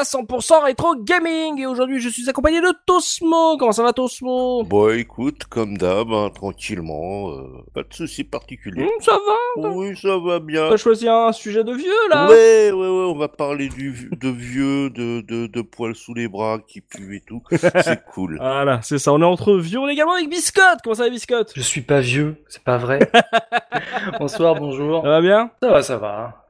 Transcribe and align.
Podcast 0.00 0.14
100% 0.14 0.62
rétro 0.64 0.94
gaming. 0.96 1.60
Et 1.60 1.66
aujourd'hui, 1.66 2.00
je 2.00 2.08
suis 2.08 2.28
accompagné 2.28 2.60
de 2.60 2.72
Tosmo. 2.86 3.56
Comment 3.58 3.72
ça 3.72 3.82
va, 3.82 3.92
Tosmo? 3.92 4.62
Bon, 4.64 4.90
écoute, 4.90 5.44
comme 5.44 5.76
d'hab, 5.76 6.12
hein, 6.12 6.30
tranquillement, 6.34 7.30
euh, 7.30 7.64
pas 7.74 7.82
de 7.82 7.92
soucis 7.92 8.24
particuliers. 8.24 8.84
Hum, 8.84 8.90
Ça 9.00 9.12
va 9.12 9.68
Oui, 9.70 9.96
ça 9.96 10.18
va 10.18 10.40
bien. 10.40 10.68
T'as 10.68 10.76
choisi 10.76 11.08
un 11.08 11.32
sujet 11.32 11.64
de 11.64 11.72
vieux 11.72 12.08
là? 12.10 12.28
Ouais, 12.28 12.70
ouais, 12.70 12.78
ouais, 12.78 12.86
on 13.12 13.16
va 13.16 13.28
parler 13.28 13.68
du, 13.68 14.10
de 14.12 14.28
vieux, 14.28 14.90
de, 14.90 15.20
de, 15.22 15.46
de 15.46 15.62
poils 15.62 15.94
sous 15.94 16.14
les 16.14 16.28
bras 16.28 16.58
qui 16.66 16.80
puent 16.80 17.16
et 17.16 17.20
tout. 17.20 17.42
C'est 17.50 18.04
cool. 18.12 18.38
Voilà, 18.40 18.80
c'est 18.82 18.98
ça. 18.98 19.12
On 19.12 19.20
est 19.20 19.24
entre 19.24 19.54
vieux. 19.56 19.78
On 19.78 19.88
est 19.88 19.92
également 19.92 20.14
avec 20.14 20.28
Biscotte. 20.28 20.78
Comment 20.82 20.94
ça 20.94 21.04
va, 21.04 21.10
Biscotte? 21.10 21.52
Je 21.54 21.62
suis 21.62 21.82
pas 21.82 22.00
vieux, 22.00 22.36
c'est 22.48 22.62
pas 22.62 22.78
vrai. 22.78 23.00
Bonsoir, 24.18 24.54
bonjour. 24.54 25.02
Ça 25.02 25.08
va 25.08 25.20
bien? 25.20 25.50
Ça 25.62 25.70
va, 25.70 25.82
ça 25.82 25.96
va. 25.96 26.46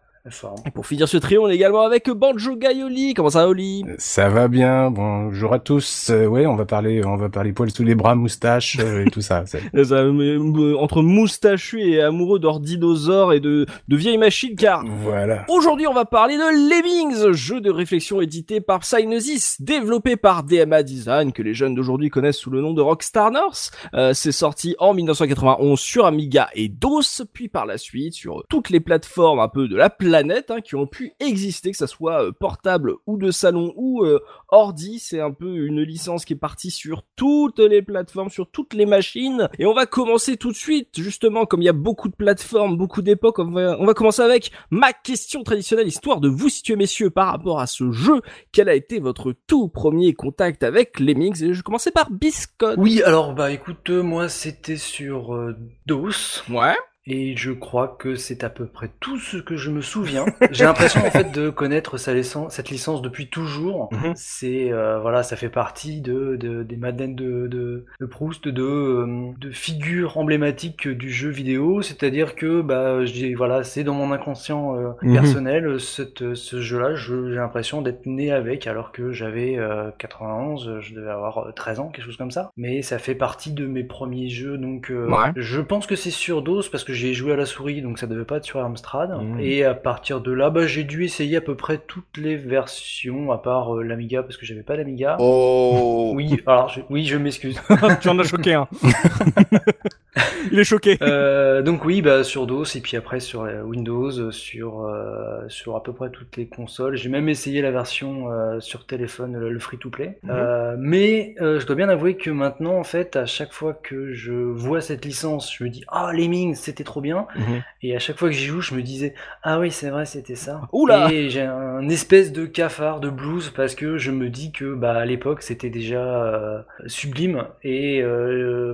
Et 0.66 0.70
pour 0.70 0.86
finir 0.86 1.08
ce 1.08 1.16
trio, 1.16 1.46
on 1.46 1.48
est 1.48 1.54
également 1.54 1.80
avec 1.80 2.10
Banjo 2.10 2.54
Gaioli. 2.54 3.14
Comment 3.14 3.30
ça 3.30 3.44
va, 3.44 3.48
Oli? 3.48 3.84
Ça 3.96 4.28
va 4.28 4.48
bien, 4.48 4.90
bonjour 4.90 5.54
à 5.54 5.58
tous. 5.58 6.10
Euh, 6.10 6.26
ouais, 6.26 6.44
on 6.44 6.56
va 6.56 6.66
parler, 6.66 7.02
on 7.06 7.16
va 7.16 7.30
parler 7.30 7.54
poils 7.54 7.70
sous 7.70 7.84
les 7.84 7.94
bras, 7.94 8.14
moustaches 8.14 8.76
euh, 8.80 9.06
et 9.06 9.10
tout 9.10 9.22
ça. 9.22 9.44
Euh, 9.74 9.84
ça, 9.84 9.94
euh, 9.96 10.12
euh, 10.12 10.76
Entre 10.78 11.02
moustachu 11.02 11.80
et 11.80 12.02
amoureux 12.02 12.38
d'or 12.38 12.60
dinosaures 12.60 13.32
et 13.32 13.40
de, 13.40 13.66
de 13.88 13.96
vieilles 13.96 14.18
machines, 14.18 14.56
car 14.56 14.84
Voilà. 15.02 15.44
Aujourd'hui, 15.48 15.86
on 15.86 15.94
va 15.94 16.04
parler 16.04 16.36
de 16.36 16.68
Lemmings, 16.68 17.32
jeu 17.32 17.60
de 17.60 17.70
réflexion 17.70 18.20
édité 18.20 18.60
par 18.60 18.80
Psygnosis, 18.80 19.60
développé 19.60 20.16
par 20.16 20.42
DMA 20.42 20.82
Design, 20.82 21.32
que 21.32 21.42
les 21.42 21.54
jeunes 21.54 21.74
d'aujourd'hui 21.74 22.10
connaissent 22.10 22.36
sous 22.36 22.50
le 22.50 22.60
nom 22.60 22.74
de 22.74 22.82
Rockstar 22.82 23.30
North. 23.30 23.70
Euh, 23.94 24.12
c'est 24.12 24.32
sorti 24.32 24.74
en 24.78 24.92
1991 24.92 25.78
sur 25.78 26.04
Amiga 26.04 26.48
et 26.54 26.68
DOS, 26.68 27.22
puis 27.32 27.48
par 27.48 27.64
la 27.64 27.78
suite 27.78 28.14
sur 28.14 28.44
toutes 28.48 28.70
les 28.70 28.80
plateformes 28.80 29.40
un 29.40 29.48
peu 29.48 29.68
de 29.68 29.76
la 29.76 29.88
planète 29.88 30.09
hein, 30.14 30.60
qui 30.60 30.74
ont 30.74 30.86
pu 30.86 31.12
exister, 31.20 31.70
que 31.70 31.76
ça 31.76 31.86
soit 31.86 32.24
euh, 32.24 32.32
portable 32.32 32.94
ou 33.06 33.16
de 33.16 33.30
salon 33.30 33.72
ou 33.76 34.04
euh, 34.04 34.20
ordi. 34.48 34.98
C'est 34.98 35.20
un 35.20 35.30
peu 35.30 35.66
une 35.66 35.82
licence 35.82 36.24
qui 36.24 36.34
est 36.34 36.36
partie 36.36 36.70
sur 36.70 37.02
toutes 37.16 37.58
les 37.58 37.82
plateformes, 37.82 38.30
sur 38.30 38.50
toutes 38.50 38.74
les 38.74 38.86
machines. 38.86 39.48
Et 39.58 39.66
on 39.66 39.74
va 39.74 39.86
commencer 39.86 40.36
tout 40.36 40.50
de 40.50 40.56
suite, 40.56 41.00
justement, 41.00 41.46
comme 41.46 41.62
il 41.62 41.66
y 41.66 41.70
a 41.70 41.74
beaucoup 41.74 42.08
de 42.08 42.14
plateformes, 42.14 42.76
beaucoup 42.76 43.02
d'époques, 43.02 43.38
on 43.38 43.50
va, 43.50 43.76
on 43.78 43.86
va 43.86 43.94
commencer 43.94 44.22
avec 44.22 44.52
ma 44.70 44.92
question 44.92 45.42
traditionnelle, 45.42 45.88
histoire 45.88 46.20
de 46.20 46.28
vous 46.28 46.48
situer, 46.48 46.76
messieurs, 46.76 47.10
par 47.10 47.28
rapport 47.28 47.60
à 47.60 47.66
ce 47.66 47.90
jeu. 47.90 48.20
Quel 48.52 48.68
a 48.68 48.74
été 48.74 48.98
votre 48.98 49.34
tout 49.46 49.68
premier 49.68 50.14
contact 50.14 50.62
avec 50.62 51.00
Lemmings? 51.00 51.42
Et 51.42 51.54
je 51.54 51.62
commençais 51.62 51.90
par 51.90 52.10
Biscotte. 52.10 52.78
Oui, 52.78 53.02
alors 53.02 53.34
bah 53.34 53.50
écoute, 53.52 53.90
euh, 53.90 54.02
moi 54.02 54.28
c'était 54.28 54.76
sur 54.76 55.54
DOS. 55.86 56.42
Ouais. 56.50 56.76
Et 57.12 57.34
je 57.36 57.50
crois 57.50 57.96
que 57.98 58.14
c'est 58.14 58.44
à 58.44 58.50
peu 58.50 58.66
près 58.66 58.88
tout 59.00 59.18
ce 59.18 59.36
que 59.36 59.56
je 59.56 59.68
me 59.70 59.80
souviens. 59.80 60.26
J'ai 60.52 60.62
l'impression 60.64 61.00
en 61.04 61.10
fait 61.10 61.32
de 61.32 61.50
connaître 61.50 61.98
sa 61.98 62.14
licence, 62.14 62.54
cette 62.54 62.70
licence 62.70 63.02
depuis 63.02 63.28
toujours. 63.28 63.88
Mhm. 63.92 64.12
C'est 64.14 64.70
euh, 64.72 65.00
voilà, 65.00 65.24
ça 65.24 65.34
fait 65.34 65.48
partie 65.48 66.00
de, 66.00 66.36
de- 66.36 66.62
des 66.62 66.76
Madeleines 66.76 67.16
de, 67.16 67.48
de, 67.48 67.84
de 67.98 68.06
Proust, 68.06 68.46
de, 68.46 68.62
euh, 68.62 69.30
de 69.40 69.50
figures 69.50 70.18
emblématiques 70.18 70.86
du 70.86 71.10
jeu 71.10 71.30
vidéo. 71.30 71.82
C'est-à-dire 71.82 72.36
que 72.36 72.60
bah 72.62 73.04
j'ai 73.04 73.34
voilà, 73.34 73.64
c'est 73.64 73.82
dans 73.82 73.94
mon 73.94 74.12
inconscient 74.12 74.76
euh, 74.76 74.90
Mhm. 75.02 75.14
personnel 75.14 75.80
cette, 75.80 76.34
ce 76.34 76.60
jeu-là. 76.60 76.94
je- 76.94 77.30
J'ai 77.30 77.34
l'impression 77.36 77.82
d'être 77.82 78.06
né 78.06 78.30
avec, 78.30 78.68
alors 78.68 78.92
que 78.92 79.10
j'avais 79.10 79.58
euh, 79.58 79.90
91, 79.98 80.78
je 80.80 80.94
devais 80.94 81.10
avoir 81.10 81.38
euh, 81.48 81.52
13 81.52 81.80
ans, 81.80 81.88
quelque 81.88 82.04
chose 82.04 82.16
comme 82.16 82.30
ça. 82.30 82.50
Mais 82.56 82.82
ça 82.82 82.98
fait 82.98 83.16
partie 83.16 83.52
de 83.52 83.66
mes 83.66 83.82
premiers 83.82 84.28
jeux, 84.28 84.56
donc 84.58 84.92
Ouais. 84.92 85.32
je 85.34 85.60
pense 85.60 85.88
que 85.88 85.96
c'est 85.96 86.10
sur 86.10 86.42
DOS 86.42 86.68
parce 86.70 86.84
que 86.84 86.92
j'ai 87.00 87.14
joué 87.14 87.32
à 87.32 87.36
la 87.36 87.46
souris, 87.46 87.80
donc 87.80 87.98
ça 87.98 88.06
devait 88.06 88.24
pas 88.24 88.36
être 88.36 88.44
sur 88.44 88.60
Amstrad. 88.60 89.10
Mhm. 89.10 89.40
Et 89.40 89.64
à 89.64 89.74
partir 89.74 90.20
de 90.20 90.30
là, 90.30 90.50
bah, 90.50 90.66
j'ai 90.66 90.84
dû 90.84 91.04
essayer 91.04 91.38
à 91.38 91.40
peu 91.40 91.54
près 91.54 91.78
toutes 91.78 92.18
les 92.18 92.36
versions, 92.36 93.32
à 93.32 93.38
part 93.38 93.76
euh, 93.76 93.82
l'Amiga, 93.82 94.22
parce 94.22 94.36
que 94.36 94.44
j'avais 94.44 94.62
pas 94.62 94.76
d'Amiga. 94.76 95.16
Oh, 95.18 96.12
Oui, 96.14 96.40
alors 96.46 96.68
je, 96.68 96.80
oui, 96.90 97.06
je 97.06 97.16
m'excuse. 97.16 97.60
tu 98.02 98.08
en 98.08 98.18
as 98.18 98.24
choqué 98.24 98.54
un. 98.54 98.68
Il 100.50 100.58
est 100.58 100.64
choqué. 100.64 100.98
Euh, 101.02 101.62
donc 101.62 101.84
oui, 101.84 102.02
bah, 102.02 102.24
sur 102.24 102.46
DOS 102.46 102.76
et 102.76 102.80
puis 102.80 102.96
après 102.96 103.20
sur 103.20 103.42
euh, 103.42 103.62
Windows, 103.62 104.30
sur 104.32 104.84
euh, 104.84 105.44
sur 105.48 105.76
à 105.76 105.82
peu 105.82 105.92
près 105.92 106.10
toutes 106.10 106.36
les 106.36 106.46
consoles. 106.46 106.96
J'ai 106.96 107.08
même 107.08 107.28
essayé 107.28 107.62
la 107.62 107.70
version 107.70 108.30
euh, 108.30 108.60
sur 108.60 108.86
téléphone, 108.86 109.36
le, 109.36 109.50
le 109.50 109.58
free-to-play. 109.58 110.18
Mhm. 110.22 110.30
Euh, 110.30 110.76
mais 110.78 111.34
je 111.38 111.64
dois 111.64 111.76
bien 111.76 111.88
avouer 111.88 112.16
que 112.16 112.30
maintenant, 112.30 112.76
en 112.76 112.84
fait, 112.84 113.16
à 113.16 113.26
chaque 113.26 113.52
fois 113.52 113.74
que 113.74 114.12
je 114.12 114.32
vois 114.32 114.80
cette 114.80 115.04
licence, 115.04 115.54
je 115.54 115.64
me 115.64 115.68
dis 115.68 115.84
ah 115.88 116.12
Lemmings, 116.12 116.54
c'était 116.54 116.84
trop 116.84 117.00
bien. 117.00 117.26
Mhm. 117.36 117.62
Et 117.82 117.94
à 117.94 117.98
chaque 117.98 118.18
fois 118.18 118.28
que 118.28 118.34
j'y 118.34 118.46
joue, 118.46 118.60
je 118.60 118.74
me 118.74 118.82
disais 118.82 119.14
ah 119.42 119.60
oui, 119.60 119.70
c'est 119.70 119.90
vrai, 119.90 120.06
c'était 120.06 120.34
ça. 120.34 120.62
Oula 120.72 121.12
Et 121.12 121.30
j'ai 121.30 121.42
un 121.42 121.88
espèce 121.88 122.32
de 122.32 122.46
cafard 122.46 123.00
de 123.00 123.10
blues 123.10 123.52
parce 123.54 123.74
que 123.74 123.98
je 123.98 124.10
me 124.10 124.28
dis 124.28 124.52
que 124.52 124.74
bah 124.74 124.94
à 124.94 125.04
l'époque 125.04 125.42
c'était 125.42 125.70
déjà 125.70 126.64
sublime 126.86 127.44
et 127.62 128.02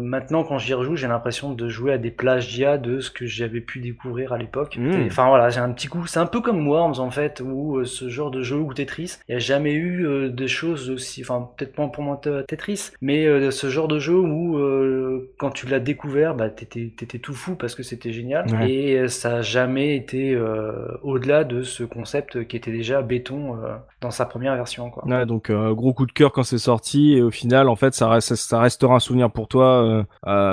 maintenant 0.00 0.44
quand 0.44 0.58
j'y 0.58 0.74
rejoue, 0.74 0.96
j'ai 0.96 1.08
l'impression 1.08 1.25
de 1.54 1.68
jouer 1.68 1.92
à 1.92 1.98
des 1.98 2.10
plagiats 2.10 2.78
de 2.78 3.00
ce 3.00 3.10
que 3.10 3.26
j'avais 3.26 3.60
pu 3.60 3.80
découvrir 3.80 4.32
à 4.32 4.38
l'époque. 4.38 4.76
Mm. 4.78 4.92
Et, 4.92 5.06
Enfin 5.06 5.28
voilà, 5.28 5.48
j'ai 5.50 5.60
un 5.60 5.72
petit 5.72 5.88
coup, 5.88 6.06
c'est 6.06 6.18
un 6.20 6.26
peu 6.26 6.40
comme 6.40 6.66
Worms 6.68 6.98
en 6.98 7.10
fait, 7.10 7.40
ou 7.44 7.78
euh, 7.78 7.84
ce 7.84 8.08
genre 8.08 8.30
de 8.30 8.42
jeu 8.42 8.56
ou 8.56 8.72
Tetris. 8.74 9.16
Il 9.28 9.32
n'y 9.32 9.36
a 9.36 9.38
jamais 9.38 9.72
eu 9.72 10.06
euh, 10.06 10.28
des 10.28 10.48
choses 10.48 10.90
aussi, 10.90 11.22
enfin 11.22 11.48
peut-être 11.56 11.74
pas 11.74 11.86
pour 11.88 12.02
moi 12.04 12.18
te- 12.22 12.42
Tetris, 12.42 12.90
mais 13.00 13.26
euh, 13.26 13.50
ce 13.50 13.68
genre 13.68 13.88
de 13.88 13.98
jeu 13.98 14.14
où 14.18 14.58
euh, 14.58 15.30
quand 15.38 15.50
tu 15.50 15.66
l'as 15.66 15.80
découvert, 15.80 16.34
bah 16.34 16.50
t'étais 16.50 16.92
t'étais 16.96 17.18
tout 17.18 17.34
fou 17.34 17.54
parce 17.54 17.74
que 17.74 17.82
c'était 17.82 18.12
génial 18.12 18.46
Ouais. 18.52 18.70
et 18.70 19.08
ça 19.08 19.36
a 19.36 19.42
jamais 19.42 19.96
été 19.96 20.36
au-delà 21.02 21.44
de 21.44 21.62
ce 21.62 21.84
concept 21.84 22.46
qui 22.46 22.56
était 22.56 22.70
déjà 22.72 23.02
béton 23.02 23.56
dans 24.00 24.10
sa 24.10 24.24
première 24.26 24.54
version 24.56 24.90
quoi. 24.90 25.06
Ouais, 25.06 25.26
donc 25.26 25.50
gros 25.50 25.92
coup 25.92 26.06
de 26.06 26.12
cœur 26.12 26.32
quand 26.32 26.42
c'est 26.42 26.58
sorti 26.58 27.14
et 27.14 27.22
au 27.22 27.30
final 27.30 27.68
en 27.68 27.76
fait 27.76 27.94
ça 27.94 28.08
reste 28.08 28.34
ça 28.34 28.60
restera 28.60 28.96
un 28.96 29.00
souvenir 29.00 29.30
pour 29.30 29.48
toi 29.48 30.04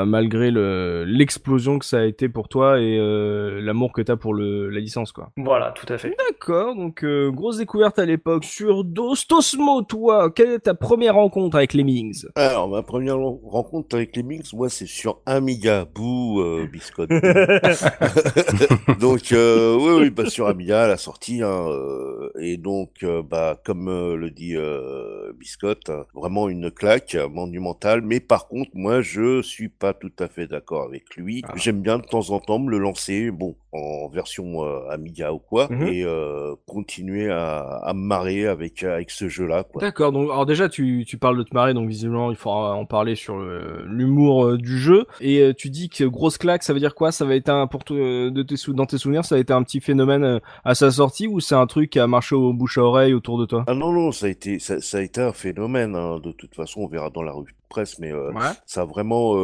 malgré 0.05 0.51
le 0.51 0.62
l'explosion 1.07 1.79
que 1.79 1.85
ça 1.85 1.99
a 1.99 2.05
été 2.05 2.29
pour 2.29 2.47
toi 2.49 2.79
et 2.79 2.97
euh, 2.97 3.61
l'amour 3.61 3.91
que 3.93 4.01
t'as 4.01 4.15
pour 4.15 4.33
le 4.33 4.69
la 4.69 4.79
licence 4.79 5.11
quoi. 5.11 5.31
Voilà, 5.37 5.71
tout 5.71 5.91
à 5.91 5.97
fait. 5.97 6.15
D'accord, 6.29 6.75
donc 6.75 7.03
euh, 7.03 7.31
grosse 7.31 7.57
découverte 7.57 7.99
à 7.99 8.05
l'époque 8.05 8.45
sur 8.45 8.83
DOS. 8.83 9.27
Tosmo, 9.27 9.81
toi, 9.83 10.31
quelle 10.31 10.51
est 10.51 10.59
ta 10.59 10.73
première 10.73 11.15
rencontre 11.15 11.57
avec 11.57 11.73
Lemmings 11.73 12.25
Alors, 12.35 12.69
ma 12.69 12.83
première 12.83 13.17
ren- 13.17 13.39
rencontre 13.43 13.95
avec 13.95 14.15
les 14.15 14.23
Mix, 14.23 14.53
moi, 14.53 14.69
c'est 14.69 14.85
sur 14.87 15.19
Amiga. 15.25 15.85
Bouh, 15.93 16.41
euh, 16.41 16.67
biscotte. 16.71 17.09
donc, 18.99 19.31
euh, 19.31 19.75
oui, 19.79 20.01
oui, 20.03 20.09
bah, 20.09 20.29
sur 20.29 20.47
Amiga, 20.47 20.83
à 20.83 20.87
la 20.87 20.97
sortie, 20.97 21.41
hein, 21.41 21.65
euh, 21.67 22.29
et 22.39 22.57
donc, 22.57 22.89
euh, 23.03 23.21
bah, 23.23 23.59
comme 23.63 23.87
euh, 23.87 24.15
le 24.15 24.29
dit 24.29 24.55
euh, 24.55 25.31
Biscotte, 25.39 25.89
hein, 25.89 26.05
vraiment 26.13 26.49
une 26.49 26.71
claque 26.71 27.15
euh, 27.15 27.27
monumentale. 27.29 28.01
Mais 28.01 28.19
par 28.19 28.47
contre, 28.47 28.71
moi, 28.73 29.01
je 29.01 29.41
suis 29.41 29.69
pas 29.69 29.93
tout 29.93 30.11
à 30.19 30.27
fait 30.27 30.47
d'accord 30.53 30.83
avec 30.83 31.15
lui. 31.15 31.41
Ah. 31.45 31.53
J'aime 31.55 31.81
bien 31.81 31.97
de 31.97 32.05
temps 32.05 32.29
en 32.29 32.39
temps 32.39 32.59
me 32.59 32.69
le 32.69 32.77
lancer, 32.77 33.31
bon, 33.31 33.55
en 33.73 34.07
version 34.09 34.63
euh, 34.63 34.87
Amiga 34.89 35.33
ou 35.33 35.39
quoi, 35.39 35.67
Mhm. 35.69 35.87
et 35.87 36.03
euh, 36.05 36.55
continuer 36.67 37.29
à, 37.31 37.59
à 37.83 37.93
me 37.93 37.99
marrer 38.01 38.45
avec 38.47 38.83
avec 38.83 39.09
ce 39.11 39.27
jeu-là. 39.27 39.65
D'accord, 39.79 40.11
donc 40.11 40.29
alors 40.29 40.45
déjà 40.45 40.69
tu, 40.69 41.03
tu 41.07 41.17
parles 41.17 41.37
de 41.37 41.43
te 41.43 41.53
marrer, 41.53 41.73
donc 41.73 41.87
visiblement 41.89 42.29
il 42.31 42.37
faudra 42.37 42.73
en 42.75 42.85
parler 42.85 43.15
sur 43.15 43.37
l'humour 43.85 44.45
euh, 44.45 44.57
du 44.57 44.77
jeu. 44.79 45.05
Et 45.21 45.39
euh, 45.41 45.53
tu 45.53 45.69
dis 45.69 45.89
que 45.89 46.03
grosse 46.03 46.37
claque, 46.37 46.63
ça 46.63 46.73
veut 46.73 46.79
dire 46.79 46.95
quoi? 46.95 47.11
Ça 47.11 47.25
va 47.25 47.35
être 47.35 47.49
un 47.49 47.67
pour 47.67 47.81
euh, 47.91 48.29
de 48.31 48.43
tes 48.43 48.57
sou- 48.57 48.73
dans 48.73 48.85
tes 48.85 48.97
souvenirs, 48.97 49.25
ça 49.25 49.35
a 49.35 49.37
été 49.39 49.53
un 49.53 49.63
petit 49.63 49.79
phénomène 49.81 50.23
euh, 50.23 50.39
à 50.63 50.75
sa 50.75 50.91
sortie 50.91 51.27
ou 51.27 51.39
c'est 51.39 51.55
un 51.55 51.67
truc 51.67 51.89
qui 51.89 51.99
a 51.99 52.07
marché 52.07 52.35
au 52.35 52.53
bouche 52.53 52.77
à 52.77 52.81
oreille 52.83 53.13
autour 53.13 53.39
de 53.39 53.45
toi? 53.45 53.63
Ah 53.67 53.73
non, 53.73 53.91
non, 53.91 54.11
ça 54.11 54.27
a 54.27 54.29
été, 54.29 54.59
ça, 54.59 54.79
ça 54.81 54.97
a 54.97 55.01
été 55.01 55.21
un 55.21 55.33
phénomène, 55.33 55.95
hein. 55.95 56.19
De 56.23 56.31
toute 56.31 56.55
façon, 56.55 56.81
on 56.81 56.87
verra 56.87 57.09
dans 57.09 57.23
la 57.23 57.31
revue 57.31 57.51
de 57.51 57.57
presse, 57.69 57.97
mais 57.99 58.13
Ouais. 58.13 58.31
ça 58.65 58.81
a 58.81 58.85
vraiment, 58.85 59.35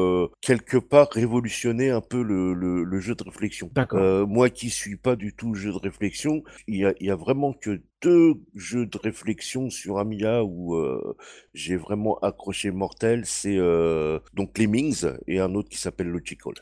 quelque 0.42 0.78
part, 0.78 1.08
révolutionné 1.12 1.90
un 1.90 2.02
peu 2.02 2.22
le, 2.22 2.54
le, 2.54 2.84
le 2.84 3.00
jeu 3.00 3.16
de 3.16 3.24
réflexion. 3.24 3.70
D'accord. 3.74 4.19
Euh, 4.20 4.26
moi 4.26 4.50
qui 4.50 4.70
suis 4.70 4.98
pas 4.98 5.16
du 5.16 5.34
tout 5.34 5.54
jeu 5.54 5.72
de 5.72 5.78
réflexion, 5.78 6.44
il 6.68 6.78
y 6.78 6.86
a, 6.86 6.94
y 7.00 7.10
a 7.10 7.16
vraiment 7.16 7.54
que 7.54 7.82
deux 8.02 8.36
jeux 8.56 8.86
de 8.86 8.98
réflexion 8.98 9.70
sur 9.70 10.00
Amiga 10.00 10.42
où 10.44 10.76
euh, 10.76 11.16
j'ai 11.54 11.76
vraiment 11.76 12.18
accroché 12.20 12.72
mortel. 12.72 13.24
C'est 13.26 13.58
euh, 13.58 14.20
donc 14.34 14.58
Lemmings 14.58 15.06
et 15.28 15.40
un 15.40 15.54
autre 15.56 15.68
qui 15.70 15.78
s'appelle 15.78 16.08
Logical. 16.08 16.54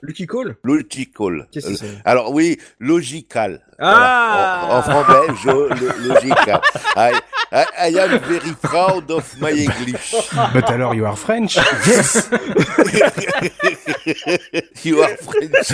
Logical. 0.63 1.48
Qu'est-ce 1.51 1.68
que 1.68 1.75
c'est? 1.75 2.01
Alors 2.06 2.34
oui, 2.34 2.57
logical. 2.80 3.62
Ah 3.80 4.63
Voilà. 4.63 4.74
en, 4.74 4.80
en 4.80 4.81
franglais, 5.04 5.34
je, 5.44 5.50
lo- 5.50 5.69
logical. 6.16 6.62
I, 6.98 7.12
I, 7.51 7.63
I 7.92 8.00
am 8.00 8.18
very 8.28 8.54
proud 8.62 9.12
of 9.12 9.36
my 9.39 9.51
English. 9.51 10.16
But 10.54 10.63
alors, 10.69 10.95
you 10.95 11.06
are 11.06 11.16
French 11.18 11.57
Yes. 11.86 12.30
you 14.84 15.00
are 15.01 15.16
French. 15.22 15.74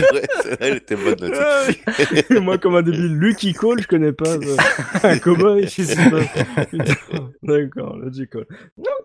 Elle 0.60 0.75
était 0.77 0.95
bonne. 0.98 1.33
Moi, 2.42 2.57
comme 2.57 2.75
un 2.75 2.81
débile, 2.81 3.15
Lucky 3.18 3.54
Call, 3.54 3.81
je 3.81 3.88
connais 3.88 4.12
pas. 4.12 4.36
ça. 5.01 5.18
Cowboy, 5.53 5.63
je 5.63 5.83
sais 5.83 5.95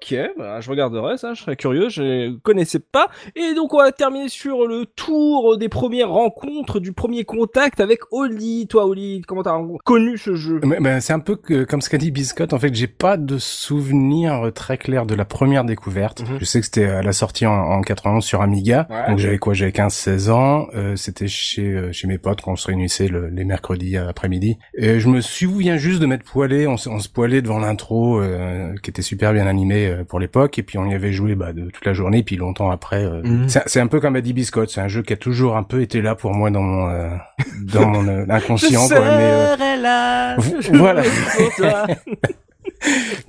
Ok, 0.01 0.15
bah, 0.39 0.61
je 0.61 0.71
regarderai 0.71 1.17
ça, 1.19 1.35
je 1.35 1.43
serais 1.43 1.57
curieux, 1.57 1.89
je 1.89 2.37
connaissais 2.39 2.79
pas. 2.79 3.09
Et 3.35 3.55
donc, 3.55 3.75
on 3.75 3.79
va 3.79 3.91
terminer 3.91 4.29
sur 4.29 4.67
le 4.67 4.87
tour 4.87 5.59
des 5.59 5.69
premières 5.69 6.11
rencontres, 6.11 6.79
du 6.79 6.93
premier 6.93 7.25
contact 7.25 7.81
avec 7.81 8.01
Oli. 8.13 8.67
Toi, 8.69 8.87
Oli, 8.87 9.23
comment 9.27 9.43
t'as 9.43 9.59
connu 9.85 10.17
ce 10.17 10.35
jeu? 10.37 10.61
Mais- 10.63 10.79
mais 10.79 11.01
c'est 11.01 11.13
un 11.13 11.19
peu 11.19 11.35
que, 11.35 11.65
comme 11.65 11.81
ce 11.81 11.91
qu'a 11.91 11.99
dit 11.99 12.13
Biscotte, 12.13 12.53
en 12.53 12.59
fait, 12.61 12.73
j'ai 12.75 12.87
pas 12.87 13.17
de 13.17 13.39
souvenir 13.39 14.53
très 14.55 14.79
clair 14.79 15.05
de 15.05 15.15
la 15.17 15.25
première 15.25 15.65
découverte. 15.65 16.21
Mhm. 16.23 16.39
Je 16.39 16.45
sais 16.45 16.61
que 16.61 16.67
c'était 16.67 16.87
à 16.87 17.03
la 17.03 17.13
sortie 17.13 17.47
en, 17.47 17.53
en 17.53 17.81
91 17.83 18.25
sur 18.25 18.41
Amiga. 18.41 18.87
Ouais. 18.91 19.09
Donc 19.09 19.19
j'avais 19.19 19.39
quoi? 19.39 19.53
J'avais 19.55 19.73
15-16 19.73 20.31
ans. 20.31 20.69
Euh, 20.75 20.95
c'était 20.97 21.29
chez 21.29 21.73
euh, 21.73 21.93
chez 21.93 22.07
mes 22.07 22.19
potes 22.19 22.41
quand 22.41 22.53
on 22.53 22.57
se 22.57 22.67
réunissait 22.69 23.09
le- 23.09 23.29
les 23.29 23.45
mercredis 23.45 23.97
après-midi. 23.97 24.59
Et 24.77 25.01
je 25.01 25.09
me 25.09 25.21
souviens 25.21 25.77
juste 25.77 26.01
de 26.01 26.07
m'être 26.07 26.25
poilé. 26.25 26.67
On, 26.69 26.77
se- 26.77 26.89
on 26.89 27.01
se 27.01 27.09
poilait 27.09 27.43
devant 27.43 27.59
l'intro 27.59 28.21
euh, 28.21 28.75
qui 28.83 28.91
était 28.91 29.03
super 29.03 29.33
bien 29.33 29.47
animée 29.49 29.88
euh, 29.89 30.05
pour 30.05 30.21
l'époque. 30.21 30.59
Et 30.59 30.63
puis 30.63 30.79
on 30.79 30.87
y 30.87 30.95
avait 30.95 31.13
joué 31.13 31.35
bah, 31.35 31.53
de 31.53 31.71
toute 31.71 31.85
la 31.85 31.93
journée. 31.93 32.23
Puis 32.23 32.37
longtemps 32.37 32.71
après. 32.71 33.05
euh, 33.05 33.23
Mhm. 33.23 33.49
c'est- 33.49 33.81
un 33.81 33.87
peu 33.87 34.01
comme 34.01 34.17
a 34.17 34.21
dit 34.21 34.33
Biscotte. 34.33 34.71
C'est 34.71 34.81
un 34.81 34.89
jeu 34.89 35.03
qui 35.03 35.13
a 35.13 35.17
toujours 35.17 35.57
un 35.57 35.63
peu 35.63 35.81
été 35.83 36.03
là 36.03 36.15
pour 36.15 36.33
moi 36.35 36.51
dans 36.51 36.63
mon 36.63 36.89
euh, 36.91 37.09
dans 37.73 37.87
mon 37.89 38.07
euh, 38.09 38.25
inconscient. 38.29 38.89
quoi. 38.89 39.01
Mais, 39.01 39.31
euh, 39.31 39.77
là. 39.83 40.37
Vo- 40.37 40.57
voilà. 40.75 41.03
pour 41.37 41.55
toi. 41.57 41.87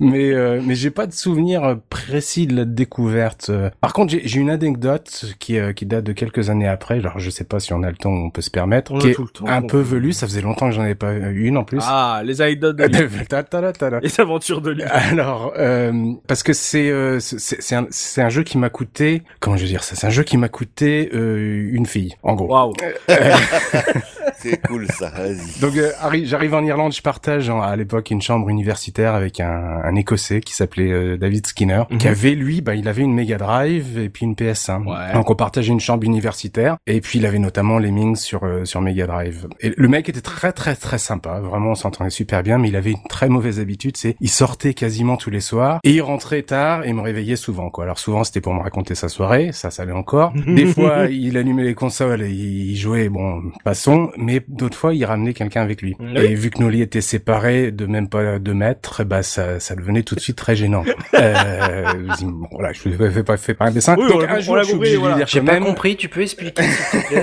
mais 0.00 0.30
euh, 0.32 0.60
mais 0.64 0.74
j'ai 0.74 0.90
pas 0.90 1.06
de 1.06 1.12
souvenir 1.12 1.64
euh, 1.64 1.74
précis 1.90 2.46
de 2.46 2.56
la 2.56 2.64
découverte. 2.64 3.48
euh. 3.50 3.70
Par 3.80 3.92
contre, 3.92 4.14
j'ai 4.22 4.40
une 4.40 4.50
anecdote 4.50 5.26
qui 5.38 5.58
euh, 5.58 5.72
qui 5.72 5.86
date 5.86 6.04
de 6.04 6.12
quelques 6.12 6.50
années 6.50 6.68
après. 6.68 6.98
Alors 6.98 7.18
je 7.18 7.30
sais 7.30 7.44
pas 7.44 7.60
si 7.60 7.72
on 7.72 7.82
a 7.82 7.90
le 7.90 7.96
temps, 7.96 8.10
on 8.10 8.30
peut 8.30 8.42
se 8.42 8.50
permettre. 8.50 8.92
On 8.92 8.98
qui 8.98 9.08
est 9.08 9.14
tout 9.14 9.22
le 9.24 9.28
temps, 9.28 9.46
un 9.46 9.62
peu 9.62 9.80
velue. 9.80 10.12
Ça 10.12 10.26
faisait 10.26 10.42
longtemps 10.42 10.68
que 10.68 10.74
j'en 10.74 10.82
avais 10.82 10.94
pas 10.94 11.12
eu 11.12 11.44
une 11.46 11.56
en 11.56 11.64
plus. 11.64 11.80
Ah, 11.82 12.22
les 12.24 12.40
anecdotes 12.42 12.76
de 12.76 12.86
ta. 13.24 14.00
Les 14.00 14.20
aventures 14.20 14.60
de 14.60 14.70
Oli. 14.70 14.82
Alors, 14.84 15.52
euh, 15.58 16.12
parce 16.26 16.42
que 16.42 16.52
c'est 16.52 16.90
euh, 16.90 17.18
c'est 17.20 17.60
c'est 17.60 17.74
un, 17.74 17.86
c'est 17.90 18.22
un 18.22 18.28
jeu 18.28 18.42
qui 18.42 18.58
m'a 18.58 18.70
coûté, 18.70 19.22
comment 19.40 19.56
je 19.56 19.62
veux 19.62 19.68
dire 19.68 19.82
ça, 19.84 19.96
c'est 19.96 20.06
un 20.06 20.10
jeu 20.10 20.22
qui 20.22 20.36
m'a 20.36 20.48
coûté 20.48 21.10
euh, 21.14 21.70
une 21.72 21.86
fille, 21.86 22.14
en 22.22 22.34
gros. 22.34 22.48
Waouh. 22.48 22.72
C'est 24.40 24.60
cool 24.66 24.86
ça, 24.88 25.10
vas-y. 25.10 25.60
Donc 25.60 25.76
euh, 25.76 25.90
arri- 26.02 26.24
j'arrive 26.26 26.54
en 26.54 26.64
Irlande, 26.64 26.92
je 26.92 27.02
partage 27.02 27.48
en- 27.50 27.60
à 27.60 27.74
l'époque 27.76 28.10
une 28.10 28.22
chambre 28.22 28.48
universitaire 28.48 29.14
avec 29.14 29.40
un, 29.40 29.80
un 29.84 29.94
écossais 29.96 30.40
qui 30.40 30.54
s'appelait 30.54 30.90
euh, 30.92 31.16
David 31.16 31.46
Skinner, 31.46 31.82
Mhm. 31.90 31.98
qui 31.98 32.08
avait 32.08 32.34
lui, 32.34 32.60
bah 32.60 32.74
il 32.74 32.88
avait 32.88 33.02
une 33.02 33.14
Mega 33.14 33.36
Drive 33.38 33.98
et 33.98 34.08
puis 34.08 34.24
une 34.26 34.34
PS1. 34.34 34.84
Ouais. 34.84 35.12
Donc 35.14 35.30
on 35.30 35.34
partageait 35.34 35.72
une 35.72 35.80
chambre 35.80 36.04
universitaire 36.04 36.76
et 36.86 37.00
puis 37.00 37.18
il 37.18 37.26
avait 37.26 37.38
notamment 37.38 37.78
Lemmings 37.78 38.16
sur 38.16 38.44
euh, 38.44 38.64
sur 38.64 38.80
Mega 38.80 39.06
Drive. 39.06 39.46
Et 39.60 39.72
le 39.76 39.88
mec 39.88 40.08
était 40.08 40.20
très 40.20 40.52
très 40.52 40.74
très 40.76 40.98
sympa, 40.98 41.40
vraiment 41.40 41.70
on 41.70 41.74
s'entendait 41.74 42.10
super 42.10 42.42
bien, 42.42 42.58
mais 42.58 42.68
il 42.68 42.76
avait 42.76 42.92
une 42.92 43.02
très 43.08 43.28
mauvaise 43.28 43.60
habitude, 43.60 43.96
c'est 43.96 44.16
il 44.20 44.28
sortait 44.30 44.74
quasiment 44.74 45.16
tous 45.16 45.30
les 45.30 45.40
soirs 45.40 45.80
et 45.84 45.90
il 45.92 46.00
rentrait 46.02 46.42
tard 46.42 46.84
et 46.84 46.92
me 46.92 47.00
réveillait 47.00 47.36
souvent 47.36 47.70
quoi. 47.70 47.84
Alors 47.84 47.98
souvent 47.98 48.24
c'était 48.24 48.40
pour 48.40 48.54
me 48.54 48.60
raconter 48.60 48.94
sa 48.94 49.08
soirée, 49.08 49.50
ça 49.52 49.70
ça 49.70 49.82
allait 49.82 49.92
encore. 49.92 50.32
Des 50.46 50.66
fois 50.66 51.06
il 51.06 51.36
allumait 51.36 51.64
les 51.64 51.74
consoles 51.74 52.22
et 52.22 52.30
il 52.30 52.76
jouait 52.76 53.08
bon 53.08 53.42
passons, 53.64 54.10
mais 54.16 54.29
d'autres 54.48 54.76
fois 54.76 54.94
il 54.94 55.04
ramenait 55.04 55.34
quelqu'un 55.34 55.62
avec 55.62 55.82
lui. 55.82 55.96
Oui. 55.98 56.16
Et 56.16 56.34
vu 56.34 56.50
que 56.50 56.60
nos 56.60 56.68
lits 56.70 56.82
étaient 56.82 57.00
séparés 57.00 57.70
de 57.72 57.86
même 57.86 58.08
pas 58.08 58.38
deux 58.38 58.54
mètres, 58.54 59.02
bah 59.04 59.22
ça 59.22 59.58
ça 59.60 59.74
devenait 59.74 60.02
tout 60.02 60.14
de 60.14 60.20
suite 60.20 60.36
très 60.36 60.54
gênant. 60.56 60.84
euh, 61.14 61.92
bon, 62.22 62.46
voilà, 62.52 62.72
je 62.72 62.88
ne 62.88 63.10
fais 63.10 63.22
pas 63.24 63.36
fait 63.36 63.54
par 63.54 63.66
un 63.68 63.70
dessin. 63.72 63.96
Oui, 63.98 64.06
Donc 64.08 64.16
on 64.16 64.20
l'a- 64.20 64.34
un 64.34 64.40
jour 64.40 64.58
je 64.58 64.64
suis 64.64 64.72
compris, 64.74 64.76
obligé 64.76 64.92
de 64.92 64.96
lui 64.96 65.00
voilà. 65.00 65.16
dire 65.16 65.26
J'ai 65.26 65.40
pas 65.40 65.52
même. 65.54 65.64
compris, 65.64 65.96
tu 65.96 66.08
peux 66.08 66.20
expliquer 66.22 66.62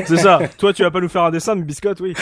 C'est 0.05 0.17
ça. 0.17 0.39
Toi, 0.57 0.73
tu 0.73 0.83
vas 0.83 0.91
pas 0.91 0.99
nous 0.99 1.09
faire 1.09 1.23
un 1.23 1.31
dessin, 1.31 1.55
mais 1.55 1.63
biscotte, 1.63 1.99
oui. 2.01 2.13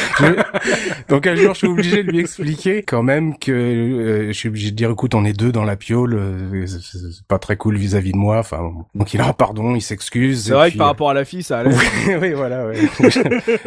Donc 1.09 1.27
un 1.27 1.35
jour, 1.35 1.53
je 1.53 1.59
suis 1.59 1.67
obligé 1.67 2.03
de 2.03 2.11
lui 2.11 2.19
expliquer 2.19 2.83
quand 2.83 3.03
même 3.03 3.37
que 3.37 3.51
euh, 3.51 4.27
je 4.27 4.31
suis 4.33 4.49
obligé 4.49 4.71
de 4.71 4.75
dire, 4.75 4.91
écoute, 4.91 5.15
on 5.15 5.25
est 5.25 5.33
deux 5.33 5.51
dans 5.51 5.63
la 5.63 5.75
piole, 5.75 6.15
euh, 6.15 6.65
c'est 6.67 7.25
pas 7.27 7.39
très 7.39 7.57
cool 7.57 7.77
vis-à-vis 7.77 8.11
de 8.11 8.17
moi. 8.17 8.39
Enfin, 8.39 8.57
bon. 8.59 8.85
donc 8.95 9.13
il 9.13 9.21
a 9.21 9.33
pardon, 9.33 9.75
il 9.75 9.81
s'excuse. 9.81 10.45
C'est 10.45 10.53
vrai 10.53 10.71
que 10.71 10.77
par 10.77 10.87
rapport 10.87 11.09
à 11.09 11.13
la 11.13 11.25
fille, 11.25 11.43
ça 11.43 11.59
allait. 11.59 11.71
oui, 12.07 12.13
oui, 12.21 12.33
voilà. 12.33 12.67
Ouais. 12.67 12.75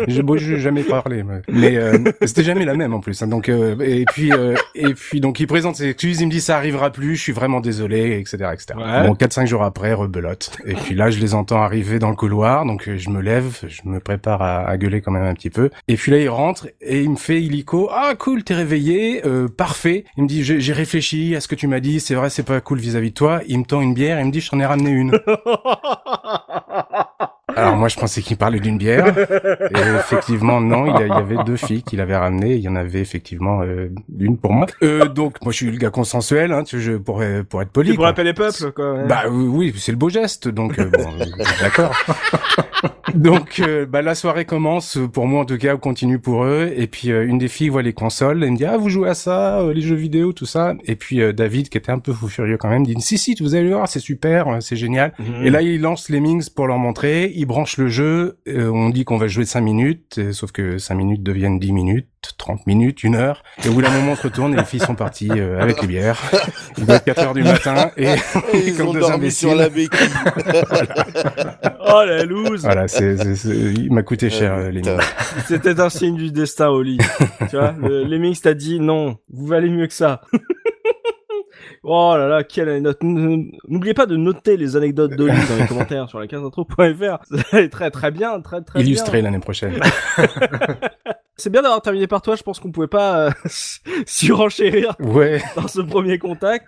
je 0.09 0.23
bon, 0.23 0.37
j'ai 0.39 0.59
jamais 0.59 0.83
parlé, 0.83 1.08
mais, 1.09 1.23
mais, 1.49 1.77
euh, 1.77 1.99
c'était 2.23 2.45
jamais 2.45 2.65
la 2.65 2.75
même 2.75 2.95
en 2.95 3.01
plus. 3.01 3.21
hein. 3.23 3.27
donc 3.27 3.49
euh, 3.49 3.77
et 3.81 4.05
puis 4.05 4.33
euh, 4.33 4.55
et 4.75 4.95
puis 4.95 5.21
donc 5.21 5.41
il 5.41 5.47
présente 5.47 5.77
ses 5.77 5.89
excuses, 5.91 6.21
il 6.21 6.27
me 6.27 6.31
dit 6.31 6.41
ça 6.41 6.57
arrivera 6.57 6.91
plus, 6.91 7.17
je 7.17 7.23
suis 7.23 7.33
vraiment 7.33 7.61
désolé, 7.61 8.19
etc., 8.19 8.51
etc. 8.53 8.67
Ouais. 8.77 9.07
Bon, 9.07 9.15
quatre 9.15 9.33
cinq 9.33 9.47
jours 9.47 9.63
après, 9.63 9.93
rebelote. 9.93 10.51
Et 10.67 10.75
puis 10.75 10.95
là, 10.95 11.11
je 11.11 11.19
les 11.21 11.35
entends 11.35 11.63
arriver 11.63 11.99
dans 11.99 12.11
le 12.11 12.17
couloir, 12.17 12.65
donc 12.65 12.89
euh, 12.89 12.97
je 12.97 13.11
me 13.11 13.21
lève, 13.21 13.59
je 13.67 13.83
me 13.85 14.01
prépare 14.01 14.43
à, 14.43 14.67
à 14.69 14.77
gueuler 14.77 15.01
quand 15.01 15.13
même 15.13 15.25
un 15.25 15.35
petit 15.35 15.51
peu. 15.51 15.71
Et 15.89 15.97
puis 15.97 16.13
là, 16.13 16.19
il 16.19 16.29
rentre 16.29 16.69
et 16.81 17.03
il 17.03 17.11
me 17.11 17.17
fait 17.17 17.41
illico, 17.43 17.89
ah 17.93 18.15
cool, 18.19 18.45
t'es 18.45 18.55
réveillé, 18.55 19.23
euh, 19.27 19.49
parfait. 19.49 20.05
Il 20.17 20.25
me 20.25 20.29
dit 20.29 20.43
j'ai 20.45 20.61
j'ai 20.61 20.73
réfléchi 20.73 21.35
à 21.37 21.41
ce 21.41 21.49
que 21.49 21.55
tu 21.55 21.67
m'as 21.67 21.81
dit, 21.81 22.01
c'est 22.01 22.15
vrai, 22.15 22.31
c'est 22.31 22.43
pas 22.43 22.61
cool 22.61 22.79
vis-à-vis 22.79 23.11
de 23.11 23.15
toi. 23.15 23.41
Il 23.47 23.59
me 23.61 23.65
tend 23.65 23.81
une 23.81 23.95
bière, 23.95 24.21
il 24.21 24.27
me 24.27 24.33
dit 24.33 24.41
je 24.41 24.51
t'en 24.51 24.61
ai 24.61 24.67
ramené 24.67 24.91
une. 24.91 25.13
Alors 27.57 27.77
moi 27.77 27.89
je 27.89 27.97
pensais 27.97 28.21
qu'il 28.23 28.37
parlait 28.37 28.61
d'une 28.61 28.79
bière. 28.79 29.07
Et 29.19 29.97
effectivement 29.99 30.61
non, 30.61 30.87
il 30.87 31.07
y, 31.07 31.11
avait 31.13 31.43
deux 31.45 31.57
filles 31.57 31.83
qu'il 31.83 32.01
avait 32.01 32.17
ramenées. 32.17 32.55
Il 32.55 32.61
y 32.61 32.69
en 32.69 32.77
avait 32.77 33.01
effectivement 33.01 33.63
euh, 33.63 33.89
une 34.19 34.37
pour 34.37 34.53
moi. 34.53 34.67
Euh, 34.83 35.07
donc 35.07 35.43
moi 35.43 35.53
je 35.53 35.57
suis 35.57 35.71
le 35.71 35.79
gars 35.79 35.91
consensuel, 35.91 36.53
hein, 36.53 36.65
tu 36.65 36.81
je, 36.81 36.93
pour 36.93 37.23
pour 37.49 37.63
être 37.63 37.71
poli. 37.71 37.91
Tu 37.91 37.97
pour 37.97 38.07
appeler 38.07 38.25
les 38.25 38.35
peuples, 38.35 38.73
quoi. 38.73 38.95
ouais. 38.95 39.07
Bah 39.07 39.25
oui, 39.31 39.75
c'est 39.77 39.93
le 39.93 39.99
beau 39.99 40.09
geste, 40.09 40.49
donc 40.49 40.79
euh, 40.79 40.91
bon, 40.91 41.11
d'accord. 41.61 41.95
donc 43.15 43.61
euh, 43.61 43.87
bah 43.87 44.03
la 44.03 44.15
soirée 44.15 44.45
commence 44.45 44.99
pour 45.13 45.27
moi 45.27 45.43
en 45.43 45.45
tout 45.45 45.59
cas, 45.59 45.75
on 45.75 45.79
continue 45.79 46.19
pour 46.19 46.45
eux. 46.45 46.73
Et 46.77 46.87
puis 46.87 47.11
euh, 47.11 47.27
une 47.27 47.39
des 47.39 47.49
filles 47.49 47.69
voit 47.69 47.83
les 47.83 47.93
consoles, 47.93 48.43
elle 48.43 48.53
me 48.53 48.57
dit 48.57 48.65
ah 48.65 48.77
vous 48.77 48.89
jouez 48.89 49.09
à 49.09 49.15
ça, 49.15 49.61
euh, 49.61 49.73
les 49.73 49.81
jeux 49.81 49.97
vidéo, 49.97 50.33
tout 50.33 50.47
ça. 50.47 50.75
Et 50.85 50.97
puis 50.97 51.21
David 51.33 51.69
qui 51.69 51.79
était 51.79 51.93
un 51.93 51.99
peu 51.99 52.13
fou 52.13 52.29
furieux 52.29 52.57
quand 52.57 52.69
même 52.69 52.85
dit 52.85 52.95
si 53.01 53.19
si 53.19 53.35
vous 53.41 53.55
allez 53.55 53.69
voir 53.69 53.89
c'est 53.89 54.01
super, 54.01 54.59
c'est 54.61 54.77
génial. 54.77 55.15
Mhm. 55.19 55.47
Et 55.47 55.51
là, 55.51 55.63
il 55.63 55.81
lance 55.81 56.09
les 56.09 56.21
Mings 56.21 56.49
pour 56.51 56.67
leur 56.67 56.79
montrer. 56.79 57.33
Il 57.35 57.47
branche 57.47 57.77
le 57.77 57.89
jeu. 57.89 58.39
on 58.47 58.91
dit 58.91 59.05
qu'on 59.05 59.19
va 59.19 59.29
jouer 59.29 59.45
5 59.45 59.61
minutes, 59.61 60.33
sauf 60.33 60.53
que 60.53 60.79
5 60.79 60.95
minutes 60.95 61.23
deviennent 61.23 61.59
10 61.59 61.73
minutes, 61.73 62.09
30 62.39 62.67
minutes, 62.67 63.03
une 63.05 63.15
heure. 63.15 63.43
Et 63.65 63.69
au 63.69 63.73
bout 63.73 63.83
d'un 63.83 63.91
moment, 63.91 64.13
on 64.13 64.17
se 64.17 64.23
retourne 64.23 64.53
et 64.55 64.57
les 64.57 64.65
filles 64.65 64.81
sont 64.81 64.95
parties 64.95 65.31
euh, 65.33 65.61
avec 65.61 65.81
les 65.83 65.87
bières. 65.89 66.19
Il 66.77 66.87
doit 66.87 66.97
être 66.97 67.05
4 67.05 67.19
heures 67.23 67.35
du 67.35 67.43
matin 67.43 67.91
et 67.97 68.15
Ils 68.55 68.77
comme 68.77 68.89
ont 68.89 68.93
deux 68.93 69.01
dormi 69.01 69.17
imbéciles. 69.17 69.49
sur 69.51 69.57
la 69.57 69.69
béquille. 69.69 69.99
Oh 71.91 72.03
la 72.05 72.23
loose 72.25 72.63
voilà, 72.63 72.87
c'est, 72.87 73.17
c'est- 73.17 73.35
c'est- 73.35 73.49
il 73.57 73.91
m'a 73.93 74.03
coûté 74.03 74.29
cher 74.29 74.53
euh, 74.55 74.71
les. 74.71 74.83
C'était 75.47 75.81
un 75.81 75.89
signe 75.89 76.17
du 76.17 76.31
destin, 76.31 76.69
Oli. 76.69 76.99
tu 77.49 77.57
vois, 77.57 77.75
le, 77.81 78.05
Lemmings 78.05 78.39
t'a 78.41 78.53
dit 78.53 78.79
non, 78.79 79.17
vous 79.31 79.47
valez 79.47 79.71
mieux 79.71 79.87
que 79.87 79.95
ça. 79.95 80.21
oh 81.83 82.15
là 82.17 82.29
là, 82.29 82.45
quelle 82.45 82.69
anecdote. 82.69 82.99
N'oubliez 83.03 83.95
pas 83.95 84.05
de 84.05 84.17
noter 84.17 84.59
les 84.59 84.77
anecdotes 84.77 85.13
d'Oli 85.17 85.33
dans 85.49 85.57
les 85.57 85.67
commentaires 85.67 86.09
sur 86.11 86.21
la 86.21 86.27
caseintro.fr. 86.27 86.77
Ça 87.51 87.61
est 87.63 87.71
très 87.71 87.91
très 87.91 88.11
bien, 88.11 88.39
très 88.43 88.61
très 88.63 88.81
Illustré 88.83 89.19
bien. 89.23 89.31
l'année 89.31 89.41
prochaine. 89.43 89.81
C'est 91.41 91.51
bien 91.51 91.63
d'avoir 91.63 91.81
terminé 91.83 92.09
par 92.09 92.21
toi, 92.21 92.35
je 92.35 92.43
pense 92.43 92.59
qu'on 92.59 92.73
pouvait 92.73 92.89
pas 92.89 93.27
euh, 93.27 93.31
surenchérir 94.07 94.97
Ouais. 95.01 95.41
dans 95.55 95.69
ce 95.69 95.81
premier 95.81 96.19
contact. 96.19 96.67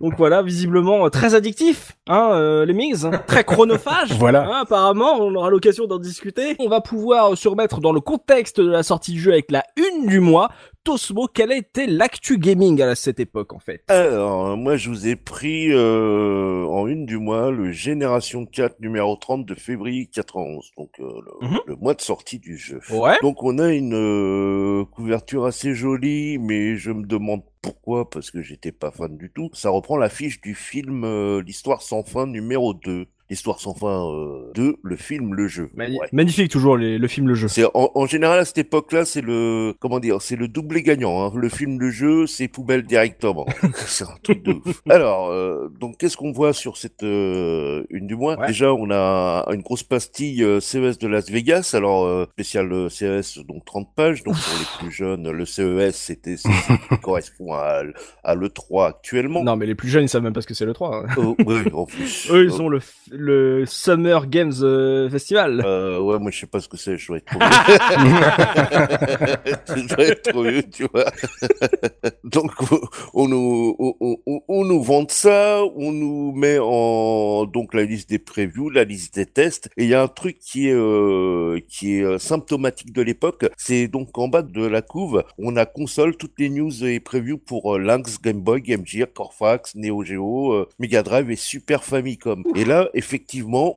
Donc 0.00 0.14
voilà, 0.16 0.42
visiblement 0.42 1.06
euh, 1.06 1.08
très 1.08 1.34
addictif, 1.34 1.92
hein, 2.06 2.30
euh, 2.34 2.64
les 2.64 2.72
Mings, 2.72 3.04
hein, 3.04 3.20
très 3.26 3.42
chronophage. 3.44 4.12
Voilà. 4.18 4.46
Hein, 4.46 4.60
apparemment, 4.62 5.16
on 5.18 5.34
aura 5.34 5.50
l'occasion 5.50 5.86
d'en 5.86 5.98
discuter. 5.98 6.54
On 6.60 6.68
va 6.68 6.80
pouvoir 6.80 7.32
euh, 7.32 7.34
se 7.36 7.48
remettre 7.48 7.80
dans 7.80 7.92
le 7.92 8.00
contexte 8.00 8.60
de 8.60 8.70
la 8.70 8.84
sortie 8.84 9.12
du 9.12 9.20
jeu 9.20 9.32
avec 9.32 9.50
la 9.50 9.64
une 9.76 10.06
du 10.06 10.20
mois. 10.20 10.50
Tosmo, 10.84 11.28
quelle 11.32 11.52
a 11.52 11.56
été 11.56 11.86
l'actu 11.86 12.38
gaming 12.38 12.82
à 12.82 12.94
cette 12.96 13.20
époque 13.20 13.52
en 13.52 13.60
fait? 13.60 13.82
Alors, 13.88 14.56
moi, 14.56 14.76
je 14.76 14.88
vous 14.90 15.06
ai 15.06 15.14
pris 15.14 15.68
euh, 15.72 16.64
en 16.66 16.88
une 16.88 17.06
du 17.06 17.18
mois 17.18 17.50
le 17.52 17.70
Génération 17.70 18.46
4 18.46 18.80
numéro 18.80 19.14
30 19.16 19.46
de 19.46 19.54
février 19.54 20.08
91, 20.12 20.70
donc 20.76 20.90
euh, 20.98 21.04
le, 21.40 21.48
Mhm. 21.48 21.58
le 21.66 21.76
mois 21.76 21.94
de 21.94 22.00
sortie 22.00 22.38
du 22.40 22.56
jeu. 22.56 22.80
Ouais. 22.90 23.16
Donc, 23.22 23.42
on 23.44 23.58
a 23.58 23.72
une 23.72 23.94
euh, 24.12 24.84
couverture 24.84 25.44
assez 25.46 25.74
jolie, 25.74 26.38
mais 26.38 26.76
je 26.76 26.90
me 26.90 27.06
demande 27.06 27.42
pourquoi, 27.62 28.08
parce 28.10 28.30
que 28.30 28.42
j'étais 28.42 28.72
pas 28.72 28.90
fan 28.90 29.16
du 29.16 29.30
tout. 29.30 29.50
Ça 29.54 29.70
reprend 29.70 29.96
l'affiche 29.96 30.40
du 30.40 30.54
film 30.54 31.04
euh, 31.04 31.42
L'Histoire 31.42 31.82
sans 31.82 32.02
fin 32.02 32.26
numéro 32.26 32.74
2. 32.74 33.06
L'histoire 33.32 33.60
sans 33.60 33.74
fin 33.74 34.06
euh, 34.12 34.50
de 34.54 34.76
le 34.82 34.96
film, 34.96 35.34
le 35.34 35.48
jeu. 35.48 35.70
Mani- 35.74 35.98
Ouais. 35.98 36.08
Magnifique 36.12 36.50
toujours 36.50 36.76
les, 36.76 36.98
le 36.98 37.08
film, 37.08 37.28
le 37.28 37.34
jeu. 37.34 37.48
C'est 37.48 37.64
en, 37.74 37.90
en 37.94 38.06
général 38.06 38.38
à 38.38 38.44
cette 38.44 38.58
époque-là, 38.58 39.04
c'est 39.04 39.20
le 39.22 39.74
comment 39.80 40.00
dire, 40.00 40.20
c'est 40.22 40.36
le 40.36 40.48
doublé 40.48 40.82
gagnant. 40.82 41.24
Hein. 41.26 41.32
Le 41.34 41.48
film, 41.48 41.78
le 41.80 41.90
jeu, 41.90 42.26
c'est 42.26 42.48
poubelle 42.48 42.82
directement. 42.82 43.46
c'est 43.86 44.04
un 44.04 44.16
truc 44.22 44.42
de 44.42 44.52
ouf. 44.52 44.82
Alors, 44.88 45.30
euh, 45.30 45.68
donc 45.80 45.96
qu'est-ce 45.98 46.16
qu'on 46.16 46.32
voit 46.32 46.52
sur 46.52 46.76
cette 46.76 47.02
euh, 47.02 47.84
une 47.90 48.06
du 48.06 48.16
mois 48.16 48.38
Ouais. 48.38 48.46
Déjà, 48.48 48.72
on 48.74 48.90
a 48.90 49.46
une 49.52 49.62
grosse 49.62 49.82
pastille 49.82 50.42
euh, 50.42 50.60
CES 50.60 50.98
de 50.98 51.08
Las 51.08 51.30
Vegas. 51.30 51.72
Alors 51.74 52.04
euh, 52.04 52.26
spécial 52.32 52.70
euh, 52.72 52.88
CES, 52.90 53.38
donc 53.46 53.64
30 53.64 53.88
pages. 53.94 54.22
Donc 54.24 54.34
pour 54.34 54.58
les 54.58 54.78
plus 54.86 54.90
jeunes, 54.94 55.30
le 55.30 55.44
CES, 55.46 55.94
c'était 55.96 56.36
ce 56.36 56.48
qui 56.48 57.00
correspond 57.02 57.52
à, 57.54 57.82
à 58.24 58.34
le 58.34 58.48
3 58.50 58.88
actuellement. 58.88 59.42
Non, 59.44 59.56
mais 59.56 59.66
les 59.66 59.74
plus 59.74 59.88
jeunes, 59.88 60.04
ils 60.04 60.08
savent 60.08 60.22
même 60.22 60.32
pas 60.32 60.40
ce 60.42 60.46
que 60.46 60.54
c'est 60.54 60.66
le 60.66 60.72
3. 60.74 60.96
hein. 60.96 61.06
Oh, 61.18 61.36
oui, 61.46 61.56
en 61.72 61.86
plus. 61.86 62.28
Eux, 62.30 62.44
ils 62.44 62.60
ont 62.60 62.68
le, 62.68 62.80
le 63.22 63.64
Summer 63.66 64.26
Games 64.26 64.52
euh, 64.62 65.08
Festival. 65.08 65.62
Euh, 65.64 66.00
ouais, 66.00 66.18
moi 66.18 66.30
je 66.32 66.40
sais 66.40 66.46
pas 66.46 66.60
ce 66.60 66.68
que 66.68 66.76
c'est, 66.76 66.98
je 66.98 67.06
dois 67.06 67.18
être 67.18 67.26
trop 67.26 67.38
vieux. 67.38 67.46
je 69.76 69.94
dois 69.94 70.04
être 70.04 70.30
trop 70.30 70.42
vieux, 70.42 70.62
tu 70.64 70.86
vois. 70.92 71.04
Donc 72.24 72.50
on 73.14 73.28
nous 73.28 73.76
on, 74.48 74.64
nous 74.64 74.82
vend 74.82 75.06
ça, 75.08 75.62
on 75.76 75.92
nous 75.92 76.32
met 76.32 76.58
en 76.60 77.44
donc 77.46 77.74
la 77.74 77.84
liste 77.84 78.10
des 78.10 78.18
previews, 78.18 78.70
la 78.70 78.84
liste 78.84 79.14
des 79.14 79.26
tests 79.26 79.70
et 79.76 79.84
il 79.84 79.88
y 79.88 79.94
a 79.94 80.02
un 80.02 80.08
truc 80.08 80.38
qui 80.38 80.68
est 80.68 80.74
euh, 80.74 81.60
qui 81.68 81.94
est 81.96 82.18
symptomatique 82.18 82.92
de 82.92 83.02
l'époque, 83.02 83.46
c'est 83.56 83.86
donc 83.86 84.18
en 84.18 84.28
bas 84.28 84.42
de 84.42 84.66
la 84.66 84.82
couve, 84.82 85.22
on 85.38 85.56
a 85.56 85.66
console 85.66 86.16
toutes 86.16 86.38
les 86.38 86.48
news 86.48 86.84
et 86.84 86.98
previews 86.98 87.38
pour 87.38 87.78
Lynx, 87.78 88.20
Game 88.20 88.40
Boy, 88.40 88.62
Game 88.62 88.84
Gear, 88.84 89.06
Corfax, 89.12 89.74
Neo 89.76 90.02
Geo, 90.04 90.66
Mega 90.78 91.02
Drive 91.02 91.30
et 91.30 91.36
Super 91.36 91.84
Famicom. 91.84 92.42
Et 92.56 92.64
là, 92.64 92.88
effectivement, 92.94 93.11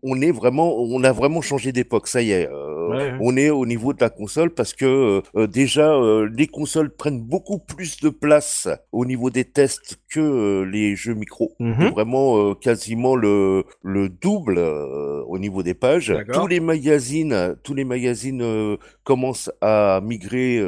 on 0.04 0.22
est 0.22 0.32
vraiment, 0.32 0.76
on 0.78 1.04
a 1.04 1.12
vraiment 1.12 1.42
changé 1.42 1.72
d'époque. 1.72 2.08
Ça 2.08 2.22
y 2.22 2.32
est, 2.32 2.48
euh, 2.50 2.72
Ouais, 2.86 2.98
ouais. 2.98 3.18
on 3.20 3.36
est 3.36 3.50
au 3.50 3.66
niveau 3.66 3.94
de 3.94 4.02
la 4.02 4.12
console 4.12 4.52
parce 4.52 4.74
que 4.74 4.86
euh, 4.86 5.22
euh, 5.36 5.48
déjà 5.48 5.92
euh, 5.94 6.30
les 6.38 6.46
consoles 6.46 6.92
prennent 6.96 7.20
beaucoup 7.22 7.58
plus 7.58 8.00
de 8.00 8.10
place 8.10 8.68
au 8.92 9.06
niveau 9.06 9.32
des 9.32 9.44
tests 9.44 9.98
que 10.08 10.62
les 10.72 10.96
jeux 10.96 11.16
micro. 11.16 11.54
Mhm. 11.60 11.90
Vraiment 11.90 12.54
quasiment 12.54 13.16
le 13.16 13.64
le 13.84 14.08
double 14.10 14.60
au 14.60 15.38
niveau 15.40 15.64
des 15.64 15.74
pages. 15.74 16.14
Tous 16.34 16.48
les 16.48 16.60
magazines, 16.60 17.56
tous 17.64 17.74
les 17.74 17.86
magazines 17.86 18.78
commencent 19.04 19.52
à 19.62 20.00
migrer 20.04 20.60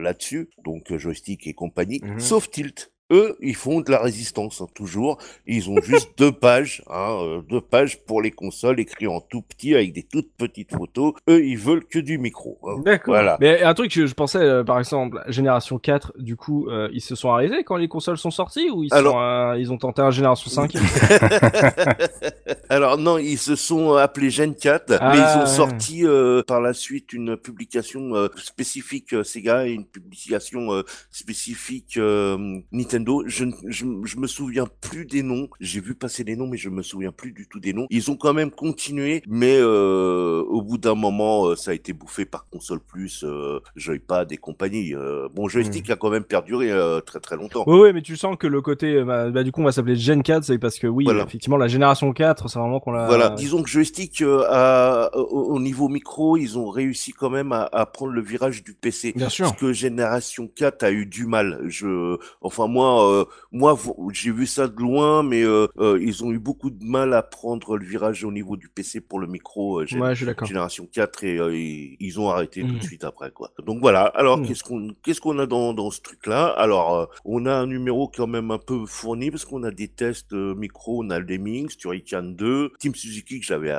là-dessus, 0.00 0.48
donc 0.64 0.94
joystick 0.96 1.46
et 1.46 1.54
compagnie, 1.54 2.00
Mhm. 2.02 2.18
sauf 2.18 2.50
Tilt. 2.50 2.90
Eux, 3.10 3.36
ils 3.42 3.54
font 3.56 3.80
de 3.82 3.90
la 3.90 3.98
résistance, 4.00 4.60
hein, 4.62 4.66
toujours. 4.74 5.18
Ils 5.46 5.68
ont 5.68 5.80
juste 5.82 6.10
deux 6.18 6.32
pages, 6.32 6.82
hein, 6.88 7.16
euh, 7.20 7.42
deux 7.42 7.60
pages 7.60 8.00
pour 8.04 8.22
les 8.22 8.30
consoles, 8.30 8.80
écrits 8.80 9.06
en 9.06 9.20
tout 9.20 9.42
petit, 9.42 9.74
avec 9.74 9.92
des 9.92 10.02
toutes 10.02 10.32
petites 10.38 10.72
photos. 10.74 11.12
Eux, 11.28 11.44
ils 11.44 11.58
veulent 11.58 11.84
que 11.84 11.98
du 11.98 12.16
micro. 12.16 12.58
hein. 12.64 12.80
D'accord. 12.84 13.12
Voilà. 13.14 13.36
Mais 13.40 13.62
un 13.62 13.74
truc 13.74 13.92
que 13.92 14.06
je 14.06 14.14
pensais, 14.14 14.38
euh, 14.38 14.64
par 14.64 14.78
exemple, 14.78 15.22
Génération 15.28 15.78
4, 15.78 16.14
du 16.18 16.36
coup, 16.36 16.68
euh, 16.70 16.88
ils 16.92 17.02
se 17.02 17.14
sont 17.14 17.30
arrêtés 17.30 17.64
quand 17.64 17.76
les 17.76 17.88
consoles 17.88 18.16
sont 18.18 18.30
sorties 18.30 18.70
ou 18.70 18.82
ils, 18.84 18.94
Alors- 18.94 19.14
sont, 19.14 19.20
euh, 19.20 19.58
ils 19.58 19.70
ont 19.72 19.78
tenté 19.78 20.00
un 20.00 20.10
Génération 20.10 20.50
5 20.50 20.72
Alors 22.70 22.96
non, 22.96 23.18
ils 23.18 23.36
se 23.38 23.56
sont 23.56 23.94
appelés 23.94 24.30
Gen 24.30 24.54
4, 24.54 24.96
Ah, 25.00 25.12
mais 25.12 25.18
ils 25.18 25.42
ont 25.42 25.46
sorti 25.46 26.06
euh, 26.06 26.42
par 26.42 26.60
la 26.62 26.72
suite 26.72 27.12
une 27.12 27.36
publication 27.36 28.14
euh, 28.14 28.28
spécifique 28.36 29.14
Sega 29.24 29.66
et 29.66 29.72
une 29.72 29.84
publication 29.84 30.82
spécifique 31.10 31.96
euh, 31.98 32.60
Nintendo. 33.02 33.22
Je, 33.26 33.44
je, 33.68 33.84
je 34.04 34.16
me 34.16 34.26
souviens 34.26 34.66
plus 34.80 35.04
des 35.06 35.22
noms. 35.22 35.48
J'ai 35.60 35.80
vu 35.80 35.94
passer 35.94 36.24
les 36.24 36.36
noms, 36.36 36.46
mais 36.46 36.56
je 36.56 36.68
me 36.70 36.82
souviens 36.82 37.12
plus 37.12 37.32
du 37.32 37.46
tout 37.46 37.60
des 37.60 37.72
noms. 37.72 37.86
Ils 37.90 38.10
ont 38.10 38.16
quand 38.16 38.32
même 38.34 38.50
continué, 38.50 39.22
mais 39.28 39.56
euh, 39.58 40.42
au 40.48 40.62
bout 40.62 40.78
d'un 40.78 40.94
moment, 40.94 41.46
euh, 41.48 41.56
ça 41.56 41.72
a 41.72 41.74
été 41.74 41.92
bouffé 41.92 42.24
par 42.24 42.46
console 42.48 42.80
plus, 42.80 43.24
euh, 43.24 43.60
Joypad 43.76 44.32
et 44.32 44.36
compagnie. 44.36 44.94
Euh, 44.94 45.28
bon, 45.34 45.48
joystick 45.48 45.88
Hmm. 45.88 45.92
a 45.92 45.96
quand 45.96 46.10
même 46.10 46.24
perduré 46.24 46.70
très 47.06 47.18
très 47.20 47.36
longtemps. 47.36 47.64
Oui, 47.66 47.78
oui, 47.80 47.92
mais 47.92 48.02
tu 48.02 48.16
sens 48.16 48.36
que 48.38 48.46
le 48.46 48.60
côté, 48.60 49.02
bah, 49.04 49.30
bah, 49.30 49.42
du 49.42 49.50
coup, 49.52 49.60
on 49.62 49.64
va 49.64 49.72
s'appeler 49.72 49.96
Gen 49.96 50.22
4, 50.22 50.44
c'est 50.44 50.58
parce 50.58 50.78
que 50.78 50.86
oui, 50.86 51.04
Voilà. 51.04 51.24
effectivement, 51.24 51.56
la 51.56 51.68
Génération 51.68 52.12
4, 52.12 52.48
c'est 52.48 52.58
vraiment 52.58 52.78
qu'on 52.80 52.92
l'a... 52.92 53.06
Voilà, 53.06 53.30
disons 53.30 53.62
que 53.62 53.68
joystick 53.68 54.22
au, 54.22 55.20
au 55.20 55.60
niveau 55.60 55.88
micro, 55.88 56.36
ils 56.36 56.58
ont 56.58 56.68
réussi 56.68 57.12
quand 57.12 57.30
même 57.30 57.52
à, 57.52 57.68
à 57.72 57.86
prendre 57.86 58.12
le 58.12 58.20
virage 58.22 58.62
du 58.62 58.74
PC. 58.74 59.12
Bien 59.16 59.28
sûr. 59.28 59.46
Parce 59.46 59.58
que 59.58 59.72
Génération 59.72 60.48
4 60.54 60.82
a 60.84 60.90
eu 60.92 61.06
du 61.06 61.26
mal. 61.26 61.60
Je, 61.66 62.16
enfin 62.40 62.66
moi, 62.66 62.81
euh, 62.82 63.24
moi, 63.50 63.78
j'ai 64.12 64.30
vu 64.32 64.46
ça 64.46 64.68
de 64.68 64.76
loin, 64.80 65.22
mais 65.22 65.42
euh, 65.42 65.66
euh, 65.78 65.98
ils 66.00 66.24
ont 66.24 66.30
eu 66.32 66.38
beaucoup 66.38 66.70
de 66.70 66.84
mal 66.84 67.12
à 67.14 67.22
prendre 67.22 67.76
le 67.76 67.84
virage 67.84 68.24
au 68.24 68.32
niveau 68.32 68.56
du 68.56 68.68
PC 68.68 69.00
pour 69.00 69.18
le 69.20 69.26
micro. 69.26 69.80
Ouais. 69.82 70.14
Génération 70.44 70.88
4 70.90 71.24
et 71.24 71.96
ils, 72.00 72.20
ont 72.20 72.30
arrêté 72.30 72.62
tout 72.66 72.74
de 72.78 72.82
suite 72.82 73.04
après 73.04 73.30
quoi. 73.30 73.50
Donc 73.64 73.80
voilà. 73.80 74.04
Alors 74.04 74.38
Mhm. 74.38 74.46
qu'est-ce 74.46 74.64
qu'on 74.64 74.94
qu'est-ce 75.02 75.20
qu'on 75.20 75.38
a 75.38 75.46
dans 75.46 75.72
dans 75.74 75.90
ce 75.90 76.00
truc 76.00 76.26
là 76.26 76.46
Alors 76.46 77.08
on 77.24 77.46
a 77.46 77.52
un 77.54 77.66
numéro 77.66 78.08
quand 78.08 78.26
même 78.26 78.50
un 78.50 78.58
peu 78.58 78.86
fourni 78.86 79.30
parce 79.30 79.44
qu'on 79.44 79.62
a 79.64 79.70
des 79.70 79.88
tests 79.88 80.32
micro, 80.32 81.02
on 81.04 81.10
a 81.10 81.18
le 81.18 81.26
Lemmings, 81.26 81.76
Turrican 81.76 82.22
2, 82.22 82.72
Team 82.78 82.94
Suzuki 82.94 83.40
que 83.40 83.46
j'avais 83.46 83.74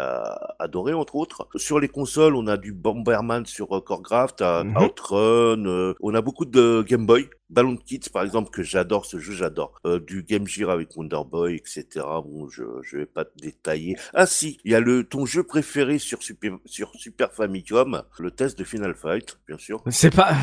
adoré 0.59 0.93
entre 0.93 1.15
autres. 1.15 1.47
Sur 1.55 1.79
les 1.79 1.87
consoles, 1.89 2.35
on 2.35 2.47
a 2.47 2.57
du 2.57 2.71
Bomberman 2.73 3.45
sur 3.45 3.67
Corecraft, 3.83 4.41
à 4.41 4.63
Mhm. 4.63 4.77
Outrun, 4.77 5.93
on 6.01 6.13
a 6.13 6.21
beaucoup 6.21 6.45
de 6.45 6.83
Game 6.87 7.05
Boy. 7.05 7.27
Ballon 7.49 7.75
Kids, 7.77 8.09
par 8.11 8.23
exemple, 8.23 8.49
que 8.49 8.63
j'adore, 8.63 8.92
ce 9.01 9.17
jeu, 9.17 9.33
j'adore. 9.33 9.79
Euh, 9.85 9.99
du 9.99 10.23
Game 10.23 10.47
Gear 10.47 10.69
avec 10.69 10.95
Wonder 10.95 11.21
Boy, 11.25 11.55
etc. 11.55 11.85
Bon, 11.95 12.47
je, 12.49 12.63
je 12.83 12.97
vais 12.97 13.05
pas 13.05 13.25
détailler. 13.41 13.95
Ah 14.13 14.25
si, 14.25 14.59
il 14.63 14.71
y 14.71 14.75
a 14.75 14.79
le, 14.79 15.03
ton 15.03 15.25
jeu 15.25 15.43
préféré 15.43 15.97
sur 15.97 16.21
Super, 16.21 16.57
sur 16.65 16.91
Super 16.95 17.33
Famicom, 17.33 18.03
le 18.19 18.31
test 18.31 18.57
de 18.59 18.63
Final 18.63 18.93
Fight, 18.95 19.39
bien 19.47 19.57
sûr. 19.57 19.83
C'est 19.89 20.13
pas... 20.15 20.35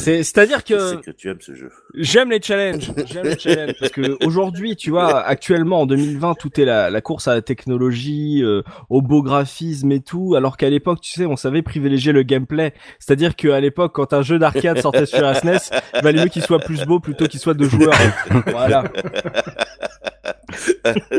C'est, 0.00 0.22
c'est-à-dire 0.22 0.64
que... 0.64 0.96
que 0.96 1.10
tu 1.10 1.28
aimes 1.28 1.40
ce 1.40 1.54
jeu. 1.54 1.70
J'aime 1.94 2.30
les 2.30 2.40
challenges, 2.40 2.90
j'aime 3.06 3.26
les 3.26 3.38
challenges 3.38 3.74
parce 3.78 3.92
que 3.92 4.24
aujourd'hui, 4.24 4.74
tu 4.74 4.90
vois, 4.90 5.20
actuellement 5.20 5.82
en 5.82 5.86
2020, 5.86 6.34
tout 6.34 6.58
est 6.58 6.64
la, 6.64 6.88
la 6.88 7.00
course 7.02 7.28
à 7.28 7.34
la 7.34 7.42
technologie, 7.42 8.42
euh, 8.42 8.62
au 8.88 9.02
beau 9.02 9.22
graphisme 9.22 9.92
et 9.92 10.00
tout, 10.00 10.34
alors 10.36 10.56
qu'à 10.56 10.70
l'époque, 10.70 11.02
tu 11.02 11.12
sais, 11.12 11.26
on 11.26 11.36
savait 11.36 11.60
privilégier 11.60 12.12
le 12.12 12.22
gameplay. 12.22 12.72
C'est-à-dire 12.98 13.36
qu'à 13.36 13.60
l'époque, 13.60 13.92
quand 13.94 14.14
un 14.14 14.22
jeu 14.22 14.38
d'arcade 14.38 14.78
sortait 14.82 15.06
sur 15.06 15.20
la 15.20 15.34
SNES, 15.34 15.70
il 15.94 16.02
valait 16.02 16.22
mieux 16.22 16.30
qu'il 16.30 16.42
soit 16.42 16.60
plus 16.60 16.84
beau 16.86 16.98
plutôt 16.98 17.26
qu'il 17.26 17.40
soit 17.40 17.54
de 17.54 17.64
joueurs. 17.64 17.94
Voilà. 18.46 18.84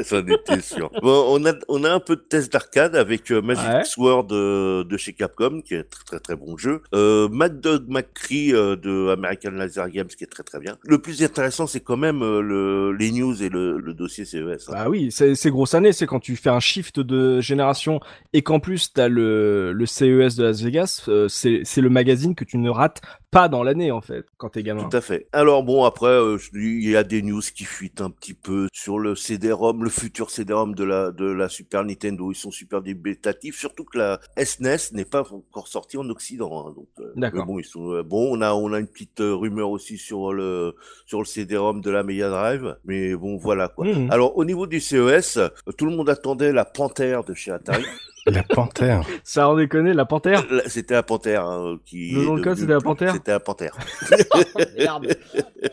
J'en 0.10 0.26
étais 0.26 0.62
sûr. 0.62 0.90
Bon, 1.02 1.26
on 1.30 1.46
a, 1.46 1.54
on 1.68 1.84
a 1.84 1.92
un 1.92 2.00
peu 2.00 2.16
de 2.16 2.22
test 2.22 2.52
d'arcade 2.52 2.96
avec 2.96 3.32
euh, 3.32 3.42
Magic 3.42 3.62
Ouais. 3.62 3.84
Sword 3.84 4.26
de, 4.26 4.84
de 4.84 4.98
chez 4.98 5.14
Capcom, 5.14 5.62
qui 5.62 5.76
est 5.76 5.84
très 5.84 6.04
très 6.04 6.20
très 6.20 6.36
bon 6.36 6.58
jeu. 6.58 6.82
Euh, 6.94 7.30
Mad 7.30 7.62
Dog 7.62 7.86
McCree 7.88 8.54
euh, 8.54 8.71
de 8.76 9.10
American 9.10 9.52
Laser 9.52 9.90
Games, 9.90 10.08
qui 10.08 10.24
est 10.24 10.28
très 10.28 10.44
très 10.44 10.60
bien. 10.60 10.78
Le 10.84 11.00
plus 11.00 11.22
intéressant, 11.24 11.68
c'est 11.68 11.80
quand 11.80 11.98
même 11.98 12.22
euh, 12.22 12.42
le, 12.42 12.92
les 12.94 13.12
news 13.12 13.42
et 13.42 13.50
le, 13.50 13.80
le 13.80 13.94
dossier 13.94 14.26
CES. 14.26 14.70
hein. 14.70 14.72
Bah 14.72 14.90
oui, 14.90 15.12
c'est, 15.12 15.50
grosse 15.50 15.74
année, 15.74 15.94
c'est 15.94 16.06
quand 16.06 16.20
tu 16.20 16.36
fais 16.36 16.50
un 16.50 16.60
shift 16.60 17.00
de 17.00 17.42
génération 17.42 18.00
et 18.34 18.42
qu'en 18.42 18.60
plus 18.60 18.94
t'as 18.94 19.08
le, 19.08 19.74
le 19.74 19.86
CES 19.86 20.36
de 20.36 20.44
Las 20.44 20.62
Vegas, 20.62 21.06
euh, 21.08 21.28
c'est 21.28 21.64
le 21.78 21.90
magazine 21.90 22.36
que 22.36 22.44
tu 22.44 22.58
ne 22.58 22.70
rates 22.70 23.02
pas 23.32 23.48
dans 23.48 23.64
l'année 23.64 23.92
en 23.92 24.02
fait, 24.02 24.26
quand 24.38 24.50
t'es 24.50 24.62
gamin. 24.62 24.88
Tout 24.90 24.98
à 24.98 25.02
fait. 25.02 25.28
Alors 25.32 25.64
bon, 25.64 25.86
après, 25.86 26.10
euh, 26.10 26.38
il 26.54 26.90
y 26.90 26.98
a 26.98 27.04
des 27.04 27.22
news 27.22 27.42
qui 27.42 27.64
fuitent 27.64 28.02
un 28.02 28.10
petit 28.10 28.34
peu 28.34 28.68
sur 28.74 29.00
le 29.00 29.16
CD-ROM, 29.16 29.84
le 29.84 29.90
futur 29.90 30.30
CD-ROM 30.30 30.76
de 30.76 30.84
la 30.84 31.12
de 31.12 31.26
la 31.26 31.48
Super 31.48 31.86
Nintendo. 31.86 32.32
Ils 32.32 32.36
sont 32.36 32.52
super 32.52 32.82
débutatifs, 32.82 33.58
surtout 33.58 33.86
que 33.86 33.98
la 33.98 34.20
SNES 34.38 34.92
n'est 34.94 35.06
pas 35.06 35.22
encore 35.32 35.68
sortie 35.70 35.98
en 35.98 36.08
Occident. 36.10 36.68
hein, 36.68 36.74
donc, 36.76 36.90
euh, 37.00 37.44
bon, 37.46 37.58
ils 37.58 37.66
sont 37.66 37.94
euh, 37.94 38.04
bon. 38.04 38.38
On 38.38 38.42
a 38.42 38.54
on 38.54 38.74
a 38.74 38.80
une 38.80 38.88
petite 38.88 39.20
rumeur 39.22 39.70
aussi 39.70 39.98
sur 39.98 40.34
le 40.34 40.76
sur 41.06 41.20
le 41.20 41.26
CD-ROM 41.26 41.82
de 41.82 41.90
la 41.90 42.04
Mega 42.04 42.30
Drive, 42.30 42.76
mais 42.84 43.16
bon, 43.16 43.38
voilà 43.38 43.70
quoi. 43.70 43.86
Mhm. 43.86 44.12
Alors 44.12 44.38
au 44.38 44.44
niveau 44.44 44.68
du 44.68 44.82
CES, 44.82 45.40
tout 45.78 45.86
le 45.86 45.96
monde 45.96 46.10
attendait 46.10 46.52
la 46.52 46.66
Panthère 46.66 47.24
de 47.24 47.34
chez 47.34 47.52
Atari. 47.52 47.84
La 48.28 48.44
panthère. 48.44 49.04
Ça 49.24 49.50
en 49.50 49.56
déconne, 49.56 49.92
la 49.92 50.06
panthère 50.06 50.46
c'était 50.68 50.94
la 50.94 51.04
Panthère 51.04 51.46
hein, 51.46 51.78
qui. 51.86 52.12
Le 52.12 52.24
nom 52.24 52.36
de 52.36 52.42
code, 52.44 52.58
c'était 52.58 52.72
la 52.74 52.80
Panthère 52.80 53.14
C'était 53.14 53.32
la 53.32 53.40
Panthère. 53.40 53.76
Merde. 54.78 55.16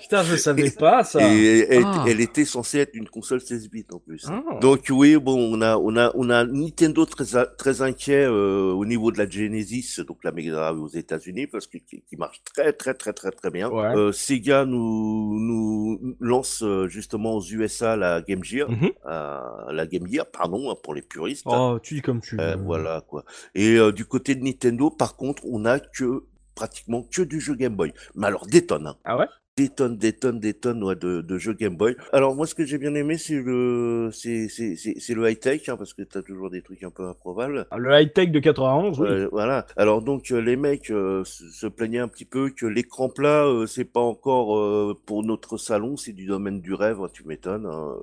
Putain, 0.00 0.22
je 0.22 0.36
savais 0.36 0.70
pas 0.70 1.04
ça. 1.04 1.20
Et 1.32 1.66
elle, 1.68 1.82
Ah. 1.84 2.04
elle 2.08 2.20
était 2.20 2.44
censée 2.44 2.78
être 2.78 2.94
une 2.94 3.08
console 3.08 3.40
16 3.40 3.68
bits 3.70 3.86
en 3.92 3.98
plus. 3.98 4.26
Ah. 4.28 4.42
Donc 4.60 4.86
oui, 4.90 5.16
bon, 5.16 5.36
on 5.54 5.60
a, 5.60 5.76
on 5.76 5.96
a, 5.96 6.10
on 6.14 6.30
a 6.30 6.44
Nintendo 6.44 7.04
très, 7.04 7.24
très 7.58 7.82
inquiet 7.82 8.24
euh, 8.24 8.72
au 8.72 8.84
niveau 8.86 9.12
de 9.12 9.18
la 9.18 9.28
Genesis, 9.28 10.00
donc 10.06 10.18
la 10.24 10.32
Mega 10.32 10.52
Drive 10.52 10.80
aux 10.80 10.88
États-Unis, 10.88 11.46
parce 11.48 11.66
que 11.66 11.78
qui, 11.78 12.02
qui 12.02 12.16
marche 12.16 12.40
très, 12.54 12.72
très, 12.72 12.94
très, 12.94 13.12
très, 13.12 13.30
très 13.30 13.50
bien. 13.50 13.68
Ouais. 13.70 13.94
Euh, 13.96 14.12
Sega 14.12 14.64
nous, 14.64 15.38
nous 15.40 16.16
lance 16.20 16.62
euh, 16.62 16.88
justement 16.88 17.34
aux 17.36 17.42
USA 17.42 17.96
la 17.96 18.20
Game 18.22 18.42
Gear, 18.44 18.70
Mhm. 18.70 18.90
euh, 19.06 19.40
la 19.72 19.86
Game 19.86 20.06
Gear, 20.10 20.26
pardon, 20.26 20.70
hein, 20.70 20.74
pour 20.82 20.94
les 20.94 21.02
puristes. 21.02 21.44
Oh, 21.46 21.78
tu 21.82 21.94
dis 21.94 22.02
comme 22.02 22.20
tu 22.20 22.37
Euh, 22.40 22.56
veux. 22.56 22.62
voilà 22.64 23.00
quoi. 23.02 23.24
Et 23.54 23.76
euh, 23.76 23.92
du 23.92 24.04
côté 24.04 24.34
de 24.34 24.42
Nintendo, 24.44 24.90
par 24.90 25.16
contre, 25.16 25.42
on 25.46 25.64
a 25.64 25.80
que 25.80 26.24
pratiquement 26.54 27.02
que 27.02 27.22
du 27.22 27.40
jeu 27.40 27.54
Game 27.54 27.74
Boy. 27.76 27.92
Mais 28.14 28.26
alors 28.26 28.46
détonne. 28.46 28.86
hein. 28.88 28.96
Ah 29.04 29.16
ouais? 29.16 29.26
Des 29.58 29.68
tonnes, 29.70 29.96
des 29.98 30.12
tonnes, 30.12 30.38
des 30.38 30.54
tonnes 30.54 30.84
ouais, 30.84 30.94
de, 30.94 31.20
de 31.20 31.36
jeux 31.38 31.52
Game 31.52 31.76
Boy. 31.76 31.96
Alors 32.12 32.36
moi, 32.36 32.46
ce 32.46 32.54
que 32.54 32.64
j'ai 32.64 32.78
bien 32.78 32.94
aimé, 32.94 33.18
c'est 33.18 33.34
le, 33.42 34.10
c'est, 34.12 34.48
c'est, 34.48 34.76
c'est, 34.76 34.94
c'est 35.00 35.14
le 35.14 35.28
high 35.28 35.38
tech, 35.38 35.68
hein, 35.68 35.76
parce 35.76 35.94
que 35.94 36.02
t'as 36.02 36.22
toujours 36.22 36.48
des 36.48 36.62
trucs 36.62 36.82
un 36.84 36.90
peu 36.90 37.04
improbables. 37.08 37.66
Ah, 37.72 37.76
Le 37.78 37.90
high-tech 38.00 38.30
de 38.30 38.38
91, 38.38 39.00
oui. 39.00 39.08
Euh, 39.08 39.28
voilà. 39.32 39.66
Alors 39.76 40.00
donc 40.02 40.30
euh, 40.30 40.38
les 40.40 40.54
mecs 40.54 40.90
euh, 40.92 41.24
se 41.24 41.66
plaignaient 41.66 41.98
un 41.98 42.06
petit 42.08 42.24
peu 42.24 42.50
que 42.50 42.66
l'écran 42.66 43.08
plat 43.08 43.44
euh, 43.46 43.66
c'est 43.66 43.84
pas 43.84 44.00
encore 44.00 44.56
euh, 44.56 44.96
pour 45.06 45.24
notre 45.24 45.56
salon, 45.58 45.96
c'est 45.96 46.12
du 46.12 46.26
domaine 46.26 46.60
du 46.60 46.72
rêve. 46.74 47.00
hein, 47.02 47.08
tu 47.12 47.24
m'étonnes. 47.24 47.66
hein, 47.66 47.96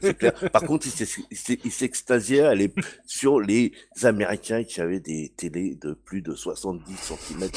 c'est 0.00 0.18
clair. 0.18 0.34
Par 0.52 0.62
contre, 0.64 0.86
ils 0.86 0.90
s'ex- 0.90 1.20
ils 1.30 1.36
s'ex- 1.36 1.62
ils 1.64 1.70
s'extasiaient 1.72 2.42
à 2.42 2.54
les- 2.54 2.72
sur 3.06 3.40
les 3.40 3.72
Américains 4.02 4.64
qui 4.64 4.80
avaient 4.80 5.00
des 5.00 5.32
télés 5.36 5.76
de 5.80 5.94
plus 5.94 6.20
de 6.20 6.34
70 6.34 6.94
cm 6.96 7.48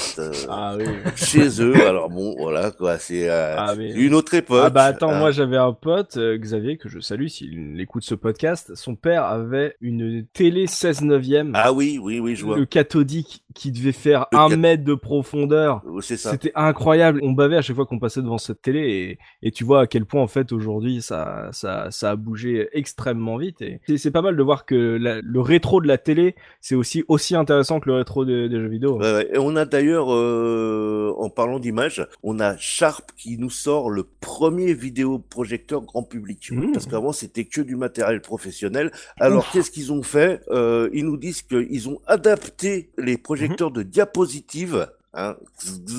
Ah 0.50 0.76
oui. 0.78 0.86
chez 1.16 1.62
eux. 1.62 1.76
Alors 1.86 2.10
bon, 2.10 2.36
voilà 2.38 2.69
quoi. 2.78 2.98
C'est 2.98 3.30
euh, 3.30 3.56
Ah, 3.58 3.76
mais- 3.78 3.92
une 3.94 4.14
autre 4.14 4.34
époque. 4.34 4.62
Ah 4.64 4.70
bah 4.70 4.84
attends, 4.84 5.12
hein. 5.12 5.20
moi 5.20 5.32
j'avais 5.32 5.58
un 5.58 5.74
pote, 5.74 6.18
euh, 6.18 6.38
Xavier, 6.38 6.78
que 6.78 6.90
je 6.90 7.00
salue 7.00 7.28
s'il 7.28 7.80
écoute 7.80 8.04
ce 8.04 8.16
podcast. 8.16 8.74
Son 8.76 8.96
père 8.96 9.26
avait 9.26 9.76
une 9.82 10.26
télé 10.34 10.68
16 10.68 11.02
neuvième, 11.04 11.52
Ah 11.56 11.72
oui, 11.74 12.00
oui, 12.02 12.20
oui, 12.20 12.36
je 12.36 12.46
vois. 12.46 12.58
le 12.58 12.66
cathodique, 12.66 13.44
qui 13.56 13.72
devait 13.72 13.92
faire 13.92 14.28
Le 14.32 14.38
un 14.38 14.50
cat- 14.50 14.58
mètre 14.58 14.84
de 14.84 14.94
profondeur. 14.94 15.82
C'est 16.02 16.18
ça. 16.18 16.32
C'était 16.32 16.52
incroyable. 16.56 17.20
On 17.24 17.32
bavait 17.32 17.58
à 17.58 17.62
chaque 17.62 17.76
fois 17.76 17.86
qu'on 17.86 18.00
passait 18.00 18.22
devant 18.22 18.38
cette 18.38 18.62
télé 18.62 19.18
et, 19.42 19.48
et 19.48 19.52
tu 19.52 19.64
vois 19.64 19.82
à 19.82 19.88
quel 19.88 20.06
point 20.06 20.22
en 20.22 20.28
fait 20.28 20.52
aujourd'hui 20.52 21.02
ça, 21.02 21.50
ça, 21.52 21.88
ça 21.92 22.12
a 22.12 22.16
bougé 22.16 22.70
extrêmement 22.74 23.38
vite. 23.38 23.62
Et 23.62 23.80
c'est- 23.98 24.12
pas 24.12 24.22
mal 24.22 24.36
de 24.38 24.44
voir 24.44 24.66
que 24.66 24.98
la- 25.00 25.22
le 25.22 25.40
rétro 25.42 25.82
de 25.82 25.88
la 25.88 25.98
télé 25.98 26.36
c'est 26.62 26.76
aussi 26.76 27.04
aussi 27.08 27.36
intéressant 27.36 27.80
que 27.80 27.90
le 27.90 27.96
rétro 27.96 28.26
des, 28.26 28.50
des 28.50 28.60
jeux 28.60 28.68
vidéo. 28.68 28.98
Ouais, 29.00 29.14
ouais. 29.14 29.30
Et 29.34 29.38
on 29.38 29.56
a 29.56 29.66
d'ailleurs, 29.66 30.08
euh, 30.12 31.14
en 31.18 31.30
parlant 31.30 31.60
d'image, 31.60 32.06
on 32.24 32.40
a 32.40 32.56
Sharp 32.60 33.12
qui 33.18 33.38
nous 33.38 33.50
sort 33.50 33.90
le 33.90 34.04
premier 34.04 34.74
vidéoprojecteur 34.74 35.82
grand 35.82 36.04
public. 36.04 36.52
Mmh. 36.52 36.72
Parce 36.74 36.86
qu'avant, 36.86 37.12
c'était 37.12 37.46
que 37.46 37.62
du 37.62 37.76
matériel 37.76 38.22
professionnel. 38.22 38.92
Alors, 39.20 39.50
qu'est-ce 39.52 39.72
qu'ils 39.72 39.92
ont 39.92 40.04
fait? 40.04 40.42
Euh, 40.50 40.90
Ils 40.94 41.06
nous 41.06 41.18
disent 41.18 41.42
qu'ils 41.42 41.90
ont 41.90 42.00
adapté 42.06 42.92
les 42.98 43.18
projecteurs 43.18 43.72
de 43.72 43.84
diapositives 43.84 44.90
hein, 45.14 45.36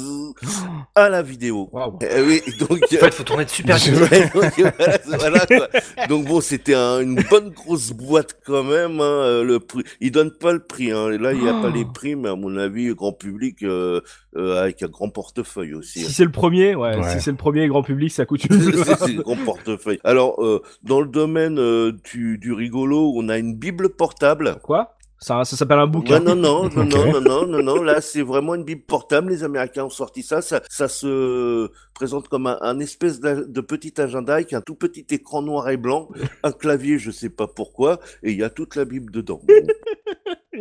à 0.95 1.09
la 1.09 1.23
vidéo. 1.23 1.69
Waouh. 1.73 1.99
Eh 2.02 2.21
oui, 2.23 2.43
donc... 2.59 2.71
En 2.83 2.87
fait, 2.97 3.14
faut 3.14 3.23
tourner 3.23 3.45
de 3.45 3.50
super 3.50 3.76
vite. 3.76 3.95
Donc, 4.35 4.52
voilà, 4.79 4.99
voilà, 5.19 5.47
quoi. 5.47 6.07
Donc 6.09 6.26
bon, 6.26 6.40
c'était 6.40 6.75
un- 6.75 7.00
une 7.00 7.23
bonne 7.31 7.50
grosse 7.50 7.90
boîte 7.93 8.38
quand 8.45 8.64
même. 8.64 9.00
Hein, 9.00 9.05
euh, 9.05 9.45
le 9.45 9.61
prix, 9.61 9.83
ils 10.00 10.11
donnent 10.11 10.31
pas 10.38 10.52
le 10.52 10.61
prix. 10.61 10.90
Hein. 10.90 11.11
Là, 11.19 11.33
il 11.33 11.43
y 11.43 11.49
a 11.49 11.52
pas 11.52 11.69
Oh. 11.69 11.75
les 11.75 11.85
prix, 11.85 12.17
mais 12.17 12.29
à 12.29 12.37
mon 12.37 12.57
avis, 12.57 12.95
grand 12.95 13.12
public 13.12 13.62
euh, 13.62 14.00
euh, 14.37 14.61
avec 14.62 14.83
un 14.83 14.88
grand 14.88 15.09
portefeuille 15.11 15.75
aussi. 15.75 16.00
Si 16.05 16.12
c'est 16.12 16.25
le 16.25 16.31
premier, 16.33 16.75
ouais, 16.75 16.97
Ouais. 16.97 17.11
si 17.12 17.21
c'est 17.21 17.31
le 17.31 17.37
premier 17.37 17.67
grand 17.69 17.83
public, 17.83 18.11
ça 18.12 18.26
coûte 18.26 18.45
une 18.45 18.61
C'est 18.61 18.85
c'est 18.85 19.02
un 19.02 19.14
grand 19.21 19.37
portefeuille. 19.37 20.00
Alors, 20.05 20.43
euh, 20.45 20.62
dans 20.83 21.00
le 21.00 21.09
domaine 21.09 21.59
euh, 21.59 21.93
du, 22.12 22.38
du 22.38 22.52
rigolo, 22.52 23.12
on 23.17 23.29
a 23.29 23.38
une 23.38 23.55
bible 23.55 23.90
portable. 23.90 24.57
Quoi? 24.62 24.97
Ça, 25.23 25.45
ça 25.45 25.55
s'appelle 25.57 25.79
un 25.79 25.87
bouquin. 25.87 26.15
Ouais, 26.15 26.21
non, 26.21 26.35
non, 26.35 26.65
non, 26.65 26.65
Ok. 26.83 26.95
non, 26.95 27.07
non, 27.07 27.21
non, 27.21 27.47
non, 27.47 27.62
non, 27.62 27.83
là, 27.83 28.00
c'est 28.00 28.23
vraiment 28.23 28.55
une 28.55 28.65
bible 28.65 28.83
portable. 28.83 29.31
Les 29.31 29.45
Américains 29.45 29.85
ont 29.85 29.91
sorti 29.91 30.23
ça. 30.23 30.41
Ça, 30.41 30.62
ça 30.71 30.89
se 30.89 31.71
présente 31.93 32.29
comme 32.29 32.47
un, 32.47 32.57
un 32.62 32.79
espèce 32.81 33.21
de 33.21 33.61
petit 33.61 34.00
agenda 34.00 34.35
avec 34.35 34.55
un 34.55 34.62
tout 34.62 34.75
petit 34.75 35.05
écran 35.11 35.43
noir 35.43 35.69
et 35.69 35.77
blanc, 35.77 36.09
un 36.43 36.53
clavier, 36.53 36.99
je 36.99 37.11
sais 37.11 37.29
pas 37.29 37.47
pourquoi, 37.47 38.00
et 38.23 38.31
il 38.33 38.39
y 38.39 38.43
a 38.43 38.49
toute 38.49 38.77
la 38.77 38.87
bible 38.87 39.12
dedans. 39.12 39.43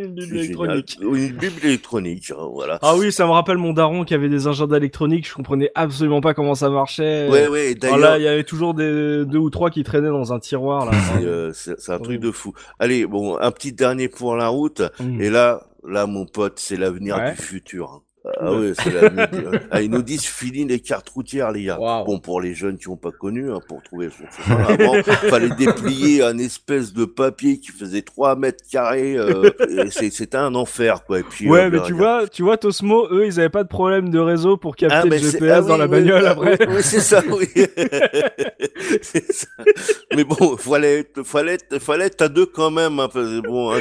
Une 0.04 0.14
bible 0.14 0.36
électronique. 0.38 0.98
Une 1.00 1.28
bible 1.32 1.60
électronique, 1.64 2.30
hein, 2.30 2.48
voilà. 2.52 2.78
Ah 2.82 2.94
oui, 2.96 3.12
ça 3.12 3.26
me 3.26 3.30
rappelle 3.32 3.58
mon 3.58 3.72
daron 3.72 4.04
qui 4.04 4.14
avait 4.14 4.28
des 4.28 4.48
agendas 4.48 4.76
électroniques. 4.78 5.28
Je 5.28 5.34
comprenais 5.34 5.70
absolument 5.74 6.20
pas 6.20 6.34
comment 6.34 6.54
ça 6.54 6.70
marchait. 6.70 7.28
Ouais, 7.28 7.48
ouais, 7.48 7.74
Alors 7.82 7.98
là, 7.98 8.02
d'ailleurs, 8.08 8.18
il 8.18 8.22
y 8.24 8.28
avait 8.28 8.44
toujours 8.44 8.74
des 8.74 9.24
deux 9.26 9.38
ou 9.38 9.50
trois 9.50 9.70
qui 9.70 9.82
traînaient 9.84 10.08
dans 10.08 10.32
un 10.32 10.38
tiroir 10.38 10.86
là. 10.86 10.92
c'est 10.92 11.24
euh, 11.24 11.52
c'est- 11.52 11.78
c'est 11.78 11.92
un 11.92 11.98
truc 11.98 12.20
de 12.20 12.30
fou. 12.30 12.52
Allez, 12.78 13.06
bon, 13.06 13.36
un 13.38 13.50
petit 13.50 13.72
dernier 13.72 14.08
pour 14.08 14.36
la 14.36 14.48
route. 14.48 14.82
Mm. 15.00 15.20
Et 15.20 15.30
là, 15.30 15.62
là, 15.86 16.06
mon 16.06 16.26
pote, 16.26 16.54
c'est 16.58 16.76
l'avenir 16.76 17.16
Ouais. 17.16 17.32
du 17.32 17.36
futur. 17.36 18.02
Ah 18.38 18.52
ouais, 18.52 18.72
c'est 18.74 18.90
du- 18.90 19.46
Ah, 19.70 19.80
ils 19.80 19.90
nous 19.90 20.02
disent 20.02 20.26
fini 20.26 20.64
les 20.66 20.80
cartes 20.80 21.08
routières, 21.08 21.52
les 21.52 21.64
gars. 21.64 21.78
Bon, 21.78 22.18
pour 22.18 22.40
les 22.42 22.54
jeunes 22.54 22.76
qui 22.76 22.88
n'ont 22.90 22.96
pas 22.96 23.12
connu, 23.12 23.50
hein, 23.50 23.60
pour 23.66 23.82
trouver 23.82 24.08
son 24.10 24.24
chemin, 24.42 24.64
avant, 24.66 25.02
fallait 25.02 25.48
déplier 25.50 26.22
un 26.22 26.36
espèce 26.36 26.92
de 26.92 27.06
papier 27.06 27.58
qui 27.58 27.70
faisait 27.72 28.02
3 28.02 28.36
mètres 28.36 28.62
carrés. 28.70 29.16
Euh, 29.16 29.50
C'était 29.90 30.36
un 30.36 30.54
enfer, 30.54 31.04
quoi. 31.04 31.20
Et 31.20 31.22
puis, 31.22 31.48
Ouais, 31.48 31.62
euh, 31.64 31.70
mais 31.72 31.80
tu 31.86 31.94
vois, 31.94 32.28
tu 32.28 32.42
vois, 32.42 32.58
Tosmo, 32.58 33.06
eux, 33.10 33.24
ils 33.26 33.40
avaient 33.40 33.48
pas 33.48 33.62
de 33.64 33.68
problème 33.68 34.10
de 34.10 34.18
réseau 34.18 34.56
pour 34.58 34.76
capter 34.76 34.96
Ah, 34.96 35.04
le 35.06 35.16
GPS 35.16 35.50
ah 35.50 35.60
dans 35.62 35.72
oui, 35.74 35.78
la 35.78 35.84
oui, 35.86 35.90
bagnole 35.90 36.22
oui, 36.22 36.28
après. 36.28 36.66
oui, 36.68 36.74
oui, 36.76 36.82
c'est 36.82 37.00
ça, 37.00 37.22
oui. 37.26 37.46
Ça. 39.30 39.46
Mais 40.14 40.24
bon, 40.24 40.56
fallait 40.56 41.00
être, 41.00 41.22
fallait 41.22 41.54
être, 41.54 41.78
fallait 41.78 42.06
être 42.06 42.22
à 42.22 42.28
deux 42.28 42.46
quand 42.46 42.70
même, 42.70 42.98
hein, 42.98 43.08
bon, 43.44 43.72
hein, 43.72 43.78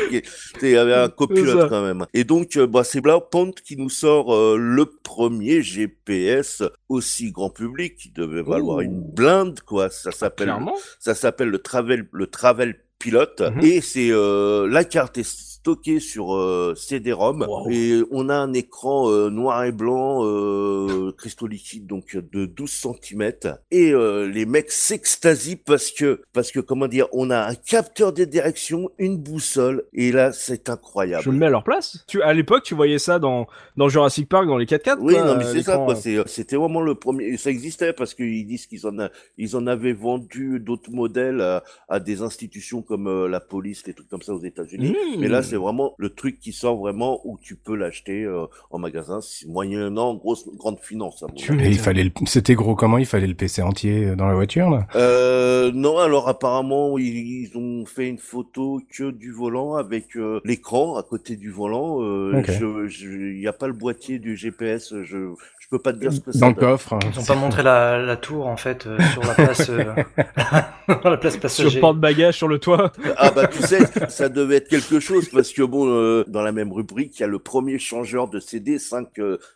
il 0.62 0.70
y 0.70 0.78
avait 0.78 0.94
un 0.94 1.10
copilote 1.10 1.70
quand 1.70 1.84
même. 1.84 2.06
Et 2.14 2.24
donc, 2.24 2.56
euh, 2.58 2.68
bah, 2.68 2.84
c'est 2.84 3.02
Blaupont 3.02 3.52
qui 3.66 3.76
nous 3.78 3.90
sort 3.90 4.29
euh, 4.34 4.58
le 4.58 4.86
premier 4.86 5.62
GPS 5.62 6.64
aussi 6.88 7.32
grand 7.32 7.50
public 7.50 7.96
qui 7.96 8.10
devait 8.12 8.42
valoir 8.44 8.82
une 8.82 9.02
blinde, 9.02 9.60
quoi. 9.62 9.90
Ça 9.90 10.12
s'appelle, 10.12 10.48
Clairement. 10.48 10.76
ça 11.00 11.16
s'appelle 11.16 11.50
le 11.50 11.60
Travel, 11.60 12.08
le 12.12 12.28
Travel 12.28 12.80
Pilote. 13.00 13.42
Mhm. 13.42 13.60
Et 13.64 13.82
c'est 13.82 14.10
euh, 14.12 14.68
la 14.68 14.84
carte 14.84 15.18
est 15.18 15.24
stockée 15.60 16.00
sur 16.00 16.34
euh, 16.36 16.74
CD-ROM 16.76 17.46
Wow. 17.48 17.70
et 17.70 18.02
on 18.12 18.30
a 18.30 18.36
un 18.36 18.54
écran 18.54 19.10
euh, 19.10 19.30
noir 19.30 19.64
et 19.66 19.72
blanc 19.72 20.26
euh, 20.26 21.12
cristaux 21.18 21.48
liquides 21.48 21.86
donc 21.86 22.16
de 22.16 22.46
12 22.46 22.70
cm 22.70 23.32
et 23.72 23.92
les 23.92 24.46
mecs 24.46 24.72
s'extasient 24.72 25.58
parce 25.66 25.92
que 25.92 26.22
parce 26.34 26.52
que 26.52 26.60
comment 26.60 26.88
dire 26.88 27.08
on 27.12 27.30
a 27.30 27.40
un 27.48 27.56
capteur 27.56 28.14
de 28.14 28.24
direction 28.24 28.90
une 28.98 29.18
boussole 29.18 29.84
et 29.94 30.12
là 30.12 30.32
c'est 30.32 30.70
incroyable 30.70 31.24
Je 31.24 31.30
me 31.30 31.38
mets 31.38 31.46
à 31.48 31.50
leur 31.50 31.64
place. 31.64 32.04
Tu, 32.08 32.22
à 32.22 32.34
l'époque, 32.34 32.64
tu 32.64 32.76
voyais 32.76 33.00
ça 33.00 33.20
dans, 33.20 33.48
dans 33.76 33.90
Jurassic 33.90 34.28
Park, 34.30 34.48
dans 34.48 34.58
les 34.58 34.66
4x4. 34.66 34.98
oui, 35.00 35.14
quoi, 35.14 35.26
non, 35.26 35.36
mais 35.38 35.44
c'est 35.44 35.64
ça, 35.64 35.78
quoi. 35.78 35.96
c'était 35.96 36.56
vraiment 36.56 36.82
le 36.82 36.96
premier. 36.96 37.38
Ça 37.38 37.50
existait 37.50 37.94
parce 37.94 38.14
qu'ils 38.14 38.46
disent 38.48 38.68
qu'ils 38.68 38.86
en, 38.88 39.00
a, 39.00 39.10
ils 39.38 39.56
en 39.56 39.68
avaient 39.68 39.94
vendu 39.94 40.60
d'autres 40.60 40.92
modèles 40.92 41.42
à, 41.42 41.64
à 41.88 42.00
des 42.00 42.22
institutions 42.22 42.82
comme 42.82 43.28
la 43.28 43.40
police, 43.40 43.84
des 43.84 43.94
trucs 43.94 44.10
comme 44.10 44.22
ça 44.22 44.34
aux 44.34 44.42
États-Unis. 44.44 44.90
Mmh. 44.92 45.20
Mais 45.20 45.28
là, 45.28 45.42
c'est 45.50 45.56
vraiment 45.56 45.94
le 45.98 46.10
truc 46.10 46.40
qui 46.40 46.52
sort 46.54 46.78
vraiment 46.78 47.20
où 47.26 47.38
tu 47.42 47.56
peux 47.56 47.76
l'acheter 47.76 48.24
euh, 48.24 48.46
en 48.72 48.80
magasin, 48.80 49.20
moyennant 49.48 50.14
grosse 50.16 50.48
grande 50.56 50.80
finance. 50.80 51.24
Tu. 51.36 51.54
Et 51.62 51.68
il 51.70 51.80
fallait 51.80 52.04
le... 52.04 52.12
C'était 52.26 52.56
gros 52.56 52.76
comment? 52.76 52.98
Il 52.98 53.06
fallait 53.06 53.28
le 53.28 53.34
PC 53.36 53.62
entier 53.62 54.06
euh, 54.06 54.16
dans 54.16 54.28
la 54.28 54.34
voiture, 54.36 54.70
là? 54.70 54.88
Euh, 54.96 55.72
non, 55.74 55.98
alors 55.98 56.28
apparemment 56.28 56.98
ils, 56.98 57.48
ils 57.50 57.58
ont 57.58 57.86
fait 57.86 58.08
une 58.08 58.18
photo 58.18 58.82
que 58.96 59.12
du 59.12 59.32
volant 59.32 59.76
avec 59.76 60.16
euh, 60.16 60.40
l'écran 60.46 60.96
à 60.98 61.04
côté 61.04 61.36
du 61.36 61.50
volant. 61.52 62.02
Euh, 62.02 62.40
Ok. 62.40 62.52
je, 62.52 62.88
je, 62.88 63.08
il 63.10 63.40
y 63.42 63.48
a 63.48 63.54
pas 63.54 63.68
le 63.68 63.74
boîtier 63.74 64.20
du 64.20 64.36
GPS. 64.38 64.94
Je 65.04 65.34
peux 65.70 65.80
pas 65.80 65.94
te 65.94 66.00
dire 66.00 66.12
ce 66.12 66.20
que 66.20 66.32
ça 66.32 66.40
Dans 66.40 66.50
le 66.50 66.54
coffre. 66.56 66.94
hein. 66.94 67.00
Ils 67.14 67.20
ont 67.20 67.24
pas 67.26 67.36
montré 67.36 67.64
la, 67.64 67.98
la 68.00 68.16
tour 68.18 68.48
en 68.48 68.58
fait 68.58 68.88
euh, 68.88 68.98
sur 69.14 69.22
la 69.24 69.34
place, 69.34 69.70
euh, 69.70 69.94
la 70.88 71.18
place 71.18 71.34
Sur 71.34 71.42
passager. 71.42 71.80
porte-bagages 71.80 72.36
sur 72.38 72.48
le 72.48 72.60
toit. 72.60 72.92
Ah 73.18 73.32
bah 73.32 73.48
tu 73.48 73.62
sais, 73.62 73.80
ça 74.10 74.30
devait 74.30 74.56
être 74.58 74.68
quelque 74.70 75.00
chose 75.00 75.30
parce 75.30 75.52
que 75.54 75.62
bon, 75.64 75.88
euh, 75.90 76.24
dans 76.28 76.42
la 76.42 76.52
même 76.52 76.72
rubrique, 76.74 77.18
il 77.20 77.22
y 77.22 77.24
a 77.26 77.28
le 77.28 77.40
premier 77.40 77.78
changeur 77.80 78.28
de 78.30 78.40
CD, 78.40 78.80
5, 78.80 79.08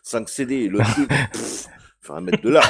5 0.02 0.28
CD, 0.28 0.54
et 0.56 0.68
le 0.68 0.78
truc, 0.78 1.08
pff, 1.08 1.66
fait 2.00 2.12
un 2.12 2.20
mètre 2.20 2.42
de 2.42 2.50
large. 2.50 2.68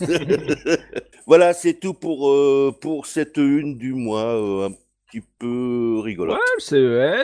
voilà, 1.26 1.52
c'est 1.54 1.74
tout 1.74 1.94
pour 1.94 2.30
euh, 2.30 2.74
pour 2.80 3.06
cette 3.06 3.36
une 3.36 3.78
du 3.78 3.94
mois, 3.94 4.34
euh, 4.34 4.68
un 4.68 4.72
petit 5.10 5.22
peu 5.38 6.00
rigolo. 6.02 6.32
Ouais, 6.34 6.38
le 6.56 6.60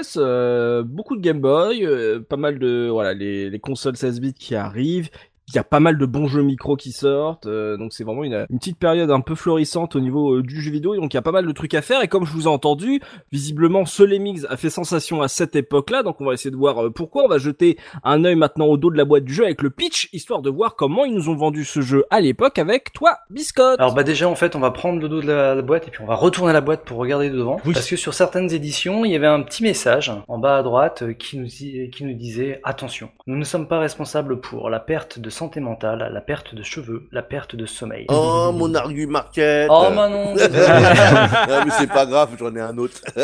CES, 0.03 0.17
euh, 0.17 0.83
beaucoup 0.83 1.17
de 1.17 1.21
Game 1.21 1.41
Boy, 1.41 1.85
euh, 1.85 2.21
pas 2.21 2.37
mal 2.37 2.59
de 2.59 2.89
voilà 2.91 3.13
les, 3.15 3.51
les 3.51 3.59
consoles 3.59 3.97
16 3.97 4.21
bits 4.21 4.35
qui 4.35 4.55
arrivent. 4.55 5.11
Il 5.49 5.55
y 5.55 5.59
a 5.59 5.65
pas 5.65 5.81
mal 5.81 5.99
de 5.99 6.07
bons 6.07 6.27
jeux 6.27 6.43
micro 6.43 6.75
qui 6.75 6.93
sortent, 6.93 7.47
euh, 7.47 7.77
donc 7.77 7.93
c'est 7.93 8.03
vraiment 8.05 8.25
une, 8.25 8.47
une 8.49 8.59
petite 8.59 8.79
période 8.79 9.11
un 9.11 9.21
peu 9.21 9.35
florissante 9.35 9.95
au 9.95 10.01
niveau 10.01 10.37
euh, 10.37 10.43
du 10.43 10.61
jeu 10.61 10.71
vidéo, 10.71 10.97
donc 10.97 11.13
il 11.13 11.17
y 11.17 11.19
a 11.19 11.23
pas 11.23 11.33
mal 11.33 11.47
de 11.47 11.53
trucs 11.53 11.75
à 11.75 11.83
faire, 11.83 12.03
et 12.03 12.09
comme 12.09 12.25
je 12.25 12.33
vous 12.33 12.45
ai 12.45 12.51
entendu, 12.51 13.01
visiblement 13.31 13.85
ce 13.85 14.03
Lemmings 14.03 14.47
a 14.49 14.57
fait 14.57 14.71
sensation 14.71 15.21
à 15.21 15.29
cette 15.29 15.55
époque-là, 15.55 16.03
donc 16.03 16.21
on 16.21 16.25
va 16.25 16.33
essayer 16.33 16.51
de 16.51 16.57
voir 16.57 16.87
euh, 16.87 16.91
pourquoi, 16.91 17.25
on 17.25 17.29
va 17.29 17.39
jeter 17.39 17.77
un 18.05 18.25
œil 18.25 18.37
maintenant 18.37 18.67
au 18.67 18.77
dos 18.77 18.91
de 18.91 18.97
la 18.97 19.05
boîte 19.05 19.25
du 19.25 19.35
jeu 19.35 19.45
avec 19.45 19.61
le 19.61 19.71
pitch, 19.71 20.09
histoire 20.13 20.41
de 20.41 20.49
voir 20.49 20.77
comment 20.77 21.05
ils 21.05 21.15
nous 21.15 21.29
ont 21.29 21.37
vendu 21.37 21.65
ce 21.65 21.83
jeu 21.83 22.05
à 22.11 22.21
l'époque 22.21 22.59
avec 22.59 22.93
toi, 22.93 23.19
Biscotte. 23.29 23.79
Alors 23.79 23.95
bah 23.95 24.03
déjà 24.03 24.29
en 24.29 24.35
fait 24.35 24.57
on 24.57 24.61
va 24.61 24.71
prendre 24.71 25.01
le 25.01 25.09
dos 25.09 25.21
de 25.21 25.27
la, 25.27 25.55
la 25.55 25.63
boîte 25.63 25.89
et 25.89 25.91
puis 25.91 26.01
on 26.03 26.07
va 26.07 26.15
retourner 26.15 26.53
la 26.53 26.63
boîte 26.63 26.85
pour 26.85 26.99
regarder 26.99 27.29
devant. 27.31 27.61
Oui. 27.67 27.75
parce 27.75 27.89
que 27.89 27.97
sur 27.97 28.15
certaines 28.15 28.53
éditions 28.53 29.05
il 29.05 29.13
y 29.13 29.17
avait 29.17 29.27
un 29.27 29.43
petit 29.43 29.63
message 29.63 30.11
en 30.29 30.39
bas 30.39 30.59
à 30.59 30.63
droite 30.63 31.03
euh, 31.03 31.13
qui 31.13 31.39
nous, 31.39 31.47
qui 31.47 32.05
nous 32.05 32.15
disait 32.15 32.61
attention 32.65 33.11
nous 33.27 33.37
ne 33.37 33.45
sommes 33.45 33.69
pas 33.69 33.79
responsables 33.79 34.41
pour 34.41 34.71
la 34.71 34.81
perte 34.81 35.19
de 35.19 35.31
santé 35.35 35.61
mentale, 35.61 36.11
la 36.13 36.21
perte 36.21 36.55
de 36.55 36.63
cheveux, 36.63 37.07
la 37.13 37.23
perte 37.23 37.57
de 37.57 37.67
sommeil. 37.67 38.07
Oh, 38.09 38.51
mon 38.55 38.75
argu 38.75 39.07
market. 39.07 39.69
Oh 39.71 39.89
Manon 39.95 40.35
Ah, 40.55 41.63
mais 41.65 41.71
c'est 41.79 41.91
pas 41.91 42.07
grave, 42.07 42.31
j'en 42.39 42.55
ai 42.55 42.61
un 42.61 42.79
autre. 42.79 42.95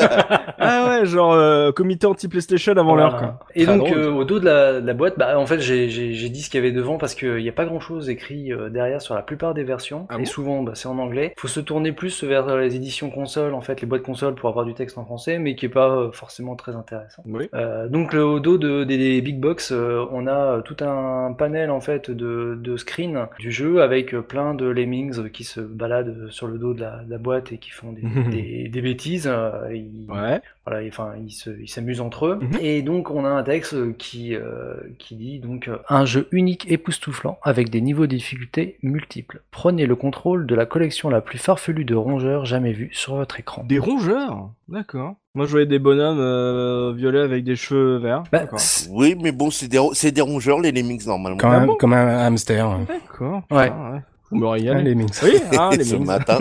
ah 0.58 0.86
ouais, 0.88 1.06
genre 1.06 1.32
euh, 1.32 1.72
comité 1.72 2.06
anti-PlayStation 2.06 2.72
avant 2.72 2.94
Voilà. 2.94 3.02
l'heure, 3.04 3.16
quoi. 3.16 3.38
Et 3.54 3.64
Très 3.64 3.76
donc 3.76 3.90
euh, 3.92 4.10
au 4.10 4.24
dos 4.24 4.40
de 4.40 4.44
la, 4.44 4.80
de 4.80 4.86
la 4.86 4.94
boîte, 4.94 5.14
bah 5.18 5.38
en 5.38 5.46
fait 5.46 5.60
j'ai 5.60 5.86
dit 5.88 6.42
ce 6.42 6.50
qu'il 6.50 6.58
y 6.60 6.62
avait 6.62 6.72
devant 6.72 6.98
parce 6.98 7.14
qu'il 7.14 7.36
n'y 7.36 7.48
a 7.48 7.52
pas 7.52 7.64
grand 7.64 7.80
chose 7.80 8.10
écrit 8.10 8.52
euh, 8.52 8.68
derrière 8.68 9.00
sur 9.00 9.14
la 9.14 9.22
plupart 9.22 9.54
des 9.54 9.64
versions 9.64 10.06
Ah 10.10 10.16
et 10.16 10.18
bon 10.18 10.24
souvent 10.26 10.62
bah, 10.62 10.72
c'est 10.74 10.88
en 10.88 10.98
anglais. 10.98 11.34
Faut 11.38 11.48
se 11.48 11.60
tourner 11.60 11.92
plus 11.92 12.24
vers 12.24 12.56
les 12.56 12.76
éditions 12.76 13.10
consoles 13.10 13.54
en 13.54 13.60
fait, 13.60 13.80
les 13.80 13.86
boîtes 13.86 14.02
consoles 14.02 14.34
pour 14.34 14.48
avoir 14.48 14.64
du 14.64 14.74
texte 14.74 14.98
en 14.98 15.04
français, 15.04 15.38
mais 15.38 15.54
qui 15.54 15.66
est 15.66 15.70
pas 15.70 15.90
euh, 15.90 16.12
forcément 16.12 16.56
très 16.56 16.74
intéressant. 16.74 17.22
Oui. 17.26 17.48
Euh, 17.54 17.88
donc 17.88 18.12
le, 18.12 18.24
au 18.24 18.40
dos 18.40 18.58
de, 18.58 18.84
des, 18.84 18.98
des 18.98 19.20
big 19.20 19.38
box, 19.40 19.72
euh, 19.72 20.04
on 20.10 20.26
a 20.26 20.60
tout 20.62 20.76
un 20.80 21.32
panel 21.32 21.70
en 21.70 21.80
fait 21.80 21.99
de, 22.08 22.56
de 22.62 22.76
screen 22.76 23.26
du 23.40 23.50
jeu 23.50 23.82
avec 23.82 24.12
plein 24.20 24.54
de 24.54 24.64
lemmings 24.64 25.28
qui 25.30 25.42
se 25.42 25.60
baladent 25.60 26.28
sur 26.30 26.46
le 26.46 26.56
dos 26.56 26.72
de 26.72 26.80
la, 26.82 27.02
de 27.04 27.10
la 27.10 27.18
boîte 27.18 27.50
et 27.52 27.58
qui 27.58 27.70
font 27.70 27.92
des, 27.92 28.02
des, 28.30 28.68
des 28.68 28.80
bêtises. 28.80 29.26
euh, 29.30 29.50
ils- 29.74 30.06
Ouais. 30.08 30.40
Voilà, 30.70 30.84
et, 30.84 30.88
enfin, 30.88 31.12
ils 31.24 31.32
se- 31.32 31.50
ils 31.60 31.68
s'amusent 31.68 32.00
entre 32.00 32.26
eux. 32.26 32.38
Mhm. 32.40 32.58
Et 32.60 32.82
donc, 32.82 33.10
on 33.10 33.24
a 33.24 33.28
un 33.28 33.42
texte 33.42 33.96
qui, 33.96 34.34
euh, 34.36 34.74
qui 34.98 35.16
dit 35.16 35.40
donc 35.40 35.66
euh, 35.68 35.78
un 35.88 36.04
jeu 36.04 36.28
unique 36.30 36.70
époustouflant 36.70 37.38
avec 37.42 37.70
des 37.70 37.80
niveaux 37.80 38.06
de 38.06 38.14
difficulté 38.14 38.78
multiples. 38.82 39.42
Prenez 39.50 39.86
le 39.86 39.96
contrôle 39.96 40.46
de 40.46 40.54
la 40.54 40.66
collection 40.66 41.08
la 41.10 41.20
plus 41.20 41.38
farfelue 41.38 41.84
de 41.84 41.94
rongeurs 41.94 42.44
jamais 42.46 42.72
vue 42.72 42.90
sur 42.92 43.16
votre 43.16 43.40
écran. 43.40 43.64
Des 43.64 43.78
rongeurs? 43.80 44.50
D'accord. 44.68 45.14
Moi, 45.34 45.46
je 45.46 45.50
voyais 45.50 45.66
des 45.66 45.78
bonhommes 45.78 46.18
euh, 46.20 46.92
violets 46.96 47.20
avec 47.20 47.44
des 47.44 47.56
cheveux 47.56 47.96
verts. 47.98 48.22
Bah, 48.32 48.42
Oui, 48.90 49.16
mais 49.20 49.32
bon, 49.32 49.50
c'est 49.50 49.68
des, 49.68 49.80
c'est 49.92 50.12
des 50.12 50.20
rongeurs, 50.20 50.60
les 50.60 50.72
Lemmings, 50.72 51.06
normalement. 51.06 51.38
Comme, 51.38 51.50
Ah 51.52 51.60
bon 51.66 51.74
comme 51.76 51.92
un 51.92 52.18
hamster. 52.26 52.66
hein. 52.66 52.84
D'accord. 52.88 53.42
Ouais. 53.50 53.64
putain, 53.64 53.92
ouais. 53.92 54.00
Vous 54.32 54.38
me 54.38 54.46
Ah, 54.48 54.56
les 54.56 54.90
Lemmings. 54.90 55.10
Oui, 55.24 55.32
ah, 55.58 55.70
les 55.76 55.82
Ce 55.84 55.96
matin. 55.96 56.38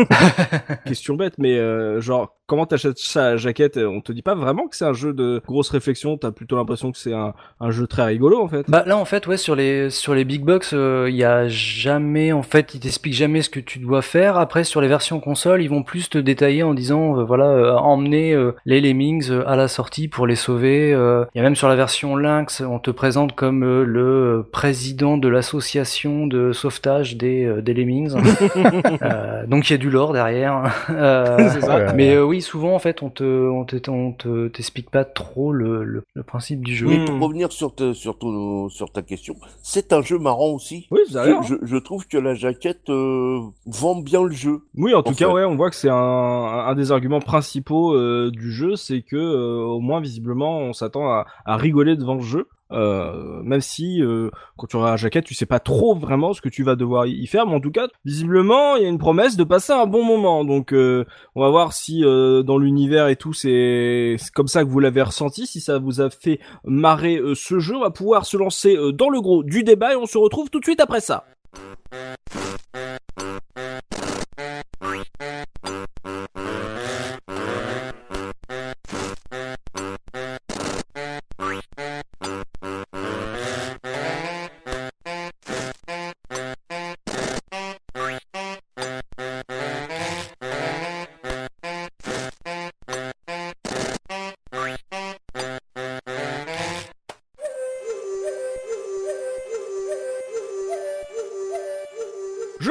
Question 0.85 1.15
bête, 1.15 1.33
mais 1.39 1.57
euh, 1.57 2.01
genre, 2.01 2.35
comment 2.49 2.65
t'achètes 2.65 2.97
sa 2.97 3.37
jaquette 3.37 3.77
On 3.77 4.01
te 4.01 4.11
dit 4.11 4.21
pas 4.21 4.35
vraiment 4.35 4.67
que 4.67 4.75
c'est 4.75 4.85
un 4.85 4.93
jeu 4.93 5.13
de 5.13 5.41
grosse 5.47 5.69
réflexion, 5.69 6.17
t'as 6.17 6.31
plutôt 6.31 6.57
l'impression 6.57 6.91
que 6.91 6.97
c'est 6.97 7.13
un, 7.13 7.33
un 7.61 7.71
jeu 7.71 7.87
très 7.87 8.03
rigolo, 8.03 8.41
en 8.41 8.47
fait. 8.47 8.65
Bah 8.67 8.83
là 8.85 8.97
en 8.97 9.05
fait 9.05 9.25
ouais 9.27 9.37
sur 9.37 9.55
les 9.55 9.89
sur 9.89 10.13
les 10.15 10.25
big 10.25 10.43
box 10.43 10.73
il 10.73 11.15
y 11.15 11.23
a 11.23 11.47
jamais 11.47 12.31
en 12.31 12.41
fait 12.41 12.73
ils 12.73 12.79
t'expliquent 12.79 13.13
jamais 13.13 13.41
ce 13.41 13.49
que 13.49 13.59
tu 13.59 13.79
dois 13.79 14.01
faire 14.01 14.37
après 14.37 14.63
sur 14.63 14.81
les 14.81 14.87
versions 14.87 15.19
console 15.19 15.61
ils 15.61 15.69
vont 15.69 15.83
plus 15.83 16.09
te 16.09 16.17
détailler 16.17 16.63
en 16.63 16.73
disant 16.73 17.19
euh, 17.19 17.23
voilà 17.23 17.45
euh, 17.45 17.75
emmener 17.75 18.33
euh, 18.33 18.53
les 18.65 18.81
lemmings 18.81 19.29
euh, 19.29 19.47
à 19.47 19.55
la 19.55 19.67
sortie 19.67 20.07
pour 20.07 20.25
les 20.27 20.35
sauver 20.35 20.91
euh, 20.93 21.25
il 21.33 21.37
y 21.37 21.41
a 21.41 21.43
même 21.43 21.55
sur 21.55 21.69
la 21.69 21.75
version 21.75 22.15
Lynx 22.15 22.61
on 22.61 22.79
te 22.79 22.91
présente 22.91 23.35
comme 23.35 23.63
euh, 23.63 23.83
le 23.83 24.45
président 24.51 25.17
de 25.17 25.27
l'association 25.27 26.25
de 26.27 26.51
sauvetage 26.51 27.15
des 27.17 27.45
euh, 27.45 27.61
des 27.61 27.73
lemmings 27.73 28.15
Euh, 29.01 29.45
donc 29.47 29.69
il 29.69 29.73
y 29.73 29.75
a 29.75 29.77
du 29.77 29.89
lore 29.89 30.13
derrière 30.13 30.63
Euh, 30.89 31.49
C'est 31.53 31.61
ça. 31.61 31.93
Mais 31.93 32.15
euh, 32.15 32.23
oui 32.39 32.41
souvent 32.41 32.73
en 32.75 32.79
fait 32.79 33.03
on 33.03 33.09
te 33.09 33.23
on 33.23 33.65
te 33.65 33.89
on 33.89 34.13
te 34.13 34.47
t'explique 34.47 34.89
pas 34.89 35.05
trop 35.05 35.51
le, 35.51 35.83
le 35.83 36.03
le 36.13 36.23
principe 36.23 36.63
du 36.65 36.75
jeu 36.75 36.87
Mais 36.87 36.99
Hmm. 36.99 37.05
pour 37.05 37.19
revenir 37.19 37.51
sur, 37.51 37.73
ta- 37.75 37.93
sur, 37.93 38.17
ton- 38.17 38.69
sur 38.69 38.91
ta 38.91 39.01
question, 39.01 39.35
c'est 39.61 39.93
un 39.93 40.01
jeu 40.01 40.17
marrant 40.17 40.49
aussi. 40.51 40.87
Oui. 40.91 40.99
Je, 41.09 41.15
je, 41.47 41.55
je 41.61 41.77
trouve 41.77 42.07
que 42.07 42.17
la 42.17 42.33
jaquette 42.33 42.89
euh, 42.89 43.39
vend 43.65 43.95
bien 44.01 44.23
le 44.23 44.31
jeu. 44.31 44.61
Oui, 44.75 44.93
en 44.93 45.03
tout 45.03 45.13
cas, 45.13 45.29
ouais, 45.31 45.45
on 45.45 45.55
voit 45.55 45.69
que 45.69 45.75
c'est 45.75 45.89
un, 45.89 45.95
un 45.95 46.75
des 46.75 46.91
arguments 46.91 47.19
principaux 47.21 47.93
euh, 47.95 48.31
du 48.31 48.51
jeu, 48.51 48.75
c'est 48.75 49.01
que 49.01 49.15
euh, 49.15 49.61
au 49.63 49.79
moins 49.79 50.01
visiblement, 50.01 50.59
on 50.59 50.73
s'attend 50.73 51.07
à, 51.09 51.25
à 51.45 51.57
rigoler 51.57 51.95
devant 51.95 52.15
le 52.15 52.21
jeu. 52.21 52.47
Euh, 52.71 53.41
même 53.43 53.61
si 53.61 54.01
euh, 54.01 54.29
quand 54.57 54.67
tu 54.67 54.75
auras 54.75 54.91
la 54.91 54.97
jaquette, 54.97 55.25
tu 55.25 55.33
sais 55.33 55.45
pas 55.45 55.59
trop 55.59 55.95
vraiment 55.95 56.33
ce 56.33 56.41
que 56.41 56.49
tu 56.49 56.63
vas 56.63 56.75
devoir 56.75 57.07
y 57.07 57.25
faire, 57.27 57.47
mais 57.47 57.55
en 57.55 57.59
tout 57.59 57.71
cas, 57.71 57.87
visiblement, 58.05 58.75
il 58.75 58.83
y 58.83 58.85
a 58.85 58.89
une 58.89 58.99
promesse 58.99 59.35
de 59.37 59.43
passer 59.43 59.73
un 59.73 59.87
bon 59.87 60.03
moment. 60.03 60.45
Donc, 60.45 60.73
euh, 60.73 61.05
on 61.35 61.41
va 61.41 61.49
voir 61.49 61.73
si 61.73 62.03
euh, 62.03 62.43
dans 62.43 62.57
l'univers 62.57 63.07
et 63.07 63.15
tout, 63.15 63.33
c'est 63.33 64.15
c'est 64.17 64.31
comme 64.31 64.47
ça 64.47 64.63
que 64.63 64.69
vous 64.69 64.79
l'avez 64.79 65.01
ressenti, 65.01 65.47
si 65.47 65.61
ça 65.61 65.79
vous 65.79 66.01
a 66.01 66.09
fait 66.09 66.39
marrer 66.63 67.17
euh, 67.17 67.35
ce 67.35 67.59
jeu. 67.59 67.75
On 67.75 67.81
va 67.81 67.91
pouvoir 67.91 68.25
se 68.25 68.37
lancer 68.37 68.75
euh, 68.75 68.91
dans 68.91 69.09
le 69.09 69.21
gros 69.21 69.43
du 69.43 69.63
débat 69.63 69.93
et 69.93 69.95
on 69.95 70.05
se 70.05 70.17
retrouve 70.17 70.49
tout 70.49 70.59
de 70.59 70.65
suite 70.65 70.81
après 70.81 71.01
ça. 71.01 71.25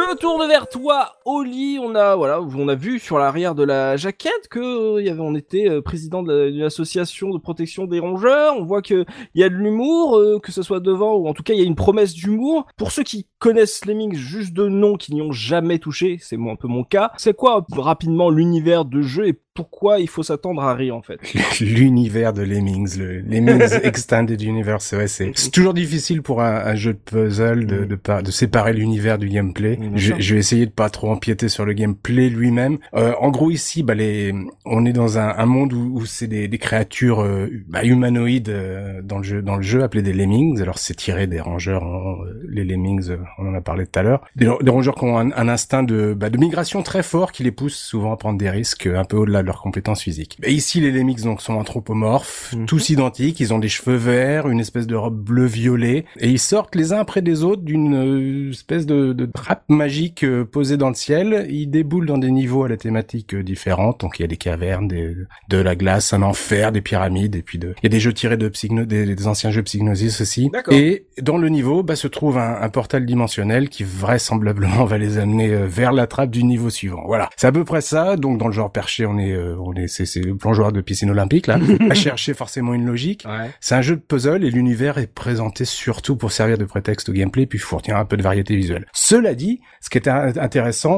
Me 0.08 0.14
tourne 0.14 0.46
vers 0.48 0.68
toi, 0.68 1.17
Oli. 1.28 1.78
On 1.82 1.94
a 1.94 2.16
voilà, 2.16 2.40
on 2.40 2.68
a 2.68 2.74
vu 2.74 2.98
sur 2.98 3.18
l'arrière 3.18 3.54
de 3.54 3.62
la 3.64 3.96
jaquette 3.96 4.48
que 4.50 4.58
euh, 4.96 5.00
il 5.00 5.06
y 5.06 5.10
avait, 5.10 5.20
on 5.20 5.34
était 5.34 5.68
euh, 5.68 5.82
président 5.82 6.22
d'une 6.22 6.62
association 6.62 7.30
de 7.30 7.38
protection 7.38 7.84
des 7.84 7.98
rongeurs. 7.98 8.54
On 8.58 8.64
voit 8.64 8.82
que 8.82 9.04
il 9.34 9.40
y 9.40 9.44
a 9.44 9.48
de 9.48 9.54
l'humour, 9.54 10.16
euh, 10.16 10.38
que 10.42 10.52
ce 10.52 10.62
soit 10.62 10.80
devant 10.80 11.14
ou 11.16 11.28
en 11.28 11.34
tout 11.34 11.42
cas 11.42 11.52
il 11.54 11.58
y 11.60 11.62
a 11.62 11.66
une 11.66 11.74
promesse 11.74 12.14
d'humour. 12.14 12.66
Pour 12.76 12.92
ceux 12.92 13.02
qui 13.02 13.26
connaissent 13.38 13.84
Lemmings 13.84 14.14
juste 14.14 14.52
de 14.54 14.68
nom, 14.68 14.96
qui 14.96 15.14
n'y 15.14 15.22
ont 15.22 15.32
jamais 15.32 15.78
touché, 15.78 16.18
c'est 16.20 16.36
moi 16.36 16.52
un 16.52 16.56
peu 16.56 16.68
mon 16.68 16.82
cas. 16.84 17.12
C'est 17.18 17.34
quoi 17.36 17.64
rapidement 17.72 18.30
l'univers 18.30 18.84
de 18.84 19.02
jeu 19.02 19.28
et 19.28 19.38
pourquoi 19.54 19.98
il 19.98 20.08
faut 20.08 20.22
s'attendre 20.22 20.62
à 20.62 20.72
rire 20.74 20.94
en 20.94 21.02
fait? 21.02 21.18
L'univers 21.60 22.32
de 22.32 22.42
Lemmings, 22.42 22.96
le 22.96 23.18
Lemmings 23.20 23.74
Extended 23.82 24.40
Universe, 24.40 24.92
ouais, 24.92 25.08
c'est 25.08 25.32
toujours 25.52 25.74
difficile 25.74 26.22
pour 26.22 26.42
un, 26.42 26.54
un 26.64 26.74
jeu 26.76 26.92
de 26.92 26.98
puzzle 26.98 27.66
de, 27.66 27.84
de, 27.84 27.96
par- 27.96 28.22
de 28.22 28.30
séparer 28.30 28.72
l'univers 28.72 29.18
du 29.18 29.28
gameplay. 29.28 29.76
Je, 29.96 30.14
vais 30.34 30.38
essayer 30.38 30.66
de 30.66 30.70
pas 30.70 30.90
trop 30.90 31.10
empiéter 31.18 31.48
sur 31.48 31.64
le 31.64 31.72
gameplay 31.72 32.28
lui-même. 32.30 32.78
Euh, 32.94 33.12
en 33.20 33.30
gros, 33.30 33.50
ici, 33.50 33.82
bah, 33.82 33.94
les, 33.94 34.32
on 34.64 34.86
est 34.86 34.92
dans 34.92 35.18
un, 35.18 35.28
un 35.36 35.46
monde 35.46 35.72
où, 35.72 35.90
où 35.98 36.06
c'est 36.06 36.28
des, 36.28 36.46
des 36.48 36.58
créatures 36.58 37.20
euh, 37.22 37.48
bah, 37.68 37.82
humanoïdes 37.84 38.48
euh, 38.50 39.02
dans 39.02 39.18
le 39.18 39.24
jeu, 39.24 39.42
dans 39.42 39.56
le 39.56 39.62
jeu 39.62 39.82
appelées 39.82 40.02
des 40.02 40.12
Lemmings. 40.12 40.62
Alors, 40.62 40.78
c'est 40.78 40.94
tiré 40.94 41.26
des 41.26 41.40
rangeurs, 41.40 41.82
en- 41.82 42.22
euh, 42.24 42.40
les 42.48 42.64
Lemmings, 42.64 43.10
on 43.38 43.48
en 43.48 43.54
a 43.54 43.60
parlé 43.60 43.84
tout 43.86 43.98
à 43.98 44.02
l'heure. 44.02 44.22
Des, 44.36 44.48
des 44.62 44.70
rangeurs 44.70 44.94
qui 44.94 45.04
ont 45.04 45.18
un, 45.18 45.32
un 45.32 45.48
instinct 45.48 45.82
de, 45.82 46.14
bah, 46.14 46.30
de 46.30 46.38
migration 46.38 46.82
très 46.82 47.02
fort 47.02 47.32
qui 47.32 47.42
les 47.42 47.50
pousse 47.52 47.76
souvent 47.76 48.12
à 48.12 48.16
prendre 48.16 48.38
des 48.38 48.50
risques 48.50 48.86
un 48.86 49.04
peu 49.04 49.16
au-delà 49.16 49.42
de 49.42 49.46
leurs 49.46 49.60
compétences 49.60 50.02
physiques. 50.02 50.38
Et 50.44 50.52
ici, 50.52 50.80
les 50.80 50.92
Lemmings 50.92 51.22
donc 51.24 51.40
sont 51.42 51.54
anthropomorphes, 51.54 52.54
Mhm. 52.54 52.66
tous 52.66 52.90
identiques. 52.90 53.40
Ils 53.40 53.52
ont 53.52 53.58
des 53.58 53.68
cheveux 53.68 53.96
verts, 53.96 54.48
une 54.48 54.60
espèce 54.60 54.86
de 54.86 54.94
robe 54.94 55.18
bleu-violet, 55.20 56.04
et 56.20 56.28
ils 56.28 56.38
sortent 56.38 56.74
les 56.76 56.92
uns 56.92 56.98
après 57.00 57.22
des 57.22 57.42
autres 57.42 57.62
d'une 57.62 58.50
espèce 58.50 58.86
de, 58.86 59.12
de 59.12 59.26
trappe 59.26 59.64
magique 59.68 60.22
euh, 60.24 60.44
posée 60.44 60.76
dans 60.76 60.88
le 60.88 60.94
ciel. 60.94 61.07
Ils 61.48 61.66
déboulent 61.68 62.06
dans 62.06 62.18
des 62.18 62.30
niveaux 62.30 62.64
à 62.64 62.68
la 62.68 62.76
thématique 62.76 63.34
euh, 63.34 63.42
différente. 63.42 64.00
Donc 64.00 64.18
il 64.18 64.22
y 64.22 64.24
a 64.24 64.28
des 64.28 64.36
cavernes, 64.36 64.88
des, 64.88 65.14
de 65.48 65.56
la 65.58 65.74
glace, 65.76 66.12
un 66.12 66.22
enfer, 66.22 66.72
des 66.72 66.80
pyramides, 66.80 67.36
et 67.36 67.42
puis 67.42 67.58
de, 67.58 67.74
il 67.78 67.84
y 67.84 67.86
a 67.86 67.90
des 67.90 68.00
jeux 68.00 68.12
tirés 68.12 68.36
de 68.36 68.48
Psygno, 68.48 68.84
des, 68.84 69.14
des 69.14 69.26
anciens 69.26 69.50
jeux 69.50 69.62
Psygnosis 69.62 70.20
aussi. 70.20 70.50
Et 70.72 71.06
dans 71.20 71.38
le 71.38 71.48
niveau, 71.48 71.82
bah, 71.82 71.96
se 71.96 72.08
trouve 72.08 72.38
un, 72.38 72.60
un 72.60 72.68
portal 72.68 73.06
dimensionnel 73.06 73.68
qui 73.68 73.84
vraisemblablement 73.84 74.84
va 74.86 74.98
les 74.98 75.18
amener 75.18 75.50
euh, 75.50 75.66
vers 75.66 75.92
la 75.92 76.06
trappe 76.06 76.30
du 76.30 76.44
niveau 76.44 76.70
suivant. 76.70 77.02
Voilà, 77.06 77.28
c'est 77.36 77.46
à 77.46 77.52
peu 77.52 77.64
près 77.64 77.80
ça. 77.80 78.16
Donc 78.16 78.38
dans 78.38 78.46
le 78.46 78.52
genre 78.52 78.72
perché, 78.72 79.06
on 79.06 79.18
est, 79.18 79.32
euh, 79.32 79.56
on 79.60 79.74
est, 79.74 79.88
c'est, 79.88 80.06
c'est 80.06 80.20
le 80.20 80.36
plongeoir 80.36 80.72
de 80.72 80.80
piscine 80.80 81.10
olympique 81.10 81.46
là, 81.46 81.58
à 81.90 81.94
chercher 81.94 82.34
forcément 82.34 82.74
une 82.74 82.86
logique. 82.86 83.24
Ouais. 83.26 83.50
C'est 83.60 83.74
un 83.74 83.82
jeu 83.82 83.96
de 83.96 84.00
puzzle 84.00 84.44
et 84.44 84.50
l'univers 84.50 84.98
est 84.98 85.06
présenté 85.06 85.64
surtout 85.64 86.16
pour 86.16 86.32
servir 86.32 86.58
de 86.58 86.64
prétexte 86.64 87.08
au 87.08 87.12
gameplay 87.12 87.46
puis 87.46 87.58
fournir 87.58 87.96
un 87.96 88.04
peu 88.04 88.16
de 88.16 88.22
variété 88.22 88.56
visuelle. 88.56 88.86
Cela 88.92 89.34
dit, 89.34 89.60
ce 89.80 89.90
qui 89.90 89.98
est 89.98 90.08
in- 90.08 90.32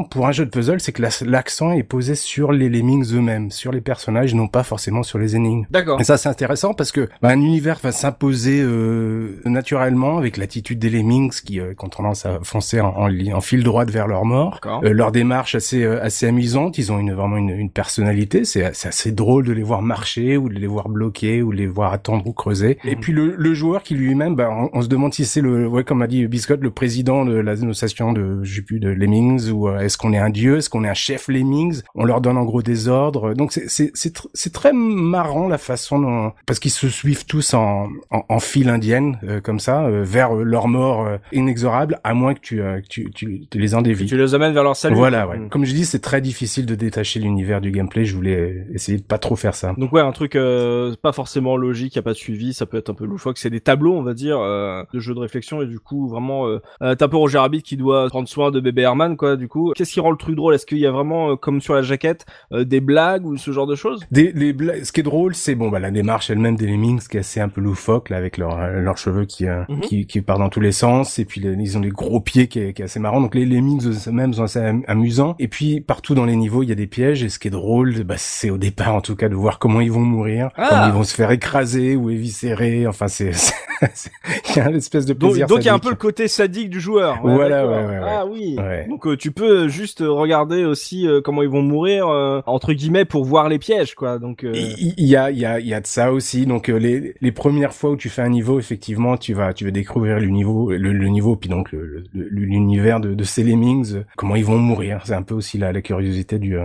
pour 0.04 0.26
un 0.26 0.32
jeu 0.32 0.44
de 0.44 0.50
puzzle, 0.50 0.80
c'est 0.80 0.92
que 0.92 1.02
la- 1.02 1.08
l'accent 1.26 1.72
est 1.72 1.82
posé 1.82 2.14
sur 2.14 2.52
les 2.52 2.68
lemmings 2.68 3.14
eux-mêmes, 3.14 3.50
sur 3.50 3.72
les 3.72 3.80
personnages, 3.80 4.34
non 4.34 4.48
pas 4.48 4.62
forcément 4.62 5.02
sur 5.02 5.18
les 5.18 5.36
énigmes. 5.36 5.64
D'accord. 5.70 6.00
Et 6.00 6.04
ça, 6.04 6.16
c'est 6.16 6.28
intéressant 6.28 6.74
parce 6.74 6.92
que 6.92 7.08
bah, 7.22 7.28
un 7.30 7.40
univers 7.40 7.78
va 7.82 7.92
s'imposer 7.92 8.60
euh, 8.62 9.40
naturellement 9.44 10.18
avec 10.18 10.36
l'attitude 10.36 10.78
des 10.78 10.90
lemmings 10.90 11.30
qui, 11.44 11.60
euh, 11.60 11.74
qui 11.78 11.84
ont 11.84 11.88
tendance 11.88 12.26
à 12.26 12.40
foncer 12.42 12.80
en, 12.80 12.88
en, 12.96 13.08
en 13.32 13.40
fil 13.40 13.62
droit 13.62 13.84
vers 13.84 14.06
leur 14.08 14.24
mort. 14.24 14.60
Euh, 14.84 14.92
leur 14.92 15.12
démarche 15.12 15.54
assez 15.54 15.82
euh, 15.84 16.02
assez 16.02 16.26
amusante. 16.26 16.78
Ils 16.78 16.92
ont 16.92 16.98
une 16.98 17.12
vraiment 17.12 17.36
une, 17.36 17.50
une 17.50 17.70
personnalité. 17.70 18.44
C'est 18.44 18.64
assez 18.64 19.12
drôle 19.12 19.44
de 19.46 19.52
les 19.52 19.62
voir 19.62 19.82
marcher 19.82 20.36
ou 20.36 20.48
de 20.48 20.54
les 20.54 20.66
voir 20.66 20.88
bloquer 20.88 21.42
ou 21.42 21.52
de 21.52 21.56
les 21.58 21.66
voir 21.66 21.92
attendre 21.92 22.26
ou 22.26 22.32
creuser. 22.32 22.78
Et 22.84 22.94
Mhm. 22.94 23.00
puis 23.00 23.12
le, 23.12 23.34
le 23.36 23.54
joueur 23.54 23.82
qui 23.82 23.94
lui-même, 23.94 24.34
bah, 24.36 24.48
on, 24.50 24.70
on 24.72 24.82
se 24.82 24.88
demande 24.88 25.12
si 25.14 25.24
c'est 25.24 25.40
le 25.40 25.66
ouais 25.68 25.84
comme 25.84 26.02
a 26.02 26.06
dit 26.06 26.26
Biscotte, 26.26 26.60
le 26.60 26.70
président 26.70 27.24
de 27.24 27.34
l'association 27.34 28.12
de 28.12 28.40
je 28.42 28.56
sais 28.56 28.62
plus 28.62 28.80
de 28.80 28.88
Lemmings 28.88 29.50
ou 29.50 29.68
est-ce 29.84 29.98
qu'on 29.98 30.12
est 30.12 30.18
un 30.18 30.30
dieu, 30.30 30.58
est-ce 30.58 30.70
qu'on 30.70 30.84
est 30.84 30.88
un 30.88 30.94
chef 30.94 31.28
Lemmings 31.28 31.82
On 31.94 32.04
leur 32.04 32.20
donne 32.20 32.36
en 32.36 32.44
gros 32.44 32.62
des 32.62 32.88
ordres. 32.88 33.34
Donc 33.34 33.52
c'est 33.52 33.68
c'est 33.68 33.90
c'est, 33.94 34.12
c'est 34.34 34.52
très 34.52 34.72
marrant 34.72 35.48
la 35.48 35.58
façon 35.58 35.98
dont 35.98 36.32
parce 36.46 36.58
qu'ils 36.58 36.70
se 36.70 36.88
suivent 36.88 37.26
tous 37.26 37.54
en 37.54 37.88
en, 38.10 38.24
en 38.28 38.40
file 38.40 38.68
indienne 38.68 39.18
comme 39.42 39.60
ça 39.60 39.88
vers 39.90 40.34
leur 40.34 40.68
mort 40.68 41.08
inexorable 41.32 41.98
à 42.04 42.14
moins 42.14 42.34
que 42.34 42.40
tu 42.40 42.56
que 42.56 42.88
tu, 42.88 43.10
tu, 43.10 43.46
tu 43.50 43.58
les 43.58 43.74
en 43.74 43.82
dévies. 43.82 44.06
Tu 44.06 44.16
les 44.16 44.34
amènes 44.34 44.52
vers 44.52 44.64
leur 44.64 44.76
salut. 44.76 44.96
Voilà, 44.96 45.26
ouais. 45.26 45.38
Comme 45.50 45.64
je 45.64 45.72
dis, 45.72 45.84
c'est 45.84 46.00
très 46.00 46.20
difficile 46.20 46.66
de 46.66 46.74
détacher 46.74 47.20
l'univers 47.20 47.60
du 47.60 47.70
gameplay. 47.70 48.04
Je 48.04 48.14
voulais 48.14 48.66
essayer 48.72 48.98
de 48.98 49.02
pas 49.02 49.18
trop 49.18 49.36
faire 49.36 49.54
ça. 49.54 49.74
Donc 49.76 49.92
ouais, 49.92 50.00
un 50.00 50.12
truc 50.12 50.36
euh, 50.36 50.94
pas 51.00 51.12
forcément 51.12 51.56
logique, 51.56 51.96
y 51.96 51.98
a 51.98 52.02
pas 52.02 52.12
de 52.12 52.18
suivi, 52.18 52.52
ça 52.52 52.66
peut 52.66 52.76
être 52.76 52.90
un 52.90 52.94
peu 52.94 53.04
loufoque. 53.04 53.38
C'est 53.38 53.50
des 53.50 53.60
tableaux, 53.60 53.94
on 53.94 54.02
va 54.02 54.14
dire, 54.14 54.38
euh, 54.38 54.82
de 54.92 55.00
jeux 55.00 55.14
de 55.14 55.20
réflexion 55.20 55.62
et 55.62 55.66
du 55.66 55.80
coup 55.80 56.08
vraiment, 56.08 56.46
euh, 56.46 56.60
euh 56.82 56.94
t'as 56.94 57.06
un 57.06 57.08
peu 57.08 57.16
Roger 57.16 57.38
Rabbit 57.38 57.62
qui 57.62 57.76
doit 57.76 58.08
prendre 58.08 58.28
soin 58.28 58.50
de 58.50 58.60
bébé 58.60 58.82
Herman, 58.82 59.16
quoi. 59.16 59.36
Du 59.36 59.48
coup, 59.48 59.69
qu'est-ce 59.74 59.92
qui 59.92 60.00
rend 60.00 60.10
le 60.10 60.16
truc 60.16 60.36
drôle? 60.36 60.54
Est-ce 60.54 60.66
qu'il 60.66 60.78
y 60.78 60.86
a 60.86 60.90
vraiment, 60.90 61.36
comme 61.36 61.60
sur 61.60 61.74
la 61.74 61.82
jaquette, 61.82 62.26
des 62.52 62.80
blagues 62.80 63.26
ou 63.26 63.36
ce 63.36 63.50
genre 63.50 63.66
de 63.66 63.74
choses? 63.74 64.04
Des 64.10 64.32
les 64.32 64.52
blagues. 64.52 64.84
Ce 64.84 64.92
qui 64.92 65.00
est 65.00 65.04
drôle, 65.04 65.34
c'est 65.34 65.54
bon, 65.54 65.68
bah 65.68 65.78
la 65.78 65.90
démarche 65.90 66.30
elle-même 66.30 66.56
des 66.56 66.66
Lemmings 66.66 67.00
qui 67.08 67.16
est 67.16 67.20
assez 67.20 67.40
un 67.40 67.48
peu 67.48 67.60
loufoque 67.60 68.10
là 68.10 68.16
avec 68.16 68.38
leurs 68.38 68.70
leurs 68.80 68.98
cheveux 68.98 69.24
qui, 69.24 69.46
mhm. 69.46 69.80
qui 69.82 70.06
qui 70.06 70.20
partent 70.20 70.40
dans 70.40 70.48
tous 70.48 70.60
les 70.60 70.72
sens 70.72 71.18
et 71.18 71.24
puis 71.24 71.40
ils 71.40 71.78
ont 71.78 71.80
des 71.80 71.90
gros 71.90 72.20
pieds 72.20 72.48
qui 72.48 72.60
est, 72.60 72.72
qui 72.72 72.82
est 72.82 72.86
assez 72.86 73.00
marrant. 73.00 73.20
Donc 73.20 73.34
les 73.34 73.44
Lemmings 73.44 73.86
eux-mêmes 74.08 74.34
sont 74.34 74.44
assez 74.44 74.60
amusants. 74.86 75.36
Et 75.38 75.48
puis 75.48 75.80
partout 75.80 76.14
dans 76.14 76.24
les 76.24 76.36
niveaux, 76.36 76.62
il 76.62 76.68
y 76.68 76.72
a 76.72 76.76
des 76.76 76.86
pièges 76.86 77.22
et 77.22 77.28
ce 77.28 77.38
qui 77.38 77.48
est 77.48 77.52
drôle, 77.52 78.04
bah, 78.04 78.14
c'est 78.18 78.50
au 78.50 78.58
départ 78.58 78.94
en 78.94 79.00
tout 79.00 79.16
cas 79.16 79.28
de 79.28 79.34
voir 79.34 79.58
comment 79.58 79.80
ils 79.80 79.92
vont 79.92 80.00
mourir, 80.00 80.50
ah. 80.56 80.66
comment 80.68 80.86
ils 80.86 80.92
vont 80.92 81.04
se 81.04 81.14
faire 81.14 81.30
écraser 81.30 81.96
ou 81.96 82.10
éviscérer. 82.10 82.86
Enfin, 82.86 83.08
c'est 83.08 83.32
il 84.50 84.56
y 84.56 84.60
a 84.60 84.68
une 84.68 84.76
espèce 84.76 85.06
de 85.06 85.14
plaisir. 85.14 85.46
Donc, 85.46 85.60
il 85.60 85.66
y 85.66 85.68
a 85.68 85.74
un 85.74 85.78
peu 85.78 85.90
le 85.90 85.96
côté 85.96 86.28
sadique 86.28 86.70
du 86.70 86.80
joueur. 86.80 87.18
voilà, 87.22 87.66
ouais, 87.66 87.86
ouais, 87.86 88.00
Ah 88.02 88.26
oui. 88.26 88.56
Donc 88.88 89.06
euh, 89.06 89.16
tu 89.16 89.32
peux 89.32 89.59
juste 89.68 90.00
regarder 90.06 90.64
aussi 90.64 91.06
euh, 91.06 91.20
comment 91.20 91.42
ils 91.42 91.48
vont 91.48 91.62
mourir 91.62 92.08
euh, 92.08 92.40
entre 92.46 92.72
guillemets 92.72 93.04
pour 93.04 93.24
voir 93.24 93.48
les 93.48 93.58
pièges, 93.58 93.94
quoi. 93.94 94.18
Donc 94.18 94.42
il 94.42 94.94
y, 94.98 95.16
a 95.16 95.30
il 95.30 95.38
y 95.38 95.46
a 95.46 95.60
il 95.60 95.66
y 95.66 95.74
a 95.74 95.80
de 95.80 95.86
ça 95.86 96.12
aussi. 96.12 96.46
Donc 96.46 96.68
les 96.68 97.14
les 97.20 97.32
premières 97.32 97.72
fois 97.72 97.90
où 97.90 97.96
tu 97.96 98.08
fais 98.08 98.22
un 98.22 98.28
niveau, 98.28 98.58
effectivement, 98.58 99.16
tu 99.16 99.34
vas 99.34 99.52
tu 99.52 99.64
vas 99.64 99.70
découvrir 99.70 100.18
le 100.18 100.26
niveau 100.26 100.70
le, 100.70 101.08
niveau 101.08 101.36
puis 101.36 101.48
donc 101.48 101.74
l'univers 102.12 103.00
de, 103.00 103.14
de 103.14 103.24
ces 103.24 103.42
lemmings, 103.42 104.02
comment 104.16 104.36
ils 104.36 104.44
vont 104.44 104.58
mourir. 104.58 105.00
C'est 105.04 105.14
un 105.14 105.22
peu 105.22 105.34
aussi 105.34 105.58
la, 105.58 105.72
la 105.72 105.82
curiosité 105.82 106.38
du 106.38 106.58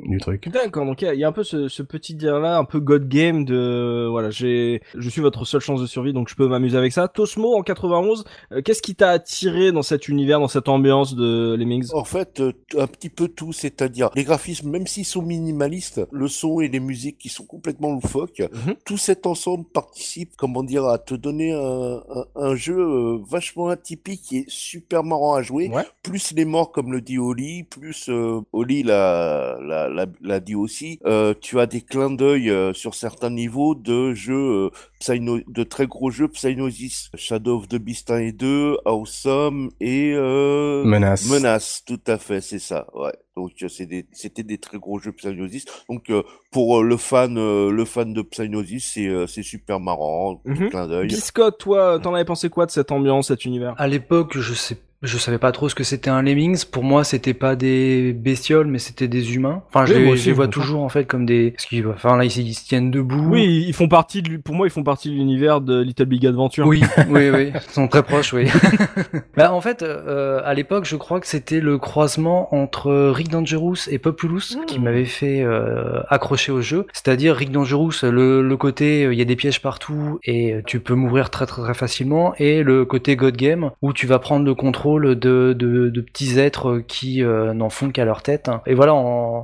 du 0.00 0.18
truc. 0.18 0.48
D'accord. 0.48 0.84
Donc 0.86 1.02
il 1.02 1.14
y, 1.14 1.24
a 1.24 1.28
un 1.28 1.32
peu 1.32 1.44
ce, 1.44 1.68
ce 1.68 1.82
petit 1.82 2.14
dire 2.14 2.38
là, 2.38 2.58
un 2.58 2.64
peu 2.64 2.80
God 2.80 3.08
Game 3.08 3.44
de 3.44 4.06
voilà, 4.10 4.30
j'ai 4.30 4.82
je 4.96 5.08
suis 5.08 5.20
votre 5.20 5.44
seule 5.44 5.60
chance 5.60 5.80
de 5.80 5.86
survie, 5.86 6.12
donc 6.12 6.28
je 6.28 6.34
peux 6.34 6.48
m'amuser 6.48 6.76
avec 6.76 6.92
ça. 6.92 7.08
Tosmo 7.08 7.54
en 7.56 7.62
91, 7.62 8.24
euh, 8.52 8.62
qu'est-ce 8.62 8.82
qui 8.82 8.94
t'a 8.94 9.10
attiré 9.10 9.72
dans 9.72 9.82
cet 9.82 10.08
univers, 10.08 10.40
dans 10.40 10.48
cette 10.48 10.68
ambiance 10.68 11.14
de 11.14 11.56
Lemmings 11.58 11.88
En 11.92 12.04
fait, 12.04 12.37
euh, 12.40 12.52
un 12.76 12.86
petit 12.86 13.08
peu 13.08 13.28
tout, 13.28 13.52
c'est-à-dire 13.52 14.10
les 14.14 14.24
graphismes, 14.24 14.70
même 14.70 14.86
s'ils 14.86 15.04
sont 15.04 15.22
minimalistes, 15.22 16.00
le 16.10 16.28
son 16.28 16.60
et 16.60 16.68
les 16.68 16.80
musiques 16.80 17.18
qui 17.18 17.28
sont 17.28 17.44
complètement 17.44 17.92
loufoques, 17.92 18.40
mhm. 18.40 18.74
tout 18.84 18.96
cet 18.96 19.26
ensemble 19.26 19.64
participe, 19.64 20.36
comment 20.36 20.62
dire, 20.62 20.86
à 20.86 20.98
te 20.98 21.14
donner 21.14 21.52
un, 21.52 22.02
un, 22.34 22.54
jeu 22.54 22.78
euh, 22.78 23.18
vachement 23.28 23.68
atypique 23.68 24.32
est 24.32 24.48
super 24.48 25.04
marrant 25.04 25.34
à 25.34 25.42
jouer. 25.42 25.70
Plus 26.02 26.32
les 26.32 26.44
morts, 26.44 26.72
comme 26.72 26.92
le 26.92 27.00
dit 27.00 27.18
Oli, 27.18 27.64
plus 27.64 28.10
Oli 28.52 28.82
l'a, 28.82 29.58
l'a, 29.60 30.06
l'a, 30.20 30.40
dit 30.40 30.54
aussi, 30.54 31.00
tu 31.40 31.60
as 31.60 31.66
des 31.66 31.80
clins 31.80 32.10
d'œil 32.10 32.52
sur 32.74 32.94
certains 32.94 33.30
niveaux 33.30 33.74
de 33.74 34.14
jeux 34.14 34.70
de 35.00 35.62
très 35.62 35.86
gros 35.86 36.10
jeux 36.10 36.28
Psygnosis, 36.28 37.10
Shadow 37.14 37.58
of 37.58 37.68
the 37.68 37.76
Beast 37.76 38.10
1 38.10 38.18
et 38.18 38.32
2, 38.32 38.78
Awesome 38.84 39.70
et 39.80 40.12
euh... 40.14 40.84
Menace. 40.84 41.30
Menace, 41.30 41.82
tout 41.86 42.00
à 42.06 42.18
fait, 42.18 42.40
c'est 42.40 42.58
ça. 42.58 42.86
Ouais. 42.94 43.12
Donc 43.36 43.52
euh, 43.62 43.68
c'était 43.68 44.42
des 44.42 44.58
très 44.58 44.78
gros 44.78 44.98
jeux 44.98 45.12
Psygnosis. 45.12 45.64
Donc 45.88 46.10
euh, 46.10 46.22
pour 46.50 46.80
euh, 46.80 46.82
le 46.82 46.96
fan 46.96 47.34
le 47.36 47.84
fan 47.84 48.12
de 48.12 48.22
Psygnosis, 48.22 48.92
c'est 48.94 49.26
c'est 49.28 49.44
super 49.44 49.78
marrant, 49.78 50.40
mm 50.44 50.68
clin 50.70 50.88
d'œil. 50.88 51.06
Biscotte, 51.06 51.58
toi, 51.58 52.00
t'en 52.02 52.14
avais 52.14 52.24
pensé 52.24 52.50
quoi 52.50 52.66
de 52.66 52.72
cette 52.72 52.90
ambiance, 52.90 53.28
cet 53.28 53.44
univers? 53.44 53.74
À 53.78 53.86
l'époque, 53.86 54.36
je 54.38 54.54
sais 54.54 54.76
je 55.02 55.16
savais 55.16 55.38
pas 55.38 55.52
trop 55.52 55.68
ce 55.68 55.74
que 55.74 55.84
c'était 55.84 56.10
un 56.10 56.22
lemmings. 56.22 56.64
Pour 56.64 56.82
moi, 56.82 57.04
c'était 57.04 57.34
pas 57.34 57.54
des 57.54 58.12
bestioles, 58.12 58.66
mais 58.66 58.78
c'était 58.78 59.06
des 59.06 59.34
humains. 59.34 59.62
Enfin, 59.68 59.86
je, 59.86 59.94
les 59.94 60.32
vois 60.32 60.48
toujours 60.48 60.82
en 60.82 60.88
fait 60.88 61.04
comme 61.04 61.24
des. 61.24 61.54
Enfin, 61.88 62.16
là, 62.16 62.24
ils, 62.24 62.54
se 62.54 62.64
tiennent 62.64 62.90
debout. 62.90 63.28
Oui, 63.30 63.64
ils 63.68 63.72
font 63.72 63.88
partie 63.88 64.22
de. 64.22 64.36
Pour 64.38 64.56
moi, 64.56 64.66
ils 64.66 64.70
font 64.70 64.82
partie 64.82 65.10
de 65.10 65.14
l'univers 65.14 65.60
de 65.60 65.80
Little 65.80 66.06
Big 66.06 66.26
Adventure. 66.26 66.66
Oui, 66.66 66.82
oui, 67.08 67.30
oui. 67.30 67.52
Ils 67.54 67.72
sont 67.72 67.86
très 67.86 68.02
proches, 68.02 68.32
oui. 68.32 68.48
bah, 69.36 69.52
en 69.52 69.60
fait, 69.60 69.82
euh, 69.82 70.40
à 70.44 70.54
l'époque, 70.54 70.84
je 70.84 70.96
crois 70.96 71.20
que 71.20 71.28
c'était 71.28 71.60
le 71.60 71.78
croisement 71.78 72.52
entre 72.54 73.10
Rick 73.10 73.28
Dangerous 73.28 73.88
et 73.88 73.98
Populous 73.98 74.56
qui 74.66 74.80
hmm. 74.80 74.82
m'avait 74.82 75.04
fait 75.04 75.42
euh, 75.42 76.00
accrocher 76.08 76.50
au 76.50 76.60
jeu. 76.60 76.86
C'est-à-dire 76.92 77.36
Rick 77.36 77.52
Dangerous, 77.52 77.92
le, 78.02 78.42
le 78.42 78.56
côté 78.56 79.04
euh, 79.04 79.12
il 79.12 79.18
y 79.18 79.22
a 79.22 79.24
des 79.24 79.36
pièges 79.36 79.62
partout 79.62 80.18
et 80.24 80.56
tu 80.66 80.80
peux 80.80 80.94
mourir 80.94 81.30
très 81.30 81.46
très 81.46 81.62
très 81.62 81.74
facilement, 81.74 82.34
et 82.38 82.62
le 82.62 82.84
côté 82.84 83.16
God 83.16 83.36
Game 83.36 83.70
où 83.82 83.92
tu 83.92 84.06
vas 84.06 84.18
prendre 84.18 84.44
le 84.44 84.54
contrôle 84.54 84.87
de, 84.96 85.52
de, 85.52 86.00
petits 86.00 86.38
êtres 86.38 86.82
qui 86.86 87.22
euh, 87.22 87.52
n'en 87.52 87.70
font 87.70 87.90
qu'à 87.90 88.04
leur 88.04 88.22
tête. 88.22 88.50
Et 88.66 88.74
voilà, 88.74 88.92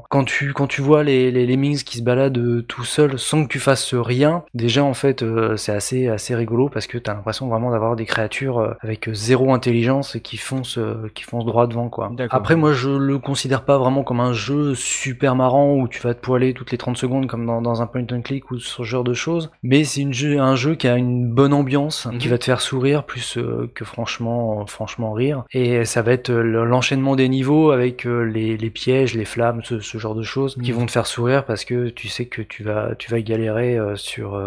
quand, 0.09 0.24
tu, 0.24 0.52
quand 0.52 0.66
tu 0.66 0.80
vois 0.80 1.02
les, 1.02 1.30
les 1.30 1.46
lemmings 1.46 1.83
qui 1.83 1.98
se 1.98 2.02
baladent 2.02 2.38
euh, 2.38 2.62
tout 2.66 2.85
seuls 2.85 3.18
sans 3.18 3.44
que 3.44 3.48
tu 3.48 3.59
fasses 3.59 3.94
rien, 3.94 4.44
déjà 4.54 4.85
en 4.85 4.94
fait 4.94 5.22
euh, 5.22 5.57
c'est 5.57 5.72
assez, 5.72 6.09
assez 6.09 6.35
rigolo 6.35 6.68
parce 6.68 6.87
que 6.87 6.98
t'as 6.98 7.14
l'impression 7.14 7.48
vraiment 7.48 7.70
d'avoir 7.70 7.96
des 7.96 8.07
créatures 8.07 8.76
avec 8.80 9.09
zéro 9.12 9.52
intelligence 9.52 10.16
qui 10.22 10.37
foncent, 10.37 10.78
qui 11.14 11.24
foncent 11.24 11.44
droit 11.44 11.66
devant 11.66 11.88
quoi. 11.88 12.12
Après 12.30 12.57
moi 12.57 12.72
je 12.72 12.90
le 12.90 13.18
considère 13.18 13.64
pas 13.64 13.78
vraiment 13.78 14.04
comme 14.04 14.20
un 14.20 14.33
jeu 14.33 14.74
super 14.74 15.37
marrant 15.37 15.74
où 15.74 15.88
tu 15.88 16.00
vas 16.00 16.14
te 16.14 16.20
poiler 16.20 16.54
toutes 16.54 16.70
les 16.70 16.78
30 16.78 16.96
secondes 16.96 17.26
comme 17.26 17.46
dans, 17.46 17.83
un 17.83 17.87
point 17.87 18.07
and 18.12 18.22
click 18.22 18.50
ou 18.50 18.59
ce 18.59 18.83
genre 18.83 19.04
de 19.04 19.14
choses, 19.14 19.50
mais 19.62 19.85
c'est 19.85 20.11
jeu, 20.12 20.38
un 20.38 20.54
jeu 20.54 20.74
qui 20.74 20.87
a 20.87 20.96
une 20.96 21.28
bonne 21.28 21.52
ambiance, 21.52 22.09
qui 22.18 22.26
mhm. 22.26 22.30
va 22.30 22.38
te 22.38 22.44
faire 22.44 22.61
sourire 22.61 23.04
plus 23.04 23.38
que 23.74 23.85
franchement, 23.85 24.64
franchement 24.66 25.12
rire. 25.12 25.34
Et 25.53 25.85
ça 25.85 26.03
va 26.03 26.12
être 26.12 26.31
euh, 26.31 26.64
l'enchaînement 26.64 27.16
des 27.16 27.29
niveaux 27.29 27.70
avec 27.70 28.07
euh, 28.07 28.23
les, 28.23 28.70
pièges, 28.70 29.14
les 29.14 29.25
flammes, 29.25 29.61
ce, 29.62 29.99
genre 29.99 30.14
de 30.14 30.23
choses 30.23 30.57
qui 30.62 30.73
mm. 30.73 30.77
vont 30.77 30.87
te 30.87 30.92
faire 30.92 31.07
sourire 31.07 31.44
parce 31.44 31.64
que 31.64 31.88
tu 31.88 32.09
sais 32.09 32.27
que 32.27 32.42
tu 32.42 32.62
vas, 32.62 32.94
tu 32.99 33.11
vas 33.11 33.20
galérer 33.20 33.79
euh, 33.79 33.97
sur, 33.97 34.40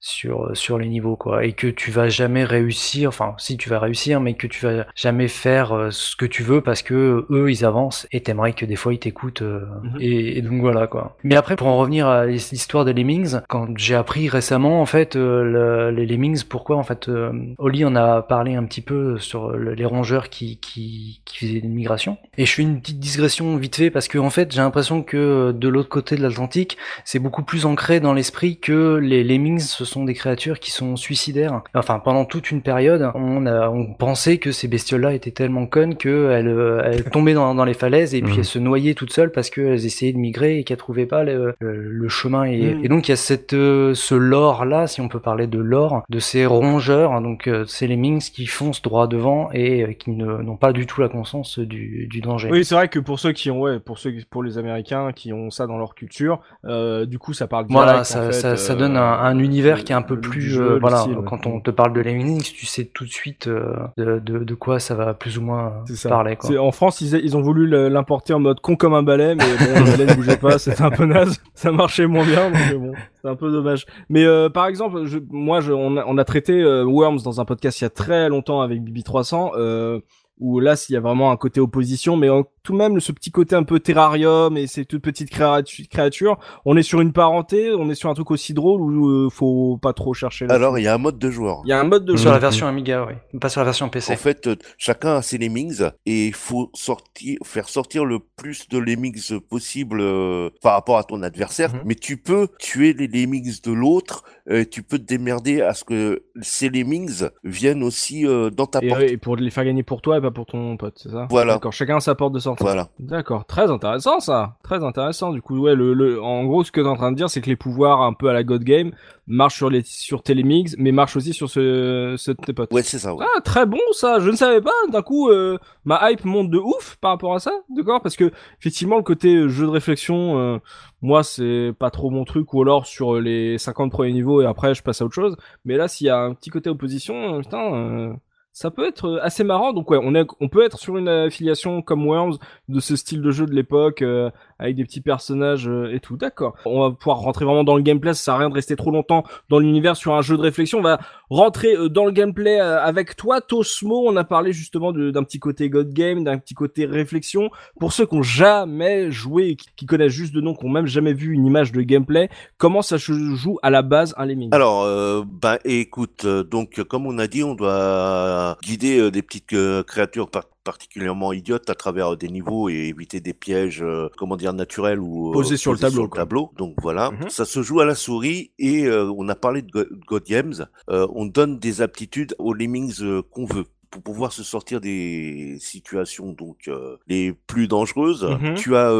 sur, 0.00 0.50
sur 0.54 0.78
les 0.78 0.88
niveaux, 0.88 1.16
quoi. 1.16 1.44
Et 1.44 1.52
que 1.52 1.66
tu 1.66 1.90
vas 1.90 2.08
jamais 2.08 2.44
réussir, 2.44 3.08
enfin, 3.08 3.34
si 3.38 3.56
tu 3.56 3.68
vas 3.68 3.78
réussir, 3.78 4.20
mais 4.20 4.34
que 4.34 4.46
tu 4.46 4.64
vas 4.64 4.86
jamais 4.94 5.28
faire 5.28 5.88
ce 5.90 6.16
que 6.16 6.26
tu 6.26 6.42
veux 6.42 6.60
parce 6.60 6.82
que 6.82 7.26
eux, 7.30 7.50
ils 7.50 7.64
avancent 7.64 8.06
et 8.12 8.22
t'aimerais 8.22 8.52
que 8.52 8.64
des 8.64 8.76
fois 8.76 8.94
ils 8.94 8.98
t'écoutent. 8.98 9.42
Mm-hmm. 9.42 10.00
et, 10.00 10.42
donc 10.42 10.60
voilà, 10.60 10.86
quoi. 10.86 11.16
Mais 11.24 11.36
après, 11.36 11.56
pour 11.56 11.68
en 11.68 11.78
revenir 11.78 12.06
à 12.08 12.26
l'histoire 12.26 12.84
des 12.84 12.92
Lemmings, 12.92 13.40
quand 13.48 13.68
j'ai 13.76 13.94
appris 13.94 14.28
récemment, 14.28 14.80
en 14.80 14.86
fait, 14.86 15.16
les 15.16 16.06
Lemmings, 16.06 16.44
pourquoi, 16.44 16.76
en 16.76 16.82
fait, 16.82 17.10
Oli 17.58 17.84
en 17.84 17.96
a 17.96 18.22
parlé 18.22 18.54
un 18.54 18.64
petit 18.64 18.80
peu 18.80 19.18
sur 19.18 19.52
les 19.52 19.84
rongeurs 19.84 20.29
qui, 20.30 20.58
qui, 20.58 21.20
qui 21.24 21.38
faisait 21.38 21.58
une 21.58 21.72
migration. 21.74 22.16
Et 22.38 22.46
je 22.46 22.52
fais 22.52 22.62
une 22.62 22.80
petite 22.80 22.98
digression 22.98 23.56
vite 23.56 23.76
fait 23.76 23.90
parce 23.90 24.08
que 24.08 24.18
en 24.18 24.30
fait 24.30 24.52
j'ai 24.52 24.60
l'impression 24.60 25.02
que 25.02 25.52
de 25.52 25.68
l'autre 25.68 25.88
côté 25.88 26.16
de 26.16 26.22
l'Atlantique 26.22 26.78
c'est 27.04 27.18
beaucoup 27.18 27.42
plus 27.42 27.66
ancré 27.66 28.00
dans 28.00 28.12
l'esprit 28.12 28.58
que 28.58 28.96
les 28.96 29.24
lemmings 29.24 29.60
ce 29.60 29.84
sont 29.84 30.04
des 30.04 30.14
créatures 30.14 30.58
qui 30.60 30.70
sont 30.70 30.96
suicidaires. 30.96 31.62
Enfin 31.74 31.98
pendant 31.98 32.24
toute 32.24 32.50
une 32.50 32.62
période 32.62 33.10
on, 33.14 33.46
a, 33.46 33.68
on 33.68 33.92
pensait 33.92 34.38
que 34.38 34.52
ces 34.52 34.68
bestioles 34.68 35.02
là 35.02 35.12
étaient 35.12 35.30
tellement 35.30 35.66
connes 35.66 35.96
qu'elles 35.96 36.80
elles 36.84 37.04
tombaient 37.04 37.34
dans, 37.34 37.54
dans 37.54 37.64
les 37.64 37.74
falaises 37.74 38.14
et 38.14 38.22
puis 38.22 38.34
mhm. 38.34 38.38
elles 38.38 38.44
se 38.44 38.58
noyaient 38.58 38.94
toutes 38.94 39.12
seules 39.12 39.32
parce 39.32 39.50
qu'elles 39.50 39.84
essayaient 39.84 40.12
de 40.12 40.18
migrer 40.18 40.58
et 40.58 40.64
qu'elles 40.64 40.76
trouvaient 40.76 41.06
pas 41.06 41.24
le, 41.24 41.54
le, 41.60 42.08
chemin. 42.08 42.44
Et, 42.44 42.74
mhm. 42.74 42.84
et, 42.84 42.88
donc 42.88 43.08
il 43.08 43.12
y 43.12 43.14
a 43.14 43.16
cette, 43.16 43.50
ce 43.50 44.14
lore 44.14 44.64
là 44.64 44.86
si 44.86 45.00
on 45.00 45.08
peut 45.08 45.20
parler 45.20 45.46
de 45.46 45.58
lore 45.58 46.02
de 46.08 46.18
ces 46.18 46.46
rongeurs 46.46 47.12
hein, 47.12 47.20
donc 47.20 47.46
euh, 47.46 47.64
ces 47.66 47.86
lemmings 47.86 48.20
qui 48.20 48.46
foncent 48.46 48.82
droit 48.82 49.06
devant 49.06 49.50
et 49.52 49.82
euh, 49.82 49.92
qui 49.92 50.10
n'ont 50.20 50.56
pas 50.56 50.72
du 50.72 50.86
tout 50.86 51.00
la 51.00 51.08
conscience 51.08 51.58
du, 51.58 52.06
du 52.08 52.20
danger. 52.20 52.48
Oui, 52.50 52.64
c'est 52.64 52.74
vrai 52.74 52.88
que 52.88 52.98
pour 52.98 53.18
ceux 53.18 53.32
qui 53.32 53.50
ont, 53.50 53.60
ouais, 53.60 53.80
pour 53.80 53.98
ceux, 53.98 54.14
pour 54.28 54.42
les 54.42 54.58
Américains 54.58 55.12
qui 55.12 55.32
ont 55.32 55.50
ça 55.50 55.66
dans 55.66 55.78
leur 55.78 55.94
culture, 55.94 56.40
euh, 56.64 57.06
du 57.06 57.18
coup, 57.18 57.32
ça 57.32 57.46
parle 57.46 57.66
direct, 57.66 57.84
Voilà, 57.84 58.04
ça, 58.04 58.32
ça, 58.32 58.56
ça, 58.56 58.74
donne 58.74 58.96
un, 58.96 59.02
un 59.02 59.36
euh, 59.36 59.42
univers 59.42 59.84
qui 59.84 59.92
est 59.92 59.94
un 59.94 60.02
peu 60.02 60.20
plus, 60.20 60.60
euh, 60.60 60.78
voilà, 60.80 61.04
quand 61.26 61.46
on 61.46 61.60
te 61.60 61.70
parle 61.70 61.92
de 61.92 62.00
Lemmings, 62.00 62.42
tu 62.42 62.66
sais 62.66 62.84
tout 62.84 63.04
de 63.04 63.10
suite 63.10 63.46
euh, 63.46 63.74
de, 63.96 64.18
de, 64.18 64.44
de, 64.44 64.54
quoi 64.54 64.78
ça 64.78 64.94
va 64.94 65.14
plus 65.14 65.38
ou 65.38 65.42
moins 65.42 65.84
parler. 66.04 66.36
Quoi. 66.36 66.58
En 66.58 66.72
France, 66.72 67.00
ils, 67.00 67.14
ils 67.14 67.36
ont 67.36 67.42
voulu 67.42 67.66
l'importer 67.66 68.32
en 68.34 68.40
mode 68.40 68.60
con 68.60 68.76
comme 68.76 68.94
un 68.94 69.02
balai, 69.02 69.34
mais 69.34 69.44
bon, 69.44 69.84
le 69.84 69.90
balai 69.90 70.06
ne 70.06 70.14
bougeait 70.14 70.36
pas, 70.36 70.58
c'était 70.58 70.82
un 70.82 70.90
peu 70.90 71.04
naze, 71.04 71.40
ça 71.54 71.72
marchait 71.72 72.06
moins 72.06 72.24
bien, 72.24 72.50
donc 72.50 72.80
bon. 72.80 72.92
C'est 73.22 73.28
un 73.28 73.36
peu 73.36 73.50
dommage. 73.50 73.84
Mais 74.08 74.24
euh, 74.24 74.48
par 74.48 74.66
exemple, 74.66 75.04
je, 75.04 75.18
moi, 75.28 75.60
je, 75.60 75.72
on, 75.72 75.96
a, 75.98 76.04
on, 76.06 76.16
a, 76.16 76.24
traité 76.24 76.64
Worms 76.64 77.20
dans 77.22 77.40
un 77.40 77.44
podcast 77.44 77.80
il 77.80 77.84
y 77.84 77.86
a 77.86 77.90
très 77.90 78.28
longtemps 78.30 78.62
avec 78.62 78.82
Bibi 78.82 79.02
300. 79.02 79.52
Euh, 79.56 80.00
où 80.40 80.58
là, 80.58 80.74
s'il 80.74 80.94
y 80.94 80.96
a 80.96 81.00
vraiment 81.00 81.30
un 81.30 81.36
côté 81.36 81.60
opposition, 81.60 82.16
mais 82.16 82.28
tout 82.70 82.76
de 82.76 82.82
même 82.82 83.00
ce 83.00 83.10
petit 83.10 83.30
côté 83.32 83.56
un 83.56 83.64
peu 83.64 83.80
terrarium 83.80 84.56
et 84.56 84.66
ces 84.66 84.84
toutes 84.84 85.02
petites 85.02 85.30
créatures. 85.30 86.38
On 86.64 86.76
est 86.76 86.82
sur 86.82 87.00
une 87.00 87.12
parenté, 87.12 87.72
on 87.72 87.90
est 87.90 87.94
sur 87.94 88.10
un 88.10 88.14
truc 88.14 88.30
aussi 88.30 88.54
drôle 88.54 88.80
où 88.80 89.08
euh, 89.08 89.28
faut 89.28 89.78
pas 89.82 89.92
trop 89.92 90.14
chercher. 90.14 90.46
Alors 90.48 90.78
il 90.78 90.84
y 90.84 90.88
a 90.88 90.94
un 90.94 90.98
mode 90.98 91.18
de 91.18 91.30
joueur. 91.30 91.62
Il 91.64 91.70
y 91.70 91.72
a 91.72 91.80
un 91.80 91.84
mode 91.84 92.04
de 92.04 92.16
sur 92.16 92.30
la 92.30 92.38
version 92.38 92.68
Amiga, 92.68 93.06
oui, 93.08 93.38
pas 93.40 93.48
sur 93.48 93.60
la 93.60 93.64
version 93.64 93.88
PC. 93.88 94.12
En 94.12 94.16
fait, 94.16 94.46
euh, 94.46 94.56
chacun 94.78 95.16
a 95.16 95.22
ses 95.22 95.38
lemmings 95.38 95.82
et 96.06 96.28
il 96.28 96.34
faut 96.34 96.70
sortir, 96.74 97.38
faire 97.42 97.68
sortir 97.68 98.04
le 98.04 98.20
plus 98.20 98.68
de 98.68 98.78
lemmings 98.78 99.40
possible 99.40 100.00
euh, 100.00 100.50
par 100.62 100.74
rapport 100.74 100.98
à 100.98 101.04
ton 101.04 101.22
adversaire. 101.22 101.74
Mhm. 101.74 101.80
Mais 101.84 101.94
tu 101.96 102.18
peux 102.18 102.48
tuer 102.60 102.92
les 102.92 103.08
lemmings 103.08 103.60
de 103.62 103.72
l'autre. 103.72 104.22
tu 104.70 104.82
peux 104.82 104.98
te 104.98 105.04
démerder 105.04 105.62
à 105.62 105.74
ce 105.74 105.84
que 105.84 106.24
ces 106.40 106.68
lemmings 106.68 107.28
viennent 107.44 107.84
aussi 107.84 108.24
dans 108.24 108.66
ta 108.66 108.80
porte. 108.80 109.02
Et 109.02 109.16
pour 109.16 109.36
les 109.36 109.50
faire 109.50 109.64
gagner 109.64 109.84
pour 109.84 110.02
toi 110.02 110.18
et 110.18 110.20
pas 110.20 110.32
pour 110.32 110.46
ton 110.46 110.76
pote, 110.76 110.98
c'est 111.00 111.10
ça? 111.10 111.26
Voilà. 111.30 111.54
D'accord. 111.54 111.72
Chacun 111.72 111.98
a 111.98 112.00
sa 112.00 112.14
porte 112.14 112.32
de 112.32 112.40
sortie. 112.40 112.59
Voilà. 112.60 112.88
D'accord. 112.98 113.46
Très 113.46 113.70
intéressant 113.70 114.20
ça. 114.20 114.56
Très 114.62 114.84
intéressant. 114.84 115.32
Du 115.32 115.40
coup, 115.42 115.58
ouais, 115.58 115.74
le, 115.74 115.94
le... 115.94 116.22
en 116.22 116.44
gros, 116.44 116.62
ce 116.62 116.70
que 116.70 116.80
t'es 116.80 116.86
en 116.86 116.96
train 116.96 117.10
de 117.10 117.16
dire, 117.16 117.30
c'est 117.30 117.40
que 117.40 117.48
les 117.48 117.56
pouvoirs 117.56 118.02
un 118.02 118.12
peu 118.12 118.28
à 118.28 118.32
la 118.32 118.44
God 118.44 118.62
Game 118.64 118.92
marchent 119.26 119.56
sur 119.56 119.70
les 119.70 119.82
sur 119.84 120.22
Telemix, 120.22 120.74
mais 120.78 120.92
marchent 120.92 121.16
aussi 121.16 121.32
sur 121.32 121.48
ce, 121.48 122.14
ce 122.18 122.32
tes 122.32 122.52
potes. 122.52 122.72
Ouais, 122.72 122.82
c'est 122.82 122.98
ça. 122.98 123.14
Ouais. 123.14 123.24
Ah, 123.36 123.40
très 123.40 123.66
bon 123.66 123.78
ça. 123.92 124.20
Je 124.20 124.30
ne 124.30 124.36
savais 124.36 124.60
pas. 124.60 124.70
D'un 124.90 125.02
coup, 125.02 125.30
euh, 125.30 125.58
ma 125.84 126.10
hype 126.10 126.24
monte 126.24 126.50
de 126.50 126.58
ouf 126.58 126.96
par 127.00 127.12
rapport 127.12 127.34
à 127.34 127.40
ça. 127.40 127.52
D'accord? 127.70 128.02
Parce 128.02 128.16
que 128.16 128.30
effectivement, 128.60 128.96
le 128.96 129.02
côté 129.02 129.34
euh, 129.34 129.48
jeu 129.48 129.66
de 129.66 129.70
réflexion, 129.70 130.38
euh, 130.38 130.58
moi, 131.02 131.22
c'est 131.22 131.72
pas 131.78 131.90
trop 131.90 132.10
mon 132.10 132.24
truc. 132.24 132.52
Ou 132.52 132.62
alors 132.62 132.86
sur 132.86 133.20
les 133.20 133.56
50 133.58 133.90
premiers 133.90 134.12
niveaux 134.12 134.42
et 134.42 134.46
après, 134.46 134.74
je 134.74 134.82
passe 134.82 135.00
à 135.00 135.04
autre 135.04 135.14
chose. 135.14 135.36
Mais 135.64 135.76
là, 135.76 135.88
s'il 135.88 136.08
y 136.08 136.10
a 136.10 136.18
un 136.18 136.34
petit 136.34 136.50
côté 136.50 136.68
opposition, 136.68 137.40
putain 137.40 138.16
ça 138.60 138.70
peut 138.70 138.86
être 138.86 139.06
euh, 139.06 139.18
assez 139.22 139.42
marrant. 139.42 139.72
Donc 139.72 139.90
ouais, 139.90 139.98
on, 139.98 140.48
peut 140.48 140.62
être 140.62 140.78
sur 140.78 140.98
une 140.98 141.08
affiliation 141.08 141.80
comme 141.80 142.06
Worms 142.06 142.36
de 142.68 142.78
ce 142.78 142.94
style 142.94 143.22
de 143.22 143.30
jeu 143.30 143.46
de 143.46 143.54
l'époque 143.54 144.02
euh, 144.02 144.30
avec 144.60 144.76
des 144.76 144.84
petits 144.84 145.00
personnages 145.00 145.68
euh, 145.68 145.92
et 145.92 146.00
tout. 146.00 146.16
D'accord. 146.16 146.54
On 146.64 146.80
va 146.80 146.94
pouvoir 146.94 147.18
rentrer 147.18 147.44
vraiment 147.44 147.64
dans 147.64 147.76
le 147.76 147.82
gameplay. 147.82 148.14
Ça 148.14 148.24
sert 148.24 148.34
à 148.34 148.38
rien 148.38 148.48
de 148.48 148.54
rester 148.54 148.76
trop 148.76 148.90
longtemps 148.90 149.24
dans 149.48 149.58
l'univers 149.58 149.96
sur 149.96 150.14
un 150.14 150.22
jeu 150.22 150.36
de 150.36 150.42
réflexion. 150.42 150.78
On 150.78 150.82
va 150.82 151.00
rentrer 151.30 151.76
dans 151.88 152.04
le 152.04 152.12
gameplay 152.12 152.58
avec 152.58 153.16
toi, 153.16 153.40
Tosmo. 153.40 154.08
On 154.08 154.16
a 154.16 154.24
parlé 154.24 154.52
justement 154.52 154.92
d'un 154.92 155.22
petit 155.22 155.38
côté 155.38 155.68
God 155.70 155.92
Game, 155.92 156.24
d'un 156.24 156.38
petit 156.38 156.54
côté 156.54 156.86
réflexion. 156.86 157.50
Pour 157.78 157.92
ceux 157.92 158.06
qui 158.06 158.14
ont 158.14 158.22
jamais 158.22 159.10
joué, 159.10 159.56
qui 159.76 159.86
connaissent 159.86 160.12
juste 160.12 160.34
de 160.34 160.40
nom, 160.40 160.54
qui 160.54 160.64
ont 160.64 160.70
même 160.70 160.86
jamais 160.86 161.12
vu 161.12 161.32
une 161.32 161.46
image 161.46 161.72
de 161.72 161.82
gameplay, 161.82 162.28
comment 162.58 162.82
ça 162.82 162.98
se 162.98 163.12
joue 163.12 163.58
à 163.62 163.70
la 163.70 163.82
base 163.82 164.14
un 164.16 164.26
Lemming 164.26 164.50
Alors, 164.52 164.84
bah 165.24 165.58
écoute, 165.64 166.26
donc 166.26 166.82
comme 166.84 167.06
on 167.06 167.18
a 167.18 167.26
dit, 167.26 167.42
on 167.42 167.54
doit 167.54 168.58
guider 168.62 168.98
euh, 168.98 169.10
des 169.10 169.22
petites 169.22 169.52
euh, 169.52 169.82
créatures 169.82 170.30
particulièrement 170.70 171.32
idiotes 171.32 171.68
à 171.68 171.74
travers 171.74 172.16
des 172.16 172.28
niveaux 172.28 172.68
et 172.68 172.86
éviter 172.94 173.18
des 173.18 173.32
pièges, 173.32 173.82
euh, 173.82 174.08
comment 174.16 174.36
dire, 174.36 174.52
naturels 174.52 175.00
ou 175.00 175.32
posés 175.32 175.56
sur, 175.56 175.72
le 175.72 175.80
tableau, 175.80 176.06
tableau. 176.06 176.52
Donc 176.56 176.76
voilà, 176.80 177.10
mhm. 177.10 177.28
ça 177.28 177.44
se 177.44 177.60
joue 177.60 177.80
à 177.80 177.84
la 177.84 177.96
souris 177.96 178.52
et 178.60 178.88
on 178.88 179.28
a 179.28 179.34
parlé 179.34 179.62
de 179.62 179.90
God 180.06 180.24
Games. 180.24 180.66
on 180.88 181.26
donne 181.26 181.58
des 181.58 181.82
aptitudes 181.82 182.36
aux 182.38 182.54
lemmings 182.54 183.02
qu'on 183.30 183.46
veut 183.46 183.64
pour 183.90 184.02
pouvoir 184.02 184.32
se 184.32 184.44
sortir 184.44 184.80
des 184.80 185.56
situations 185.58 186.32
donc 186.32 186.70
les 187.08 187.32
plus 187.32 187.66
dangereuses. 187.66 188.22
Mhm. 188.22 188.54
Tu 188.54 188.76
as 188.76 188.92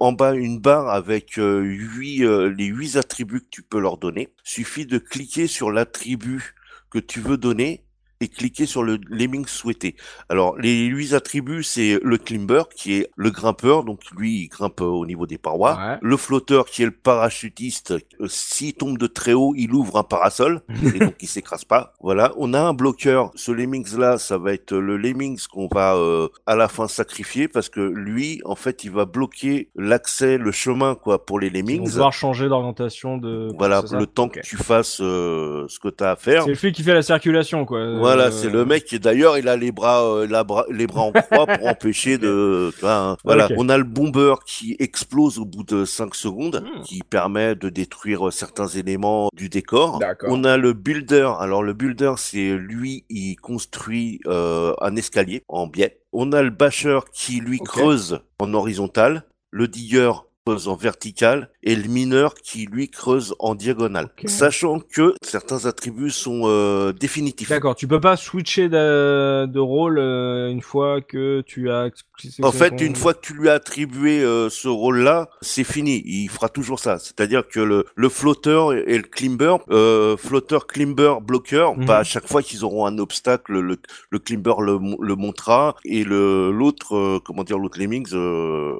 en 0.00 0.12
bas 0.12 0.32
une 0.32 0.58
barre 0.58 0.88
avec 0.88 1.34
huit, 1.36 2.20
les 2.20 2.66
huit 2.66 2.96
attributs 2.96 3.40
que 3.40 3.50
tu 3.50 3.62
peux 3.62 3.80
leur 3.80 3.98
donner. 3.98 4.28
Suffit 4.44 4.86
de 4.86 4.96
cliquer 4.96 5.46
sur 5.46 5.70
l'attribut 5.70 6.54
que 6.90 6.98
tu 6.98 7.20
veux 7.20 7.36
donner 7.36 7.84
et 8.20 8.28
cliquer 8.28 8.66
sur 8.66 8.82
le 8.82 8.98
lemming 9.08 9.46
souhaité. 9.46 9.94
Alors 10.28 10.58
les 10.58 10.84
huit 10.86 11.14
attributs, 11.14 11.62
c'est 11.62 11.98
le 12.02 12.18
climber 12.18 12.62
qui 12.74 12.94
est 12.94 13.10
le 13.16 13.30
grimpeur, 13.30 13.84
donc 13.84 14.00
lui 14.16 14.42
il 14.42 14.48
grimpe 14.48 14.80
au 14.80 15.06
niveau 15.06 15.26
des 15.26 15.38
parois. 15.38 15.98
Le 16.02 16.16
flotteur 16.16 16.66
qui 16.66 16.82
est 16.82 16.86
le 16.86 16.90
parachutiste, 16.90 17.92
euh, 17.92 18.26
s'il 18.26 18.74
tombe 18.74 18.98
de 18.98 19.06
très 19.06 19.32
haut, 19.32 19.54
il 19.56 19.72
ouvre 19.72 19.96
un 19.96 20.02
parasol 20.02 20.62
et 20.94 20.98
donc 20.98 21.14
il 21.20 21.28
s'écrase 21.28 21.64
pas. 21.64 21.94
Voilà, 22.00 22.32
on 22.36 22.54
a 22.54 22.60
un 22.60 22.74
bloqueur. 22.74 23.30
Ce 23.34 23.52
lemmings 23.52 23.96
là, 23.96 24.18
ça 24.18 24.38
va 24.38 24.52
être 24.52 24.72
le 24.74 24.96
lemmings 24.96 25.46
qu'on 25.46 25.68
va 25.72 25.94
euh, 25.94 26.28
à 26.46 26.56
la 26.56 26.68
fin 26.68 26.88
sacrifier 26.88 27.48
parce 27.48 27.68
que 27.68 27.80
lui, 27.80 28.40
en 28.44 28.56
fait, 28.56 28.84
il 28.84 28.90
va 28.90 29.04
bloquer 29.04 29.70
l'accès, 29.76 30.38
le 30.38 30.50
chemin 30.50 30.94
quoi 30.94 31.24
pour 31.24 31.38
les 31.38 31.50
lemmings. 31.50 31.88
On 31.96 32.00
va 32.00 32.10
changer 32.10 32.48
d'orientation 32.48 33.16
de. 33.18 33.52
Voilà, 33.56 33.82
le 33.92 34.06
temps 34.06 34.28
que 34.28 34.40
tu 34.40 34.56
fasses 34.56 35.00
euh, 35.00 35.66
ce 35.68 35.78
que 35.78 35.88
tu 35.88 36.02
as 36.02 36.10
à 36.10 36.16
faire. 36.16 36.42
C'est 36.42 36.50
le 36.50 36.56
fait 36.56 36.72
qui 36.72 36.82
fait 36.82 36.94
la 36.94 37.02
circulation 37.02 37.64
quoi. 37.64 37.98
Voilà, 37.98 38.07
c'est 38.30 38.50
le 38.50 38.64
mec 38.64 38.84
qui 38.84 38.98
d'ailleurs 38.98 39.38
il 39.38 39.48
a 39.48 39.56
les 39.56 39.72
bras, 39.72 40.04
euh, 40.04 40.26
les 40.70 40.86
bras 40.86 41.02
en 41.02 41.12
croix 41.12 41.46
pour 41.46 41.66
empêcher 41.66 42.18
de. 42.18 42.70
Hein, 42.82 43.16
voilà, 43.24 43.48
on 43.56 43.68
a 43.68 43.78
le 43.78 43.84
bomber 43.84 44.34
qui 44.46 44.76
explose 44.78 45.38
au 45.38 45.44
bout 45.44 45.64
de 45.64 45.84
5 45.84 46.14
secondes, 46.14 46.64
hmm. 46.64 46.82
qui 46.82 47.02
permet 47.02 47.54
de 47.54 47.68
détruire 47.68 48.32
certains 48.32 48.68
éléments 48.68 49.28
du 49.34 49.48
décor. 49.48 50.00
On 50.26 50.44
a 50.44 50.56
le 50.56 50.72
builder. 50.72 51.30
Alors 51.38 51.62
le 51.62 51.72
builder, 51.72 52.14
c'est 52.16 52.56
lui, 52.56 53.04
il 53.08 53.36
construit 53.36 54.20
euh, 54.26 54.74
un 54.80 54.96
escalier 54.96 55.42
en 55.48 55.66
biais. 55.66 56.00
On 56.12 56.32
a 56.32 56.42
le 56.42 56.50
basher 56.50 57.00
qui 57.12 57.40
lui 57.40 57.58
creuse 57.58 58.20
en 58.38 58.54
horizontal. 58.54 59.24
Le 59.50 59.66
digger 59.66 60.12
en 60.56 60.76
vertical 60.76 61.50
et 61.62 61.76
le 61.76 61.88
mineur 61.88 62.34
qui 62.34 62.66
lui 62.66 62.88
creuse 62.88 63.34
en 63.38 63.54
diagonale. 63.54 64.08
Sachant 64.26 64.80
que 64.80 65.14
certains 65.22 65.66
attributs 65.66 66.10
sont 66.10 66.42
euh, 66.44 66.92
définitifs. 66.92 67.48
D'accord, 67.48 67.76
tu 67.76 67.86
peux 67.86 68.00
pas 68.00 68.16
switcher 68.16 68.68
de, 68.68 69.46
de 69.46 69.60
rôle 69.60 69.98
euh, 69.98 70.50
une 70.50 70.62
fois 70.62 71.00
que 71.00 71.42
tu 71.42 71.70
as. 71.70 71.90
En 72.42 72.52
fait, 72.52 72.80
une 72.80 72.96
fois 72.96 73.14
que 73.14 73.20
tu 73.20 73.34
lui 73.34 73.48
as 73.48 73.54
attribué 73.54 74.22
euh, 74.22 74.48
ce 74.50 74.68
rôle-là, 74.68 75.28
c'est 75.40 75.64
fini. 75.64 76.02
Il 76.04 76.28
fera 76.28 76.48
toujours 76.48 76.80
ça. 76.80 76.98
C'est-à-dire 76.98 77.46
que 77.46 77.60
le, 77.60 77.84
le 77.94 78.08
flotteur 78.08 78.72
et 78.72 78.96
le 78.96 79.02
climber, 79.02 79.56
flotteur, 80.18 80.66
climber, 80.66 81.14
bloqueur, 81.22 81.76
mhm. 81.76 81.86
bah, 81.86 81.98
à 81.98 82.04
chaque 82.04 82.26
fois 82.26 82.42
qu'ils 82.42 82.64
auront 82.64 82.86
un 82.86 82.98
obstacle, 82.98 83.58
le, 83.58 83.78
le 84.10 84.18
climber 84.18 84.54
le, 84.60 84.78
le 85.00 85.16
montrera 85.16 85.76
et 85.84 86.04
le 86.04 86.50
l'autre, 86.50 87.20
comment 87.24 87.44
dire, 87.44 87.58
l'autre 87.58 87.78
lemmings 87.78 88.12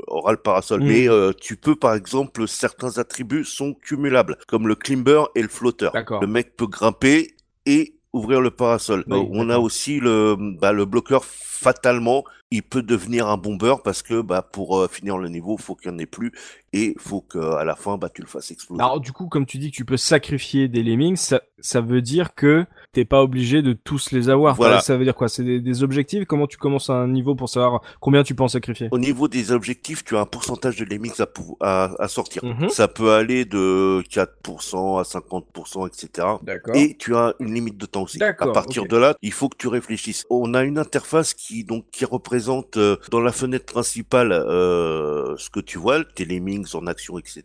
aura 0.07 0.33
le 0.33 0.38
parasol. 0.38 0.81
Mhm. 0.81 0.88
Mais 0.88 1.09
tu 1.40 1.57
peux 1.57 1.77
par 1.77 1.94
exemple 1.94 2.46
certains 2.48 2.98
attributs 2.98 3.44
sont 3.44 3.74
cumulables, 3.74 4.37
comme 4.46 4.68
le 4.68 4.74
climber 4.74 5.22
et 5.35 5.42
le 5.42 5.48
flotteur. 5.48 5.92
Le 6.20 6.27
mec 6.27 6.57
peut 6.57 6.66
grimper 6.66 7.35
et 7.66 7.94
ouvrir 8.12 8.40
le 8.40 8.51
parasol. 8.51 9.05
on 9.09 9.51
a 9.51 9.59
aussi 9.59 10.01
le, 10.01 10.37
bah, 10.61 10.72
le 10.72 10.85
bloqueur 10.85 11.24
fatalement, 11.24 12.24
il 12.50 12.62
peut 12.62 12.82
devenir 12.82 13.28
un 13.28 13.37
bomber 13.37 13.74
parce 13.84 14.02
que 14.02 14.22
bah, 14.22 14.42
pour 14.42 14.78
euh, 14.78 14.88
finir 14.88 15.18
le 15.18 15.28
niveau, 15.28 15.56
faut 15.58 15.74
qu'il 15.74 15.90
n'y 15.90 15.96
en 15.96 15.98
ait 15.98 16.06
plus 16.06 16.32
et 16.72 16.94
faut 16.98 17.20
qu'à 17.20 17.64
la 17.64 17.76
fin, 17.76 17.96
bah, 17.96 18.08
tu 18.12 18.20
le 18.20 18.26
fasses 18.26 18.50
exploser. 18.50 18.82
Alors 18.82 19.00
du 19.00 19.12
coup, 19.12 19.26
comme 19.26 19.46
tu 19.46 19.58
dis 19.58 19.70
que 19.70 19.76
tu 19.76 19.84
peux 19.84 19.96
sacrifier 19.96 20.68
des 20.68 20.82
lemmings, 20.82 21.16
ça, 21.16 21.42
ça 21.61 21.80
veut 21.80 22.02
dire 22.02 22.34
que 22.34 22.66
t'es 22.92 23.04
pas 23.04 23.22
obligé 23.22 23.62
de 23.62 23.72
tous 23.72 24.12
les 24.12 24.28
avoir. 24.28 24.54
Voilà. 24.54 24.80
Ça 24.80 24.96
veut 24.96 25.04
dire 25.04 25.14
quoi? 25.14 25.28
C'est 25.28 25.61
des, 25.61 25.82
objectifs? 25.82 26.24
Comment 26.26 26.46
tu 26.46 26.56
commences 26.56 26.90
un 26.90 27.08
niveau 27.08 27.34
pour 27.34 27.48
savoir 27.48 27.82
combien 28.00 28.22
tu 28.22 28.34
peux 28.34 28.42
en 28.42 28.48
sacrifier? 28.48 28.88
Au 28.90 28.98
niveau 28.98 29.28
des 29.28 29.52
objectifs, 29.52 30.04
tu 30.04 30.16
as 30.16 30.20
un 30.20 30.26
pourcentage 30.26 30.76
de 30.76 30.84
lemmings 30.84 31.12
à, 31.61 31.90
à, 31.98 32.08
sortir. 32.08 32.44
Mhm. 32.44 32.68
Ça 32.68 32.88
peut 32.88 33.12
aller 33.12 33.44
de 33.44 34.02
4% 34.11 34.98
à 34.98 35.02
50%, 35.02 35.87
etc. 35.87 36.28
D'accord. 36.42 36.74
Et 36.74 36.96
tu 36.98 37.14
as 37.14 37.34
une 37.40 37.54
limite 37.54 37.78
de 37.78 37.87
temps 37.87 38.02
aussi. 38.02 38.22
À 38.22 38.32
partir 38.32 38.87
de 38.87 38.96
là, 38.96 39.14
il 39.22 39.32
faut 39.32 39.48
que 39.48 39.56
tu 39.56 39.68
réfléchisses. 39.68 40.24
On 40.30 40.54
a 40.54 40.62
une 40.64 40.78
interface 40.78 41.34
qui 41.34 41.64
donc 41.64 41.84
qui 41.92 42.04
représente 42.04 42.38
euh, 42.77 42.96
dans 43.11 43.20
la 43.20 43.33
fenêtre 43.33 43.66
principale 43.66 44.33
euh, 44.33 45.37
ce 45.37 45.51
que 45.51 45.61
tu 45.61 45.79
vois, 45.79 46.05
tes 46.05 46.24
lemmings 46.24 46.74
en 46.74 46.87
action, 46.87 47.18
etc. 47.18 47.42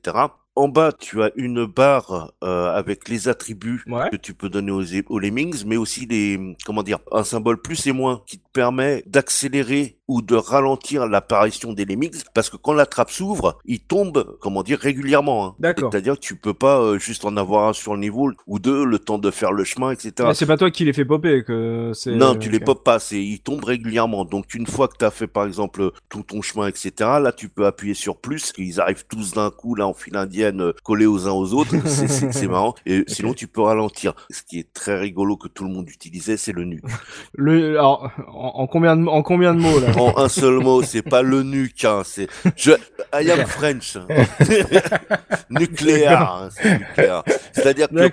En 0.56 0.68
bas, 0.68 0.92
tu 0.92 1.24
as 1.24 1.32
une 1.36 1.66
barre 1.66 2.34
euh, 2.44 2.72
avec 2.74 3.10
les 3.10 3.28
attributs 3.28 3.84
que 4.12 4.16
tu 4.16 4.36
peux 4.36 4.50
donner 4.50 4.72
aux, 4.72 4.84
aux 5.10 5.20
lemmings, 5.20 5.64
mais 5.66 5.78
aussi 5.78 6.06
les 6.06 6.56
comment 6.64 6.84
dire 6.84 7.00
un 7.12 7.24
symbole 7.24 7.60
plus 7.60 7.88
et 7.88 7.92
moins 7.92 8.22
qui 8.28 8.38
te 8.38 8.48
permet 8.54 9.04
d'accélérer 9.08 9.98
ou 10.08 10.22
de 10.22 10.36
ralentir 10.36 11.08
l'apparition 11.08 11.74
des 11.74 11.86
lemmings, 11.86 12.24
parce 12.34 12.50
que 12.50 12.58
quand 12.58 12.74
la 12.74 12.86
trappe 12.86 13.10
s'ouvre, 13.10 13.58
il 13.66 13.80
tombe, 13.80 14.38
comment 14.42 14.62
dire, 14.62 14.78
régulièrement. 14.78 15.46
Hein. 15.46 15.56
D'accord. 15.60 15.90
C'est-à-dire 15.92 16.16
que 16.16 16.20
tu 16.20 16.36
peux 16.36 16.54
pas 16.54 16.80
euh, 16.82 17.00
juste 17.00 17.26
en 17.26 17.38
avoir 17.38 17.70
un 17.70 17.74
sur 17.74 17.94
le 17.94 18.02
niveau 18.02 18.32
ou 18.46 18.60
deux, 18.60 18.84
le 18.86 19.00
temps 19.00 19.18
de 19.18 19.32
faire 19.32 19.54
le 19.54 19.64
chemin, 19.64 19.92
etc. 19.92 20.30
c'est 20.34 20.46
pas 20.46 20.58
toi 20.58 20.70
qui 20.72 20.86
les 20.86 20.94
fais 20.94 21.06
popper, 21.06 21.44
que 21.44 21.92
c'est. 21.94 22.12
Non, 22.12 22.36
tu 22.36 22.50
les 22.50 22.60
popes 22.60 22.84
pas, 22.84 23.00
c'est 23.00 23.24
ils 23.24 23.40
tombent 23.40 23.64
régulièrement. 23.64 24.26
Donc 24.26 24.54
une 24.54 24.68
fois 24.68 24.88
que 24.88 24.98
tu 25.00 25.06
as 25.06 25.12
fait 25.12 25.28
par 25.28 25.46
exemple 25.46 25.92
tout 26.10 26.24
ton 26.24 26.42
chemin, 26.42 26.68
etc. 26.68 26.92
Là, 27.00 27.32
tu 27.32 27.50
peux 27.50 27.66
appuyer 27.66 27.94
sur 27.94 28.18
plus, 28.18 28.52
qu'ils 28.52 28.82
arrivent 28.82 29.06
tous 29.08 29.34
d'un 29.34 29.50
coup 29.52 29.76
là 29.76 29.88
en 29.88 29.94
file 29.94 30.18
indienne, 30.18 30.43
euh, 30.52 30.74
collés 30.84 31.06
aux 31.06 31.28
uns 31.28 31.32
aux 31.32 31.54
autres. 31.54 31.76
c'est 31.88 32.48
marrant. 32.48 32.76
Et 32.86 33.04
sinon, 33.08 33.34
tu 33.34 33.48
peux 33.48 33.62
ralentir. 33.62 34.14
Ce 34.30 34.42
qui 34.44 34.60
est 34.60 34.74
très 34.74 34.98
rigolo 34.98 35.38
que 35.38 35.48
tout 35.48 35.64
le 35.64 35.72
monde 35.72 35.90
utilisait, 35.90 36.38
c'est 36.38 36.52
le 36.52 36.64
nu. 36.64 36.82
le 37.34 37.78
alors 37.78 38.12
en, 38.28 38.68
combien 38.68 38.96
de 38.96 39.06
en 39.08 39.24
combien 39.24 39.54
de 39.54 39.60
mots 39.60 39.80
là? 39.80 39.98
En 39.98 40.18
un 40.18 40.30
seul 40.30 40.60
mot, 40.60 40.82
c'est 40.82 41.02
pas 41.02 41.22
le 41.22 41.44
nuque, 41.44 41.86
hein, 41.86 42.02
c'est 42.04 42.28
je 42.56 42.72
I 43.14 43.32
am 43.32 43.46
French. 43.46 43.98
nucléaire, 45.50 46.22
hein, 46.22 46.50
nucléaire. 46.64 47.24
C'est-à-dire 47.54 47.90
que 47.90 48.10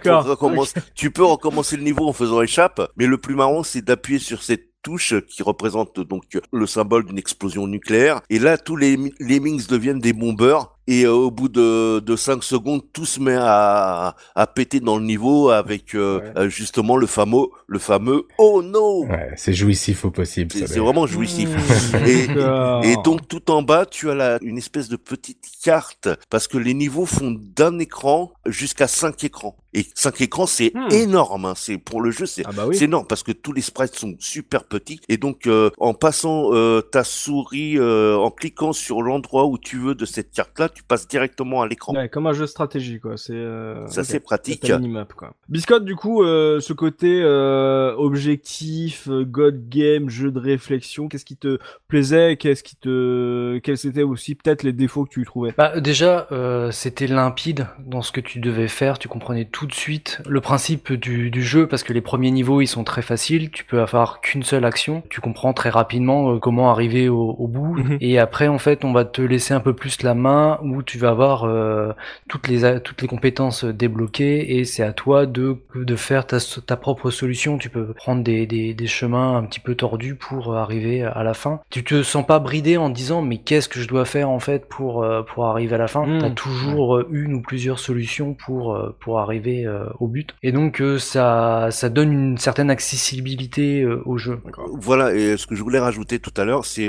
tu 0.94 1.10
peux 1.10 1.24
recommencer 1.24 1.76
le 1.76 1.82
niveau 1.82 2.08
en 2.08 2.12
faisant 2.12 2.42
échappe, 2.42 2.80
mais 2.96 3.06
le 3.06 3.18
plus 3.18 3.34
marrant, 3.34 3.62
c'est 3.62 3.84
d'appuyer 3.84 4.18
sur 4.18 4.42
cette 4.42 4.70
touche 4.82 5.14
qui 5.28 5.42
représente 5.42 6.00
donc 6.00 6.24
le 6.52 6.66
symbole 6.66 7.04
d'une 7.04 7.18
explosion 7.18 7.66
nucléaire. 7.66 8.20
Et 8.30 8.38
là, 8.38 8.56
tous 8.56 8.76
les 8.76 8.96
lemmings 9.20 9.66
deviennent 9.66 9.98
des 10.00 10.12
bombeurs 10.12 10.78
et 10.90 11.04
euh, 11.04 11.12
au 11.12 11.30
bout 11.30 11.48
de, 11.48 12.00
de 12.00 12.16
5 12.16 12.42
secondes, 12.42 12.82
tout 12.92 13.06
se 13.06 13.20
met 13.20 13.36
à, 13.38 14.16
à 14.34 14.46
péter 14.48 14.80
dans 14.80 14.98
le 14.98 15.04
niveau 15.04 15.50
avec 15.50 15.94
euh, 15.94 16.20
euh, 16.36 16.48
justement 16.48 16.96
le 16.96 17.06
fameux, 17.06 17.46
le 17.68 17.78
fameux 17.78 18.26
oh 18.38 18.60
no. 18.60 19.04
Ouais, 19.06 19.30
c'est 19.36 19.52
jouissif 19.52 20.04
au 20.04 20.10
possible. 20.10 20.50
C'est 20.52 20.80
vraiment 20.80 21.06
jouissif. 21.06 21.48
Mmh. 21.48 22.06
et, 22.84 22.90
et, 22.90 22.96
donc 23.04 23.28
tout 23.28 23.52
en 23.52 23.62
bas, 23.62 23.86
tu 23.86 24.10
as 24.10 24.16
la, 24.16 24.38
une 24.42 24.58
espèce 24.58 24.88
de 24.88 24.96
petite 24.96 25.44
carte 25.62 26.08
parce 26.28 26.48
que 26.48 26.58
les 26.58 26.74
niveaux 26.74 27.06
font 27.06 27.36
d'un 27.38 27.78
écran 27.78 28.32
jusqu'à 28.46 28.88
5 28.88 29.22
écrans. 29.22 29.56
Et 29.72 29.86
5 29.94 30.20
écrans, 30.20 30.46
c'est 30.46 30.72
hmm. 30.74 30.92
énorme. 30.92 31.44
Hein. 31.44 31.54
C'est 31.56 31.78
pour 31.78 32.00
le 32.00 32.10
jeu, 32.10 32.26
c'est 32.26 32.42
ah 32.46 32.50
bah 32.54 32.66
énorme 32.80 33.06
parce 33.06 33.22
que 33.22 33.32
tous 33.32 33.52
les 33.52 33.62
sprites 33.62 33.94
sont 33.94 34.14
super 34.18 34.64
petits. 34.64 35.00
Et 35.08 35.16
donc, 35.16 35.48
en 35.78 35.94
passant 35.94 36.50
ta 36.90 37.04
souris, 37.04 37.78
en 37.80 38.30
cliquant 38.30 38.72
sur 38.72 39.02
l'endroit 39.02 39.46
où 39.46 39.58
tu 39.58 39.78
veux 39.78 39.94
de 39.94 40.04
cette 40.04 40.32
carte-là, 40.32 40.68
tu 40.68 40.82
passes 40.82 41.08
directement 41.08 41.62
à 41.62 41.68
l'écran. 41.68 41.94
Ouais, 41.94 42.08
comme 42.08 42.26
un 42.26 42.32
jeu 42.32 42.42
de 42.42 42.46
stratégie, 42.46 43.00
quoi. 43.00 43.16
C'est 43.16 43.32
euh... 43.32 43.86
ça, 43.88 44.04
c'est 44.04 44.20
pratique. 44.20 44.68
Minimap, 44.68 45.12
quoi. 45.14 45.34
Biscotte, 45.48 45.84
du 45.84 45.96
coup, 45.96 46.22
euh, 46.22 46.60
ce 46.60 46.72
côté 46.72 47.20
euh, 47.22 47.94
objectif, 47.96 49.08
euh, 49.08 49.24
God 49.24 49.68
game, 49.68 50.08
jeu 50.08 50.30
de 50.30 50.38
réflexion, 50.38 51.08
qu'est-ce 51.08 51.24
qui 51.24 51.36
te 51.36 51.58
plaisait, 51.88 52.36
qu'est-ce 52.36 52.62
qui 52.62 52.76
te, 52.76 53.58
quels 53.58 53.86
étaient 53.86 54.02
aussi 54.02 54.34
peut-être 54.34 54.62
les 54.62 54.72
défauts 54.72 55.04
que 55.04 55.10
tu 55.10 55.22
y 55.22 55.24
trouvais? 55.24 55.54
Bah 55.56 55.80
déjà, 55.80 56.26
euh, 56.32 56.70
c'était 56.70 57.06
limpide 57.06 57.66
dans 57.78 58.02
ce 58.02 58.12
que 58.12 58.20
tu 58.20 58.40
devais 58.40 58.68
faire. 58.68 58.98
Tu 58.98 59.08
comprenais 59.08 59.44
tout 59.44 59.59
de 59.66 59.74
suite 59.74 60.20
le 60.28 60.40
principe 60.40 60.92
du, 60.92 61.30
du 61.30 61.42
jeu 61.42 61.66
parce 61.66 61.82
que 61.82 61.92
les 61.92 62.00
premiers 62.00 62.30
niveaux 62.30 62.60
ils 62.60 62.66
sont 62.66 62.84
très 62.84 63.02
faciles. 63.02 63.50
Tu 63.50 63.64
peux 63.64 63.80
avoir 63.80 64.20
qu'une 64.20 64.42
seule 64.42 64.64
action. 64.64 65.02
Tu 65.10 65.20
comprends 65.20 65.52
très 65.52 65.70
rapidement 65.70 66.38
comment 66.38 66.70
arriver 66.70 67.08
au, 67.08 67.36
au 67.38 67.46
bout. 67.46 67.74
Mhm. 67.76 67.98
Et 68.00 68.18
après, 68.18 68.48
en 68.48 68.58
fait, 68.58 68.84
on 68.84 68.92
va 68.92 69.04
te 69.04 69.22
laisser 69.22 69.54
un 69.54 69.60
peu 69.60 69.74
plus 69.74 70.02
la 70.02 70.14
main 70.14 70.58
où 70.62 70.82
tu 70.82 70.98
vas 70.98 71.10
avoir 71.10 71.44
euh, 71.44 71.92
toutes 72.28 72.48
les 72.48 72.80
toutes 72.80 73.02
les 73.02 73.08
compétences 73.08 73.64
débloquées 73.64 74.58
et 74.58 74.64
c'est 74.64 74.82
à 74.82 74.92
toi 74.92 75.26
de 75.26 75.58
de 75.74 75.96
faire 75.96 76.26
ta, 76.26 76.38
ta 76.66 76.76
propre 76.76 77.10
solution. 77.10 77.58
Tu 77.58 77.70
peux 77.70 77.92
prendre 77.92 78.22
des, 78.22 78.46
des, 78.46 78.74
des 78.74 78.86
chemins 78.86 79.36
un 79.36 79.44
petit 79.44 79.60
peu 79.60 79.74
tordus 79.74 80.14
pour 80.14 80.56
arriver 80.56 81.02
à 81.02 81.22
la 81.22 81.34
fin. 81.34 81.60
Tu 81.70 81.84
te 81.84 82.02
sens 82.02 82.26
pas 82.26 82.38
bridé 82.38 82.76
en 82.76 82.90
disant 82.90 83.22
mais 83.22 83.38
qu'est-ce 83.38 83.68
que 83.68 83.80
je 83.80 83.88
dois 83.88 84.04
faire 84.04 84.30
en 84.30 84.40
fait 84.40 84.68
pour 84.68 85.02
euh, 85.02 85.22
pour 85.22 85.46
arriver 85.46 85.74
à 85.74 85.78
la 85.78 85.88
fin? 85.88 86.06
Mmh. 86.06 86.18
T'as 86.18 86.30
toujours 86.30 86.96
euh, 86.96 87.08
une 87.10 87.34
ou 87.34 87.42
plusieurs 87.42 87.78
solutions 87.78 88.34
pour 88.34 88.78
pour 89.00 89.18
arriver 89.18 89.49
au 89.98 90.08
but. 90.08 90.34
Et 90.42 90.52
donc 90.52 90.82
ça 90.98 91.68
ça 91.70 91.88
donne 91.88 92.12
une 92.12 92.38
certaine 92.38 92.70
accessibilité 92.70 93.84
au 93.86 94.18
jeu. 94.18 94.40
Voilà 94.74 95.14
et 95.14 95.36
ce 95.36 95.46
que 95.46 95.54
je 95.54 95.62
voulais 95.62 95.78
rajouter 95.78 96.18
tout 96.18 96.34
à 96.36 96.44
l'heure 96.44 96.64
c'est 96.64 96.88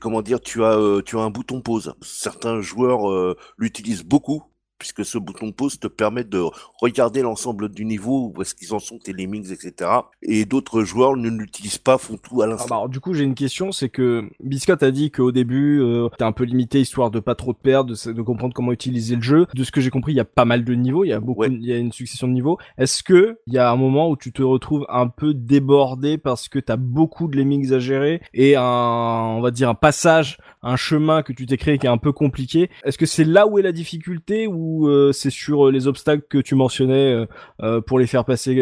comment 0.00 0.22
dire 0.22 0.40
tu 0.40 0.64
as 0.64 0.78
tu 1.04 1.16
as 1.16 1.20
un 1.20 1.30
bouton 1.30 1.60
pause. 1.60 1.94
Certains 2.00 2.60
joueurs 2.60 3.36
l'utilise 3.58 4.04
beaucoup 4.04 4.44
puisque 4.80 5.04
ce 5.04 5.18
bouton 5.18 5.52
pause 5.52 5.78
te 5.78 5.86
permet 5.86 6.24
de 6.24 6.42
regarder 6.80 7.20
l'ensemble 7.22 7.68
du 7.68 7.84
niveau, 7.84 8.32
où 8.34 8.42
est-ce 8.42 8.54
qu'ils 8.54 8.72
en 8.72 8.78
sont, 8.78 8.98
tes 8.98 9.12
lemmings, 9.12 9.52
etc. 9.52 9.90
Et 10.22 10.46
d'autres 10.46 10.82
joueurs 10.82 11.16
ne 11.16 11.28
l'utilisent 11.28 11.78
pas, 11.78 11.98
font 11.98 12.16
tout 12.16 12.42
à 12.42 12.46
l'instant. 12.46 12.80
Ah 12.82 12.86
bah, 12.86 12.88
du 12.88 12.98
coup, 12.98 13.12
j'ai 13.12 13.24
une 13.24 13.34
question, 13.34 13.70
c'est 13.70 13.90
que 13.90 14.24
Biscotte 14.42 14.82
a 14.82 14.90
dit 14.90 15.10
qu'au 15.10 15.32
début, 15.32 15.80
euh, 15.80 16.08
t'es 16.18 16.24
un 16.24 16.32
peu 16.32 16.44
limité 16.44 16.80
histoire 16.80 17.10
de 17.10 17.20
pas 17.20 17.34
trop 17.34 17.52
te 17.52 17.60
perdre, 17.60 17.94
de, 17.94 18.12
de, 18.12 18.22
comprendre 18.22 18.54
comment 18.54 18.72
utiliser 18.72 19.16
le 19.16 19.22
jeu. 19.22 19.46
De 19.54 19.62
ce 19.62 19.70
que 19.70 19.82
j'ai 19.82 19.90
compris, 19.90 20.12
il 20.12 20.16
y 20.16 20.20
a 20.20 20.24
pas 20.24 20.46
mal 20.46 20.64
de 20.64 20.74
niveaux, 20.74 21.04
il 21.04 21.08
y 21.08 21.12
a 21.12 21.20
beaucoup, 21.20 21.44
il 21.44 21.64
y 21.64 21.72
a 21.72 21.76
une 21.76 21.92
succession 21.92 22.26
de 22.26 22.32
niveaux. 22.32 22.58
Est-ce 22.78 23.02
que 23.02 23.38
il 23.46 23.52
y 23.52 23.58
a 23.58 23.70
un 23.70 23.76
moment 23.76 24.08
où 24.08 24.16
tu 24.16 24.32
te 24.32 24.42
retrouves 24.42 24.86
un 24.88 25.08
peu 25.08 25.34
débordé 25.34 26.16
parce 26.16 26.48
que 26.48 26.58
t'as 26.58 26.76
beaucoup 26.76 27.28
de 27.28 27.36
lemmings 27.36 27.72
à 27.74 27.78
gérer 27.78 28.22
et 28.32 28.56
un, 28.56 28.62
on 28.62 29.42
va 29.42 29.50
dire 29.50 29.68
un 29.68 29.74
passage, 29.74 30.38
un 30.62 30.76
chemin 30.76 31.22
que 31.22 31.32
tu 31.32 31.46
t'es 31.46 31.56
créé 31.56 31.78
qui 31.78 31.86
est 31.86 31.90
un 31.90 31.98
peu 31.98 32.12
compliqué. 32.12 32.70
Est-ce 32.84 32.98
que 32.98 33.06
c'est 33.06 33.24
là 33.24 33.46
où 33.46 33.58
est 33.58 33.62
la 33.62 33.72
difficulté 33.72 34.46
ou 34.46 34.88
euh, 34.88 35.12
c'est 35.12 35.30
sur 35.30 35.68
euh, 35.68 35.72
les 35.72 35.86
obstacles 35.86 36.24
que 36.28 36.38
tu 36.38 36.54
mentionnais 36.54 37.26
euh, 37.62 37.80
pour 37.80 37.98
les 37.98 38.06
faire 38.06 38.24
passer 38.24 38.60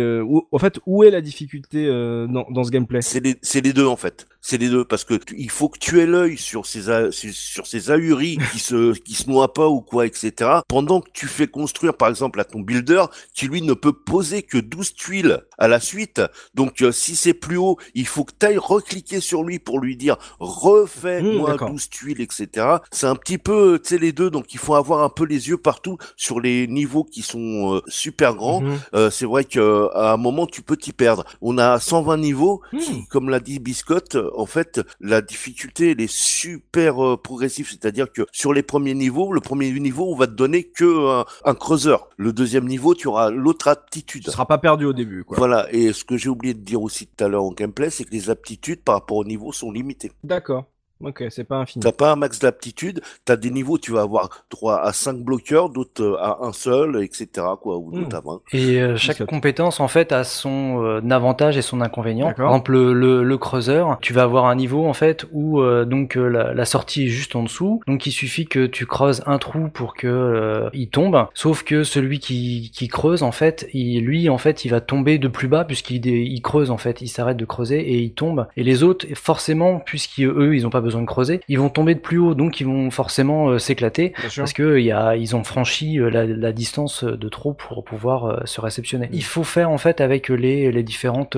En 0.52 0.58
fait, 0.58 0.78
où 0.86 1.04
est 1.04 1.10
la 1.10 1.20
difficulté 1.20 1.86
dans, 1.88 2.46
dans 2.50 2.64
ce 2.64 2.70
gameplay? 2.70 3.00
C'est 3.02 3.60
les 3.64 3.72
deux 3.72 3.86
en 3.86 3.96
fait 3.96 4.26
c'est 4.40 4.58
les 4.58 4.68
deux 4.68 4.84
parce 4.84 5.04
que 5.04 5.14
il 5.36 5.50
faut 5.50 5.68
que 5.68 5.78
tu 5.78 6.00
aies 6.00 6.06
l'œil 6.06 6.36
sur 6.36 6.66
ces 6.66 7.10
sur 7.12 7.66
ces 7.66 7.90
ahuris 7.90 8.38
qui 8.52 8.58
se 8.58 8.92
qui 8.98 9.14
se 9.14 9.28
noient 9.28 9.52
pas 9.52 9.68
ou 9.68 9.80
quoi 9.80 10.06
etc. 10.06 10.50
Pendant 10.68 11.00
que 11.00 11.10
tu 11.12 11.26
fais 11.26 11.46
construire 11.46 11.94
par 11.94 12.08
exemple 12.08 12.40
à 12.40 12.44
ton 12.44 12.60
builder 12.60 13.04
qui 13.34 13.48
lui 13.48 13.62
ne 13.62 13.74
peut 13.74 13.92
poser 13.92 14.42
que 14.42 14.58
12 14.58 14.94
tuiles 14.94 15.40
à 15.58 15.68
la 15.68 15.80
suite. 15.80 16.22
Donc 16.54 16.82
euh, 16.82 16.92
si 16.92 17.16
c'est 17.16 17.34
plus 17.34 17.56
haut, 17.56 17.78
il 17.94 18.06
faut 18.06 18.24
que 18.24 18.32
tu 18.38 18.46
ailles 18.46 18.58
recliquer 18.58 19.20
sur 19.20 19.42
lui 19.42 19.58
pour 19.58 19.80
lui 19.80 19.96
dire 19.96 20.16
refais-moi 20.38 21.56
12 21.56 21.70
mmh, 21.70 21.88
tuiles 21.90 22.20
etc. 22.20 22.66
C'est 22.92 23.06
un 23.06 23.16
petit 23.16 23.38
peu 23.38 23.80
tu 23.82 23.90
sais 23.90 23.98
les 23.98 24.12
deux 24.12 24.30
donc 24.30 24.54
il 24.54 24.58
faut 24.58 24.74
avoir 24.74 25.02
un 25.02 25.08
peu 25.08 25.24
les 25.24 25.48
yeux 25.48 25.58
partout 25.58 25.98
sur 26.16 26.40
les 26.40 26.66
niveaux 26.66 27.04
qui 27.04 27.22
sont 27.22 27.74
euh, 27.74 27.80
super 27.88 28.34
grands. 28.34 28.60
Mmh. 28.60 28.78
Euh, 28.94 29.10
c'est 29.10 29.26
vrai 29.26 29.44
que 29.44 29.88
à 29.94 30.12
un 30.12 30.16
moment 30.16 30.46
tu 30.46 30.62
peux 30.62 30.76
t'y 30.76 30.92
perdre. 30.92 31.24
On 31.40 31.58
a 31.58 31.78
120 31.80 32.16
niveaux, 32.18 32.62
mmh. 32.72 32.78
comme 33.10 33.30
l'a 33.30 33.40
dit 33.40 33.58
Biscotte, 33.58 34.16
en 34.36 34.46
fait, 34.46 34.80
la 35.00 35.20
difficulté, 35.20 35.92
elle 35.92 36.00
est 36.00 36.10
super 36.10 37.04
euh, 37.04 37.16
progressive. 37.16 37.68
C'est-à-dire 37.68 38.12
que 38.12 38.22
sur 38.32 38.52
les 38.52 38.62
premiers 38.62 38.94
niveaux, 38.94 39.32
le 39.32 39.40
premier 39.40 39.72
niveau, 39.72 40.10
on 40.10 40.16
va 40.16 40.26
te 40.26 40.32
donner 40.32 40.64
que 40.64 41.22
un, 41.44 41.54
creuseur. 41.54 42.08
Le 42.16 42.32
deuxième 42.32 42.66
niveau, 42.66 42.94
tu 42.94 43.08
auras 43.08 43.30
l'autre 43.30 43.68
aptitude. 43.68 44.24
Tu 44.24 44.30
seras 44.30 44.46
pas 44.46 44.58
perdu 44.58 44.84
au 44.84 44.92
début, 44.92 45.24
quoi. 45.24 45.36
Voilà. 45.36 45.66
Et 45.72 45.92
ce 45.92 46.04
que 46.04 46.16
j'ai 46.16 46.28
oublié 46.28 46.54
de 46.54 46.60
dire 46.60 46.82
aussi 46.82 47.06
tout 47.06 47.24
à 47.24 47.28
l'heure 47.28 47.44
en 47.44 47.52
gameplay, 47.52 47.90
c'est 47.90 48.04
que 48.04 48.12
les 48.12 48.30
aptitudes 48.30 48.82
par 48.82 48.96
rapport 48.96 49.18
au 49.18 49.24
niveau 49.24 49.52
sont 49.52 49.70
limitées. 49.70 50.12
D'accord. 50.24 50.66
Ok, 51.00 51.24
c'est 51.30 51.44
pas 51.44 51.56
infini. 51.56 51.82
T'as 51.82 51.92
pas 51.92 52.12
un 52.12 52.16
max 52.16 52.40
d'aptitude, 52.40 53.00
t'as 53.24 53.36
des 53.36 53.50
niveaux, 53.50 53.78
tu 53.78 53.92
vas 53.92 54.02
avoir 54.02 54.44
3 54.48 54.82
à 54.82 54.92
5 54.92 55.18
bloqueurs, 55.18 55.70
d'autres 55.70 56.02
euh, 56.02 56.16
à 56.18 56.38
un 56.42 56.52
seul, 56.52 57.02
etc. 57.02 57.28
quoi, 57.60 57.78
ou 57.78 57.92
à 58.12 58.20
20. 58.20 58.40
Et 58.52 58.80
euh, 58.80 58.96
chaque 58.96 59.24
compétence, 59.24 59.78
en 59.78 59.86
fait, 59.86 60.10
a 60.10 60.24
son 60.24 60.82
euh, 60.82 61.10
avantage 61.10 61.56
et 61.56 61.62
son 61.62 61.80
inconvénient. 61.80 62.32
Par 62.32 62.46
exemple, 62.46 62.72
le, 62.72 63.22
le, 63.22 63.38
creuseur, 63.38 63.98
tu 64.00 64.12
vas 64.12 64.22
avoir 64.22 64.46
un 64.46 64.56
niveau, 64.56 64.86
en 64.86 64.92
fait, 64.92 65.26
où 65.32 65.62
donc 65.84 66.16
la, 66.16 66.52
la, 66.52 66.64
sortie 66.64 67.04
est 67.04 67.08
juste 67.08 67.36
en 67.36 67.44
dessous, 67.44 67.80
donc 67.86 68.06
il 68.06 68.10
suffit 68.10 68.46
que 68.46 68.66
tu 68.66 68.84
creuses 68.84 69.22
un 69.26 69.38
trou 69.38 69.68
pour 69.68 69.94
que 69.94 70.68
il 70.72 70.88
tombe, 70.88 71.26
sauf 71.34 71.62
que 71.62 71.84
celui 71.84 72.18
qui, 72.18 72.72
qui 72.74 72.88
creuse, 72.88 73.22
en 73.22 73.32
fait, 73.32 73.68
il, 73.72 74.04
lui, 74.04 74.28
en 74.28 74.38
fait, 74.38 74.64
il 74.64 74.70
va 74.70 74.80
tomber 74.80 75.18
de 75.18 75.28
plus 75.28 75.46
bas, 75.46 75.64
puisqu'il 75.64 76.04
il 76.06 76.42
creuse, 76.42 76.70
en 76.70 76.78
fait, 76.78 77.00
il 77.00 77.08
s'arrête 77.08 77.36
de 77.36 77.44
creuser 77.44 77.80
et 77.80 77.98
il 77.98 78.12
tombe. 78.12 78.48
Et 78.56 78.64
les 78.64 78.82
autres, 78.82 79.06
forcément, 79.14 79.78
puisqu'eux, 79.78 80.56
ils 80.56 80.66
ont 80.66 80.70
pas 80.70 80.80
besoin 80.80 80.87
besoin 80.88 81.02
de 81.02 81.06
creuser, 81.06 81.40
ils 81.48 81.58
vont 81.58 81.68
tomber 81.68 81.94
de 81.94 82.00
plus 82.00 82.18
haut, 82.18 82.34
donc 82.34 82.60
ils 82.60 82.66
vont 82.66 82.90
forcément 82.90 83.48
euh, 83.48 83.58
s'éclater 83.58 84.14
parce 84.36 84.52
que 84.54 84.78
y 84.78 84.90
a, 84.90 85.16
ils 85.16 85.36
ont 85.36 85.44
franchi 85.44 86.00
euh, 86.00 86.08
la, 86.10 86.52
distance 86.52 87.04
de 87.04 87.28
trop 87.28 87.52
pour 87.52 87.84
pouvoir 87.84 88.24
euh, 88.24 88.40
se 88.44 88.60
réceptionner. 88.60 89.10
Il 89.12 89.22
faut 89.22 89.44
faire 89.44 89.70
en 89.70 89.76
fait 89.78 90.00
avec 90.00 90.28
les, 90.30 90.72
les 90.72 90.82
différentes 90.82 91.36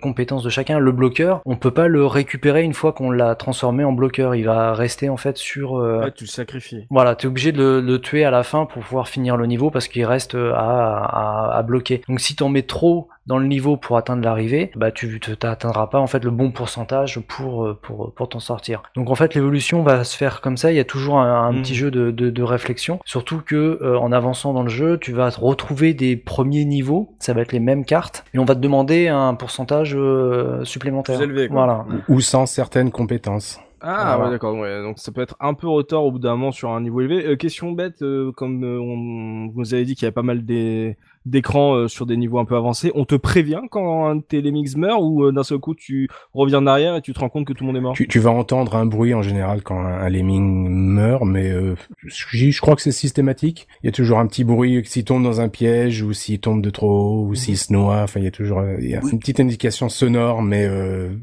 compétences 0.00 0.44
de 0.44 0.50
chacun. 0.50 0.78
Le 0.78 0.92
bloqueur, 0.92 1.42
on 1.44 1.56
peut 1.56 1.72
pas 1.72 1.88
le 1.88 2.06
récupérer 2.06 2.62
une 2.62 2.74
fois 2.74 2.92
qu'on 2.92 3.10
l'a 3.10 3.34
transformé 3.34 3.84
en 3.84 3.92
bloqueur. 3.92 4.34
Il 4.34 4.44
va 4.44 4.72
rester 4.72 5.08
en 5.08 5.16
fait 5.16 5.36
sur. 5.36 5.72
Ouais, 5.72 6.12
tu 6.12 6.24
le 6.24 6.30
sacrifies. 6.30 6.86
Voilà, 6.90 7.16
tu 7.16 7.26
es 7.26 7.28
obligé 7.28 7.50
de 7.50 7.82
le, 7.84 8.00
tuer 8.00 8.24
à 8.24 8.30
la 8.30 8.44
fin 8.44 8.66
pour 8.66 8.82
pouvoir 8.82 9.08
finir 9.08 9.36
le 9.36 9.46
niveau 9.46 9.70
parce 9.70 9.88
qu'il 9.88 10.04
reste 10.04 10.34
à, 10.34 10.58
à, 10.58 11.58
à 11.58 11.62
bloquer. 11.62 12.02
Donc 12.08 12.20
si 12.20 12.36
t'en 12.36 12.48
mets 12.48 12.62
trop 12.62 13.08
dans 13.26 13.38
le 13.38 13.46
niveau 13.46 13.76
pour 13.76 13.96
atteindre 13.96 14.24
l'arrivée, 14.24 14.70
bah 14.74 14.90
tu 14.90 15.20
t'atteindras 15.20 15.86
pas 15.86 16.00
en 16.00 16.06
fait 16.06 16.24
le 16.24 16.30
bon 16.30 16.50
pourcentage 16.50 17.20
pour 17.20 17.64
euh, 17.64 17.78
pour 17.80 18.12
pour 18.14 18.28
t'en 18.28 18.40
sortir. 18.40 18.82
Donc 18.96 19.10
en 19.10 19.14
fait 19.14 19.34
l'évolution 19.34 19.82
va 19.82 20.04
se 20.04 20.16
faire 20.16 20.40
comme 20.40 20.56
ça. 20.56 20.72
Il 20.72 20.76
y 20.76 20.80
a 20.80 20.84
toujours 20.84 21.18
un, 21.20 21.52
petit 21.54 21.72
mm. 21.72 21.76
jeu 21.76 21.90
de, 21.90 22.10
de, 22.10 22.30
de, 22.30 22.42
réflexion, 22.42 22.98
surtout 23.04 23.40
que 23.44 23.78
euh, 23.82 23.98
en 23.98 24.12
avançant 24.12 24.52
dans 24.52 24.62
le 24.62 24.68
jeu, 24.68 24.98
tu 24.98 25.12
vas 25.12 25.30
retrouver 25.30 25.94
des 25.94 26.16
premiers 26.16 26.64
niveaux. 26.64 27.14
Ça 27.18 27.32
va 27.32 27.42
être 27.42 27.52
les 27.52 27.60
mêmes 27.60 27.84
cartes 27.84 28.24
et 28.34 28.38
on 28.38 28.44
va 28.44 28.54
te 28.54 28.60
demander 28.60 29.08
un 29.08 29.34
pourcentage 29.34 29.94
euh, 29.94 30.64
supplémentaire. 30.64 31.20
élevé, 31.20 31.48
Voilà. 31.48 31.86
Ou 32.08 32.20
sans 32.20 32.46
certaines 32.46 32.90
compétences. 32.90 33.60
Ah 33.84 34.16
ouais 34.20 34.30
d'accord 34.30 34.56
ouais 34.56 34.80
donc 34.80 35.00
ça 35.00 35.10
peut 35.10 35.22
être 35.22 35.34
un 35.40 35.54
peu 35.54 35.66
retard 35.66 36.04
au 36.04 36.12
bout 36.12 36.20
d'un 36.20 36.36
moment 36.36 36.52
sur 36.52 36.70
un 36.70 36.80
niveau 36.80 37.00
élevé. 37.00 37.36
question 37.36 37.72
bête 37.72 38.04
comme 38.36 38.62
on 38.62 39.48
vous 39.52 39.74
avez 39.74 39.84
dit 39.84 39.96
qu'il 39.96 40.04
y 40.04 40.06
avait 40.06 40.14
pas 40.14 40.22
mal 40.22 40.44
des 40.44 40.96
d'écran 41.26 41.74
euh, 41.74 41.88
sur 41.88 42.06
des 42.06 42.16
niveaux 42.16 42.38
un 42.38 42.44
peu 42.44 42.56
avancés, 42.56 42.90
on 42.94 43.04
te 43.04 43.14
prévient 43.14 43.60
quand 43.70 44.06
un 44.06 44.16
de 44.16 44.22
tes 44.22 44.40
lemmings 44.40 44.76
meurt 44.76 45.00
ou 45.02 45.24
euh, 45.24 45.32
d'un 45.32 45.42
seul 45.42 45.58
coup 45.58 45.74
tu 45.74 46.08
reviens 46.34 46.58
en 46.58 46.66
arrière 46.66 46.96
et 46.96 47.02
tu 47.02 47.12
te 47.12 47.20
rends 47.20 47.28
compte 47.28 47.46
que 47.46 47.52
tout 47.52 47.64
le 47.64 47.68
monde 47.68 47.76
est 47.76 47.80
mort? 47.80 47.94
Tu, 47.94 48.08
tu 48.08 48.18
vas 48.18 48.30
entendre 48.30 48.76
un 48.76 48.86
bruit 48.86 49.14
en 49.14 49.22
général 49.22 49.62
quand 49.62 49.80
un, 49.80 50.08
lemming 50.08 50.68
meurt, 50.68 51.24
mais 51.24 51.50
euh, 51.50 51.74
je, 52.04 52.60
crois 52.60 52.76
que 52.76 52.82
c'est 52.82 52.92
systématique. 52.92 53.68
Il 53.82 53.86
y 53.86 53.88
a 53.88 53.92
toujours 53.92 54.18
un 54.18 54.26
petit 54.26 54.44
bruit 54.44 54.82
s'il 54.84 55.04
tombe 55.04 55.22
dans 55.22 55.40
un 55.40 55.48
piège 55.48 56.02
ou 56.02 56.12
s'il 56.12 56.40
tombe 56.40 56.62
de 56.62 56.70
trop 56.70 56.90
haut 56.90 57.26
ou 57.28 57.34
s'il 57.34 57.56
se 57.56 57.72
noie. 57.72 58.02
Enfin, 58.02 58.20
il 58.20 58.24
y 58.24 58.28
a 58.28 58.30
toujours 58.30 58.62
il 58.78 58.90
y 58.90 58.94
a 58.94 59.00
une 59.00 59.18
petite 59.18 59.40
indication 59.40 59.88
sonore, 59.88 60.42
mais 60.42 60.68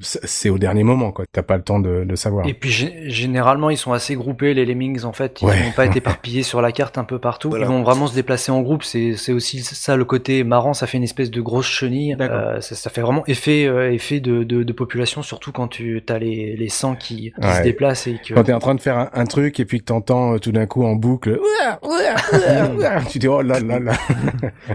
c'est 0.01 0.49
au 0.49 0.57
dernier 0.57 0.83
moment 0.83 1.11
quoi. 1.11 1.25
T'as 1.31 1.43
pas 1.43 1.57
le 1.57 1.63
temps 1.63 1.79
de, 1.79 2.03
de 2.03 2.15
savoir. 2.15 2.47
Et 2.47 2.53
puis 2.53 2.71
généralement 2.71 3.69
ils 3.69 3.77
sont 3.77 3.93
assez 3.93 4.15
groupés 4.15 4.53
les 4.53 4.65
lemmings 4.65 5.03
en 5.03 5.13
fait. 5.13 5.41
Ils 5.41 5.47
n'ont 5.47 5.71
pas 5.75 5.85
été 5.85 5.97
éparpillés 5.99 6.43
sur 6.43 6.61
la 6.61 6.71
carte 6.71 6.97
un 6.97 7.03
peu 7.03 7.19
partout. 7.19 7.55
Ils 7.55 7.65
vont 7.65 7.83
vraiment 7.83 8.07
se 8.07 8.15
déplacer 8.15 8.51
en 8.51 8.61
groupe. 8.61 8.83
C'est 8.83 9.15
c'est 9.15 9.33
aussi 9.33 9.59
ça 9.61 9.88
ça 9.89 9.95
le 9.97 10.05
côté 10.05 10.43
marrant, 10.43 10.75
ça 10.75 10.85
fait 10.85 10.97
une 10.97 11.03
espèce 11.03 11.31
de 11.31 11.41
grosse 11.41 11.65
chenille. 11.65 12.15
Euh, 12.21 12.61
ça, 12.61 12.75
ça, 12.75 12.91
fait 12.91 13.01
vraiment 13.01 13.23
effet 13.25 13.65
euh, 13.65 13.91
effet 13.91 14.19
de, 14.19 14.43
de, 14.43 14.61
de, 14.61 14.73
population, 14.73 15.23
surtout 15.23 15.51
quand 15.51 15.67
tu 15.67 16.03
as 16.07 16.19
les, 16.19 16.55
les 16.55 16.69
sangs 16.69 16.95
qui, 16.95 17.33
qui 17.41 17.47
se 17.47 17.63
déplacent 17.63 18.05
et 18.05 18.19
que 18.23 18.35
quand 18.35 18.43
t'es 18.43 18.53
en 18.53 18.59
train 18.59 18.75
de 18.75 18.81
faire 18.81 18.99
un, 18.99 19.09
un 19.13 19.25
truc 19.25 19.59
et 19.59 19.65
puis 19.65 19.79
que 19.79 19.85
t'entends 19.85 20.35
euh, 20.35 20.37
tout 20.37 20.51
d'un 20.51 20.67
coup 20.67 20.83
en 20.83 20.93
boucle, 20.93 21.39
tu 23.09 23.17
dis 23.17 23.27
oh 23.27 23.41
là 23.41 23.59
là 23.59 23.79
là. 23.79 23.93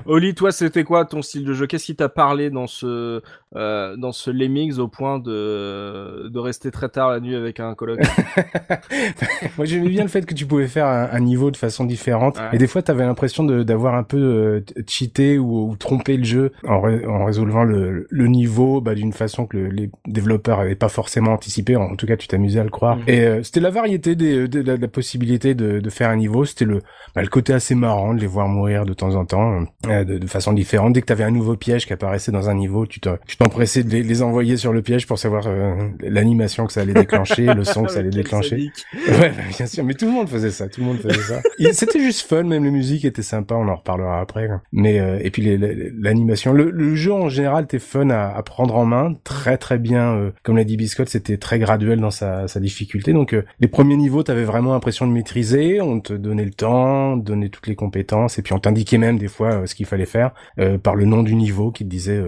Oli, 0.06 0.34
toi, 0.34 0.50
c'était 0.50 0.82
quoi 0.82 1.04
ton 1.04 1.22
style 1.22 1.44
de 1.44 1.52
jeu? 1.52 1.68
Qu'est-ce 1.68 1.86
qui 1.86 1.96
t'a 1.96 2.08
parlé 2.08 2.50
dans 2.50 2.66
ce 2.66 3.22
euh, 3.56 3.96
dans 3.96 4.12
ce 4.12 4.30
Lemmings 4.30 4.78
au 4.78 4.88
point 4.88 5.18
de 5.18 6.28
de 6.28 6.38
rester 6.38 6.70
très 6.70 6.88
tard 6.88 7.10
la 7.10 7.20
nuit 7.20 7.34
avec 7.34 7.60
un 7.60 7.74
coloc 7.74 8.00
Moi, 9.56 9.66
j'aimais 9.66 9.88
bien 9.88 10.02
le 10.02 10.08
fait 10.08 10.26
que 10.26 10.34
tu 10.34 10.46
pouvais 10.46 10.66
faire 10.66 10.86
un, 10.86 11.08
un 11.10 11.20
niveau 11.20 11.50
de 11.50 11.56
façon 11.56 11.84
différente 11.84 12.38
et 12.52 12.58
des 12.58 12.66
fois, 12.66 12.82
t'avais 12.82 13.04
l'impression 13.04 13.44
d'avoir 13.44 13.94
un 13.94 14.02
peu 14.02 14.16
euh, 14.16 14.60
cheaté 14.86 15.38
ou, 15.38 15.70
ou, 15.70 15.76
trompé 15.76 16.16
le 16.16 16.24
jeu 16.24 16.52
en, 16.66 16.76
en 16.76 17.24
résolvant 17.24 17.64
le, 17.64 18.06
le 18.08 18.26
niveau 18.26 18.80
bah, 18.80 18.94
d'une 18.94 19.12
façon 19.12 19.46
que 19.46 19.56
le, 19.56 19.68
les 19.68 19.90
développeurs 20.06 20.60
avaient 20.60 20.74
pas 20.74 20.88
forcément 20.88 21.32
anticipé. 21.32 21.76
En 21.76 21.96
tout 21.96 22.06
cas, 22.06 22.16
tu 22.16 22.28
t'amusais 22.28 22.60
à 22.60 22.64
le 22.64 22.70
croire. 22.70 22.96
Mmh. 22.96 23.02
Et 23.08 23.20
euh, 23.24 23.42
c'était 23.42 23.60
la 23.60 23.70
variété 23.70 24.14
des, 24.14 24.48
de, 24.48 24.60
la, 24.60 24.76
de, 24.76 24.82
la, 24.82 24.88
possibilité 24.88 25.54
de, 25.54 25.80
de, 25.80 25.90
faire 25.90 26.10
un 26.10 26.16
niveau. 26.16 26.44
C'était 26.44 26.64
le, 26.64 26.80
bah, 27.14 27.22
le 27.22 27.28
côté 27.28 27.52
assez 27.52 27.74
marrant 27.74 28.14
de 28.14 28.20
les 28.20 28.26
voir 28.26 28.48
mourir 28.48 28.84
de 28.84 28.94
temps 28.94 29.14
en 29.14 29.24
temps, 29.24 29.64
de, 29.84 30.18
de, 30.18 30.26
façon 30.26 30.52
différente. 30.52 30.92
Dès 30.92 31.00
que 31.00 31.06
t'avais 31.06 31.24
un 31.24 31.30
nouveau 31.30 31.56
piège 31.56 31.86
qui 31.86 31.92
apparaissait 31.92 32.32
dans 32.32 32.48
un 32.48 32.54
niveau, 32.54 32.86
tu 32.86 33.00
t'empressais 33.44 33.82
de 33.82 33.90
les, 33.90 34.02
les, 34.02 34.22
envoyer 34.22 34.56
sur 34.56 34.72
le 34.72 34.82
piège 34.82 35.06
pour 35.06 35.18
savoir 35.18 35.46
euh, 35.46 35.74
l'animation 36.00 36.66
que 36.66 36.72
ça 36.72 36.80
allait 36.80 36.94
déclencher, 36.94 37.46
le 37.46 37.64
son 37.64 37.84
que 37.84 37.92
ça 37.92 37.98
allait 38.00 38.10
déclencher. 38.10 38.70
Ouais, 39.06 39.30
bah, 39.30 39.42
bien 39.56 39.66
sûr. 39.66 39.84
Mais 39.84 39.94
tout 39.94 40.06
le 40.06 40.12
monde 40.12 40.28
faisait 40.28 40.50
ça. 40.50 40.68
Tout 40.68 40.80
le 40.80 40.86
monde 40.86 40.98
faisait 40.98 41.20
ça. 41.20 41.42
C'était 41.72 42.00
juste 42.00 42.26
fun. 42.26 42.44
Même 42.44 42.64
les 42.64 42.70
musiques 42.70 43.04
étaient 43.04 43.22
sympas. 43.22 43.54
On 43.54 43.68
en 43.68 43.76
reparlera 43.76 44.20
après. 44.20 44.48
Mais 44.72 44.98
euh, 44.98 45.18
et 45.22 45.30
puis 45.30 45.58
l'animation, 46.00 46.52
le, 46.52 46.70
le, 46.70 46.94
jeu 46.94 47.12
en 47.12 47.28
général 47.28 47.64
était 47.64 47.78
fun 47.78 48.10
à, 48.10 48.34
à, 48.34 48.42
prendre 48.42 48.76
en 48.76 48.86
main, 48.86 49.14
très 49.24 49.58
très 49.58 49.78
bien. 49.78 50.14
Euh, 50.14 50.30
comme 50.42 50.56
l'a 50.56 50.64
dit 50.64 50.76
Biscotte, 50.76 51.08
c'était 51.08 51.36
très 51.36 51.58
graduel 51.58 52.00
dans 52.00 52.10
sa, 52.10 52.48
sa 52.48 52.60
difficulté. 52.60 53.12
Donc 53.12 53.34
euh, 53.34 53.44
les 53.60 53.68
premiers 53.68 53.96
niveaux, 53.96 54.22
t'avais 54.22 54.44
vraiment 54.44 54.72
l'impression 54.72 55.06
de 55.06 55.12
maîtriser. 55.12 55.80
On 55.80 56.00
te 56.00 56.12
donnait 56.12 56.44
le 56.44 56.52
temps, 56.52 57.16
donnait 57.16 57.48
toutes 57.48 57.66
les 57.66 57.76
compétences, 57.76 58.38
et 58.38 58.42
puis 58.42 58.52
on 58.52 58.58
t'indiquait 58.58 58.98
même 58.98 59.18
des 59.18 59.28
fois 59.28 59.52
euh, 59.52 59.66
ce 59.66 59.74
qu'il 59.74 59.86
fallait 59.86 60.06
faire 60.06 60.32
euh, 60.58 60.78
par 60.78 60.94
le 60.94 61.04
nom 61.04 61.22
du 61.22 61.34
niveau 61.34 61.70
qui 61.70 61.84
te 61.84 61.90
disait 61.90 62.22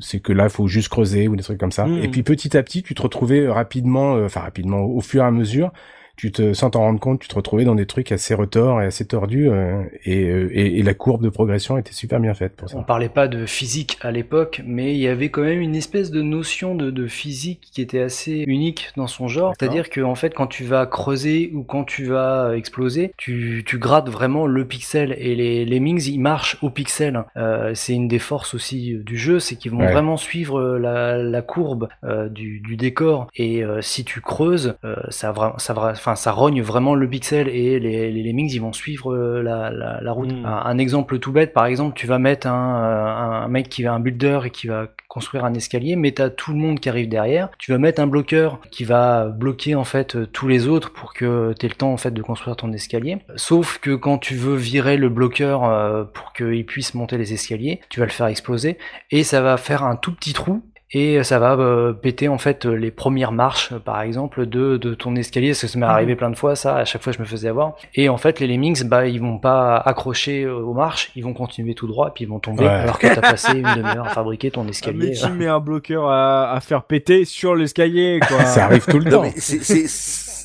c'est 0.00 0.20
que 0.20 0.32
là, 0.32 0.44
il 0.44 0.50
faut 0.50 0.66
juste 0.66 0.88
creuser 0.88 1.28
ou 1.28 1.36
des 1.36 1.42
trucs 1.42 1.58
comme 1.58 1.72
ça. 1.72 1.86
Mmh. 1.86 1.98
Et 1.98 2.08
puis 2.08 2.22
petit 2.22 2.56
à 2.56 2.62
petit, 2.62 2.82
tu 2.82 2.94
te 2.94 3.02
retrouvais 3.02 3.48
rapidement, 3.48 4.14
enfin 4.24 4.40
rapidement, 4.40 4.84
au 4.84 5.00
fur 5.00 5.22
et 5.22 5.26
à 5.26 5.30
mesure, 5.30 5.72
tu 6.16 6.30
te, 6.30 6.52
sans 6.52 6.70
t'en 6.70 6.80
rendre 6.80 7.00
compte, 7.00 7.20
tu 7.20 7.28
te 7.28 7.34
retrouvais 7.34 7.64
dans 7.64 7.74
des 7.74 7.86
trucs 7.86 8.12
assez 8.12 8.34
retors 8.34 8.80
et 8.80 8.86
assez 8.86 9.04
tordus, 9.04 9.48
euh, 9.48 9.82
et, 10.04 10.24
euh, 10.24 10.48
et, 10.52 10.78
et, 10.78 10.82
la 10.82 10.94
courbe 10.94 11.22
de 11.22 11.28
progression 11.28 11.76
était 11.76 11.92
super 11.92 12.20
bien 12.20 12.34
faite 12.34 12.54
pour 12.54 12.68
ça. 12.68 12.76
On 12.78 12.84
parlait 12.84 13.08
pas 13.08 13.26
de 13.26 13.46
physique 13.46 13.98
à 14.00 14.12
l'époque, 14.12 14.62
mais 14.64 14.94
il 14.94 15.00
y 15.00 15.08
avait 15.08 15.30
quand 15.30 15.42
même 15.42 15.60
une 15.60 15.74
espèce 15.74 16.10
de 16.10 16.22
notion 16.22 16.74
de, 16.74 16.90
de 16.90 17.06
physique 17.06 17.68
qui 17.72 17.80
était 17.80 18.00
assez 18.00 18.44
unique 18.46 18.92
dans 18.96 19.08
son 19.08 19.26
genre. 19.26 19.54
C'est-à-dire 19.58 19.90
que 19.90 20.00
en 20.00 20.14
fait, 20.14 20.34
quand 20.34 20.46
tu 20.46 20.64
vas 20.64 20.86
creuser 20.86 21.50
ou 21.52 21.64
quand 21.64 21.84
tu 21.84 22.04
vas 22.04 22.56
exploser, 22.56 23.12
tu, 23.16 23.64
tu 23.66 23.78
grattes 23.78 24.08
vraiment 24.08 24.46
le 24.46 24.64
pixel 24.64 25.16
et 25.18 25.34
les, 25.34 25.64
les 25.64 25.80
mings 25.80 26.06
ils 26.06 26.20
marchent 26.20 26.58
au 26.62 26.70
pixel. 26.70 27.24
Euh, 27.36 27.72
c'est 27.74 27.94
une 27.94 28.08
des 28.08 28.18
forces 28.18 28.54
aussi 28.54 28.94
du 28.98 29.16
jeu, 29.16 29.40
c'est 29.40 29.56
qu'ils 29.56 29.72
vont 29.72 29.78
ouais. 29.78 29.92
vraiment 29.92 30.16
suivre 30.16 30.78
la, 30.78 31.16
la 31.16 31.42
courbe 31.42 31.88
euh, 32.04 32.28
du, 32.28 32.60
du, 32.60 32.76
décor. 32.76 33.28
Et 33.36 33.62
si 33.80 34.04
tu 34.04 34.20
creuses, 34.20 34.74
ça, 35.08 35.32
ça, 35.58 35.94
enfin 36.04 36.16
ça 36.16 36.32
rogne 36.32 36.60
vraiment 36.60 36.94
le 36.94 37.08
pixel 37.08 37.48
et 37.48 37.80
les, 37.80 38.12
les 38.12 38.22
lemmings 38.22 38.52
ils 38.52 38.58
vont 38.58 38.74
suivre 38.74 39.14
euh, 39.14 39.42
la, 39.42 39.70
la, 39.70 40.02
la 40.02 40.12
route. 40.12 40.32
Mm. 40.32 40.44
Un, 40.44 40.62
un, 40.66 40.78
exemple 40.78 41.18
tout 41.18 41.32
bête, 41.32 41.54
par 41.54 41.64
exemple, 41.64 41.96
tu 41.96 42.06
vas 42.06 42.18
mettre 42.18 42.46
un, 42.46 42.84
euh, 42.84 43.44
un 43.44 43.48
mec 43.48 43.70
qui 43.70 43.82
va 43.82 43.94
un 43.94 44.00
builder 44.00 44.40
et 44.44 44.50
qui 44.50 44.66
va 44.66 44.88
construire 45.08 45.46
un 45.46 45.54
escalier, 45.54 45.96
mais 45.96 46.12
t'as 46.12 46.28
tout 46.28 46.52
le 46.52 46.58
monde 46.58 46.78
qui 46.78 46.88
arrive 46.90 47.08
derrière. 47.08 47.48
Tu 47.58 47.72
vas 47.72 47.78
mettre 47.78 48.02
un 48.02 48.06
bloqueur 48.06 48.60
qui 48.70 48.84
va 48.84 49.26
bloquer 49.28 49.74
en 49.74 49.84
fait 49.84 50.30
tous 50.32 50.46
les 50.46 50.68
autres 50.68 50.92
pour 50.92 51.14
que 51.14 51.54
t'aies 51.58 51.68
le 51.68 51.74
temps 51.74 51.92
en 51.92 51.96
fait 51.96 52.10
de 52.10 52.22
construire 52.22 52.56
ton 52.56 52.72
escalier. 52.72 53.18
Sauf 53.36 53.78
que 53.78 53.94
quand 53.94 54.18
tu 54.18 54.34
veux 54.34 54.56
virer 54.56 54.98
le 54.98 55.08
bloqueur 55.08 55.64
euh, 55.64 56.04
pour 56.04 56.32
qu'il 56.34 56.66
puisse 56.66 56.94
monter 56.94 57.16
les 57.16 57.32
escaliers, 57.32 57.80
tu 57.88 58.00
vas 58.00 58.06
le 58.06 58.12
faire 58.12 58.26
exploser 58.26 58.76
et 59.10 59.22
ça 59.22 59.40
va 59.40 59.56
faire 59.56 59.84
un 59.84 59.96
tout 59.96 60.14
petit 60.14 60.34
trou 60.34 60.62
et 60.94 61.22
ça 61.24 61.38
va 61.38 61.54
euh, 61.54 61.92
péter 61.92 62.28
en 62.28 62.38
fait 62.38 62.64
les 62.64 62.90
premières 62.90 63.32
marches 63.32 63.74
par 63.74 64.00
exemple 64.00 64.46
de, 64.46 64.76
de 64.76 64.94
ton 64.94 65.16
escalier. 65.16 65.48
Parce 65.50 65.62
que 65.62 65.66
ça 65.66 65.78
m'est 65.78 65.86
arrivé 65.86 66.16
plein 66.16 66.30
de 66.30 66.36
fois 66.36 66.56
ça 66.56 66.76
à 66.76 66.84
chaque 66.84 67.02
fois 67.02 67.12
je 67.12 67.18
me 67.18 67.24
faisais 67.24 67.48
avoir. 67.48 67.74
Et 67.94 68.08
en 68.08 68.16
fait 68.16 68.40
les 68.40 68.46
lemmings 68.46 68.84
bah 68.84 69.06
ils 69.06 69.20
vont 69.20 69.38
pas 69.38 69.76
accrocher 69.76 70.46
aux 70.46 70.72
marches. 70.72 71.10
Ils 71.16 71.24
vont 71.24 71.34
continuer 71.34 71.74
tout 71.74 71.86
droit 71.86 72.08
et 72.08 72.12
puis 72.14 72.24
ils 72.24 72.30
vont 72.30 72.40
tomber. 72.40 72.64
Ouais. 72.64 72.70
alors 72.70 72.98
que 72.98 73.06
t'as 73.06 73.20
passé 73.20 73.58
une 73.58 73.62
demi-heure 73.76 74.06
à 74.06 74.10
fabriquer 74.10 74.50
ton 74.50 74.66
escalier 74.68 75.10
mais 75.10 75.12
qui 75.12 75.30
met 75.30 75.46
un 75.46 75.60
bloqueur 75.60 76.08
à, 76.08 76.52
à 76.52 76.60
faire 76.60 76.84
péter 76.84 77.24
sur 77.24 77.54
l'escalier 77.54 78.20
quoi. 78.26 78.44
Ça 78.44 78.64
arrive 78.64 78.86
tout 78.86 78.98
le 78.98 79.10
temps. 79.10 79.24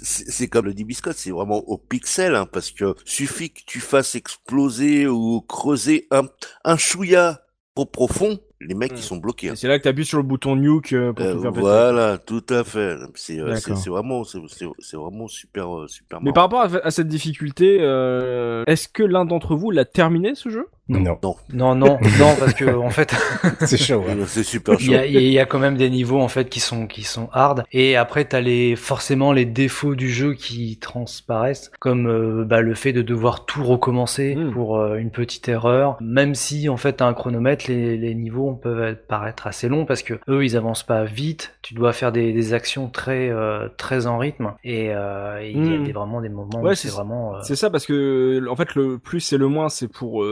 c'est 0.01 0.47
comme 0.47 0.65
le 0.65 0.73
dit 0.73 0.83
Biscotte, 0.83 1.17
c'est 1.17 1.31
vraiment 1.31 1.57
au 1.67 1.77
pixel, 1.77 2.35
hein, 2.35 2.47
parce 2.51 2.71
que 2.71 2.95
suffit 3.05 3.51
que 3.51 3.61
tu 3.65 3.79
fasses 3.79 4.15
exploser 4.15 5.07
ou 5.07 5.41
creuser 5.41 6.07
un, 6.11 6.23
un 6.63 6.77
chouïa 6.77 7.41
trop 7.75 7.85
profond, 7.85 8.39
les 8.62 8.76
mecs, 8.76 8.91
mmh. 8.91 8.97
ils 8.97 9.03
sont 9.03 9.18
bloqués. 9.18 9.49
Hein. 9.49 9.55
C'est 9.55 9.68
là 9.68 9.78
que 9.78 9.84
tu 9.84 9.89
appuies 9.89 10.05
sur 10.05 10.18
le 10.18 10.24
bouton 10.24 10.55
nuke 10.55 10.93
euh, 10.93 11.14
pour 11.14 11.26
euh, 11.26 11.34
tout 11.34 11.41
faire 11.41 11.51
péter. 11.51 11.62
Voilà, 11.62 12.18
tout 12.18 12.43
à 12.49 12.64
fait. 12.64 12.97
C'est 13.16 13.39
euh, 13.39 13.55
vraiment, 13.88 14.24
c'est 14.24 14.97
vraiment 14.97 15.28
super, 15.28 15.78
euh, 15.78 15.88
super. 15.88 16.22
Mais 16.22 16.34
par 16.34 16.43
rapport 16.43 16.62
à, 16.62 16.86
à 16.86 16.91
cette 16.91 17.07
difficulté, 17.07 17.78
euh, 17.80 18.64
est-ce 18.68 18.89
que 18.89 19.03
l'un 19.03 19.26
d'entre 19.26 19.55
vous 19.55 19.72
l'a 19.72 19.86
terminé 19.86 20.36
ce 20.36 20.49
jeu? 20.49 20.68
Non. 20.89 21.17
Non. 21.21 21.35
Non, 21.53 21.75
non, 21.75 21.99
non, 22.19 22.35
parce 22.39 22.53
que 22.53 22.75
en 22.75 22.89
fait, 22.89 23.15
c'est 23.61 23.77
chaud. 23.77 24.03
Hein. 24.09 24.15
C'est 24.25 24.43
super 24.43 24.79
chaud. 24.79 24.85
Il 24.85 24.91
y, 24.91 24.95
a, 24.95 25.05
il 25.05 25.31
y, 25.31 25.39
a, 25.39 25.45
quand 25.45 25.59
même 25.59 25.77
des 25.77 25.89
niveaux 25.89 26.19
en 26.19 26.27
fait 26.27 26.49
qui 26.49 26.59
sont 26.59 26.87
qui 26.87 27.03
sont 27.03 27.29
hard. 27.31 27.63
Et 27.71 27.95
après, 27.95 28.25
t'as 28.25 28.41
les 28.41 28.75
forcément 28.75 29.31
les 29.31 29.45
défauts 29.45 29.95
du 29.95 30.09
jeu 30.09 30.33
qui 30.33 30.77
transparaissent, 30.77 31.71
comme 31.79 32.07
euh, 32.07 32.43
bah, 32.43 32.61
le 32.61 32.73
fait 32.73 32.93
de 32.93 33.01
devoir 33.01 33.45
tout 33.45 33.63
recommencer 33.63 34.35
mmh. 34.35 34.51
pour 34.51 34.77
euh, 34.77 34.95
une 34.95 35.11
petite 35.11 35.47
erreur. 35.47 35.97
Même 36.01 36.33
si 36.33 36.69
en 36.69 36.77
fait 36.77 36.93
t'as 36.93 37.05
un 37.05 37.13
chronomètre, 37.13 37.65
les, 37.67 37.97
les 37.97 38.15
niveaux 38.15 38.53
peuvent 38.53 38.95
paraître 39.07 39.45
assez 39.45 39.69
longs 39.69 39.85
parce 39.85 40.01
que 40.01 40.15
eux 40.27 40.43
ils 40.43 40.57
avancent 40.57 40.83
pas 40.83 41.03
vite. 41.03 41.55
Tu 41.61 41.75
dois 41.75 41.93
faire 41.93 42.11
des, 42.11 42.33
des 42.33 42.53
actions 42.53 42.89
très 42.89 43.29
euh, 43.29 43.67
très 43.77 44.07
en 44.07 44.17
rythme. 44.17 44.53
Et 44.63 44.85
il 44.85 44.91
mmh. 44.91 45.71
y 45.71 45.75
a 45.75 45.85
des, 45.85 45.91
vraiment 45.91 46.21
des 46.21 46.29
moments 46.29 46.61
ouais, 46.61 46.71
où 46.71 46.75
c'est 46.75 46.89
vraiment. 46.89 47.35
C'est 47.43 47.55
ça 47.55 47.69
parce 47.69 47.85
que 47.85 48.47
en 48.49 48.55
fait 48.55 48.73
le 48.73 48.97
plus 48.97 49.33
et 49.33 49.37
le 49.37 49.47
moins 49.47 49.69
c'est 49.69 49.87
pour 49.87 50.23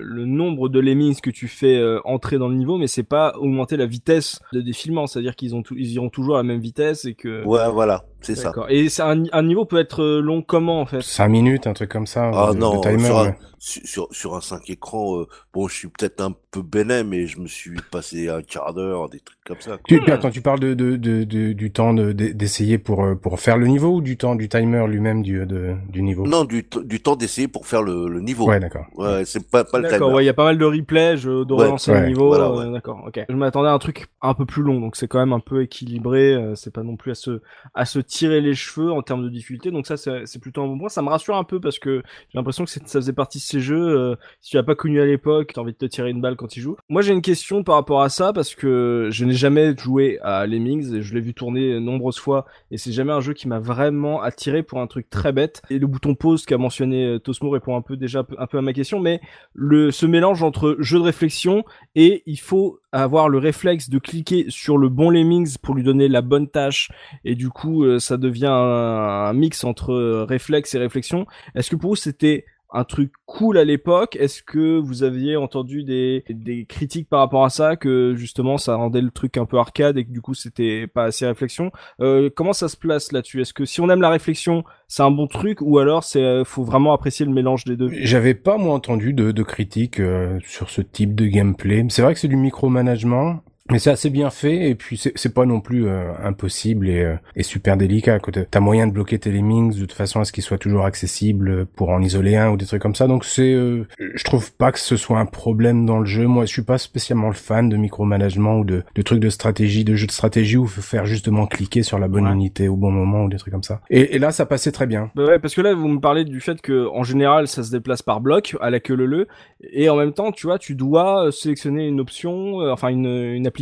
le 0.00 0.24
nombre 0.24 0.68
de 0.68 0.80
lemmings 0.80 1.20
que 1.20 1.30
tu 1.30 1.48
fais 1.48 1.76
euh, 1.76 2.00
entrer 2.04 2.38
dans 2.38 2.48
le 2.48 2.54
niveau, 2.54 2.78
mais 2.78 2.86
c'est 2.86 3.02
pas 3.02 3.34
augmenter 3.38 3.76
la 3.76 3.86
vitesse 3.86 4.40
de 4.52 4.60
défilement, 4.60 5.06
c'est-à-dire 5.06 5.36
qu'ils 5.36 5.54
ont 5.54 5.62
ils 5.70 5.92
iront 5.92 6.10
toujours 6.10 6.36
à 6.36 6.38
la 6.38 6.44
même 6.44 6.60
vitesse 6.60 7.04
et 7.04 7.14
que. 7.14 7.44
Ouais, 7.44 7.70
voilà, 7.70 8.04
c'est 8.20 8.34
ça. 8.34 8.52
Et 8.68 8.88
c'est 8.88 9.02
un, 9.02 9.24
un, 9.32 9.42
niveau 9.42 9.64
peut 9.64 9.78
être 9.78 10.02
euh, 10.02 10.20
long 10.20 10.42
comment 10.42 10.80
en 10.80 10.86
fait? 10.86 11.02
5 11.02 11.28
minutes, 11.28 11.66
un 11.66 11.74
truc 11.74 11.90
comme 11.90 12.06
ça. 12.06 12.30
Ah 12.34 12.52
de, 12.54 12.58
non, 12.58 12.76
de 12.76 12.78
timer, 12.78 12.98
sur, 13.04 13.18
un, 13.18 13.26
ouais. 13.28 13.34
sur, 13.58 14.08
sur, 14.10 14.34
un 14.34 14.40
5 14.40 14.68
écrans, 14.70 15.20
euh, 15.20 15.26
bon, 15.54 15.68
je 15.68 15.74
suis 15.76 15.88
peut-être 15.88 16.20
un 16.20 16.34
peu 16.50 16.62
bénin, 16.62 17.04
mais 17.04 17.26
je 17.26 17.38
me 17.38 17.46
suis 17.46 17.76
passé 17.90 18.28
un 18.28 18.42
quart 18.42 18.74
d'heure, 18.74 19.08
des 19.08 19.20
trucs 19.20 19.38
comme 19.46 19.60
ça. 19.60 19.78
Tu, 19.86 20.00
quand 20.00 20.30
tu 20.30 20.40
parles 20.40 20.58
de, 20.60 20.74
de, 20.74 20.96
de, 20.96 21.24
de 21.24 21.52
du 21.52 21.70
temps 21.70 21.94
d'essayer 21.94 22.78
pour, 22.78 23.04
pour 23.22 23.38
faire 23.38 23.58
le 23.58 23.66
niveau 23.68 23.94
ou 23.96 24.00
du 24.00 24.16
temps 24.16 24.34
du 24.34 24.48
timer 24.48 24.86
lui-même 24.88 25.22
du, 25.22 25.46
du 25.46 26.02
niveau? 26.02 26.26
Non, 26.26 26.44
du, 26.44 26.66
du 26.84 27.00
temps 27.00 27.14
d'essayer 27.16 27.46
pour 27.48 27.66
faire 27.66 27.82
le, 27.82 28.08
le 28.08 28.20
niveau. 28.20 28.46
Ouais, 28.48 28.58
d'accord. 28.58 28.86
Ouais, 28.96 29.24
c'est 29.24 29.48
pas, 29.48 29.62
pas 29.64 29.78
le 29.78 29.88
timer. 29.88 30.04
ouais, 30.12 30.24
il 30.24 30.26
y 30.26 30.30
a 30.30 30.34
pas 30.34 30.44
mal 30.44 30.58
de 30.58 30.64
replays, 30.64 31.16
je 31.16 31.44
dois 31.44 31.58
Ouais, 31.58 31.64
relancer 31.66 31.92
ouais, 31.92 32.00
le 32.02 32.06
niveau. 32.08 32.26
voilà, 32.28 32.46
euh, 32.46 32.66
ouais. 32.66 32.72
D'accord, 32.72 33.04
ok. 33.06 33.20
Je 33.28 33.34
m'attendais 33.34 33.68
à 33.68 33.72
un 33.72 33.78
truc 33.78 34.06
un 34.22 34.34
peu 34.34 34.46
plus 34.46 34.62
long, 34.62 34.80
donc 34.80 34.96
c'est 34.96 35.06
quand 35.06 35.18
même 35.20 35.32
un 35.32 35.40
peu 35.40 35.62
équilibré. 35.62 36.34
euh, 36.34 36.54
c'est 36.56 36.72
pas 36.72 36.82
non 36.82 36.96
plus 36.96 37.12
à 37.12 37.14
se 37.14 37.40
à 37.74 37.84
se 37.84 37.98
tirer 38.06 38.40
les 38.40 38.54
cheveux 38.54 38.92
en 38.92 39.02
termes 39.02 39.22
de 39.22 39.28
difficulté. 39.28 39.70
Donc 39.70 39.86
ça, 39.86 39.96
c'est 39.96 40.38
plutôt 40.40 40.62
un 40.62 40.66
bon 40.66 40.78
point. 40.78 40.88
Ça 40.88 41.02
me 41.02 41.08
rassure 41.08 41.36
un 41.36 41.44
peu 41.44 41.60
parce 41.60 41.78
que 41.78 42.02
j'ai 42.30 42.38
l'impression 42.38 42.64
que 42.64 42.70
ça 42.70 42.80
faisait 42.80 43.12
partie 43.12 43.38
de 43.38 43.42
ces 43.42 43.60
jeux. 43.60 43.76
euh, 43.76 44.16
si 44.40 44.50
tu 44.50 44.56
l'as 44.56 44.62
pas 44.62 44.74
connu 44.74 45.00
à 45.00 45.06
l'époque, 45.06 45.52
t'as 45.54 45.60
envie 45.60 45.72
de 45.72 45.78
te 45.78 45.86
tirer 45.86 46.10
une 46.10 46.20
balle 46.20 46.36
quand 46.36 46.56
il 46.56 46.60
joue. 46.60 46.76
Moi, 46.88 47.02
j'ai 47.02 47.12
une 47.12 47.22
question 47.22 47.62
par 47.64 47.74
rapport 47.74 48.02
à 48.02 48.08
ça 48.08 48.32
parce 48.32 48.54
que 48.54 49.08
je 49.10 49.24
n'ai 49.24 49.34
jamais 49.34 49.76
joué 49.76 50.18
à 50.22 50.46
Lemmings 50.46 50.94
et 50.94 51.02
je 51.02 51.14
l'ai 51.14 51.20
vu 51.20 51.34
tourner 51.34 51.80
nombreuses 51.80 52.18
fois 52.18 52.46
et 52.70 52.78
c'est 52.78 52.92
jamais 52.92 53.12
un 53.12 53.20
jeu 53.20 53.32
qui 53.32 53.48
m'a 53.48 53.58
vraiment 53.58 54.22
attiré 54.22 54.62
pour 54.62 54.80
un 54.80 54.86
truc 54.86 55.10
très 55.10 55.32
bête. 55.32 55.62
Et 55.70 55.78
le 55.78 55.86
bouton 55.86 56.14
pause 56.14 56.46
qu'a 56.46 56.58
mentionné 56.58 57.06
euh, 57.06 57.18
Tosmo 57.18 57.50
répond 57.50 57.76
un 57.76 57.82
peu 57.82 57.96
déjà 57.96 58.24
un 58.38 58.46
peu 58.46 58.58
à 58.58 58.62
ma 58.62 58.72
question, 58.72 59.00
mais 59.00 59.20
le 59.54 59.90
ce 59.90 60.06
mélange 60.06 60.42
entre 60.42 60.76
jeu 60.78 60.98
de 60.98 61.04
réflexion 61.04 61.64
et 61.94 62.22
il 62.26 62.38
faut 62.38 62.80
avoir 63.02 63.28
le 63.28 63.38
réflexe 63.38 63.90
de 63.90 63.98
cliquer 63.98 64.46
sur 64.48 64.78
le 64.78 64.88
bon 64.88 65.10
lemmings 65.10 65.56
pour 65.58 65.74
lui 65.74 65.82
donner 65.82 66.08
la 66.08 66.22
bonne 66.22 66.48
tâche 66.48 66.90
et 67.24 67.34
du 67.34 67.50
coup 67.50 67.84
euh, 67.84 67.98
ça 67.98 68.16
devient 68.16 68.50
un, 68.50 69.32
mix 69.32 69.64
entre 69.64 69.92
euh, 69.92 70.24
réflexe 70.24 70.74
et 70.74 70.78
réflexion. 70.78 71.26
Est-ce 71.54 71.70
que 71.70 71.76
pour 71.76 71.90
vous 71.90 71.96
c'était 71.96 72.46
un 72.72 72.84
truc 72.84 73.12
cool 73.26 73.58
à 73.58 73.64
l'époque. 73.64 74.16
Est-ce 74.16 74.42
que 74.42 74.78
vous 74.78 75.02
aviez 75.02 75.36
entendu 75.36 75.84
des, 75.84 76.24
des 76.28 76.64
critiques 76.64 77.08
par 77.08 77.20
rapport 77.20 77.44
à 77.44 77.50
ça, 77.50 77.76
que 77.76 78.14
justement 78.16 78.58
ça 78.58 78.76
rendait 78.76 79.00
le 79.00 79.10
truc 79.10 79.36
un 79.36 79.44
peu 79.44 79.58
arcade 79.58 79.98
et 79.98 80.04
que 80.04 80.10
du 80.10 80.20
coup 80.20 80.34
c'était 80.34 80.86
pas 80.86 81.04
assez 81.04 81.26
réflexion? 81.26 81.70
Euh, 82.00 82.30
Comment 82.34 82.52
ça 82.52 82.68
se 82.68 82.76
place 82.76 83.12
là-dessus? 83.12 83.40
Est-ce 83.40 83.54
que 83.54 83.64
si 83.64 83.80
on 83.80 83.88
aime 83.88 84.00
la 84.02 84.10
réflexion, 84.10 84.64
c'est 84.88 85.02
un 85.02 85.10
bon 85.10 85.26
truc 85.26 85.58
ou 85.60 85.78
alors 85.78 86.04
c'est 86.04 86.22
euh, 86.22 86.44
faut 86.44 86.64
vraiment 86.64 86.92
apprécier 86.92 87.24
le 87.24 87.32
mélange 87.32 87.64
des 87.64 87.76
deux? 87.76 87.88
J'avais 87.92 88.34
pas 88.34 88.58
moi 88.58 88.74
entendu 88.74 89.12
de, 89.12 89.30
de 89.30 89.42
critiques 89.42 90.00
euh, 90.00 90.38
sur 90.44 90.70
ce 90.70 90.82
type 90.82 91.14
de 91.14 91.26
gameplay. 91.26 91.84
C'est 91.88 92.02
vrai 92.02 92.14
que 92.14 92.20
c'est 92.20 92.28
du 92.28 92.36
micromanagement. 92.36 93.40
Mais 93.70 93.78
c'est 93.78 93.90
assez 93.90 94.10
bien 94.10 94.30
fait 94.30 94.70
et 94.70 94.74
puis 94.74 94.96
c'est 94.96 95.34
pas 95.34 95.44
non 95.44 95.60
plus 95.60 95.88
euh, 95.88 96.12
impossible 96.22 96.88
et, 96.88 97.02
euh, 97.02 97.16
et, 97.34 97.42
super 97.42 97.76
délicat. 97.76 98.18
T'as 98.50 98.60
moyen 98.60 98.86
de 98.86 98.92
bloquer 98.92 99.18
tes 99.18 99.32
lemmings 99.32 99.74
de 99.74 99.80
toute 99.80 99.92
façon 99.92 100.20
à 100.20 100.24
ce 100.24 100.32
qu'ils 100.32 100.44
soient 100.44 100.58
toujours 100.58 100.84
accessibles 100.84 101.66
pour 101.66 101.90
en 101.90 102.00
isoler 102.00 102.36
un 102.36 102.50
ou 102.50 102.56
des 102.56 102.66
trucs 102.66 102.82
comme 102.82 102.94
ça. 102.94 103.08
Donc 103.08 103.24
c'est, 103.24 103.52
euh, 103.52 103.86
je 103.98 104.24
trouve 104.24 104.52
pas 104.52 104.70
que 104.70 104.78
ce 104.78 104.96
soit 104.96 105.18
un 105.18 105.26
problème 105.26 105.84
dans 105.84 105.98
le 105.98 106.06
jeu. 106.06 106.26
Moi, 106.26 106.44
je 106.44 106.52
suis 106.52 106.62
pas 106.62 106.78
spécialement 106.78 107.28
le 107.28 107.34
fan 107.34 107.68
de 107.68 107.76
micromanagement 107.76 108.58
ou 108.58 108.64
de, 108.64 108.84
de 108.94 109.02
trucs 109.02 109.20
de 109.20 109.30
stratégie, 109.30 109.84
de 109.84 109.96
jeux 109.96 110.06
de 110.06 110.12
stratégie 110.12 110.56
où 110.56 110.66
faut 110.66 110.80
faire 110.80 111.06
justement 111.06 111.46
cliquer 111.46 111.82
sur 111.82 111.98
la 111.98 112.08
bonne 112.08 112.26
unité 112.26 112.68
au 112.68 112.76
bon 112.76 112.90
moment 112.92 113.24
ou 113.24 113.28
des 113.28 113.36
trucs 113.36 113.52
comme 113.52 113.64
ça. 113.64 113.80
Et, 113.90 114.14
et 114.14 114.18
là, 114.18 114.30
ça 114.30 114.46
passait 114.46 114.72
très 114.72 114.86
bien. 114.86 115.10
Bah 115.16 115.24
ouais, 115.24 115.38
parce 115.40 115.54
que 115.54 115.60
là, 115.60 115.74
vous 115.74 115.88
me 115.88 116.00
parlez 116.00 116.24
du 116.24 116.40
fait 116.40 116.60
que 116.60 116.86
en 116.88 117.02
général, 117.02 117.48
ça 117.48 117.64
se 117.64 117.72
déplace 117.72 118.02
par 118.02 118.20
bloc 118.20 118.56
à 118.60 118.70
la 118.70 118.78
queue 118.78 118.94
le 118.94 119.06
le, 119.06 119.26
et 119.72 119.88
en 119.88 119.96
même 119.96 120.12
temps, 120.12 120.30
tu 120.30 120.46
vois, 120.46 120.58
tu 120.58 120.74
dois 120.74 121.30
sélectionner 121.32 121.86
une 121.86 122.00
option, 122.00 122.58
enfin 122.70 122.88
une, 122.88 123.06
une 123.06 123.46
application 123.46 123.55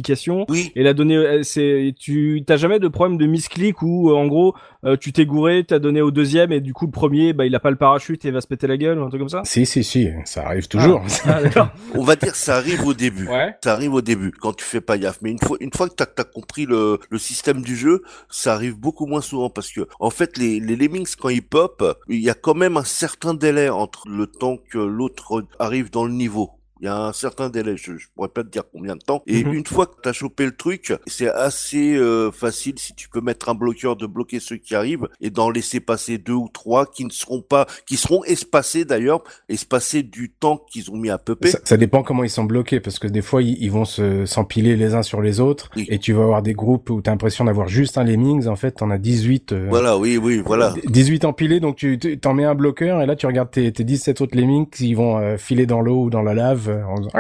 oui. 0.49 0.73
et 0.75 0.83
la 0.83 0.95
donner 0.95 1.17
euh, 1.17 1.43
c'est 1.43 1.95
tu 1.99 2.43
t'as 2.47 2.57
jamais 2.57 2.79
de 2.79 2.89
problème 2.89 3.19
de 3.19 3.27
misclick 3.27 3.83
où 3.83 4.11
euh, 4.11 4.15
en 4.15 4.27
gros 4.27 4.55
euh, 4.85 4.97
tu 4.97 5.13
t'es 5.13 5.27
gouré 5.27 5.65
t'as 5.65 5.79
donné 5.79 6.01
au 6.01 6.11
deuxième 6.11 6.53
et 6.53 6.61
du 6.61 6.73
coup 6.73 6.87
le 6.87 6.91
premier 6.91 7.33
bah 7.33 7.47
il 7.47 7.55
a 7.55 7.61
pas 7.61 7.71
le 7.71 7.77
parachute 7.77 8.25
et 8.25 8.29
il 8.29 8.35
va 8.35 8.41
se 8.41 8.47
péter 8.47 8.67
la 8.67 8.77
gueule 8.77 8.99
ou 8.99 9.05
un 9.05 9.09
truc 9.09 9.21
comme 9.21 9.29
ça? 9.29 9.43
Si 9.45 9.67
si 9.67 9.85
si 9.85 10.09
ça 10.25 10.47
arrive 10.47 10.69
toujours. 10.69 11.03
Ah, 11.27 11.73
on 11.95 12.03
va 12.03 12.17
dire 12.17 12.35
ça 12.35 12.57
arrive 12.57 12.87
au 12.87 12.95
début. 12.95 13.29
Ouais. 13.29 13.55
ça 13.63 13.73
arrive 13.73 13.95
au 13.95 14.03
début 14.03 14.33
quand 14.33 14.53
tu 14.53 14.65
fais 14.65 14.81
pas 14.81 14.99
gaffe. 14.99 15.19
Mais 15.23 15.31
une 15.31 15.39
fois 15.39 15.57
une 15.61 15.73
fois 15.73 15.89
que 15.89 15.95
t'as 15.95 16.07
as 16.17 16.25
compris 16.25 16.67
le, 16.67 16.99
le 17.11 17.19
système 17.19 17.63
du 17.63 17.77
jeu 17.77 18.03
ça 18.29 18.55
arrive 18.55 18.79
beaucoup 18.79 19.07
moins 19.07 19.21
souvent 19.21 19.51
parce 19.51 19.71
que 19.71 19.87
en 20.01 20.11
fait 20.11 20.37
les, 20.39 20.61
les 20.61 20.77
lemmings 20.77 21.15
quand 21.19 21.29
ils 21.29 21.43
pop 21.43 21.83
il 22.09 22.21
y 22.21 22.31
a 22.31 22.35
quand 22.35 22.55
même 22.55 22.77
un 22.77 22.85
certain 22.85 23.35
délai 23.35 23.69
entre 23.69 24.09
le 24.09 24.27
temps 24.27 24.57
que 24.71 24.79
l'autre 24.79 25.45
arrive 25.59 25.91
dans 25.91 26.05
le 26.05 26.13
niveau 26.13 26.51
il 26.85 26.89
y 26.89 26.91
a 26.91 26.99
un 26.99 27.15
certain 27.15 27.49
délai, 27.49 27.79
je, 27.79 27.97
je 27.97 28.09
pourrais 28.15 28.29
pas 28.29 28.45
te 28.45 28.51
dire 28.51 28.65
combien 28.71 28.95
de 28.95 29.01
temps. 29.01 29.23
Et 29.27 29.43
Mhm. 29.43 29.55
une 29.55 29.67
fois 29.67 29.87
que 29.87 29.95
tu 30.03 30.07
as 30.07 30.13
chopé 30.13 30.45
le 30.45 30.55
truc, 30.55 30.93
c'est 31.07 31.31
assez 31.31 31.97
euh, 31.97 32.31
facile 32.31 32.75
si 32.79 32.95
tu 32.95 33.09
peux 33.09 33.23
mettre 33.23 33.49
un 33.49 33.55
bloqueur 33.55 33.97
de 33.97 34.05
bloquer 34.07 34.39
ceux 34.39 34.57
qui 34.59 34.75
arrivent 34.75 35.09
et 35.23 35.31
d'en 35.31 35.49
laisser 35.49 35.81
passer 35.81 36.19
deux 36.19 36.35
ou 36.35 36.51
trois 36.53 36.85
qui 36.85 37.07
ne 37.07 37.11
seront 37.11 37.41
pas, 37.41 37.67
qui 37.87 37.97
seront 37.97 38.23
espacés 38.25 38.85
d'ailleurs, 38.85 39.25
espacés 39.49 40.03
du 40.03 40.29
temps 40.31 40.59
qu'ils 40.71 40.91
ont 40.91 40.97
mis 40.99 41.09
à 41.09 41.17
peuper. 41.17 41.49
Ça, 41.49 41.59
ça 41.65 41.77
dépend 41.79 42.03
comment 42.03 42.23
ils 42.23 42.29
sont 42.29 42.45
bloqués 42.45 42.81
parce 42.81 42.99
que 42.99 43.07
des 43.09 43.23
fois 43.23 43.43
ils, 43.43 43.57
ils 43.63 43.71
vont 43.73 43.87
se 43.87 44.27
s'empiler 44.27 44.77
les 44.77 44.93
uns 44.95 45.03
sur 45.03 45.23
les 45.23 45.41
autres 45.41 45.71
Oui. 45.77 45.87
et 45.89 45.99
tu 45.99 46.13
vas 46.13 46.23
avoir 46.25 46.43
des 46.43 46.53
groupes 46.53 46.91
où 46.91 47.01
t'as 47.01 47.13
l'impression 47.13 47.47
d'avoir 47.47 47.67
juste 47.69 47.97
un 47.97 48.05
lemmings 48.05 48.47
en 48.47 48.57
fait 48.57 48.73
t'en 48.73 48.91
as 48.91 48.99
18 48.99 49.53
euh, 49.53 49.67
Voilà, 49.71 49.97
oui, 49.97 50.19
oui, 50.19 50.43
voilà. 50.45 50.75
18 50.85 51.25
empilés 51.25 51.61
donc 51.61 51.77
tu 51.77 51.99
tu- 51.99 52.19
t'en 52.19 52.35
mets 52.35 52.45
un 52.45 52.55
bloqueur 52.55 53.01
et 53.01 53.07
là 53.07 53.17
tu 53.17 53.25
regardes 53.27 53.51
tes, 53.51 53.73
tes 53.73 53.85
17 53.85 54.21
autres 54.21 54.37
lemmings 54.37 54.69
qui 54.69 54.93
vont 54.93 55.17
euh, 55.19 55.39
filer 55.39 55.65
dans 55.65 55.81
l'eau 55.81 56.03
ou 56.05 56.11
dans 56.11 56.21
la 56.23 56.35
lave 56.35 56.69
en 56.83 56.95
disant 56.97 57.11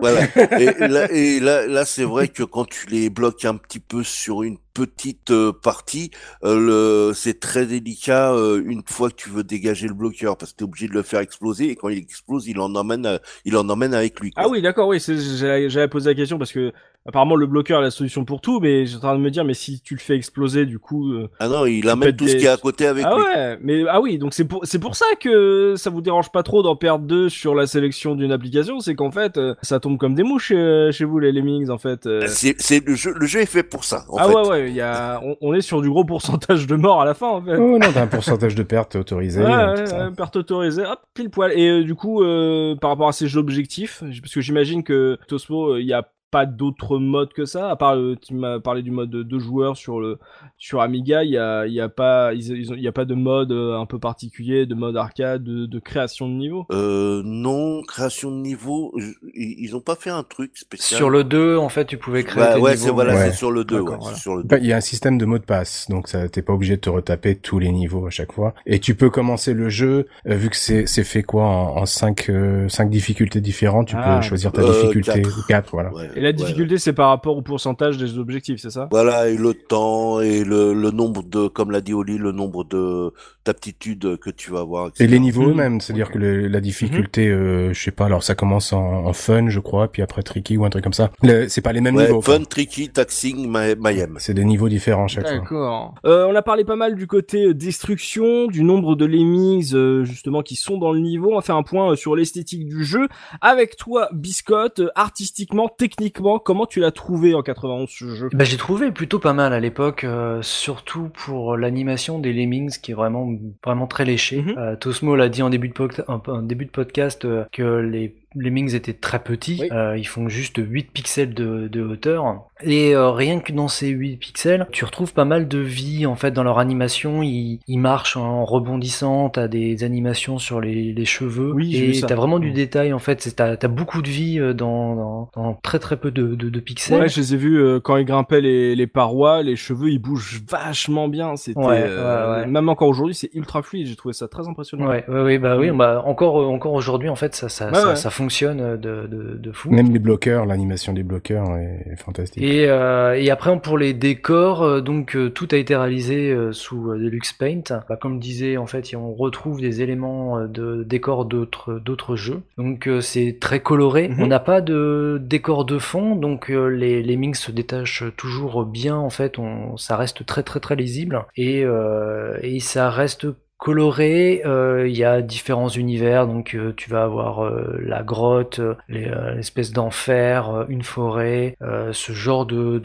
Voilà. 0.00 0.20
Et 0.60 0.88
là, 0.88 1.10
et 1.10 1.40
là, 1.40 1.66
là 1.66 1.84
c'est 1.84 2.04
vrai 2.04 2.28
que 2.28 2.42
quand 2.42 2.66
tu 2.66 2.86
les 2.88 3.10
bloques 3.10 3.44
un 3.44 3.56
petit 3.56 3.80
peu 3.80 4.02
sur 4.02 4.42
une 4.42 4.58
petite 4.74 5.30
euh, 5.30 5.52
partie, 5.52 6.10
euh, 6.44 7.12
c'est 7.14 7.40
très 7.40 7.64
délicat 7.64 8.32
euh, 8.32 8.62
une 8.64 8.82
fois 8.86 9.08
que 9.08 9.14
tu 9.14 9.30
veux 9.30 9.42
dégager 9.42 9.88
le 9.88 9.94
bloqueur 9.94 10.36
parce 10.36 10.52
que 10.52 10.58
tu 10.58 10.64
es 10.64 10.66
obligé 10.66 10.88
de 10.88 10.92
le 10.92 11.02
faire 11.02 11.20
exploser 11.20 11.70
et 11.70 11.76
quand 11.76 11.88
il 11.88 11.98
explose, 11.98 12.46
il 12.46 12.60
en 12.60 12.74
emmène, 12.74 13.18
il 13.44 13.56
en 13.56 13.68
emmène 13.68 13.94
avec 13.94 14.20
lui. 14.20 14.32
quoi. 14.32 14.44
ah 14.44 14.48
oui 14.48 14.60
d'accord 14.60 14.88
oui 14.88 14.98
j'allais 15.00 15.88
poser 15.88 16.10
la 16.10 16.14
question 16.14 16.38
parce 16.38 16.52
que 16.52 16.72
apparemment 17.06 17.36
le 17.36 17.46
bloqueur 17.46 17.80
est 17.80 17.84
la 17.84 17.90
solution 17.90 18.24
pour 18.24 18.40
tout 18.40 18.60
mais 18.60 18.84
j'étais 18.86 18.96
en 18.98 19.08
train 19.08 19.16
de 19.18 19.22
me 19.22 19.30
dire 19.30 19.44
mais 19.44 19.54
si 19.54 19.80
tu 19.80 19.94
le 19.94 20.00
fais 20.00 20.16
exploser 20.16 20.66
du 20.66 20.78
coup 20.78 21.12
euh, 21.12 21.28
Ah 21.38 21.48
non, 21.48 21.66
il 21.66 21.88
amène 21.88 22.14
tout 22.16 22.26
ce 22.26 22.32
des- 22.32 22.38
qui 22.38 22.44
est 22.46 22.48
à 22.48 22.56
côté 22.56 22.86
avec 22.86 23.04
ah 23.08 23.14
lui. 23.16 23.22
ouais 23.22 23.58
mais 23.62 23.84
ah 23.88 24.00
oui 24.00 24.18
donc 24.18 24.34
c'est 24.34 24.44
pour 24.44 24.60
c'est 24.66 24.78
pour 24.78 24.96
ça 24.96 25.06
que 25.20 25.74
ça 25.76 25.90
vous 25.90 26.00
dérange 26.00 26.30
pas 26.30 26.42
trop 26.42 26.62
d'en 26.62 26.76
perdre 26.76 27.04
deux 27.04 27.28
sur 27.28 27.54
la 27.54 27.66
sélection 27.66 28.14
d'une 28.14 28.32
application 28.32 28.80
c'est 28.80 28.94
qu'en 28.94 29.10
fait 29.10 29.36
euh, 29.38 29.54
ça 29.62 29.80
tombe 29.80 29.98
comme 29.98 30.14
des 30.14 30.22
mouches 30.22 30.48
chez, 30.48 30.90
chez 30.92 31.04
vous 31.04 31.18
les 31.18 31.32
lemmings 31.32 31.70
en 31.70 31.78
fait 31.78 32.06
euh. 32.06 32.22
C'est, 32.26 32.54
c'est 32.58 32.84
le 32.86 32.94
jeu, 32.94 33.12
le 33.16 33.26
jeu 33.26 33.40
est 33.40 33.46
fait 33.46 33.62
pour 33.62 33.84
ça. 33.84 34.04
En 34.08 34.16
ah 34.18 34.28
fait. 34.28 34.34
ouais 34.34 34.48
ouais 34.48 34.68
il 34.70 34.74
y 34.76 34.80
a 34.80 35.20
on, 35.22 35.36
on 35.40 35.54
est 35.54 35.60
sur 35.60 35.82
du 35.82 35.88
gros 35.88 36.04
pourcentage 36.04 36.66
de 36.66 36.76
morts 36.76 37.00
à 37.00 37.04
la 37.04 37.14
fin 37.14 37.28
en 37.28 37.42
fait 37.42 37.56
oh 37.56 37.78
non 37.78 37.88
t'as 37.92 38.02
un 38.02 38.06
pourcentage 38.06 38.54
de 38.54 38.62
perte 38.62 38.96
autorisé 38.96 39.42
Ouais, 39.42 39.52
euh, 39.52 40.08
ouais, 40.08 40.14
perte 40.16 40.36
autorisée, 40.36 40.82
hop, 40.84 41.00
pile 41.14 41.30
poil. 41.30 41.52
Et 41.54 41.68
euh, 41.68 41.84
du 41.84 41.94
coup, 41.94 42.22
euh, 42.22 42.74
par 42.76 42.90
rapport 42.90 43.08
à 43.08 43.12
ces 43.12 43.28
jeux 43.28 43.38
objectifs, 43.40 44.02
parce 44.22 44.32
que 44.34 44.40
j'imagine 44.40 44.82
que 44.82 45.18
Tosmo, 45.28 45.74
euh, 45.74 45.80
il 45.80 45.86
y 45.86 45.92
a 45.92 46.08
pas 46.36 46.46
d'autres 46.46 46.98
modes 46.98 47.32
que 47.32 47.44
ça, 47.44 47.70
à 47.70 47.76
part 47.76 47.96
euh, 47.96 48.16
tu 48.20 48.34
m'as 48.34 48.60
parlé 48.60 48.82
du 48.82 48.90
mode 48.90 49.10
de 49.10 49.22
deux 49.22 49.38
joueurs 49.38 49.76
sur 49.76 50.00
le 50.00 50.18
sur 50.58 50.80
Amiga, 50.80 51.24
il 51.24 51.30
y 51.30 51.38
a 51.38 51.66
il 51.66 51.72
y 51.72 51.80
a 51.80 51.88
pas 51.88 52.34
ils, 52.34 52.50
ils 52.50 52.72
ont- 52.72 52.76
il 52.76 52.82
y 52.82 52.88
a 52.88 52.92
pas 52.92 53.04
de 53.04 53.14
mode 53.14 53.52
euh, 53.52 53.78
un 53.78 53.86
peu 53.86 53.98
particulier, 53.98 54.66
de 54.66 54.74
mode 54.74 54.96
arcade, 54.96 55.42
de, 55.44 55.66
de 55.66 55.78
création 55.78 56.28
de 56.28 56.34
niveau? 56.34 56.66
Euh, 56.72 57.22
non, 57.24 57.82
création 57.82 58.30
de 58.30 58.36
niveau, 58.36 58.92
ils, 59.34 59.54
ils 59.58 59.76
ont 59.76 59.80
pas 59.80 59.94
fait 59.96 60.10
un 60.10 60.22
truc 60.24 60.56
spécial. 60.58 60.98
Sur 60.98 61.10
le 61.10 61.22
2, 61.24 61.56
en 61.56 61.68
fait, 61.68 61.84
tu 61.86 61.96
pouvais 61.96 62.24
créer 62.24 62.42
Ouais, 62.42 62.54
tes 62.54 62.60
ouais, 62.60 62.70
niveaux, 62.72 62.84
c'est 62.86 62.90
voilà, 62.90 63.14
Ouais. 63.14 63.30
c'est 63.30 63.36
sur 63.36 63.50
le 63.52 63.64
2, 63.64 63.76
D'accord, 63.76 63.90
ouais, 63.92 63.96
voilà. 64.00 64.16
c'est 64.16 64.20
sur 64.22 64.36
le 64.36 64.42
2. 64.42 64.48
Bah, 64.48 64.58
Il 64.58 64.66
y 64.66 64.72
a 64.72 64.76
un 64.76 64.80
système 64.80 65.16
de 65.18 65.24
mot 65.24 65.38
de 65.38 65.44
passe, 65.44 65.86
donc 65.88 66.08
t'es 66.32 66.42
pas 66.42 66.52
obligé 66.52 66.76
de 66.76 66.80
te 66.80 66.90
retaper 66.90 67.36
tous 67.36 67.58
les 67.58 67.70
niveaux 67.70 68.06
à 68.06 68.10
chaque 68.10 68.32
fois. 68.32 68.54
Et 68.66 68.80
tu 68.80 68.94
peux 68.94 69.10
commencer 69.10 69.54
le 69.54 69.68
jeu, 69.68 70.06
euh, 70.28 70.34
vu 70.34 70.50
que 70.50 70.56
c'est 70.56 70.86
c'est 70.86 71.04
fait 71.04 71.22
quoi 71.22 71.44
en, 71.44 71.76
en 71.78 71.86
cinq 71.86 72.28
euh, 72.30 72.68
cinq 72.68 72.90
difficultés 72.90 73.40
différentes, 73.40 73.88
tu 73.88 73.96
Ah, 73.96 74.18
peux 74.18 74.20
choisir 74.20 74.52
ta 74.52 74.62
euh, 74.62 74.70
difficulté 74.72 75.22
quatre. 75.22 75.46
4 75.46 75.70
voilà. 75.72 75.92
Ouais, 75.94 76.10
Et 76.16 76.20
la 76.26 76.30
ouais. 76.30 76.36
difficulté, 76.36 76.78
c'est 76.78 76.92
par 76.92 77.08
rapport 77.08 77.36
au 77.36 77.42
pourcentage 77.42 77.96
des 77.98 78.18
objectifs, 78.18 78.60
c'est 78.60 78.70
ça? 78.70 78.88
Voilà, 78.90 79.28
et 79.28 79.36
le 79.36 79.54
temps, 79.54 80.20
et 80.20 80.44
le, 80.44 80.74
le 80.74 80.90
nombre 80.90 81.22
de, 81.22 81.48
comme 81.48 81.70
l'a 81.70 81.80
dit 81.80 81.94
Oli, 81.94 82.18
le 82.18 82.32
nombre 82.32 82.64
de 82.64 83.12
d'aptitudes 83.44 84.16
que 84.18 84.28
tu 84.30 84.50
vas 84.50 84.58
avoir. 84.60 84.90
Et 84.98 85.06
les 85.06 85.20
niveaux 85.20 85.42
Mhm. 85.44 85.50
eux-mêmes, 85.50 85.80
c'est-à-dire 85.80 86.10
que 86.10 86.18
le- 86.18 86.48
la 86.48 86.60
difficulté, 86.60 87.28
euh, 87.28 87.72
je 87.72 87.80
sais 87.80 87.92
pas, 87.92 88.06
alors 88.06 88.24
ça 88.24 88.34
commence 88.34 88.72
en, 88.72 89.06
en 89.06 89.12
fun, 89.12 89.48
je 89.48 89.60
crois, 89.60 89.86
puis 89.86 90.02
après 90.02 90.22
tricky 90.22 90.56
ou 90.56 90.64
un 90.64 90.70
truc 90.70 90.82
comme 90.82 90.92
ça. 90.92 91.12
C'est 91.48 91.60
pas 91.60 91.72
les 91.72 91.80
mêmes 91.80 91.94
Ouais, 91.94 92.06
niveaux. 92.08 92.20
quoi. 92.20 92.34
fun, 92.38 92.42
tricky, 92.44 92.88
taxing, 92.88 93.48
ma- 93.48 93.76
Mayhem. 93.76 94.16
C'est 94.18 94.34
des 94.34 94.44
niveaux 94.44 94.68
différents 94.68 95.06
chaque 95.06 95.28
fois. 95.28 95.36
D'accord. 95.38 95.94
Euh, 96.04 96.26
on 96.28 96.34
a 96.34 96.42
parlé 96.42 96.64
pas 96.64 96.74
mal 96.74 96.96
du 96.96 97.06
côté 97.06 97.44
euh, 97.46 97.54
destruction, 97.54 98.48
du 98.48 98.64
nombre 98.64 98.96
de 98.96 99.04
lemmings 99.06 99.72
euh, 99.74 100.04
justement 100.04 100.42
qui 100.42 100.56
sont 100.56 100.76
dans 100.76 100.90
le 100.92 100.98
niveau. 100.98 101.30
On 101.30 101.36
va 101.36 101.40
faire 101.42 101.56
un 101.56 101.62
point 101.62 101.92
euh, 101.92 101.96
sur 101.96 102.16
l'esthétique 102.16 102.66
du 102.66 102.84
jeu. 102.84 103.06
Avec 103.40 103.76
toi, 103.76 104.08
Biscotte, 104.12 104.80
artistiquement, 104.96 105.68
techniquement, 105.68 106.05
comment 106.10 106.66
tu 106.66 106.80
l'as 106.80 106.90
trouvé 106.90 107.34
en 107.34 107.42
91 107.42 107.88
ce 107.90 108.14
jeu? 108.14 108.28
Bah, 108.32 108.44
j'ai 108.44 108.56
trouvé 108.56 108.90
plutôt 108.90 109.18
pas 109.18 109.32
mal 109.32 109.52
à 109.52 109.60
l'époque, 109.60 110.04
euh, 110.04 110.40
surtout 110.42 111.08
pour 111.14 111.56
l'animation 111.56 112.18
des 112.18 112.32
Lemmings 112.32 112.78
qui 112.80 112.92
est 112.92 112.94
vraiment 112.94 113.28
vraiment 113.64 113.86
très 113.86 114.04
léché. 114.04 114.42
Mhm. 114.42 114.54
Euh, 114.58 114.76
Tosmo 114.76 115.16
l'a 115.16 115.28
dit 115.28 115.42
en 115.42 115.50
début 115.50 115.68
de, 115.68 115.74
pod- 115.74 116.04
en- 116.08 116.20
en 116.26 116.42
début 116.42 116.66
de 116.66 116.70
podcast 116.70 117.24
euh, 117.24 117.44
que 117.52 117.62
les 117.78 118.14
Lemmings 118.36 118.74
étaient 118.74 118.92
très 118.92 119.18
petits, 119.22 119.58
Oui. 119.62 119.68
Euh, 119.72 119.96
ils 119.98 120.06
font 120.06 120.28
juste 120.28 120.58
8 120.58 120.90
pixels 120.92 121.34
de, 121.34 121.68
de 121.68 121.82
hauteur. 121.82 122.44
Et 122.62 122.94
euh, 122.94 123.10
rien 123.10 123.40
que 123.40 123.52
dans 123.52 123.68
ces 123.68 123.88
8 123.88 124.16
pixels, 124.16 124.66
tu 124.72 124.84
retrouves 124.84 125.12
pas 125.12 125.24
mal 125.26 125.46
de 125.48 125.58
vie 125.58 126.06
en 126.06 126.14
fait 126.16 126.30
dans 126.30 126.42
leur 126.42 126.58
animation. 126.58 127.22
Ils, 127.22 127.60
ils 127.66 127.78
marchent 127.78 128.16
en 128.16 128.44
rebondissant, 128.44 129.28
t'as 129.30 129.48
des 129.48 129.84
animations 129.84 130.38
sur 130.38 130.60
les, 130.60 130.92
les 130.92 131.04
cheveux, 131.04 131.52
Oui, 131.52 131.76
et 131.76 132.00
t'as 132.00 132.14
vraiment 132.14 132.38
du 132.38 132.48
Mhm. 132.48 132.54
détail 132.54 132.92
en 132.92 132.98
fait. 132.98 133.34
T'as 133.36 133.56
as 133.60 133.68
beaucoup 133.68 134.02
de 134.02 134.08
vie 134.08 134.38
euh, 134.40 134.54
dans, 134.54 134.94
dans, 134.94 135.30
dans 135.34 135.54
très 135.54 135.78
très 135.78 135.96
peu 135.96 136.10
de, 136.10 136.34
de, 136.34 136.48
de 136.48 136.60
pixels. 136.60 137.00
Ouais, 137.00 137.08
je 137.08 137.20
les 137.20 137.34
ai 137.34 137.36
vus 137.36 137.58
euh, 137.60 137.80
quand 137.80 137.96
ils 137.96 138.04
grimpaient 138.06 138.40
les, 138.40 138.74
les 138.76 138.86
parois, 138.86 139.42
les 139.42 139.56
cheveux, 139.56 139.90
ils 139.90 139.98
bougent 139.98 140.42
vachement 140.48 141.08
bien. 141.08 141.36
C'était 141.36 141.58
Ouais, 141.58 141.82
ouais, 141.82 141.86
ouais. 141.88 142.46
même 142.46 142.68
encore 142.68 142.88
aujourd'hui, 142.88 143.14
c'est 143.14 143.30
ultra 143.34 143.62
fluide. 143.62 143.86
J'ai 143.86 143.96
trouvé 143.96 144.12
ça 144.14 144.28
très 144.28 144.48
impressionnant. 144.48 144.86
Ouais, 144.88 145.04
ouais, 145.08 145.38
bah 145.38 145.56
oui, 145.58 145.70
Mm. 145.70 145.76
bah 145.78 146.02
encore, 146.06 146.36
encore 146.48 146.72
aujourd'hui 146.74 147.08
en 147.08 147.16
fait, 147.16 147.34
ça, 147.34 147.48
ça, 147.48 147.96
ça 147.96 148.10
fonctionne 148.10 148.25
euh, 148.42 148.76
de, 148.76 149.06
de, 149.06 149.36
de 149.36 149.52
fou. 149.52 149.70
Même 149.70 149.92
les 149.92 149.98
bloqueurs, 149.98 150.46
l'animation 150.46 150.92
des 150.92 151.02
bloqueurs 151.02 151.56
est, 151.56 151.86
est 151.92 151.96
fantastique. 151.96 152.42
Et, 152.42 152.68
euh, 152.68 153.14
et 153.14 153.30
après 153.30 153.58
pour 153.60 153.78
les 153.78 153.94
décors, 153.94 154.62
euh, 154.62 154.80
donc 154.80 155.16
tout 155.34 155.48
a 155.52 155.56
été 155.56 155.76
réalisé 155.76 156.36
sous 156.52 156.92
Deluxe 156.94 157.32
Paint. 157.32 157.62
Bah, 157.88 157.96
comme 158.00 158.14
je 158.16 158.20
disais, 158.20 158.56
en 158.56 158.66
fait, 158.66 158.94
on 158.96 159.14
retrouve 159.14 159.60
des 159.60 159.82
éléments 159.82 160.46
de 160.46 160.84
décors 160.84 161.24
d'autres 161.24 161.78
d'autres 161.78 162.16
jeux. 162.16 162.42
Donc 162.58 162.88
c'est 163.00 163.38
très 163.40 163.60
coloré. 163.60 164.08
Mhm. 164.08 164.22
On 164.22 164.26
n'a 164.26 164.40
pas 164.40 164.60
de 164.60 165.20
décor 165.22 165.64
de 165.64 165.78
fond, 165.78 166.16
donc 166.16 166.48
les 166.48 167.02
les 167.02 167.16
mings 167.16 167.34
se 167.34 167.52
détachent 167.52 168.04
toujours 168.16 168.64
bien. 168.64 168.96
En 168.96 169.10
fait, 169.10 169.38
on 169.38 169.76
ça 169.76 169.96
reste 169.96 170.26
très 170.26 170.42
très 170.42 170.60
très 170.60 170.76
lisible 170.76 171.24
et 171.36 171.64
euh, 171.64 172.38
et 172.42 172.60
ça 172.60 172.90
reste 172.90 173.26
coloré. 173.58 174.42
Euh, 174.44 174.86
il 174.86 174.96
y 174.96 175.04
a 175.04 175.22
différents 175.22 175.68
univers, 175.68 176.26
donc 176.26 176.54
euh, 176.54 176.72
tu 176.76 176.90
vas 176.90 177.04
avoir 177.04 177.44
euh, 177.44 177.78
la 177.82 178.02
grotte, 178.02 178.60
l'espèce 178.88 179.72
d'enfer, 179.72 180.66
une 180.68 180.82
forêt, 180.82 181.56
ce 181.92 182.12
genre 182.12 182.46
de 182.46 182.80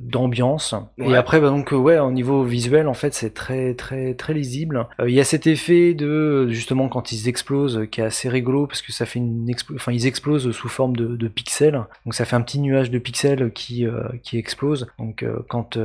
d'ambiance. 0.00 0.74
Et 0.98 1.16
après, 1.16 1.40
bah, 1.40 1.48
donc 1.48 1.72
ouais, 1.72 1.98
au 1.98 2.12
niveau 2.12 2.44
visuel, 2.44 2.88
en 2.88 2.94
fait, 2.94 3.14
c'est 3.14 3.34
très 3.34 3.74
très 3.74 4.14
très 4.14 4.34
lisible. 4.34 4.86
Il 5.04 5.12
y 5.12 5.20
a 5.20 5.24
cet 5.24 5.46
effet 5.46 5.94
de 5.94 6.48
justement 6.48 6.88
quand 6.88 7.12
ils 7.12 7.28
explosent, 7.28 7.86
qui 7.90 8.00
est 8.00 8.04
assez 8.04 8.28
rigolo 8.28 8.66
parce 8.66 8.82
que 8.82 8.92
ça 8.92 9.06
fait 9.06 9.18
une 9.18 9.50
enfin 9.74 9.92
ils 9.92 10.06
explosent 10.06 10.50
sous 10.52 10.68
forme 10.68 10.96
de, 10.96 11.16
de, 11.16 11.28
pixels. 11.28 11.82
Donc 12.04 12.14
ça 12.14 12.24
fait 12.24 12.36
un 12.36 12.42
petit 12.42 12.60
nuage 12.60 12.90
de 12.90 12.98
pixels 12.98 13.52
qui 13.52 13.86
qui 14.22 14.38
explose. 14.38 14.86
Donc 14.98 15.24
quand 15.48 15.78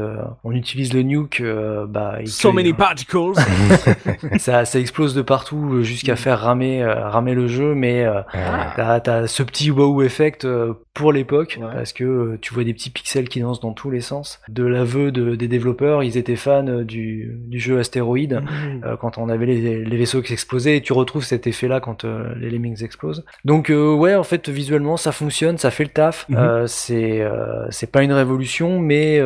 on 0.44 0.52
utilise 0.52 0.94
le 0.94 1.02
nuke, 1.02 1.44
bah 1.88 2.18
il 2.22 2.30
so 2.30 2.52
many 2.52 2.74
particles. 2.74 3.34
ça, 4.40 4.66
ça 4.66 4.80
explose 4.80 5.14
de 5.14 5.22
partout 5.22 5.74
euh, 5.74 5.84
jusqu'à 5.84 6.14
mm. 6.14 6.18
faire 6.18 6.40
ramer, 6.40 6.84
euh, 6.84 7.08
ramer 7.10 7.34
le 7.34 7.48
jeu, 7.48 7.76
mais 7.76 8.06
euh, 8.06 8.22
t'as 8.76 9.02
as 9.06 9.28
ce 9.28 9.44
petit 9.44 9.72
wow 9.72 10.02
effect 10.02 10.48
pour 10.94 11.14
l'époque, 11.14 11.60
parce 11.62 11.94
que 11.94 12.38
tu 12.42 12.54
vois 12.54 12.64
des 12.64 12.74
petits 12.74 12.90
pixels 12.90 13.30
qui 13.30 13.40
dansent 13.40 13.60
dans 13.60 13.74
tous 13.74 13.90
les 13.90 14.02
sens. 14.02 14.42
De 14.50 14.64
l'aveu 14.64 15.12
de, 15.12 15.36
des 15.36 15.48
développeurs, 15.48 16.04
ils 16.04 16.18
étaient 16.18 16.36
fans 16.36 16.84
du, 16.84 17.40
du 17.48 17.60
jeu 17.60 17.80
Astéroïde, 17.80 18.42
mm. 18.42 18.98
quand 19.00 19.18
on 19.18 19.30
avait 19.30 19.46
les, 19.46 19.86
les, 19.86 19.98
vaisseaux 19.98 20.22
qui 20.22 20.34
explosaient, 20.34 20.78
et 20.78 20.82
tu 20.82 20.94
retrouves 20.94 21.24
cet 21.24 21.48
effet-là 21.48 21.80
quand 21.80 22.04
les 22.04 22.50
lemmings 22.50 22.84
explosent. 22.84 23.26
Donc 23.46 23.70
ouais, 23.70 24.16
en 24.16 24.24
fait, 24.24 24.50
visuellement, 24.50 24.98
ça 24.98 25.12
fonctionne, 25.12 25.58
ça 25.58 25.72
fait 25.72 25.84
le 25.84 25.90
taf. 25.90 26.28
Mm-hmm. 26.30 26.68
c'est 26.68 27.28
c'est 27.70 27.92
pas 27.92 28.04
une 28.04 28.14
révolution, 28.14 28.80
mais 28.80 29.22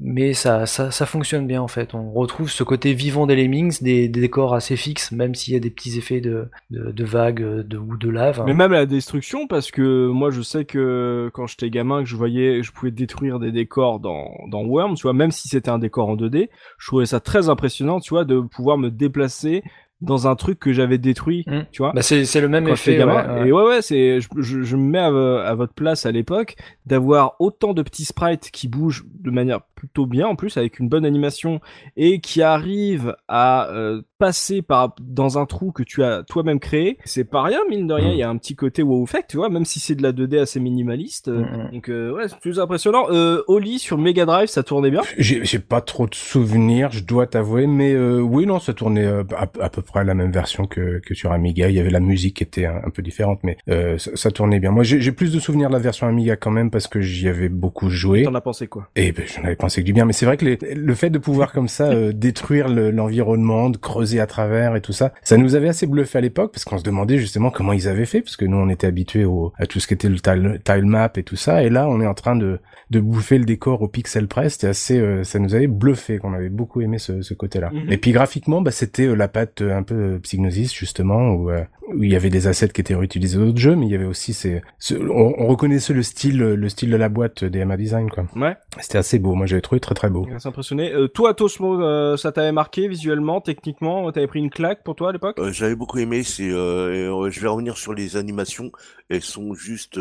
mais 0.00 0.32
ça, 0.32 0.66
ça, 0.66 0.90
ça 0.90 1.06
fonctionne 1.06 1.46
bien 1.46 1.62
en 1.62 1.68
fait. 1.68 1.94
On 1.94 2.12
retrouve 2.12 2.50
ce 2.50 2.64
côté 2.64 2.92
vivant 2.94 3.26
des 3.26 3.34
lemmings, 3.42 3.82
des, 3.82 4.08
décors 4.08 4.54
assez 4.54 4.76
fixes, 4.76 5.12
même 5.12 5.34
s'il 5.34 5.54
y 5.54 5.56
a 5.56 5.60
des 5.60 5.70
petits 5.70 5.98
effets 5.98 6.20
de, 6.20 6.48
de, 6.70 7.04
vagues 7.04 7.42
de, 7.42 7.78
ou 7.78 7.96
de 7.96 8.08
lave. 8.08 8.42
Mais 8.46 8.54
même 8.54 8.72
la 8.72 8.86
destruction, 8.86 9.46
parce 9.46 9.70
que 9.70 10.08
moi 10.08 10.30
je 10.30 10.42
sais 10.42 10.64
que 10.64 11.30
quand 11.34 11.46
j'étais 11.46 11.70
gamin, 11.70 12.02
que 12.02 12.08
je 12.08 12.16
voyais, 12.16 12.62
je 12.62 12.72
pouvais 12.72 12.90
détruire 12.90 13.38
des 13.38 13.52
décors 13.52 14.00
dans, 14.00 14.30
dans 14.48 14.64
Worm, 14.64 14.94
tu 14.94 15.02
vois, 15.02 15.12
même 15.12 15.30
si 15.30 15.48
c'était 15.48 15.70
un 15.70 15.78
décor 15.78 16.08
en 16.08 16.16
2D, 16.16 16.48
je 16.78 16.86
trouvais 16.86 17.06
ça 17.06 17.20
très 17.20 17.48
impressionnant, 17.48 18.00
tu 18.00 18.10
vois, 18.10 18.24
de 18.24 18.40
pouvoir 18.40 18.78
me 18.78 18.90
déplacer 18.90 19.62
dans 20.02 20.26
un 20.26 20.34
truc 20.34 20.58
que 20.58 20.72
j'avais 20.72 20.98
détruit, 20.98 21.44
mmh. 21.46 21.60
tu 21.70 21.82
vois. 21.82 21.92
Bah 21.94 22.02
c'est 22.02 22.24
c'est 22.24 22.40
le 22.40 22.48
même 22.48 22.68
effet. 22.68 22.96
Gamin. 22.96 23.44
Et 23.44 23.52
ouais 23.52 23.62
ouais, 23.62 23.82
c'est 23.82 24.20
je, 24.20 24.28
je, 24.62 24.76
me 24.76 24.90
mets 24.90 24.98
à, 24.98 25.06
à 25.06 25.54
votre 25.54 25.72
place 25.72 26.04
à 26.06 26.10
l'époque 26.10 26.56
d'avoir 26.86 27.36
autant 27.38 27.72
de 27.72 27.82
petits 27.82 28.04
sprites 28.04 28.50
qui 28.50 28.66
bougent 28.66 29.04
de 29.20 29.30
manière 29.30 29.60
plutôt 29.82 30.06
bien 30.06 30.28
en 30.28 30.36
plus 30.36 30.56
avec 30.58 30.78
une 30.78 30.88
bonne 30.88 31.04
animation 31.04 31.60
et 31.96 32.20
qui 32.20 32.40
arrive 32.40 33.16
à 33.26 33.68
euh, 33.70 34.00
passer 34.22 34.62
par 34.62 34.94
dans 35.00 35.36
un 35.36 35.46
trou 35.46 35.72
que 35.72 35.82
tu 35.82 36.04
as 36.04 36.22
toi-même 36.22 36.60
créé, 36.60 36.96
c'est 37.04 37.24
pas 37.24 37.42
rien 37.42 37.58
mine 37.68 37.88
de 37.88 37.94
rien. 37.94 38.10
Mm. 38.10 38.12
Il 38.12 38.18
y 38.18 38.22
a 38.22 38.28
un 38.28 38.36
petit 38.36 38.54
côté 38.54 38.84
wow 38.84 39.02
effect, 39.02 39.30
tu 39.30 39.38
vois, 39.38 39.48
même 39.48 39.64
si 39.64 39.80
c'est 39.80 39.96
de 39.96 40.02
la 40.04 40.12
2D 40.12 40.38
assez 40.38 40.60
minimaliste. 40.60 41.26
Mm, 41.26 41.40
mm. 41.40 41.70
Donc 41.72 41.88
euh, 41.88 42.12
ouais, 42.12 42.28
c'est 42.28 42.38
plus 42.38 42.60
impressionnant. 42.60 43.06
Euh, 43.10 43.42
Oli 43.48 43.80
sur 43.80 43.98
Mega 43.98 44.24
Drive, 44.24 44.46
ça 44.46 44.62
tournait 44.62 44.92
bien? 44.92 45.02
J'ai 45.18 45.58
pas 45.58 45.80
trop 45.80 46.06
de 46.06 46.14
souvenirs, 46.14 46.92
je 46.92 47.02
dois 47.02 47.26
t'avouer, 47.26 47.66
mais 47.66 47.94
euh, 47.94 48.20
oui 48.20 48.46
non, 48.46 48.60
ça 48.60 48.74
tournait 48.74 49.04
euh, 49.04 49.24
à, 49.36 49.68
peu 49.68 49.82
près 49.82 50.04
la 50.04 50.14
même 50.14 50.30
version 50.30 50.66
que, 50.66 51.00
que 51.00 51.14
sur 51.14 51.32
Amiga. 51.32 51.68
Il 51.68 51.74
y 51.74 51.80
avait 51.80 51.90
la 51.90 51.98
musique 51.98 52.36
qui 52.36 52.44
était 52.44 52.66
un, 52.66 52.90
peu 52.94 53.02
différente, 53.02 53.40
mais 53.42 53.56
ça, 53.66 54.14
ça, 54.14 54.30
tournait 54.30 54.60
bien. 54.60 54.70
Moi, 54.70 54.84
j'ai 54.84 55.10
plus 55.10 55.32
de 55.32 55.40
souvenirs 55.40 55.66
de 55.68 55.74
la 55.74 55.80
version 55.80 56.06
Amiga 56.06 56.36
quand 56.36 56.52
même 56.52 56.70
parce 56.70 56.86
que 56.86 57.00
j'y 57.00 57.28
avais 57.28 57.48
beaucoup 57.48 57.90
joué. 57.90 58.22
T'en 58.22 58.36
as 58.36 58.40
pensé 58.40 58.68
quoi? 58.68 58.88
Et 58.94 59.10
ben, 59.10 59.24
j'en 59.26 59.42
avais 59.42 59.56
pensé 59.56 59.71
c'est 59.72 59.80
que 59.80 59.86
du 59.86 59.92
bien. 59.92 60.04
Mais 60.04 60.12
c'est 60.12 60.26
vrai 60.26 60.36
que 60.36 60.44
le 60.44 60.94
fait 60.94 61.10
de 61.10 61.18
pouvoir 61.18 61.52
comme 61.52 61.68
ça 61.68 61.88
euh, 61.88 62.12
détruire 62.14 62.68
l'environnement, 62.68 63.70
de 63.70 63.78
creuser 63.78 64.20
à 64.20 64.26
travers 64.26 64.76
et 64.76 64.80
tout 64.80 64.92
ça, 64.92 65.12
ça 65.22 65.36
nous 65.36 65.54
avait 65.54 65.68
assez 65.68 65.86
bluffé 65.86 66.18
à 66.18 66.20
l'époque 66.20 66.52
parce 66.52 66.64
qu'on 66.64 66.78
se 66.78 66.82
demandait 66.82 67.18
justement 67.18 67.50
comment 67.50 67.72
ils 67.72 67.88
avaient 67.88 68.04
fait, 68.04 68.20
parce 68.20 68.36
que 68.36 68.44
nous 68.44 68.56
on 68.56 68.68
était 68.68 68.86
habitués 68.86 69.24
au, 69.24 69.52
à 69.56 69.66
tout 69.66 69.80
ce 69.80 69.86
qui 69.86 69.94
était 69.94 70.08
le 70.08 70.20
tile, 70.20 70.84
map 70.84 71.12
et 71.16 71.22
tout 71.22 71.36
ça, 71.36 71.62
et 71.62 71.70
là 71.70 71.88
on 71.88 72.00
est 72.00 72.06
en 72.06 72.14
train 72.14 72.36
de, 72.36 72.58
de 72.90 73.00
bouffer 73.00 73.38
le 73.38 73.44
décor 73.44 73.82
au 73.82 73.88
pixel 73.88 74.28
près. 74.28 74.50
C'était 74.50 74.68
assez, 74.68 74.98
euh, 74.98 75.24
ça 75.24 75.38
nous 75.38 75.54
avait 75.54 75.66
bluffé, 75.66 76.18
qu'on 76.18 76.34
avait 76.34 76.50
beaucoup 76.50 76.80
aimé 76.80 76.98
ce, 76.98 77.22
ce 77.22 77.34
côté-là. 77.34 77.70
Mhm. 77.70 77.92
Et 77.92 77.96
puis 77.96 78.12
graphiquement, 78.12 78.60
bah 78.60 78.70
c'était 78.70 79.06
euh, 79.06 79.14
la 79.14 79.28
patte 79.28 79.62
un 79.62 79.82
peu 79.82 80.18
Psygnosis 80.22 80.72
justement 80.74 81.30
où, 81.32 81.50
où 81.50 82.02
il 82.02 82.12
y 82.12 82.16
avait 82.16 82.30
des 82.30 82.46
assets 82.46 82.68
qui 82.68 82.80
étaient 82.80 82.94
réutilisés 82.94 83.38
dans 83.38 83.46
d'autres 83.46 83.58
jeux, 83.58 83.76
mais 83.76 83.86
il 83.86 83.92
y 83.92 83.94
avait 83.94 84.04
aussi 84.04 84.34
ces, 84.34 84.62
on, 84.92 85.34
on, 85.38 85.46
reconnaissait 85.46 85.92
le 85.92 86.02
style, 86.02 86.38
le 86.38 86.68
style 86.68 86.90
de 86.90 86.96
la 86.96 87.08
boîte 87.08 87.44
des 87.44 87.60
DMA 87.60 87.76
Design 87.76 88.10
quoi. 88.10 88.26
Ouais. 88.36 88.56
C'était 88.80 88.98
assez 88.98 89.18
beau. 89.18 89.34
Moi 89.34 89.46
j'avais 89.62 89.78
trouvé 89.78 89.80
très 89.80 89.94
très 89.94 90.10
beau. 90.10 90.26
C'est 90.38 90.48
impressionné. 90.48 90.92
Euh, 90.92 91.08
toi, 91.08 91.34
Tosmo, 91.34 91.80
euh, 91.80 92.16
ça 92.16 92.32
t'avait 92.32 92.52
marqué 92.52 92.88
visuellement, 92.88 93.40
techniquement? 93.40 94.10
T'avais 94.10 94.26
pris 94.26 94.40
une 94.40 94.50
claque 94.50 94.82
pour 94.82 94.96
toi 94.96 95.10
à 95.10 95.12
l'époque? 95.12 95.38
Euh, 95.38 95.52
J'avais 95.52 95.76
beaucoup 95.76 95.98
aimé. 95.98 96.22
C'est, 96.22 96.50
euh, 96.50 97.30
je 97.30 97.40
vais 97.40 97.48
revenir 97.48 97.76
sur 97.78 97.94
les 97.94 98.16
animations. 98.16 98.72
Elles 99.08 99.22
sont 99.22 99.54
juste 99.54 100.00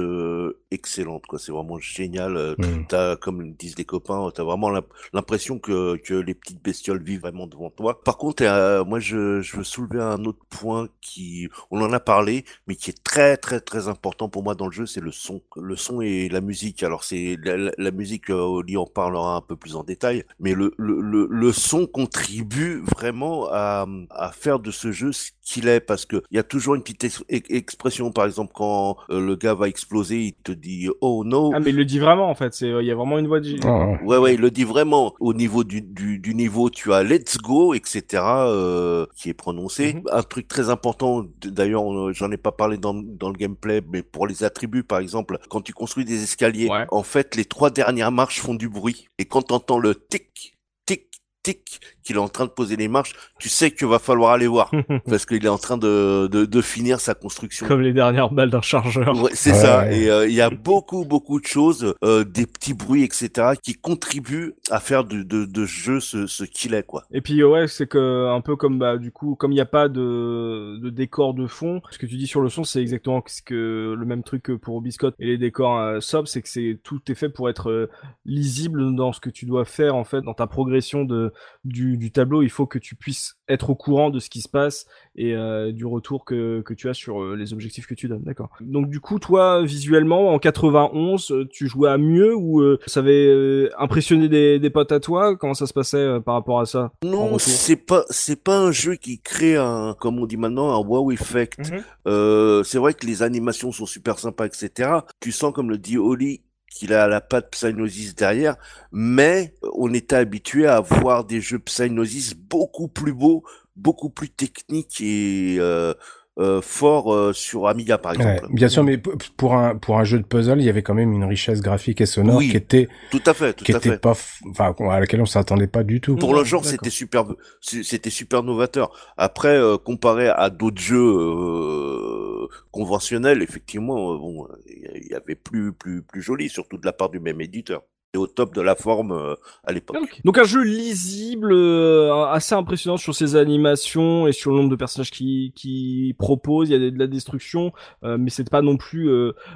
excellentes, 0.71 1.25
quoi. 1.27 1.37
C'est 1.37 1.51
vraiment 1.51 1.77
génial. 1.79 2.55
Mm. 2.57 2.85
T'as, 2.87 3.15
comme 3.17 3.53
disent 3.53 3.77
les 3.77 3.85
copains, 3.85 4.29
t'as 4.33 4.43
vraiment 4.43 4.71
l'impression 5.13 5.59
que 5.59 5.97
que 5.97 6.13
les 6.13 6.33
petites 6.33 6.63
bestioles 6.63 7.03
vivent 7.03 7.21
vraiment 7.21 7.45
devant 7.45 7.69
toi. 7.69 8.01
Par 8.03 8.17
contre, 8.17 8.43
moi, 8.85 8.99
je, 8.99 9.41
je 9.41 9.57
veux 9.57 9.63
soulever 9.63 10.01
un 10.01 10.23
autre 10.23 10.45
point 10.49 10.87
qui, 11.01 11.49
on 11.71 11.81
en 11.81 11.91
a 11.91 11.99
parlé, 11.99 12.45
mais 12.67 12.75
qui 12.75 12.89
est 12.89 13.03
très 13.03 13.35
très 13.35 13.59
très 13.59 13.89
important 13.89 14.29
pour 14.29 14.43
moi 14.43 14.55
dans 14.55 14.67
le 14.67 14.71
jeu, 14.71 14.85
c'est 14.85 15.01
le 15.01 15.11
son, 15.11 15.41
le 15.57 15.75
son 15.75 16.01
et 16.01 16.29
la 16.29 16.39
musique. 16.39 16.81
Alors 16.83 17.03
c'est 17.03 17.37
la, 17.43 17.71
la, 17.77 17.91
musique, 17.91 18.29
Oli 18.29 18.77
en 18.77 18.85
parlera 18.85 19.35
un 19.35 19.41
peu 19.41 19.50
plus 19.55 19.75
en 19.75 19.83
détail, 19.83 20.23
mais 20.39 20.53
le, 20.53 21.51
son 21.51 21.85
contribue 21.85 22.81
vraiment 22.95 23.47
à, 23.51 23.85
à 24.09 24.31
faire 24.31 24.59
de 24.59 24.71
ce 24.71 24.91
jeu 24.91 25.11
ce 25.11 25.31
qu'il 25.43 25.67
est, 25.67 25.79
parce 25.79 26.05
que 26.05 26.21
il 26.31 26.37
y 26.37 26.39
a 26.39 26.43
toujours 26.43 26.75
une 26.75 26.83
petite 26.83 27.23
expression, 27.29 28.11
par 28.11 28.25
exemple, 28.25 28.51
quand 28.53 28.97
euh, 29.09 29.19
le 29.19 29.35
gars 29.35 29.53
va 29.53 29.67
exploser, 29.67 30.21
il 30.21 30.33
te 30.33 30.51
dit 30.51 30.89
«Oh 31.01 31.23
no». 31.25 31.51
Ah, 31.55 31.59
mais 31.59 31.71
il 31.71 31.75
le 31.75 31.85
dit 31.85 31.99
vraiment, 31.99 32.29
en 32.29 32.35
fait, 32.35 32.53
c'est 32.53 32.69
il 32.69 32.85
y 32.85 32.91
a 32.91 32.95
vraiment 32.95 33.17
une 33.17 33.27
voix 33.27 33.39
de... 33.39 33.55
Ah, 33.63 34.03
ouais, 34.03 34.17
ouais, 34.17 34.35
il 34.35 34.39
le 34.39 34.51
dit 34.51 34.63
vraiment. 34.63 35.13
Au 35.19 35.33
niveau 35.33 35.63
du, 35.63 35.81
du, 35.81 36.19
du 36.19 36.35
niveau, 36.35 36.69
tu 36.69 36.93
as 36.93 37.03
«Let's 37.03 37.37
go», 37.37 37.73
etc., 37.75 38.23
euh, 38.23 39.05
qui 39.15 39.29
est 39.29 39.33
prononcé. 39.33 39.93
Mhm. 39.93 40.03
Un 40.11 40.23
truc 40.23 40.47
très 40.47 40.69
important, 40.69 41.25
d'ailleurs, 41.43 42.13
j'en 42.13 42.31
ai 42.31 42.37
pas 42.37 42.51
parlé 42.51 42.77
dans, 42.77 42.93
dans 42.93 43.29
le 43.29 43.35
gameplay, 43.35 43.81
mais 43.91 44.03
pour 44.03 44.27
les 44.27 44.43
attributs, 44.43 44.83
par 44.83 44.99
exemple, 44.99 45.37
quand 45.49 45.61
tu 45.61 45.73
construis 45.73 46.05
des 46.05 46.23
escaliers, 46.23 46.69
en 46.91 47.03
fait, 47.03 47.35
les 47.35 47.45
trois 47.45 47.69
dernières 47.71 48.11
marches 48.11 48.41
font 48.41 48.55
du 48.55 48.69
bruit. 48.69 49.07
Et 49.17 49.25
quand 49.25 49.41
t'entends 49.41 49.79
le 49.79 49.95
tic, 49.95 50.57
tic, 50.85 51.07
tic 51.43 51.81
qu'il 52.03 52.15
est 52.15 52.19
en 52.19 52.27
train 52.27 52.45
de 52.45 52.51
poser 52.51 52.75
les 52.75 52.87
marches, 52.87 53.13
tu 53.39 53.49
sais 53.49 53.71
qu'il 53.71 53.87
va 53.87 53.99
falloir 53.99 54.31
aller 54.31 54.47
voir 54.47 54.71
parce 55.07 55.25
qu'il 55.25 55.45
est 55.45 55.49
en 55.49 55.57
train 55.57 55.77
de, 55.77 56.27
de, 56.27 56.45
de, 56.45 56.61
finir 56.61 56.99
sa 56.99 57.13
construction. 57.13 57.67
Comme 57.67 57.81
les 57.81 57.93
dernières 57.93 58.31
balles 58.31 58.49
d'un 58.49 58.61
chargeur. 58.61 59.21
Ouais, 59.21 59.31
c'est 59.33 59.53
ça. 59.53 59.91
Et 59.91 60.09
euh, 60.09 60.27
il 60.27 60.33
y 60.33 60.41
a 60.41 60.49
beaucoup 60.49 61.05
beaucoup 61.05 61.39
de 61.39 61.45
choses, 61.45 61.95
euh, 62.03 62.23
des 62.23 62.45
petits 62.45 62.73
bruits, 62.73 63.03
etc., 63.03 63.49
qui 63.61 63.73
contribuent 63.73 64.53
à 64.69 64.79
faire 64.79 65.03
de, 65.03 65.23
de, 65.23 65.45
de 65.45 65.65
jeu 65.65 65.99
ce, 65.99 66.27
ce 66.27 66.43
qu'il 66.43 66.73
est 66.73 66.83
quoi. 66.83 67.03
Et 67.11 67.21
puis 67.21 67.43
ouais, 67.43 67.67
c'est 67.67 67.87
que 67.87 68.27
un 68.27 68.41
peu 68.41 68.55
comme 68.55 68.79
bah 68.79 68.97
du 68.97 69.11
coup 69.11 69.35
comme 69.35 69.51
il 69.51 69.55
n'y 69.55 69.61
a 69.61 69.65
pas 69.65 69.89
de, 69.89 70.77
de 70.77 70.89
décor 70.89 71.33
de 71.33 71.47
fond, 71.47 71.81
ce 71.91 71.97
que 71.97 72.05
tu 72.05 72.15
dis 72.15 72.27
sur 72.27 72.41
le 72.41 72.49
son, 72.49 72.63
c'est 72.63 72.81
exactement 72.81 73.23
ce 73.27 73.41
que 73.41 73.95
le 73.97 74.05
même 74.05 74.23
truc 74.23 74.43
que 74.43 74.51
pour 74.53 74.81
Biscotte 74.81 75.15
et 75.19 75.25
les 75.25 75.37
décors 75.37 75.77
euh, 75.79 75.99
sob, 75.99 76.27
c'est 76.27 76.41
que 76.41 76.49
c'est 76.49 76.79
tout 76.83 76.99
est 77.09 77.15
fait 77.15 77.29
pour 77.29 77.49
être 77.49 77.69
euh, 77.69 77.89
lisible 78.25 78.95
dans 78.95 79.13
ce 79.13 79.19
que 79.19 79.29
tu 79.29 79.45
dois 79.45 79.65
faire 79.65 79.95
en 79.95 80.03
fait 80.03 80.21
dans 80.21 80.33
ta 80.33 80.47
progression 80.47 81.03
de 81.03 81.33
du 81.63 81.90
du, 81.97 82.11
tableau, 82.11 82.41
il 82.41 82.49
faut 82.49 82.65
que 82.65 82.79
tu 82.79 82.95
puisses 82.95 83.35
être 83.47 83.69
au 83.69 83.75
courant 83.75 84.09
de 84.09 84.19
ce 84.19 84.29
qui 84.29 84.41
se 84.41 84.49
passe 84.49 84.85
et 85.15 85.35
euh, 85.35 85.71
du 85.71 85.85
retour 85.85 86.25
que, 86.25 86.61
que 86.61 86.73
tu 86.73 86.89
as 86.89 86.93
sur 86.93 87.21
euh, 87.21 87.35
les 87.35 87.53
objectifs 87.53 87.87
que 87.87 87.93
tu 87.93 88.07
donnes. 88.07 88.23
D'accord. 88.23 88.49
Donc 88.61 88.89
du 88.89 88.99
coup, 88.99 89.19
toi, 89.19 89.63
visuellement, 89.63 90.33
en 90.33 90.39
91, 90.39 91.31
euh, 91.31 91.47
tu 91.49 91.67
jouais 91.67 91.89
à 91.89 91.97
mieux 91.97 92.35
ou 92.35 92.61
ça 92.85 93.01
avait 93.01 93.69
impressionné 93.77 94.29
des, 94.29 94.59
des 94.59 94.69
potes 94.69 94.91
à 94.91 94.99
toi? 94.99 95.35
Comment 95.35 95.53
ça 95.53 95.67
se 95.67 95.73
passait 95.73 96.19
par 96.25 96.35
rapport 96.35 96.59
à 96.59 96.65
ça 96.65 96.91
Non, 97.03 97.37
c'est 97.37 97.75
pas 97.75 98.05
c'est 98.09 98.41
pas 98.41 98.57
un 98.57 98.71
jeu 98.71 98.95
qui 98.95 99.19
crée 99.19 99.57
un, 99.57 99.95
comme 99.99 100.19
on 100.19 100.25
dit 100.25 100.37
maintenant, 100.37 100.73
un 100.73 100.85
wow 100.85 101.11
effect. 101.11 101.71
Mhm. 102.05 102.63
c'est 102.63 102.77
vrai 102.77 102.93
que 102.93 103.05
les 103.05 103.23
animations 103.23 103.71
sont 103.71 103.85
super 103.85 104.19
sympas, 104.19 104.45
etc. 104.45 104.89
Tu 105.19 105.31
sens, 105.31 105.53
comme 105.53 105.69
le 105.69 105.77
dit 105.77 105.97
Oli, 105.97 106.41
qu'il 106.71 106.93
a 106.93 107.07
la 107.07 107.21
patte 107.21 107.51
Psygnosis 107.51 108.15
derrière, 108.15 108.55
mais 108.91 109.53
on 109.73 109.93
était 109.93 110.15
habitué 110.15 110.65
à 110.67 110.79
voir 110.79 111.25
des 111.25 111.41
jeux 111.41 111.59
Psygnosis 111.59 112.33
beaucoup 112.33 112.87
plus 112.87 113.13
beaux, 113.13 113.43
beaucoup 113.75 114.09
plus 114.09 114.29
techniques 114.29 115.01
et 115.01 115.57
euh, 115.59 115.93
euh, 116.41 116.61
fort 116.61 117.13
euh, 117.13 117.33
sur 117.33 117.67
Amiga 117.67 117.97
par 117.97 118.13
exemple. 118.13 118.47
bien 118.51 118.67
sûr, 118.67 118.83
mais 118.83 118.97
pour 119.37 119.53
un 119.53 119.75
pour 119.75 119.99
un 119.99 120.03
jeu 120.03 120.17
de 120.17 120.23
puzzle, 120.23 120.59
il 120.59 120.65
y 120.65 120.69
avait 120.69 120.81
quand 120.81 120.95
même 120.95 121.13
une 121.13 121.23
richesse 121.23 121.61
graphique 121.61 122.01
et 122.01 122.05
sonore 122.07 122.41
qui 122.41 122.57
était 122.57 122.87
tout 123.11 123.21
à 123.25 123.33
fait, 123.33 123.53
tout 123.53 123.63
qui 123.63 123.73
à 123.73 123.77
était 123.77 123.91
fait. 123.91 123.97
pas, 123.99 124.15
enfin 124.49 124.73
à 124.89 124.99
laquelle 124.99 125.21
on 125.21 125.25
s'attendait 125.25 125.67
pas 125.67 125.83
du 125.83 126.01
tout. 126.01 126.15
Pour 126.15 126.33
le 126.33 126.43
genre, 126.43 126.65
c'était 126.65 126.89
super, 126.89 127.25
c'était 127.61 128.09
super 128.09 128.43
novateur. 128.43 128.91
Après, 129.17 129.55
euh, 129.55 129.77
comparé 129.77 130.29
à 130.29 130.49
d'autres 130.49 130.81
jeux 130.81 132.47
conventionnels, 132.71 133.41
effectivement, 133.43 134.15
bon, 134.15 134.47
il 134.67 135.07
y 135.11 135.13
avait 135.13 135.35
plus 135.35 135.73
plus 135.73 136.01
plus 136.01 136.21
joli, 136.21 136.49
surtout 136.49 136.77
de 136.77 136.85
la 136.85 136.93
part 136.93 137.09
du 137.09 137.19
même 137.19 137.39
éditeur. 137.39 137.83
Au 138.17 138.27
top 138.27 138.53
de 138.53 138.61
la 138.61 138.75
forme 138.75 139.13
euh, 139.13 139.35
à 139.63 139.71
l'époque. 139.71 140.21
Donc 140.25 140.37
un 140.37 140.43
jeu 140.43 140.63
lisible, 140.63 141.53
euh, 141.53 142.25
assez 142.25 142.55
impressionnant 142.55 142.97
sur 142.97 143.15
ses 143.15 143.35
animations 143.35 144.27
et 144.27 144.33
sur 144.33 144.51
le 144.51 144.57
nombre 144.57 144.69
de 144.69 144.75
personnages 144.75 145.11
qui, 145.11 145.53
qui 145.55 146.13
propose. 146.17 146.69
Il 146.69 146.71
y 146.73 146.87
a 146.87 146.91
de 146.91 146.99
la 146.99 147.07
destruction, 147.07 147.71
euh, 148.03 148.17
mais 148.19 148.29
c'est 148.29 148.49
pas 148.49 148.61
non 148.61 148.75
plus 148.75 149.09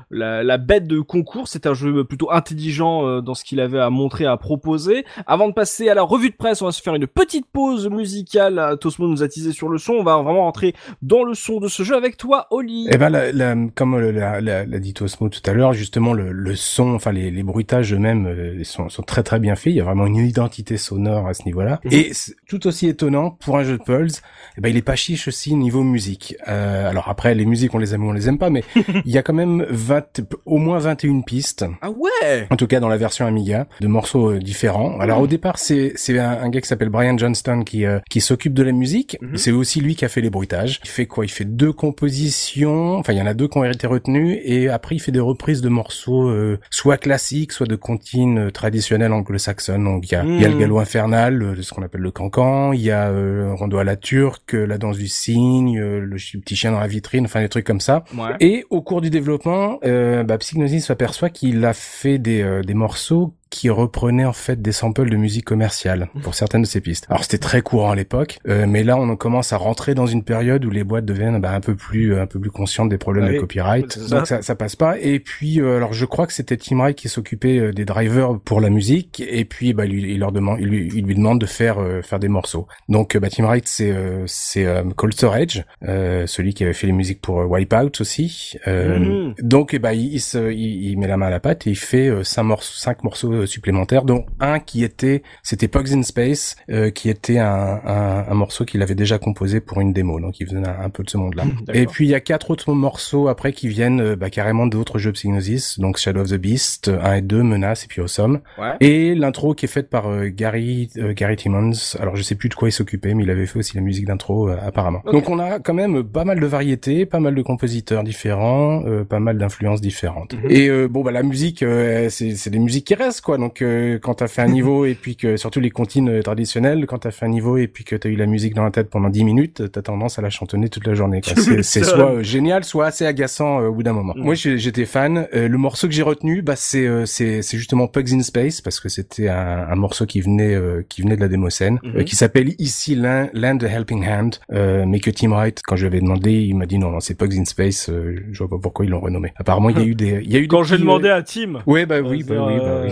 la, 0.09 0.43
la, 0.43 0.57
bête 0.57 0.87
de 0.87 0.99
concours. 1.01 1.47
C'est 1.47 1.67
un 1.67 1.73
jeu 1.73 2.03
plutôt 2.05 2.31
intelligent 2.31 3.21
dans 3.21 3.33
ce 3.33 3.43
qu'il 3.43 3.59
avait 3.59 3.79
à 3.79 3.89
montrer, 3.89 4.25
à 4.25 4.37
proposer. 4.37 5.05
Avant 5.27 5.49
de 5.49 5.53
passer 5.53 5.89
à 5.89 5.93
la 5.93 6.03
revue 6.03 6.29
de 6.29 6.35
presse, 6.35 6.61
on 6.61 6.65
va 6.65 6.71
se 6.71 6.81
faire 6.81 6.95
une 6.95 7.07
petite 7.07 7.45
pause 7.51 7.89
musicale. 7.89 8.77
Tosmo 8.79 9.07
nous 9.07 9.21
a 9.21 9.27
teasé 9.27 9.51
sur 9.51 9.69
le 9.69 9.77
son. 9.77 9.93
On 9.93 10.03
va 10.03 10.15
vraiment 10.21 10.43
rentrer 10.43 10.73
dans 11.01 11.23
le 11.23 11.33
son 11.33 11.59
de 11.59 11.67
ce 11.67 11.83
jeu 11.83 11.95
avec 11.95 12.17
toi, 12.17 12.47
Oli. 12.51 12.87
Eh 12.91 12.97
ben, 12.97 13.09
la, 13.09 13.31
la, 13.31 13.55
comme 13.75 13.99
l'a 13.99 14.79
dit 14.79 14.93
Tosmo 14.93 15.29
tout 15.29 15.41
à 15.45 15.53
l'heure, 15.53 15.73
justement 15.73 16.13
le, 16.13 16.31
le, 16.31 16.55
son, 16.55 16.95
enfin 16.95 17.11
les, 17.11 17.31
les 17.31 17.43
bruitages 17.43 17.93
eux-mêmes 17.93 18.44
euh, 18.45 18.63
sont, 18.63 18.89
sont, 18.89 19.03
très 19.03 19.23
très 19.23 19.39
bien 19.39 19.55
faits. 19.55 19.73
Il 19.73 19.77
y 19.77 19.81
a 19.81 19.83
vraiment 19.83 20.05
une 20.05 20.17
identité 20.17 20.77
sonore 20.77 21.27
à 21.27 21.33
ce 21.33 21.43
niveau-là. 21.45 21.79
Mhm. 21.85 21.91
Et 21.93 22.11
tout 22.47 22.67
aussi 22.67 22.87
étonnant 22.87 23.31
pour 23.31 23.57
un 23.57 23.63
jeu 23.63 23.77
de 23.77 23.83
Pulse, 23.83 24.21
eh 24.57 24.61
ben 24.61 24.69
il 24.69 24.77
est 24.77 24.81
pas 24.81 24.95
chiche 24.95 25.27
aussi 25.27 25.55
niveau 25.55 25.83
musique. 25.83 26.35
Euh, 26.47 26.89
alors 26.89 27.09
après 27.09 27.35
les 27.35 27.45
musiques 27.45 27.73
on 27.73 27.77
les 27.77 27.93
aime 27.93 28.05
ou 28.05 28.09
on 28.09 28.13
les 28.13 28.29
aime 28.29 28.37
pas, 28.37 28.49
mais 28.49 28.63
il 29.05 29.11
y 29.11 29.17
a 29.17 29.23
quand 29.23 29.33
même 29.33 29.65
20, 29.69 30.21
au 30.45 30.57
moins 30.57 30.79
21 30.79 31.21
pistes. 31.21 31.65
Ah 31.81 31.89
ouais. 31.89 32.47
En 32.49 32.55
tout 32.55 32.67
cas 32.67 32.79
dans 32.79 32.89
la 32.89 32.97
version 32.97 33.25
Amiga, 33.25 33.67
de 33.81 33.87
morceaux 33.87 34.31
euh, 34.31 34.39
différents. 34.39 34.99
Alors 34.99 35.19
au 35.19 35.27
départ 35.27 35.59
c'est 35.59 35.93
c'est 35.95 36.17
un, 36.19 36.43
un, 36.43 36.49
gars 36.49 36.61
qui 36.61 36.67
s'appelle 36.67 36.89
Brian 36.89 37.17
Johnston 37.17 37.63
qui 37.63 37.85
euh, 37.85 37.99
qui 38.09 38.21
s'occupe 38.21 38.53
de 38.53 38.63
la 38.63 38.71
musique. 38.71 39.17
Mhm. 39.21 39.37
C'est 39.37 39.51
aussi 39.51 39.81
lui 39.81 39.95
qui 39.95 40.05
a 40.05 40.09
fait 40.09 40.21
les 40.21 40.29
bruitages. 40.29 40.79
Il 40.83 40.89
fait 40.89 41.05
quoi? 41.05 41.25
Il 41.25 41.29
fait 41.29 41.45
deux 41.45 41.73
compositions. 41.73 42.97
Enfin 42.97 43.13
il 43.13 43.19
y 43.19 43.21
en 43.21 43.27
a 43.27 43.33
deux 43.33 43.47
qui 43.47 43.57
ont 43.57 43.63
été 43.63 43.87
retenues 43.87 44.39
et 44.43 44.69
après 44.69 44.95
il 44.95 44.99
fait 44.99 45.11
des 45.11 45.19
reprises 45.19 45.61
de 45.61 45.69
morceaux 45.69 46.29
euh, 46.29 46.59
soit 46.69 46.97
classiques, 46.97 47.51
soit 47.51 47.67
de 47.67 47.75
comptines 47.75 48.34
traditionnelles 48.51 49.11
anglo-saxonnes. 49.11 49.83
Donc 49.83 50.09
il 50.09 50.13
y 50.13 50.15
a, 50.15 50.23
il 50.23 50.41
y 50.41 50.45
a 50.45 50.47
le 50.47 50.55
hmm. 50.55 50.59
galop 50.59 50.79
infernal, 50.79 51.41
euh, 51.41 51.61
ce 51.61 51.73
qu'on 51.73 51.83
appelle 51.83 52.01
le 52.01 52.11
cancan, 52.11 52.73
il 52.73 52.81
y 52.81 52.91
a 52.91 53.09
euh, 53.09 53.53
Rondo 53.53 53.77
à 53.77 53.83
la 53.83 53.95
turque, 53.95 54.53
la 54.53 54.77
danse 54.77 54.97
du 54.97 55.07
cygne, 55.07 55.79
le 55.79 56.15
petit 56.15 56.55
chien 56.55 56.71
dans 56.71 56.79
la 56.79 56.87
vitrine, 56.87 57.25
enfin 57.25 57.41
des 57.41 57.49
trucs 57.49 57.65
comme 57.65 57.81
ça. 57.81 58.03
Et 58.39 58.65
au 58.69 58.81
cours 58.81 59.01
du 59.01 59.09
développement, 59.09 59.79
euh, 59.85 60.23
bah, 60.23 60.37
Psygnosis 60.37 60.85
s'aperçoit 60.85 61.29
qu'il 61.29 61.63
a 61.65 61.73
fait 61.73 62.17
des, 62.17 62.61
des 62.65 62.73
morceaux 62.73 63.33
qui 63.55 63.69
reprenait 63.69 64.25
en 64.25 64.33
fait 64.33 64.61
des 64.61 64.73
samples 64.73 65.09
de 65.09 65.15
musique 65.15 65.45
commerciale 65.45 66.09
pour 66.23 66.35
certaines 66.35 66.63
de 66.63 66.67
ses 66.67 66.81
pistes. 66.81 67.05
Alors 67.09 67.23
c'était 67.23 67.37
très 67.37 67.61
courant 67.61 67.91
à 67.91 67.95
l'époque, 67.95 68.39
euh, 68.49 68.65
mais 68.67 68.83
là 68.83 68.97
on 68.97 69.15
commence 69.15 69.53
à 69.53 69.57
rentrer 69.57 69.95
dans 69.95 70.07
une 70.07 70.25
période 70.25 70.65
où 70.65 70.69
les 70.69 70.83
boîtes 70.83 71.05
deviennent 71.05 71.39
bah, 71.39 71.53
un 71.53 71.61
peu 71.61 71.73
plus 71.73 72.19
un 72.19 72.27
peu 72.27 72.37
plus 72.37 72.51
conscientes 72.51 72.89
des 72.89 72.97
problèmes 72.97 73.31
de 73.31 73.39
copyright, 73.39 73.97
donc 74.09 74.27
ça. 74.27 74.41
ça. 74.41 74.55
passe 74.55 74.75
pas. 74.75 74.99
Et 74.99 75.21
puis 75.21 75.61
euh, 75.61 75.77
alors 75.77 75.93
je 75.93 76.03
crois 76.05 76.27
que 76.27 76.33
c'était 76.33 76.57
Tim 76.57 76.79
Wright 76.79 76.97
qui 76.97 77.07
s'occupait 77.07 77.57
euh, 77.59 77.71
des 77.71 77.85
drivers 77.85 78.37
pour 78.43 78.59
la 78.59 78.69
musique, 78.69 79.23
et 79.25 79.45
puis 79.45 79.73
bah 79.73 79.85
lui, 79.85 80.01
il 80.01 80.19
leur 80.19 80.33
demande, 80.33 80.59
il 80.59 80.67
lui, 80.67 80.91
il 80.93 81.05
lui 81.05 81.15
demande 81.15 81.39
de 81.39 81.45
faire 81.45 81.77
faire 82.03 82.19
des 82.19 82.27
morceaux. 82.27 82.67
Donc 82.89 83.15
bah, 83.15 83.29
Tim 83.29 83.45
Wright 83.45 83.69
c'est 83.69 83.95
c'est 84.25 84.67
Cold 84.97 85.13
Storage, 85.13 85.63
celui 85.81 86.53
qui 86.53 86.65
avait 86.65 86.73
fait 86.73 86.87
les 86.87 86.93
musiques 86.93 87.21
pour 87.21 87.37
Wipeout 87.49 88.01
aussi. 88.01 88.57
Mm-hmm. 88.67 89.41
Donc 89.41 89.73
et 89.73 89.79
bah 89.79 89.93
il, 89.93 90.13
il, 90.13 90.19
se, 90.19 90.51
il, 90.51 90.97
met 90.97 91.07
la 91.07 91.15
main 91.15 91.27
à 91.27 91.29
la 91.29 91.39
pâte 91.39 91.67
et 91.67 91.69
il 91.69 91.77
fait 91.77 92.11
cinq 92.25 92.43
morceaux, 92.43 92.77
cinq 92.77 93.01
morceaux 93.05 93.44
supplémentaires, 93.45 94.03
dont 94.03 94.25
un 94.39 94.59
qui 94.59 94.83
était, 94.83 95.23
c'était 95.43 95.67
Pugs 95.67 95.93
in 95.93 96.03
Space, 96.03 96.55
euh, 96.69 96.89
qui 96.89 97.09
était 97.09 97.37
un, 97.37 97.79
un, 97.85 98.25
un 98.29 98.33
morceau 98.33 98.65
qu'il 98.65 98.81
avait 98.81 98.95
déjà 98.95 99.17
composé 99.17 99.59
pour 99.59 99.81
une 99.81 99.93
démo, 99.93 100.19
donc 100.19 100.39
il 100.39 100.47
faisait 100.47 100.57
un, 100.57 100.89
peu 100.89 101.03
de 101.03 101.09
ce 101.09 101.17
monde-là. 101.17 101.43
Et 101.73 101.85
puis 101.85 102.05
il 102.05 102.09
y 102.09 102.15
a 102.15 102.19
quatre 102.19 102.51
autres 102.51 102.73
morceaux 102.73 103.27
après 103.27 103.53
qui 103.53 103.67
viennent 103.67 104.01
euh, 104.01 104.15
bah, 104.15 104.29
carrément 104.29 104.67
d'autres 104.67 104.97
jeux 104.97 105.11
Psygnosis, 105.11 105.79
donc 105.79 105.97
Shadow 105.97 106.21
of 106.21 106.29
the 106.29 106.35
Beast, 106.35 106.89
1 106.89 107.13
et 107.13 107.21
2, 107.21 107.43
Menace 107.43 107.83
et 107.83 107.87
puis 107.87 108.01
Awesome. 108.01 108.41
Ouais. 108.57 108.73
Et 108.79 109.15
l'intro 109.15 109.53
qui 109.53 109.65
est 109.65 109.69
faite 109.69 109.89
par 109.89 110.07
euh, 110.07 110.27
Gary 110.27 110.89
Gary 110.95 111.35
Timmons. 111.35 111.71
Alors 111.99 112.15
je 112.15 112.21
sais 112.21 112.35
plus 112.35 112.49
de 112.49 112.55
quoi 112.55 112.69
il 112.69 112.71
s'occupait, 112.71 113.13
mais 113.13 113.23
il 113.23 113.29
avait 113.29 113.45
fait 113.45 113.59
aussi 113.59 113.75
la 113.75 113.81
musique 113.81 114.05
d'intro 114.05 114.49
apparemment. 114.49 115.01
Donc 115.11 115.29
on 115.29 115.39
a 115.39 115.59
quand 115.59 115.73
même 115.73 116.03
pas 116.03 116.25
mal 116.25 116.39
de 116.39 116.45
variétés, 116.45 117.05
pas 117.05 117.19
mal 117.19 117.35
de 117.35 117.41
compositeurs 117.41 118.03
différents, 118.03 118.83
pas 119.07 119.19
mal 119.19 119.37
d'influences 119.37 119.81
différentes. 119.81 120.33
Mhm. 120.33 120.51
Et 120.51 120.87
bon 120.87 121.03
bah 121.03 121.11
la 121.11 121.23
musique, 121.23 121.63
c'est 122.09 122.49
des 122.49 122.59
musiques 122.59 122.85
qui 122.87 122.95
restent 122.95 123.21
quoi 123.25 123.37
donc 123.37 123.61
euh, 123.61 123.99
quand 123.99 124.13
t'as 124.15 124.27
fait 124.27 124.41
un 124.41 124.47
niveau 124.47 124.85
et 124.85 124.93
puis 124.93 125.17
que 125.17 125.35
surtout 125.35 125.59
les 125.59 125.71
comptines 125.71 126.09
euh, 126.09 126.21
traditionnelles, 126.21 126.85
quand 126.85 126.99
t'as 126.99 127.11
fait 127.11 127.25
un 127.25 127.29
niveau 127.29 127.57
et 127.57 127.67
puis 127.67 127.83
que 127.83 127.95
t'as 127.95 128.07
eu 128.07 128.15
la 128.15 128.27
musique 128.27 128.53
dans 128.53 128.63
la 128.63 128.71
tête 128.71 128.89
pendant 128.89 129.09
10 129.09 129.23
minutes, 129.23 129.71
t'as 129.71 129.81
tendance 129.81 130.19
à 130.19 130.21
la 130.21 130.29
chantonner 130.29 130.69
toute 130.69 130.85
la 130.87 130.93
journée. 130.93 131.21
C'est 131.63 131.83
soit 131.83 132.11
euh, 132.11 132.23
génial, 132.23 132.63
soit 132.63 132.85
assez 132.85 133.05
agaçant 133.05 133.57
au 133.57 133.73
bout 133.73 133.83
d'un 133.83 133.93
moment. 133.93 134.13
Mm. 134.15 134.23
Moi 134.23 134.35
j'étais 134.35 134.85
fan. 134.85 135.27
le 135.33 135.57
morceau 135.57 135.87
que 135.87 135.93
j'ai 135.93 136.03
retenu, 136.03 136.43
bah 136.43 136.55
c'est 136.55 137.05
c'est 137.05 137.41
justement 137.57 137.87
Pugs 137.87 138.13
in 138.13 138.21
Space 138.21 138.61
parce 138.61 138.79
que 138.79 138.89
c'était 138.89 139.27
un, 139.27 139.67
un, 139.69 139.75
morceau 139.75 140.05
qui 140.05 140.21
venait 140.21 140.55
qui 140.87 141.01
venait 141.01 141.15
de 141.15 141.21
la 141.21 141.27
démo 141.27 141.49
scène, 141.49 141.79
mm-hmm. 141.83 142.03
qui 142.03 142.15
s'appelle 142.15 142.53
ici 142.59 142.95
Land, 142.95 143.29
Land 143.33 143.57
a 143.61 143.67
Helping 143.67 144.07
Hand, 144.07 144.39
mais 144.51 144.99
que 144.99 145.09
Tim 145.09 145.31
Wright 145.31 145.61
quand 145.65 145.75
je 145.75 145.87
lui 145.87 145.87
avais 145.87 146.01
demandé, 146.01 146.31
il 146.31 146.55
m'a 146.55 146.67
dit 146.67 146.77
non 146.77 146.91
non 146.91 146.99
c'est 146.99 147.15
Pugs 147.15 147.35
in 147.35 147.45
Space. 147.45 147.89
je 147.89 148.37
vois 148.37 148.49
pas 148.49 148.59
pourquoi 148.61 148.85
ils 148.85 148.91
l'ont 148.91 148.99
renommé. 148.99 149.33
Apparemment 149.37 149.69
il 149.69 149.79
y 149.79 149.81
a 149.81 149.85
eu 149.85 149.95
des 149.95 150.21
il 150.23 150.31
y 150.31 150.35
a 150.35 150.39
eu 150.39 150.47
quand 150.47 150.63
j'ai 150.63 150.77
demandé 150.77 151.09
à 151.09 151.23
Tim. 151.23 151.61
Ouais 151.65 151.87
bah 151.87 152.01
oui 152.01 152.23
bah 152.23 152.45
oui 152.47 152.57
bah 152.59 152.81
oui. 152.85 152.91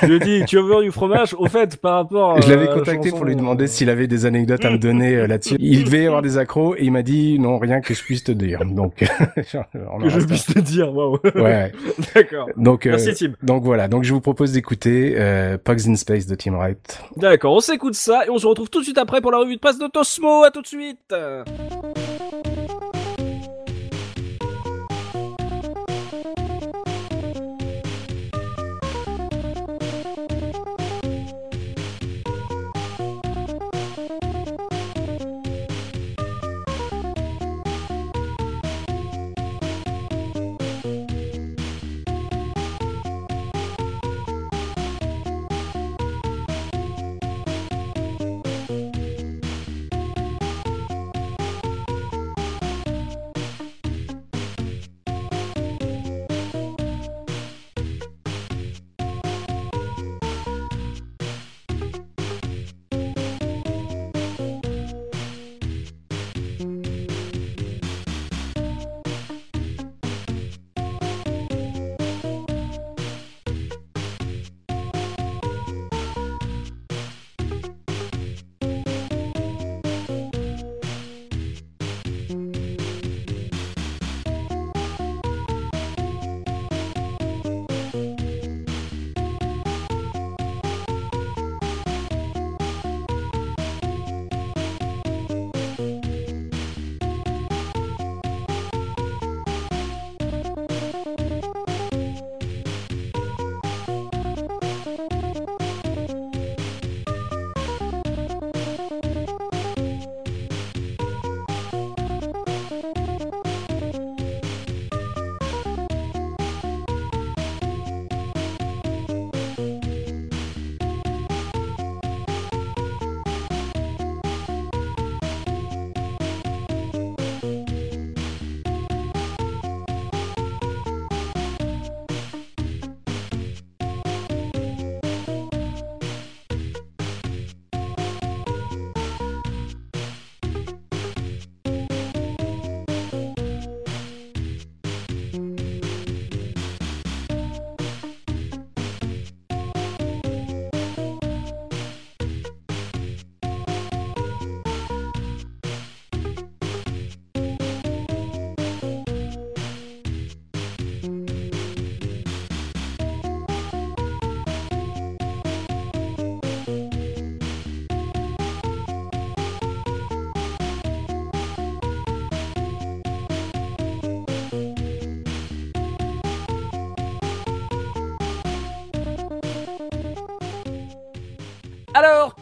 Je 0.00 0.06
lui 0.06 0.16
ai 0.16 0.18
dit, 0.18 0.44
tu 0.46 0.56
veux 0.56 0.62
voir 0.62 0.80
du 0.82 0.90
fromage? 0.90 1.34
Au 1.38 1.46
fait, 1.46 1.76
par 1.76 1.94
rapport. 1.94 2.40
Je 2.40 2.48
l'avais 2.48 2.66
contacté 2.68 3.10
pour 3.10 3.24
lui 3.24 3.36
demander 3.36 3.66
s'il 3.66 3.90
avait 3.90 4.06
des 4.06 4.26
anecdotes 4.26 4.64
à 4.64 4.70
me 4.70 4.78
donner 4.78 5.14
euh, 5.14 5.26
là-dessus. 5.26 5.56
Il 5.58 5.84
devait 5.84 6.06
avoir 6.06 6.22
des 6.22 6.38
accros 6.38 6.74
et 6.76 6.84
il 6.84 6.92
m'a 6.92 7.02
dit 7.02 7.38
non, 7.38 7.58
rien 7.58 7.80
que 7.80 7.94
je 7.94 8.02
puisse 8.02 8.24
te 8.24 8.32
dire. 8.32 8.64
Donc, 8.64 8.96
que 8.96 9.06
je 9.44 10.26
puisse 10.26 10.46
te 10.46 10.58
dire, 10.58 10.94
waouh. 10.94 11.18
Ouais. 11.34 11.72
D'accord. 12.14 12.48
Donc, 12.56 12.86
euh, 12.86 12.90
Merci 12.90 13.14
Tim. 13.14 13.32
Donc 13.42 13.64
voilà. 13.64 13.88
Donc 13.88 14.04
je 14.04 14.12
vous 14.12 14.20
propose 14.20 14.52
d'écouter 14.52 15.14
euh, 15.16 15.58
Pugs 15.58 15.88
in 15.88 15.96
Space 15.96 16.26
de 16.26 16.34
Tim 16.34 16.52
Wright. 16.52 17.00
D'accord. 17.16 17.54
On 17.54 17.60
s'écoute 17.60 17.94
ça 17.94 18.26
et 18.26 18.30
on 18.30 18.38
se 18.38 18.46
retrouve 18.46 18.70
tout 18.70 18.80
de 18.80 18.84
suite 18.84 18.98
après 18.98 19.20
pour 19.20 19.32
la 19.32 19.38
revue 19.38 19.56
de 19.56 19.60
presse 19.60 19.78
de 19.78 19.86
Tosmo. 19.86 20.44
À 20.44 20.50
tout 20.50 20.62
de 20.62 20.66
suite. 20.66 21.14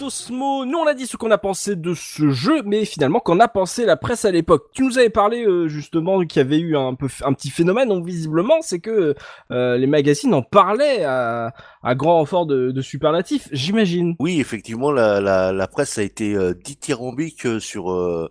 Tosmo, 0.02 0.64
nous 0.64 0.78
on 0.78 0.86
a 0.88 0.94
dit 0.94 1.06
ce 1.06 1.16
qu'on 1.16 1.30
a 1.30 1.38
pensé 1.38 1.76
de 1.76 1.94
ce 1.94 2.30
jeu, 2.30 2.62
mais 2.64 2.84
finalement 2.84 3.20
qu'en 3.20 3.38
a 3.38 3.46
pensé 3.46 3.86
la 3.86 3.96
presse 3.96 4.24
à 4.24 4.32
l'époque. 4.32 4.70
Tu 4.72 4.82
nous 4.82 4.98
avais 4.98 5.10
parlé 5.10 5.44
euh, 5.46 5.68
justement 5.68 6.18
qu'il 6.24 6.42
y 6.42 6.44
avait 6.44 6.58
eu 6.58 6.76
un 6.76 6.94
peu 6.94 7.06
un 7.24 7.32
petit 7.32 7.50
phénomène, 7.50 7.88
donc 7.88 8.04
visiblement 8.04 8.56
c'est 8.62 8.80
que 8.80 9.14
euh, 9.52 9.76
les 9.76 9.86
magazines 9.86 10.34
en 10.34 10.42
parlaient 10.42 11.04
à, 11.04 11.52
à 11.84 11.94
grand 11.94 12.16
renfort 12.16 12.46
de, 12.46 12.72
de 12.72 12.82
superlatifs, 12.82 13.48
j'imagine. 13.52 14.16
Oui, 14.18 14.40
effectivement, 14.40 14.90
la, 14.90 15.20
la, 15.20 15.52
la 15.52 15.68
presse 15.68 15.98
a 15.98 16.02
été 16.02 16.34
euh, 16.34 16.52
dithyrambique 16.52 17.46
euh, 17.46 17.60
sur 17.60 17.84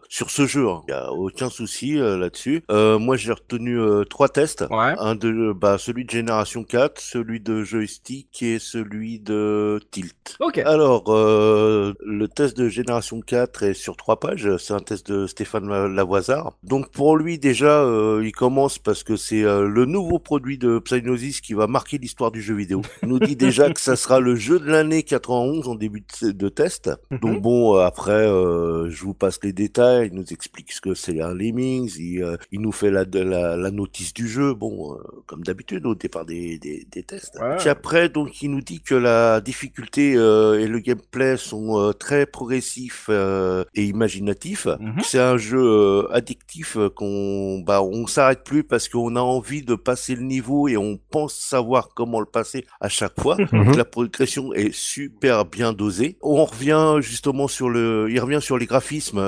sur 0.10 0.30
ce 0.30 0.46
jeu. 0.46 0.66
Il 0.66 0.70
hein. 0.70 0.82
y 0.90 0.92
a 0.92 1.14
aucun 1.14 1.50
souci 1.50 1.94
là-dessus. 1.94 2.66
moi, 2.70 3.16
j'ai 3.16 3.32
retenu 3.32 3.80
trois 4.10 4.28
tests. 4.28 4.66
Ouais. 4.70 4.94
Un 4.98 5.16
de 5.16 5.54
bah 5.54 5.78
celui 5.78 6.04
de 6.04 6.10
génération 6.10 6.66
4, 6.66 7.00
celui 7.00 7.40
de 7.40 7.64
joystick 7.64 8.44
et 8.44 8.60
celui 8.60 9.20
de 9.20 9.80
tilt. 9.92 10.36
Ok. 10.42 10.58
Alors, 10.60 11.06
euh, 11.08 11.61
le 12.06 12.28
test 12.28 12.58
de 12.58 12.70
génération 12.70 13.22
4 13.22 13.64
est 13.64 13.74
sur 13.74 13.98
trois 13.98 14.20
pages. 14.20 14.58
C'est 14.58 14.74
un 14.74 14.80
test 14.80 15.12
de 15.12 15.28
Stéphane 15.28 15.68
Lavoisard. 15.88 16.54
Donc 16.64 16.92
pour 16.92 17.18
lui 17.18 17.40
déjà, 17.40 17.82
euh, 17.82 18.22
il 18.24 18.32
commence 18.32 18.80
parce 18.80 19.04
que 19.04 19.16
c'est 19.16 19.44
euh, 19.44 19.68
le 19.68 19.86
nouveau 19.86 20.20
produit 20.20 20.58
de 20.58 20.80
Psygnosis 20.80 21.42
qui 21.42 21.54
va 21.54 21.68
marquer 21.68 21.98
l'histoire 21.98 22.32
du 22.32 22.42
jeu 22.42 22.56
vidéo. 22.56 22.82
Il 23.04 23.10
nous 23.10 23.20
dit 23.20 23.36
déjà 23.36 23.72
que 23.72 23.80
ça 23.80 23.96
sera 23.96 24.20
le 24.20 24.36
jeu 24.36 24.60
de 24.60 24.70
l'année 24.70 25.04
91 25.04 25.68
en 25.68 25.76
début 25.76 26.04
de, 26.22 26.50
test. 26.50 26.92
Mhm. 27.10 27.20
Donc 27.20 27.42
bon, 27.42 27.76
après, 27.76 28.26
je 28.26 29.04
vous 29.04 29.14
passe 29.14 29.40
les 29.44 29.54
détails. 29.54 30.10
Il 30.12 30.18
nous 30.18 30.32
explique 30.32 30.72
ce 30.72 30.82
que 30.82 30.94
c'est 30.94 31.22
un 31.22 31.34
Lemmings. 31.34 31.92
Il, 31.98 32.38
il, 32.52 32.62
nous 32.62 32.72
fait 32.72 32.92
la, 32.92 33.06
la, 33.12 33.58
la, 33.58 33.72
notice 33.72 34.14
du 34.14 34.28
jeu. 34.28 34.54
Bon, 34.54 34.98
comme 35.26 35.44
d'habitude 35.44 35.86
au 35.86 35.96
départ 35.96 36.26
des, 36.26 36.58
des, 36.60 36.86
des 36.92 37.04
tests. 37.04 37.38
Ouais. 37.42 37.58
Puis 37.58 37.70
après, 37.70 38.10
donc 38.10 38.42
il 38.42 38.52
nous 38.52 38.62
dit 38.62 38.82
que 38.82 38.96
la 38.96 39.42
difficulté 39.42 40.12
et 40.12 40.68
le 40.68 40.80
game 40.80 40.92
gameplay 40.92 41.38
sont 41.38 41.51
euh, 41.54 41.94
très 41.94 42.26
progressifs 42.26 43.08
euh, 43.10 43.64
et 43.76 43.86
imaginatifs. 43.86 44.68
Mhm. 44.68 45.02
C'est 45.04 45.20
un 45.20 45.38
jeu 45.38 45.62
euh, 45.62 46.08
addictif 46.12 46.78
qu'on 46.96 47.60
bah 47.66 47.82
on 47.82 48.08
s'arrête 48.08 48.44
plus 48.44 48.64
parce 48.64 48.90
qu'on 48.90 49.16
a 49.16 49.22
envie 49.22 49.62
de 49.62 49.76
passer 49.76 50.16
le 50.16 50.24
niveau 50.24 50.68
et 50.68 50.78
on 50.78 50.98
pense 51.10 51.34
savoir 51.34 51.90
comment 51.96 52.20
le 52.20 52.26
passer 52.26 52.66
à 52.80 52.90
chaque 52.90 53.20
fois. 53.20 53.38
Mhm. 53.38 53.66
Donc 53.66 53.76
la 53.76 53.86
progression 53.86 54.54
est 54.54 54.74
super 54.74 55.46
bien 55.46 55.74
dosée. 55.74 56.18
On 56.22 56.46
revient 56.46 56.98
justement 57.00 57.48
sur 57.48 57.70
le, 57.70 58.08
il 58.10 58.20
revient 58.20 58.42
sur 58.42 58.58
les 58.58 58.66
graphismes. 58.66 59.22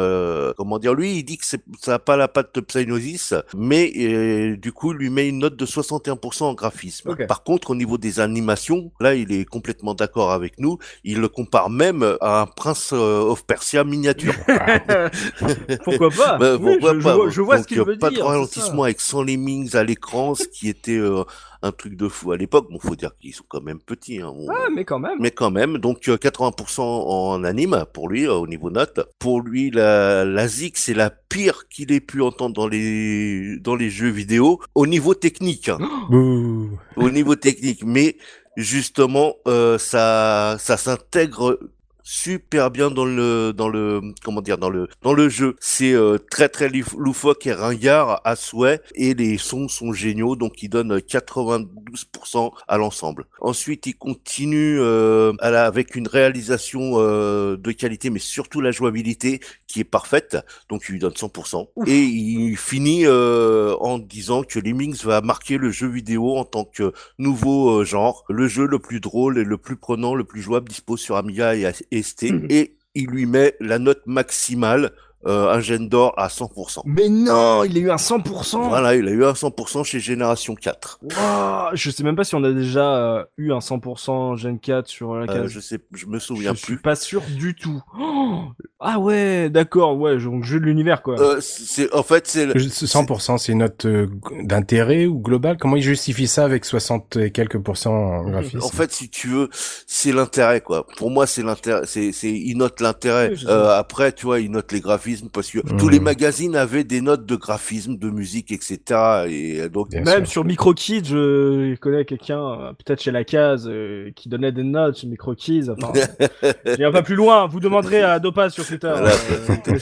comment 0.57 0.79
dire 0.79 0.93
Lui, 0.93 1.17
il 1.17 1.23
dit 1.23 1.37
que 1.37 1.45
ça 1.45 1.93
a 1.93 1.99
pas 1.99 2.17
la 2.17 2.27
patte 2.27 2.55
de 2.55 2.61
Psygnosis, 2.61 3.33
mais 3.55 4.55
du 4.57 4.71
coup, 4.71 4.91
il 4.93 4.97
lui 4.97 5.09
met 5.09 5.27
une 5.27 5.39
note 5.39 5.55
de 5.55 5.65
61% 5.65 6.43
en 6.43 6.53
graphisme. 6.53 7.15
Par 7.27 7.43
contre, 7.43 7.71
au 7.71 7.75
niveau 7.75 7.97
des 7.97 8.19
animations, 8.19 8.91
là, 8.99 9.15
il 9.15 9.31
est 9.31 9.45
complètement 9.45 9.93
d'accord 9.93 10.31
avec 10.31 10.59
nous. 10.59 10.77
Il 11.03 11.19
le 11.19 11.27
compare 11.27 11.69
même 11.69 12.12
un 12.21 12.45
Prince 12.45 12.91
euh, 12.93 13.21
of 13.21 13.45
Persia 13.45 13.83
miniature. 13.83 14.33
Pourquoi 15.83 16.09
pas 16.09 16.37
Bah, 16.39 16.55
Oui, 16.59 16.77
pourquoi 16.79 16.93
je, 16.93 16.99
je 16.99 17.03
pas 17.03 17.15
vois, 17.15 17.29
je 17.29 17.41
vois 17.41 17.55
Donc, 17.57 17.63
ce 17.63 17.67
qu'il 17.67 17.79
euh, 17.79 17.83
veut 17.83 17.97
pas 17.97 18.09
dire. 18.09 18.19
de 18.19 18.23
c'est 18.23 18.29
ralentissement 18.29 18.83
avec 18.83 19.01
100 19.01 19.23
lemmings 19.23 19.75
à 19.75 19.83
l'écran, 19.83 20.35
ce 20.35 20.45
qui 20.47 20.69
était 20.69 20.97
euh, 20.97 21.23
un 21.61 21.71
truc 21.71 21.95
de 21.95 22.07
fou 22.07 22.31
à 22.31 22.37
l'époque. 22.37 22.67
Bon, 22.71 22.79
faut 22.79 22.95
dire 22.95 23.11
qu'ils 23.19 23.33
sont 23.33 23.43
quand 23.47 23.61
même 23.61 23.79
petits. 23.79 24.21
Hein. 24.21 24.33
On- 24.35 24.47
mais 24.73 24.85
quand 24.85 24.99
même. 24.99 25.17
mais 25.19 25.31
quand 25.31 25.51
même, 25.51 25.77
donc 25.77 26.07
euh, 26.09 26.17
80% 26.17 26.81
en 26.81 27.43
anime 27.43 27.85
pour 27.93 28.09
lui 28.09 28.25
euh, 28.27 28.33
au 28.33 28.47
niveau 28.47 28.69
note. 28.69 28.99
Pour 29.19 29.41
lui, 29.41 29.71
la, 29.71 30.25
la 30.25 30.47
ZIC 30.47 30.77
c'est 30.77 30.93
la 30.93 31.09
pire 31.09 31.67
qu'il 31.69 31.91
ait 31.91 31.99
pu 31.99 32.21
entendre 32.21 32.53
dans 32.55 32.67
les 32.67 33.57
dans 33.59 33.75
les 33.75 33.89
jeux 33.89 34.09
vidéo 34.09 34.59
au 34.75 34.85
niveau 34.87 35.13
technique. 35.13 35.69
hein. 35.69 35.79
Au 36.95 37.09
niveau 37.09 37.35
technique, 37.35 37.83
mais 37.85 38.17
justement, 38.55 39.35
euh, 39.47 39.77
ça 39.77 40.57
ça 40.59 40.77
s'intègre 40.77 41.59
super 42.03 42.69
bien 42.71 42.91
dans 42.91 43.05
le 43.05 43.53
dans 43.55 43.69
le 43.69 44.01
comment 44.23 44.41
dire 44.41 44.57
dans 44.57 44.69
le 44.69 44.87
dans 45.01 45.13
le 45.13 45.29
jeu. 45.29 45.55
C'est 45.59 45.93
euh, 45.93 46.17
très 46.29 46.49
très 46.49 46.69
loufoque 46.97 47.47
et 47.47 47.53
ringard 47.53 48.21
à 48.25 48.35
souhait 48.35 48.81
et 48.95 49.13
les 49.13 49.37
sons 49.37 49.67
sont 49.67 49.93
géniaux 49.93 50.35
donc 50.35 50.61
ils 50.61 50.69
donnent 50.69 50.99
92% 50.99 52.51
à 52.67 52.77
l'ensemble. 52.77 53.25
Ensuite 53.39 53.85
il 53.87 53.95
continue 53.95 54.79
euh, 54.79 55.33
à 55.39 55.49
la- 55.51 55.65
avec 55.65 55.95
une 55.95 56.07
réalisation 56.07 56.93
euh, 56.95 57.57
de 57.57 57.71
qualité 57.71 58.09
mais 58.09 58.19
surtout 58.19 58.61
la 58.61 58.71
jouabilité 58.71 59.39
qui 59.67 59.79
est 59.79 59.83
parfaite 59.85 60.37
donc 60.69 60.83
il 60.89 60.93
lui 60.93 60.99
donne 60.99 61.13
100% 61.13 61.69
et 61.87 61.99
il 62.01 62.57
finit 62.57 63.05
euh, 63.05 63.75
en 63.79 63.97
disant 63.99 64.43
que 64.43 64.59
Lemmings 64.59 65.03
va 65.03 65.21
marquer 65.21 65.57
le 65.57 65.71
jeu 65.71 65.87
vidéo 65.87 66.35
en 66.35 66.43
tant 66.45 66.65
que 66.65 66.91
nouveau 67.17 67.79
euh, 67.81 67.85
genre, 67.85 68.23
le 68.29 68.47
jeu 68.47 68.65
le 68.67 68.79
plus 68.79 68.99
drôle 68.99 69.37
et 69.37 69.43
le 69.43 69.57
plus 69.57 69.75
prenant, 69.77 70.15
le 70.15 70.23
plus 70.23 70.41
jouable 70.41 70.69
dispo 70.69 70.97
sur 70.97 71.15
Amiga 71.15 71.55
et 71.55 71.92
ST, 72.01 72.23
et 72.49 72.77
il 72.95 73.07
lui 73.07 73.25
met 73.25 73.55
la 73.59 73.79
note 73.79 74.01
maximale, 74.05 74.91
un 75.25 75.59
gène 75.59 75.87
d'or 75.89 76.13
à 76.17 76.27
100%. 76.27 76.81
Mais 76.85 77.09
non, 77.09 77.63
il 77.63 77.77
a 77.77 77.79
eu 77.79 77.89
un 77.91 77.95
100%. 77.97 78.67
Voilà, 78.69 78.95
il 78.95 79.07
a 79.07 79.11
eu 79.11 79.23
un 79.25 79.33
100% 79.33 79.83
chez 79.83 79.99
Génération 79.99 80.55
4. 80.55 80.99
Wow, 81.03 81.69
je 81.75 81.89
sais 81.89 82.03
même 82.03 82.15
pas 82.15 82.23
si 82.23 82.35
on 82.35 82.43
a 82.43 82.51
déjà 82.51 82.95
euh, 82.95 83.23
eu 83.37 83.51
un 83.53 83.59
100% 83.59 84.37
Gen 84.37 84.59
4 84.59 84.87
sur 84.87 85.15
la 85.15 85.23
Euh, 85.23 85.43
case. 85.43 85.47
je 85.47 85.59
sais, 85.59 85.79
je 85.93 86.05
me 86.07 86.19
souviens 86.19 86.53
je 86.53 86.57
suis 86.59 86.65
plus. 86.75 86.81
pas 86.81 86.95
sûr 86.95 87.21
du 87.37 87.55
tout. 87.55 87.81
Oh 87.99 88.41
ah 88.85 88.99
ouais, 88.99 89.49
d'accord, 89.49 89.97
ouais, 89.97 90.17
donc 90.17 90.43
jeu 90.43 90.59
de 90.59 90.65
l'univers 90.65 91.01
quoi. 91.01 91.17
Euh, 91.19 91.37
c'est, 91.41 91.93
en 91.95 92.03
fait, 92.03 92.27
c'est, 92.27 92.45
le- 92.45 92.57
Je- 92.59 92.67
ce 92.67 92.85
100%, 92.85 93.37
c'est 93.37 93.53
une 93.53 93.59
note 93.59 93.85
euh, 93.85 94.07
d'intérêt 94.43 95.05
ou 95.05 95.19
global 95.19 95.55
Comment 95.57 95.77
il 95.77 95.81
justifie 95.83 96.27
ça 96.27 96.43
avec 96.43 96.65
60 96.65 97.15
et 97.17 97.31
quelques 97.31 97.59
pourcents 97.59 97.93
en 97.93 98.29
graphisme? 98.29 98.59
En 98.61 98.69
fait, 98.69 98.91
si 98.91 99.09
tu 99.09 99.29
veux, 99.29 99.49
c'est 99.87 100.11
l'intérêt, 100.11 100.59
quoi. 100.59 100.85
Pour 100.97 101.11
moi, 101.11 101.27
c'est 101.27 101.43
l'intérêt, 101.43 101.83
c'est, 101.85 102.11
c'est, 102.11 102.31
il 102.31 102.57
note 102.57 102.81
l'intérêt. 102.81 103.29
Oui, 103.33 103.45
Euh, 103.47 103.69
après, 103.77 104.11
tu 104.11 104.25
vois, 104.25 104.39
il 104.41 104.51
note 104.51 104.71
les 104.73 104.81
graphismes 104.81 105.12
parce 105.31 105.49
que 105.51 105.59
Mhm. 105.59 105.77
tous 105.77 105.89
les 105.89 105.99
magazines 105.99 106.55
avaient 106.55 106.83
des 106.83 107.01
notes 107.01 107.25
de 107.25 107.35
graphisme, 107.35 107.97
de 107.97 108.09
musique, 108.09 108.51
etc. 108.51 109.25
Et 109.29 109.69
donc, 109.69 109.89
Bien 109.89 110.01
Même 110.03 110.25
sûr. 110.25 110.31
sur 110.33 110.45
MicroKids, 110.45 111.03
je 111.05 111.75
connais 111.75 112.05
quelqu'un, 112.05 112.39
euh, 112.39 112.73
peut-être 112.73 113.01
chez 113.01 113.11
la 113.11 113.23
case, 113.23 113.67
euh, 113.67 114.09
qui 114.15 114.29
donnait 114.29 114.51
des 114.51 114.63
notes 114.63 114.95
sur 114.95 115.07
MicroKids. 115.09 115.69
Enfin, 115.69 115.91
j'irai 116.65 116.91
pas 116.91 117.01
plus 117.03 117.15
loin. 117.15 117.47
Vous 117.47 117.59
demanderez 117.59 118.01
à 118.01 118.19
Dopa 118.19 118.49
sur 118.49 118.65
Twitter. 118.65 118.87
Voilà, 118.91 119.11
euh, 119.11 119.77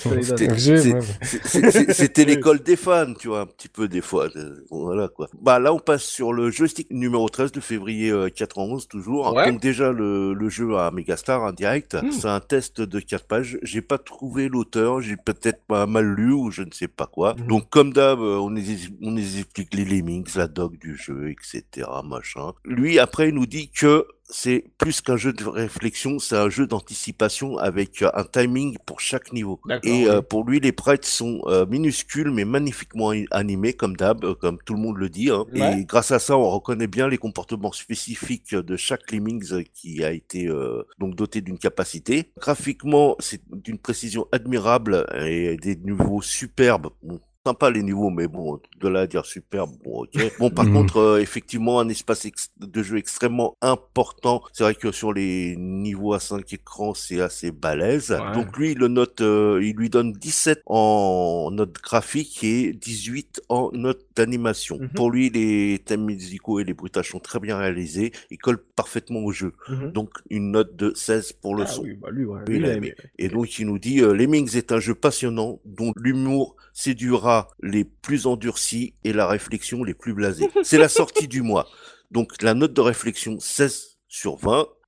c'était- 1.93 2.25
l'école 2.25 2.59
des 2.61 2.75
fans, 2.75 3.13
tu 3.17 3.27
vois, 3.27 3.41
un 3.41 3.45
petit 3.45 3.67
peu 3.69 3.87
des 3.87 4.01
fois. 4.01 4.27
Euh, 4.35 4.63
Voilà 4.69 5.07
quoi. 5.07 5.27
Bah 5.41 5.59
là, 5.59 5.73
on 5.73 5.79
passe 5.79 6.03
sur 6.03 6.33
le 6.33 6.49
joystick 6.51 6.87
numéro 6.91 7.27
13 7.29 7.51
de 7.51 7.59
février 7.59 8.09
euh, 8.11 8.29
91 8.29 8.87
toujours. 8.87 9.33
Ouais. 9.33 9.49
Donc 9.51 9.61
déjà 9.61 9.91
le, 9.91 10.33
le 10.33 10.49
jeu 10.49 10.75
à 10.77 10.91
Megastar 10.91 11.41
en 11.43 11.51
direct, 11.51 11.95
Mm. 12.01 12.11
c'est 12.11 12.27
un 12.27 12.39
test 12.39 12.81
de 12.81 12.99
4 12.99 13.25
pages. 13.25 13.57
J'ai 13.63 13.81
pas 13.81 13.97
trouvé 13.97 14.49
l'auteur, 14.49 15.01
j'ai 15.01 15.17
peut-être 15.23 15.63
pas 15.65 15.85
mal 15.85 16.05
lu 16.05 16.31
ou 16.33 16.51
je 16.51 16.63
ne 16.63 16.71
sais 16.71 16.87
pas 16.87 17.07
quoi. 17.07 17.35
Mhm. 17.35 17.47
Donc 17.47 17.69
comme 17.69 17.93
d'hab, 17.93 18.19
euh, 18.19 18.37
on 18.39 18.55
on 19.01 19.17
explique 19.17 19.73
les 19.73 19.85
lemmings, 19.85 20.27
la 20.35 20.47
doc 20.47 20.77
du 20.77 20.95
jeu, 20.95 21.31
etc. 21.31 21.87
Machin. 22.03 22.53
Lui 22.65 22.99
après, 22.99 23.29
il 23.29 23.35
nous 23.35 23.45
dit 23.45 23.69
que 23.69 24.05
c'est 24.33 24.63
plus 24.77 25.01
qu'un 25.01 25.17
jeu 25.17 25.33
de 25.33 25.43
réflexion, 25.45 26.17
c'est 26.17 26.37
un 26.37 26.49
jeu 26.49 26.65
d'anticipation 26.65 27.57
avec 27.57 28.01
euh, 28.01 28.09
un 28.13 28.23
timing 28.23 28.77
pour 28.85 28.99
chaque 29.01 29.33
niveau. 29.33 29.59
Et 29.83 30.07
euh, 30.07 30.21
pour 30.21 30.45
lui, 30.45 30.59
les 30.59 30.69
sprites 30.69 31.05
sont 31.05 31.41
euh, 31.45 31.65
minuscules 31.65 32.31
mais 32.31 32.45
magnifiquement 32.45 33.11
animés, 33.31 33.73
comme 33.73 33.95
d'hab, 33.97 34.23
euh, 34.23 34.33
comme 34.33 34.57
tout 34.65 34.73
le 34.73 34.79
monde 34.79 34.97
le 34.97 35.09
dit. 35.09 35.29
hein. 35.29 35.45
Ouais. 35.53 35.81
Et 35.81 35.85
grâce 35.85 36.11
à 36.11 36.19
ça, 36.19 36.37
on 36.37 36.49
reconnaît 36.49 36.87
bien 36.87 37.07
les 37.07 37.17
comportements 37.17 37.71
spécifiques 37.73 38.55
de 38.55 38.75
chaque 38.77 39.11
Lemmings 39.11 39.51
euh, 39.53 39.63
qui 39.73 40.03
a 40.03 40.11
été 40.11 40.47
euh, 40.47 40.83
donc 40.97 41.15
doté 41.15 41.41
d'une 41.41 41.57
capacité. 41.59 42.31
Graphiquement, 42.39 43.15
c'est 43.19 43.41
d'une 43.51 43.77
précision 43.77 44.27
admirable 44.31 45.05
et 45.25 45.57
des 45.57 45.75
niveaux 45.75 46.21
superbes. 46.21 46.87
Bon, 47.03 47.19
Sympa 47.43 47.71
les 47.71 47.81
niveaux, 47.81 48.11
mais 48.11 48.27
bon, 48.27 48.59
de 48.79 48.87
là 48.87 48.99
à 49.01 49.07
dire 49.07 49.25
superbe, 49.25 49.71
bon, 49.83 50.03
ok. 50.03 50.31
Bon, 50.37 50.51
par 50.51 50.65
Mhm. 50.65 50.73
contre, 50.73 50.97
euh, 50.97 51.19
effectivement, 51.21 51.79
un 51.79 51.89
espace 51.89 52.27
de 52.59 52.83
jeu 52.83 52.97
extrêmement 52.97 53.57
important. 53.61 54.43
C'est 54.53 54.61
vrai 54.63 54.75
que 54.75 54.91
sur 54.91 55.11
les 55.11 55.55
niveaux 55.57 56.13
à 56.13 56.19
5 56.19 56.53
écrans, 56.53 56.93
c'est 56.93 57.19
assez 57.19 57.49
balèze. 57.51 58.11
Ouais. 58.11 58.31
Donc 58.35 58.55
lui, 58.59 58.73
il 58.73 58.77
le 58.77 58.89
note, 58.89 59.21
euh, 59.21 59.59
il 59.63 59.75
lui 59.75 59.89
donne 59.89 60.11
17 60.13 60.61
en 60.67 61.49
note 61.51 61.73
graphique 61.81 62.43
et 62.43 62.73
18 62.73 63.41
en 63.49 63.71
note 63.73 64.05
d'animation. 64.15 64.77
Mhm. 64.79 64.89
Pour 64.89 65.09
lui, 65.09 65.31
les 65.31 65.79
thèmes 65.83 66.05
musicaux 66.05 66.59
et 66.59 66.63
les 66.63 66.75
bruitages 66.75 67.09
sont 67.09 67.19
très 67.19 67.39
bien 67.39 67.57
réalisés. 67.57 68.11
Ils 68.29 68.37
collent 68.37 68.61
parfaitement 68.75 69.21
au 69.21 69.31
jeu. 69.31 69.53
Mhm. 69.67 69.91
Donc 69.93 70.11
une 70.29 70.51
note 70.51 70.75
de 70.75 70.93
16 70.95 71.33
pour 71.33 71.55
le 71.55 71.63
Ah 71.63 71.65
son. 71.65 71.81
oui, 71.81 71.95
bah 71.99 72.09
lui, 72.11 72.23
ouais, 72.25 72.41
Oui, 72.47 72.53
lui, 72.53 72.57
il 72.59 72.65
a 72.65 72.69
a 72.69 72.73
aimé. 72.73 72.87
aimé. 72.89 72.95
Et 73.17 73.29
donc 73.29 73.57
il 73.57 73.65
nous 73.65 73.79
dit 73.79 74.01
euh, 74.01 74.13
Lemmings 74.13 74.55
est 74.55 74.71
un 74.71 74.79
jeu 74.79 74.93
passionnant 74.93 75.59
dont 75.65 75.91
l'humour 75.95 76.55
séduira 76.73 77.30
les 77.61 77.83
plus 77.83 78.27
endurcis 78.27 78.93
et 79.03 79.13
la 79.13 79.27
réflexion 79.27 79.83
les 79.83 79.93
plus 79.93 80.13
blasés. 80.13 80.49
C'est 80.63 80.77
la 80.77 80.89
sortie 80.89 81.27
du 81.27 81.41
mois. 81.41 81.67
Donc 82.11 82.41
la 82.41 82.53
note 82.53 82.73
de 82.73 82.81
réflexion 82.81 83.39
16 83.39 83.99
sur 84.07 84.35
20 84.37 84.67
et 84.67 84.80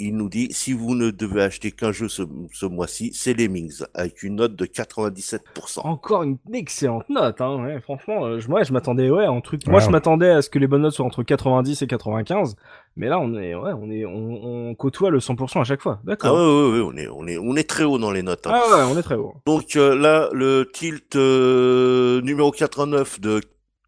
il 0.00 0.16
nous 0.16 0.28
dit 0.28 0.48
si 0.50 0.72
vous 0.72 0.94
ne 0.94 1.10
devez 1.10 1.42
acheter 1.42 1.70
qu'un 1.70 1.92
jeu 1.92 2.08
ce, 2.08 2.22
ce 2.52 2.66
mois-ci, 2.66 3.12
c'est 3.14 3.34
Lemmings 3.34 3.82
avec 3.94 4.22
une 4.22 4.36
note 4.36 4.56
de 4.56 4.64
97%. 4.66 5.80
Encore 5.84 6.22
une 6.24 6.38
excellente 6.52 7.08
note, 7.08 7.40
hein. 7.40 7.62
Ouais, 7.64 7.80
franchement, 7.80 8.24
euh, 8.24 8.40
je, 8.40 8.48
moi, 8.48 8.62
je 8.62 8.72
m'attendais, 8.72 9.10
ouais, 9.10 9.26
en 9.26 9.40
truc. 9.40 9.66
Moi, 9.66 9.80
je 9.80 9.90
m'attendais 9.90 10.30
à 10.30 10.42
ce 10.42 10.50
que 10.50 10.58
les 10.58 10.66
bonnes 10.66 10.82
notes 10.82 10.94
soient 10.94 11.06
entre 11.06 11.22
90 11.22 11.82
et 11.82 11.86
95, 11.86 12.56
mais 12.96 13.08
là, 13.08 13.18
on 13.20 13.34
est, 13.34 13.54
ouais, 13.54 13.72
on 13.78 13.90
est, 13.90 14.04
on, 14.06 14.70
on 14.70 14.74
côtoie 14.74 15.10
le 15.10 15.18
100% 15.18 15.60
à 15.60 15.64
chaque 15.64 15.80
fois. 15.82 15.98
Ah 16.00 16.06
D'accord. 16.06 16.34
ouais, 16.34 16.40
ouais, 16.40 16.80
ouais, 16.80 16.90
on 16.92 16.96
est, 16.96 17.08
on 17.08 17.26
est, 17.26 17.38
on 17.38 17.56
est 17.56 17.68
très 17.68 17.84
haut 17.84 17.98
dans 17.98 18.10
les 18.10 18.22
notes. 18.22 18.46
hein. 18.46 18.52
Ah 18.54 18.76
ouais, 18.76 18.92
on 18.92 18.98
est 18.98 19.02
très 19.02 19.16
haut. 19.16 19.34
Donc 19.46 19.76
euh, 19.76 19.94
là, 19.94 20.28
le 20.32 20.68
tilt 20.72 21.14
euh, 21.16 22.20
numéro 22.22 22.50
89 22.50 23.20
de 23.20 23.40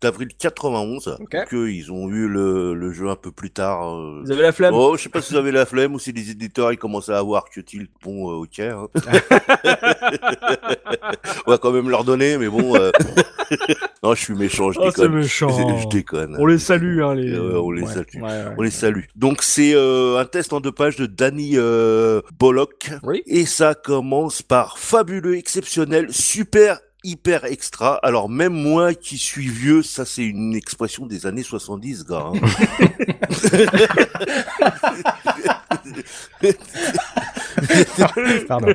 d'avril 0.03 0.29
91, 0.39 1.17
Ok. 1.21 1.37
que 1.49 1.69
ils 1.69 1.91
ont 1.93 2.09
eu 2.11 2.29
le, 2.29 2.75
le 2.75 2.93
jeu 2.93 3.09
un 3.09 3.17
peu 3.17 3.31
plus 3.33 3.51
tard. 3.51 3.89
euh, 3.97 4.21
Vous 4.25 4.31
avez 4.33 4.43
la 4.43 4.53
flemme 4.53 4.75
Oh, 4.75 4.97
je 4.97 5.03
sais 5.05 5.09
pas 5.09 5.23
si 5.23 5.33
vous 5.33 5.39
avez 5.39 5.53
la 5.53 5.65
flemme 5.65 5.95
ou 5.95 5.99
si 5.99 6.13
les 6.13 6.31
éditeurs 6.31 6.73
ils 6.73 6.77
commençaient 6.79 7.13
à 7.15 7.23
voir 7.23 7.45
que 7.49 7.61
Tilt, 7.61 7.91
bon, 8.03 8.31
euh, 8.31 8.43
ok. 8.45 8.59
hein. 8.61 8.89
On 11.47 11.51
va 11.51 11.59
quand 11.59 11.71
même 11.73 11.89
leur 11.89 12.05
donner, 12.05 12.39
mais 12.39 12.49
bon. 12.49 12.75
euh, 12.77 12.91
non, 14.03 14.15
je 14.15 14.21
suis 14.23 14.35
méchant, 14.35 14.73
je 14.73 14.79
Oh, 14.81 14.85
c'est 14.95 15.03
déconne. 15.03 15.15
méchant. 15.15 15.79
Je 15.83 15.89
déconne. 15.89 16.37
On 16.39 16.47
les 16.47 16.59
salue, 16.59 17.01
hein, 17.03 17.15
les. 17.15 17.33
Ouais, 17.39 17.57
on 17.57 17.71
les 17.71 17.83
Ouais, 17.83 17.93
salue. 17.93 18.07
ouais, 18.15 18.23
ouais. 18.23 18.55
On 18.59 18.63
les 18.63 18.71
salue. 18.71 19.05
Donc 19.17 19.43
c'est 19.43 19.73
euh, 19.75 20.19
un 20.19 20.25
test 20.25 20.53
en 20.53 20.61
deux 20.61 20.73
pages 20.73 20.97
de 20.97 21.07
Danny 21.07 21.53
euh, 21.57 22.21
Bollock. 22.39 22.91
Oui. 23.03 23.23
Et 23.27 23.47
ça 23.47 23.75
commence 23.75 24.43
par 24.43 24.79
fabuleux, 24.79 25.37
exceptionnel, 25.37 26.07
super, 26.13 26.81
hyper 27.05 27.45
extra. 27.45 27.95
Alors 28.03 28.29
même 28.29 28.53
moi 28.53 28.95
qui 28.95 29.19
suis 29.19 29.49
vieux, 29.49 29.83
ça 29.83 30.05
c'est 30.05 30.25
une 30.25 30.55
expression 30.55 31.07
des 31.07 31.27
années 31.27 31.43
70, 31.43 32.05
gars. 32.07 32.31
hein. 32.35 32.41
Pardon. 38.49 38.73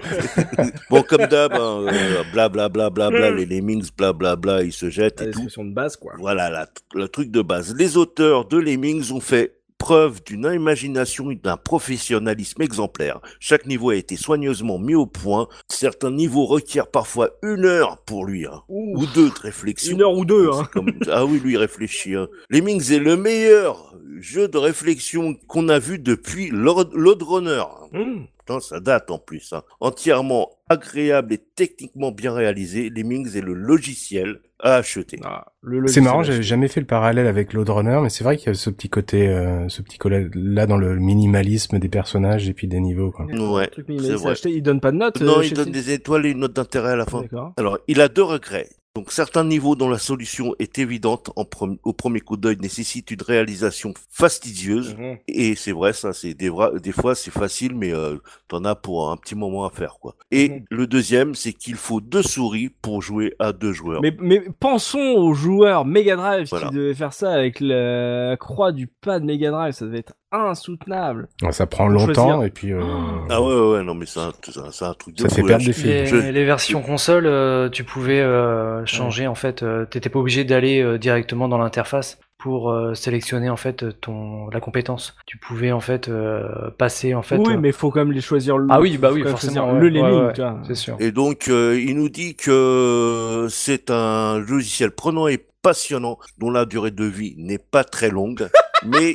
bon, 0.89 1.03
comme 1.03 1.25
d'hab, 1.27 1.53
hein, 1.53 1.85
euh, 1.91 2.23
bla 2.33 2.49
bla 2.49 2.69
bla 2.69 2.89
bla 2.89 3.09
bla, 3.09 3.31
les 3.31 3.45
lemmings, 3.45 3.89
bla 3.97 4.13
bla 4.13 4.35
bla, 4.35 4.63
ils 4.63 4.73
se 4.73 4.89
jettent 4.89 5.21
La 5.21 5.27
et 5.27 5.31
tout. 5.31 5.47
de 5.63 5.73
base, 5.73 5.95
quoi. 5.95 6.13
Voilà 6.19 6.49
la- 6.49 6.67
le 6.93 7.07
truc 7.07 7.31
de 7.31 7.41
base. 7.41 7.75
Les 7.75 7.97
auteurs 7.97 8.45
de 8.47 8.57
Lemmings 8.57 9.11
ont 9.11 9.19
fait 9.19 9.56
preuve 9.77 10.23
d'une 10.23 10.49
imagination 10.53 11.31
et 11.31 11.35
d'un 11.35 11.57
professionnalisme 11.57 12.61
exemplaire. 12.61 13.19
Chaque 13.39 13.65
niveau 13.65 13.89
a 13.91 13.95
été 13.95 14.15
soigneusement 14.17 14.79
mis 14.79 14.95
au 14.95 15.05
point. 15.05 15.47
Certains 15.69 16.11
niveaux 16.11 16.45
requièrent 16.45 16.87
parfois 16.91 17.29
une 17.43 17.65
heure 17.65 17.97
pour 18.05 18.25
lui, 18.25 18.45
hein, 18.45 18.61
ou 18.69 19.05
deux 19.13 19.29
de 19.29 19.39
réflexion. 19.39 19.93
une 19.95 20.01
heure 20.01 20.13
ou 20.13 20.25
deux, 20.25 20.49
hein. 20.51 20.67
Comme- 20.73 20.91
Ah 21.09 21.25
oui, 21.25 21.39
lui 21.39 21.57
réfléchit. 21.57 22.15
Hein. 22.15 22.27
Lemmings 22.49 22.91
est 22.91 22.99
le 22.99 23.17
meilleur 23.17 23.95
jeu 24.19 24.47
de 24.47 24.57
réflexion 24.57 25.35
qu'on 25.47 25.69
a 25.69 25.79
vu 25.79 25.99
depuis 25.99 26.49
Lord, 26.49 26.89
Lord 26.93 27.19
Runner. 27.21 27.63
Mmh. 27.91 28.23
Ça 28.59 28.79
date 28.79 29.11
en 29.11 29.19
plus. 29.19 29.53
Hein. 29.53 29.63
Entièrement 29.79 30.49
agréable 30.69 31.33
et 31.33 31.37
techniquement 31.37 32.11
bien 32.11 32.33
réalisé, 32.33 32.89
Lemmings 32.89 33.37
est 33.37 33.41
le 33.41 33.53
logiciel 33.53 34.39
à 34.59 34.75
acheter. 34.75 35.19
Ah, 35.23 35.45
C'est 35.85 36.01
marrant, 36.01 36.23
j'avais 36.23 36.43
jamais 36.43 36.67
fait 36.67 36.79
le 36.79 36.87
parallèle 36.87 37.27
avec 37.27 37.53
Load 37.53 37.69
Runner, 37.69 37.99
mais 38.01 38.09
c'est 38.09 38.23
vrai 38.23 38.37
qu'il 38.37 38.47
y 38.47 38.49
a 38.49 38.53
ce 38.53 38.69
petit 38.69 38.89
côté, 38.89 39.27
euh, 39.27 39.69
ce 39.69 39.81
petit 39.81 39.97
collègue 39.97 40.31
là 40.35 40.65
dans 40.65 40.77
le 40.77 40.95
minimalisme 40.95 41.79
des 41.79 41.89
personnages 41.89 42.49
et 42.49 42.53
puis 42.53 42.67
des 42.67 42.79
niveaux. 42.79 43.11
Quoi. 43.11 43.25
Ouais, 43.25 43.69
c'est 43.75 44.13
vrai. 44.13 44.31
acheté, 44.31 44.49
il 44.49 44.61
donne 44.63 44.79
pas 44.79 44.91
de 44.91 44.97
note. 44.97 45.21
Non, 45.21 45.39
euh, 45.39 45.45
il 45.45 45.53
donne 45.53 45.71
des 45.71 45.91
étoiles 45.91 46.25
et 46.25 46.31
une 46.31 46.39
note 46.39 46.53
d'intérêt 46.53 46.91
à 46.91 46.95
la 46.95 47.05
fin. 47.05 47.21
D'accord. 47.21 47.53
Alors, 47.57 47.77
il 47.87 48.01
a 48.01 48.07
deux 48.07 48.23
regrets. 48.23 48.69
Donc, 48.97 49.11
certains 49.11 49.43
niveaux 49.43 49.75
dont 49.75 49.89
la 49.89 49.99
solution 49.99 50.55
est 50.57 50.79
évidente 50.79 51.29
en 51.35 51.43
pre- 51.43 51.77
au 51.83 51.93
premier 51.93 52.19
coup 52.19 52.35
d'œil 52.35 52.57
nécessitent 52.59 53.11
une 53.11 53.21
réalisation 53.21 53.93
fastidieuse. 54.09 54.95
Mhm. 54.97 55.17
Et 55.27 55.53
c'est 55.55 55.71
vrai, 55.71 55.93
ça, 55.93 56.13
c'est 56.13 56.33
des, 56.33 56.49
des 56.81 56.91
fois 56.91 57.13
c'est 57.13 57.29
facile, 57.29 57.75
mais 57.75 57.93
euh, 57.93 58.17
t'en 58.47 58.65
as 58.65 58.73
pour 58.73 59.11
un 59.11 59.17
petit 59.17 59.35
moment 59.35 59.65
à 59.65 59.69
faire, 59.69 59.97
quoi. 60.01 60.15
Et 60.31 60.49
Mhm. 60.49 60.65
le 60.71 60.87
deuxième, 60.87 61.35
c'est 61.35 61.53
qu'il 61.53 61.75
faut 61.75 62.01
deux 62.01 62.23
souris 62.23 62.69
pour 62.81 63.03
jouer 63.03 63.35
à 63.37 63.53
deux 63.53 63.71
joueurs. 63.71 64.01
Mais, 64.01 64.17
mais 64.19 64.41
pensons 64.59 64.97
aux 64.97 65.35
joueurs 65.35 65.85
Mega 65.85 66.15
Drive 66.15 66.47
Voilà. 66.49 66.69
qui 66.69 66.73
devaient 66.73 66.95
faire 66.95 67.13
ça 67.13 67.31
avec 67.31 67.59
la 67.59 68.35
croix 68.39 68.71
du 68.71 68.87
pad 68.87 69.23
Mega 69.23 69.51
Drive, 69.51 69.73
ça 69.75 69.85
devait 69.85 69.99
être 69.99 70.13
insoutenable. 70.31 71.27
Ouais, 71.41 71.51
Ça 71.51 71.65
prend 71.67 71.87
longtemps 71.87 72.13
choisir. 72.29 72.43
et 72.43 72.49
puis. 72.49 72.73
Euh... 72.73 72.81
Ah 73.29 73.41
ouais, 73.41 73.53
ouais, 73.53 73.71
ouais, 73.77 73.83
non, 73.83 73.93
mais 73.95 74.05
c'est 74.05 74.19
un, 74.19 74.29
un- 74.29 74.93
truc 74.93 75.15
de 75.15 75.21
Ça 75.21 75.29
fou, 75.29 75.35
fait 75.35 75.43
perdre 75.43 75.65
des 75.65 75.73
filles. 75.73 75.85
Les, 75.89 76.05
Je- 76.05 76.15
les 76.17 76.45
versions 76.45 76.81
console, 76.81 77.25
euh, 77.27 77.69
tu 77.69 77.83
pouvais 77.83 78.19
euh, 78.21 78.85
changer 78.85 79.27
en 79.27 79.35
fait. 79.35 79.63
euh, 79.63 79.85
T'étais 79.85 80.09
pas 80.09 80.19
obligé 80.19 80.43
d'aller 80.43 80.81
euh, 80.81 80.97
directement 80.97 81.47
dans 81.47 81.57
l'interface 81.57 82.19
pour 82.37 82.71
euh, 82.71 82.93
sélectionner 82.93 83.49
en 83.49 83.55
fait 83.57 83.99
ton 83.99 84.47
la 84.49 84.59
compétence. 84.59 85.15
Tu 85.25 85.37
pouvais 85.39 85.71
en 85.71 85.79
fait 85.79 86.07
euh, 86.07 86.69
passer 86.77 87.15
en 87.15 87.23
fait. 87.23 87.37
oui, 87.37 87.53
euh, 87.53 87.57
mais 87.59 87.71
faut 87.71 87.89
quand 87.89 87.99
même 87.99 88.11
les 88.11 88.21
choisir. 88.21 88.57
Le, 88.57 88.67
Ah 88.69 88.79
oui, 88.79 88.97
bah 88.97 89.09
oui, 89.11 89.19
faut 89.21 89.23
quand 89.23 89.29
même 89.29 89.39
forcément, 89.39 89.73
ouais, 89.73 89.79
le 89.89 90.01
ouais, 90.01 90.33
lemming, 90.37 90.63
c'est 90.67 90.75
sûr. 90.75 90.97
Et 90.99 91.11
donc, 91.11 91.47
euh, 91.47 91.79
il 91.79 91.95
nous 91.95 92.09
dit 92.09 92.35
que 92.35 93.47
c'est 93.49 93.89
un 93.89 94.37
logiciel 94.39 94.91
prenant 94.91 95.27
et 95.27 95.43
passionnant, 95.63 96.17
dont 96.37 96.51
la 96.51 96.65
durée 96.65 96.91
de 96.91 97.05
vie 97.05 97.33
n'est 97.37 97.57
pas 97.57 97.83
très 97.83 98.09
longue, 98.09 98.47
mais 98.85 99.13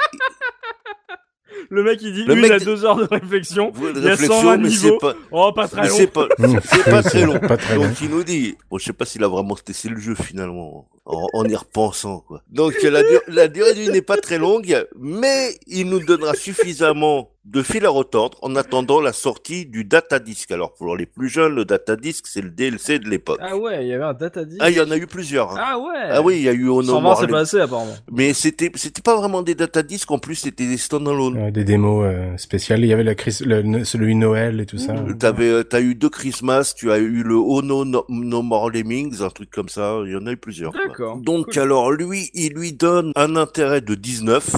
Le 1.74 1.82
mec 1.82 2.00
il 2.02 2.12
dit 2.12 2.24
Le 2.24 2.34
une 2.34 2.40
mec 2.42 2.50
à 2.50 2.58
deux 2.58 2.84
heures 2.84 2.96
de 2.96 3.04
réflexion. 3.10 3.70
vous, 3.74 3.88
Il 3.88 4.02
y 4.02 4.06
a 4.06 4.10
réflexion, 4.10 4.40
120 4.42 4.56
mais 4.58 4.68
niveaux. 4.68 4.88
c'est 4.92 4.98
pas, 5.00 5.14
Oh, 5.30 5.52
pas 5.52 5.68
très 5.68 5.80
mais 5.82 5.88
long. 5.88 5.94
c'est 5.96 6.06
pas, 6.06 6.26
pas 6.90 7.02
très 7.02 7.24
long. 7.24 7.38
Pas 7.40 7.56
très 7.56 7.76
long. 7.76 7.84
Donc 7.84 8.00
il 8.02 8.10
nous 8.10 8.22
dit, 8.24 8.56
bon, 8.70 8.76
je 8.76 8.84
sais 8.84 8.92
pas 8.92 9.06
s'il 9.06 9.24
a 9.24 9.28
vraiment 9.28 9.54
testé 9.54 9.88
le 9.88 9.98
jeu 9.98 10.14
finalement, 10.14 10.86
en, 11.06 11.26
en 11.32 11.44
y 11.46 11.56
repensant 11.56 12.20
quoi. 12.20 12.42
Donc 12.50 12.74
la, 12.82 13.02
dur- 13.02 13.22
la 13.28 13.48
durée 13.48 13.72
de 13.74 13.80
vie 13.80 13.88
n'est 13.88 14.02
pas 14.02 14.18
très 14.18 14.36
longue, 14.36 14.84
mais 15.00 15.56
il 15.66 15.88
nous 15.88 16.00
donnera 16.00 16.34
suffisamment 16.34 17.30
de 17.44 17.62
fil 17.62 17.84
à 17.86 17.90
retordre 17.90 18.38
en 18.42 18.54
attendant 18.54 19.00
la 19.00 19.12
sortie 19.12 19.66
du 19.66 19.84
data 19.84 20.18
disc. 20.20 20.50
Alors 20.52 20.72
pour 20.74 20.96
les 20.96 21.06
plus 21.06 21.28
jeunes, 21.28 21.54
le 21.56 21.64
data 21.64 21.96
disc 21.96 22.24
c'est 22.28 22.40
le 22.40 22.50
DLC 22.50 22.98
de 23.00 23.08
l'époque. 23.08 23.40
Ah 23.42 23.56
ouais, 23.56 23.84
il 23.84 23.88
y 23.88 23.92
avait 23.92 24.04
un 24.04 24.14
data 24.14 24.44
disc. 24.44 24.58
Ah, 24.60 24.70
il 24.70 24.76
y 24.76 24.80
en 24.80 24.90
a 24.90 24.96
eu 24.96 25.06
plusieurs. 25.08 25.50
hein. 25.52 25.60
Ah 25.60 25.78
ouais. 25.78 26.08
Ah 26.10 26.22
oui, 26.22 26.36
il 26.36 26.42
y 26.42 26.48
a 26.48 26.52
eu 26.52 26.68
Ono 26.68 26.82
120 26.82 27.14
c'est 27.16 27.26
pas 27.26 27.40
assez 27.40 27.60
apparemment. 27.60 27.94
Mais 28.10 28.32
c'était 28.32 28.70
c'était 28.76 29.02
pas 29.02 29.16
vraiment 29.16 29.42
des 29.42 29.54
data 29.56 29.82
discs, 29.82 30.10
en 30.10 30.18
plus 30.18 30.36
c'était 30.36 30.66
des 30.68 30.76
standalone. 30.76 31.36
Ouais, 31.36 31.50
des 31.50 31.64
démos 31.64 32.04
euh, 32.06 32.36
spéciales. 32.36 32.80
Il 32.84 32.86
y 32.88 32.92
avait 32.92 33.02
la 33.04 33.14
Chris, 33.16 33.38
le, 33.44 33.82
celui 33.84 34.14
Noël 34.14 34.60
et 34.60 34.66
tout 34.66 34.78
ça. 34.78 34.92
Mmh. 34.92 35.18
T'avais, 35.18 35.48
euh, 35.48 35.62
t'as 35.64 35.80
eu 35.80 35.94
deux 35.96 36.10
Christmas, 36.10 36.74
tu 36.76 36.92
as 36.92 36.98
eu 36.98 37.22
le 37.24 37.36
Ono 37.36 37.84
No, 37.84 38.04
no 38.08 38.42
More 38.42 38.70
Lemmings, 38.70 39.20
un 39.22 39.30
truc 39.30 39.50
comme 39.50 39.68
ça, 39.68 39.98
il 40.06 40.12
y 40.12 40.16
en 40.16 40.26
a 40.26 40.32
eu 40.32 40.36
plusieurs. 40.36 40.72
D'accord, 40.72 41.16
Donc 41.18 41.46
cool. 41.52 41.58
alors 41.62 41.90
lui, 41.90 42.30
il 42.34 42.52
lui 42.54 42.72
donne 42.72 43.12
un 43.16 43.34
intérêt 43.36 43.80
de 43.80 43.94
19, 43.94 44.54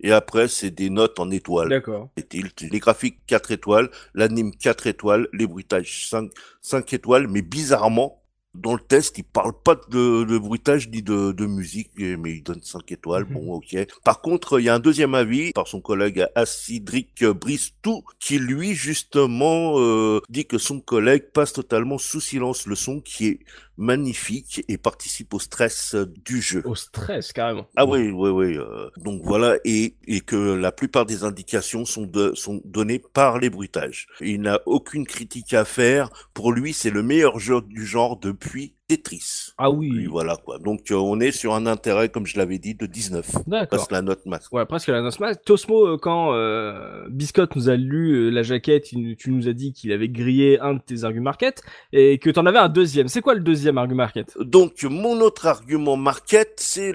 et 0.00 0.12
après 0.12 0.48
c'est 0.48 0.70
des 0.70 0.90
notes 0.90 1.18
en 1.20 1.30
étoiles. 1.30 1.68
D'accord. 1.68 2.10
Les 2.16 2.78
graphiques 2.78 3.20
4 3.26 3.52
étoiles, 3.52 3.90
l'anime 4.14 4.52
4 4.54 4.86
étoiles, 4.86 5.28
les 5.32 5.46
bruitages 5.46 6.08
5, 6.08 6.30
5 6.60 6.92
étoiles, 6.92 7.28
mais 7.28 7.42
bizarrement, 7.42 8.22
dans 8.56 8.74
le 8.74 8.80
test, 8.80 9.18
il 9.18 9.24
parle 9.24 9.52
pas 9.64 9.74
de, 9.90 10.24
de 10.24 10.38
bruitage 10.38 10.88
ni 10.88 11.02
de, 11.02 11.32
de 11.32 11.46
musique, 11.46 11.90
mais 11.98 12.32
il 12.32 12.42
donne 12.42 12.62
5 12.62 12.90
étoiles, 12.92 13.24
bon 13.24 13.52
ok. 13.54 13.76
Par 14.04 14.20
contre, 14.20 14.60
il 14.60 14.64
y 14.64 14.68
a 14.68 14.74
un 14.74 14.78
deuxième 14.80 15.14
avis 15.14 15.52
par 15.52 15.68
son 15.68 15.80
collègue 15.80 16.26
Acidric 16.34 17.24
Bristou, 17.24 18.04
qui 18.18 18.38
lui 18.38 18.74
justement 18.74 19.74
euh, 19.78 20.20
dit 20.28 20.46
que 20.46 20.58
son 20.58 20.80
collègue 20.80 21.30
passe 21.32 21.52
totalement 21.52 21.98
sous 21.98 22.20
silence 22.20 22.66
le 22.66 22.74
son 22.74 23.00
qui 23.00 23.26
est 23.26 23.38
magnifique 23.78 24.64
et 24.68 24.78
participe 24.78 25.34
au 25.34 25.38
stress 25.38 25.94
du 26.24 26.40
jeu. 26.40 26.62
Au 26.64 26.74
stress 26.74 27.32
carrément. 27.32 27.66
Ah 27.76 27.84
oui, 27.84 28.10
oui, 28.10 28.30
oui. 28.30 28.56
euh, 28.56 28.88
donc 28.96 29.20
voilà, 29.22 29.56
et, 29.64 29.94
et 30.06 30.20
que 30.20 30.36
la 30.54 30.72
plupart 30.72 31.04
des 31.04 31.24
indications 31.24 31.84
sont, 31.84 32.06
de, 32.06 32.32
sont 32.34 32.62
données 32.64 32.98
par 33.12 33.38
les 33.38 33.50
bruitages. 33.50 34.06
Il 34.20 34.40
n'a 34.42 34.60
aucune 34.66 35.06
critique 35.06 35.52
à 35.52 35.64
faire. 35.64 36.08
Pour 36.32 36.52
lui, 36.52 36.72
c'est 36.72 36.90
le 36.90 37.02
meilleur 37.02 37.38
jeu 37.38 37.60
du 37.60 37.84
genre 37.84 38.18
depuis 38.18 38.45
puis 38.46 38.75
Tetris. 38.88 39.52
Ah 39.58 39.70
oui. 39.70 40.06
voilà 40.06 40.36
quoi. 40.36 40.58
Donc 40.58 40.90
euh, 40.90 40.94
on 40.94 41.18
est 41.20 41.32
sur 41.32 41.54
un 41.54 41.66
intérêt, 41.66 42.08
comme 42.08 42.26
je 42.26 42.38
l'avais 42.38 42.58
dit, 42.58 42.74
de 42.74 42.86
19. 42.86 43.46
D'accord. 43.46 43.78
Passe 43.78 43.90
la 43.90 44.02
note 44.02 44.24
masse. 44.26 44.48
Ouais, 44.52 44.64
presque 44.64 44.88
la 44.88 45.02
noce 45.02 45.20
masse. 45.20 45.38
Tosmo, 45.44 45.86
euh, 45.86 45.98
quand 46.00 46.32
euh, 46.34 47.06
Biscotte 47.10 47.56
nous 47.56 47.68
a 47.68 47.76
lu 47.76 48.12
euh, 48.12 48.30
la 48.30 48.42
jaquette, 48.42 48.92
il 48.92 49.16
tu 49.16 49.30
nous 49.30 49.48
as 49.48 49.52
dit 49.52 49.72
qu'il 49.72 49.92
avait 49.92 50.08
grillé 50.08 50.60
un 50.60 50.74
de 50.74 50.80
tes 50.80 51.04
arguments 51.04 51.26
market 51.26 51.62
et 51.92 52.18
que 52.18 52.30
t'en 52.30 52.46
avais 52.46 52.58
un 52.58 52.68
deuxième. 52.68 53.08
C'est 53.08 53.20
quoi 53.20 53.34
le 53.34 53.40
deuxième 53.40 53.78
argument 53.78 54.04
market 54.04 54.36
Donc 54.38 54.84
mon 54.84 55.20
autre 55.20 55.46
argument 55.46 55.96
market, 55.96 56.54
c'est 56.58 56.92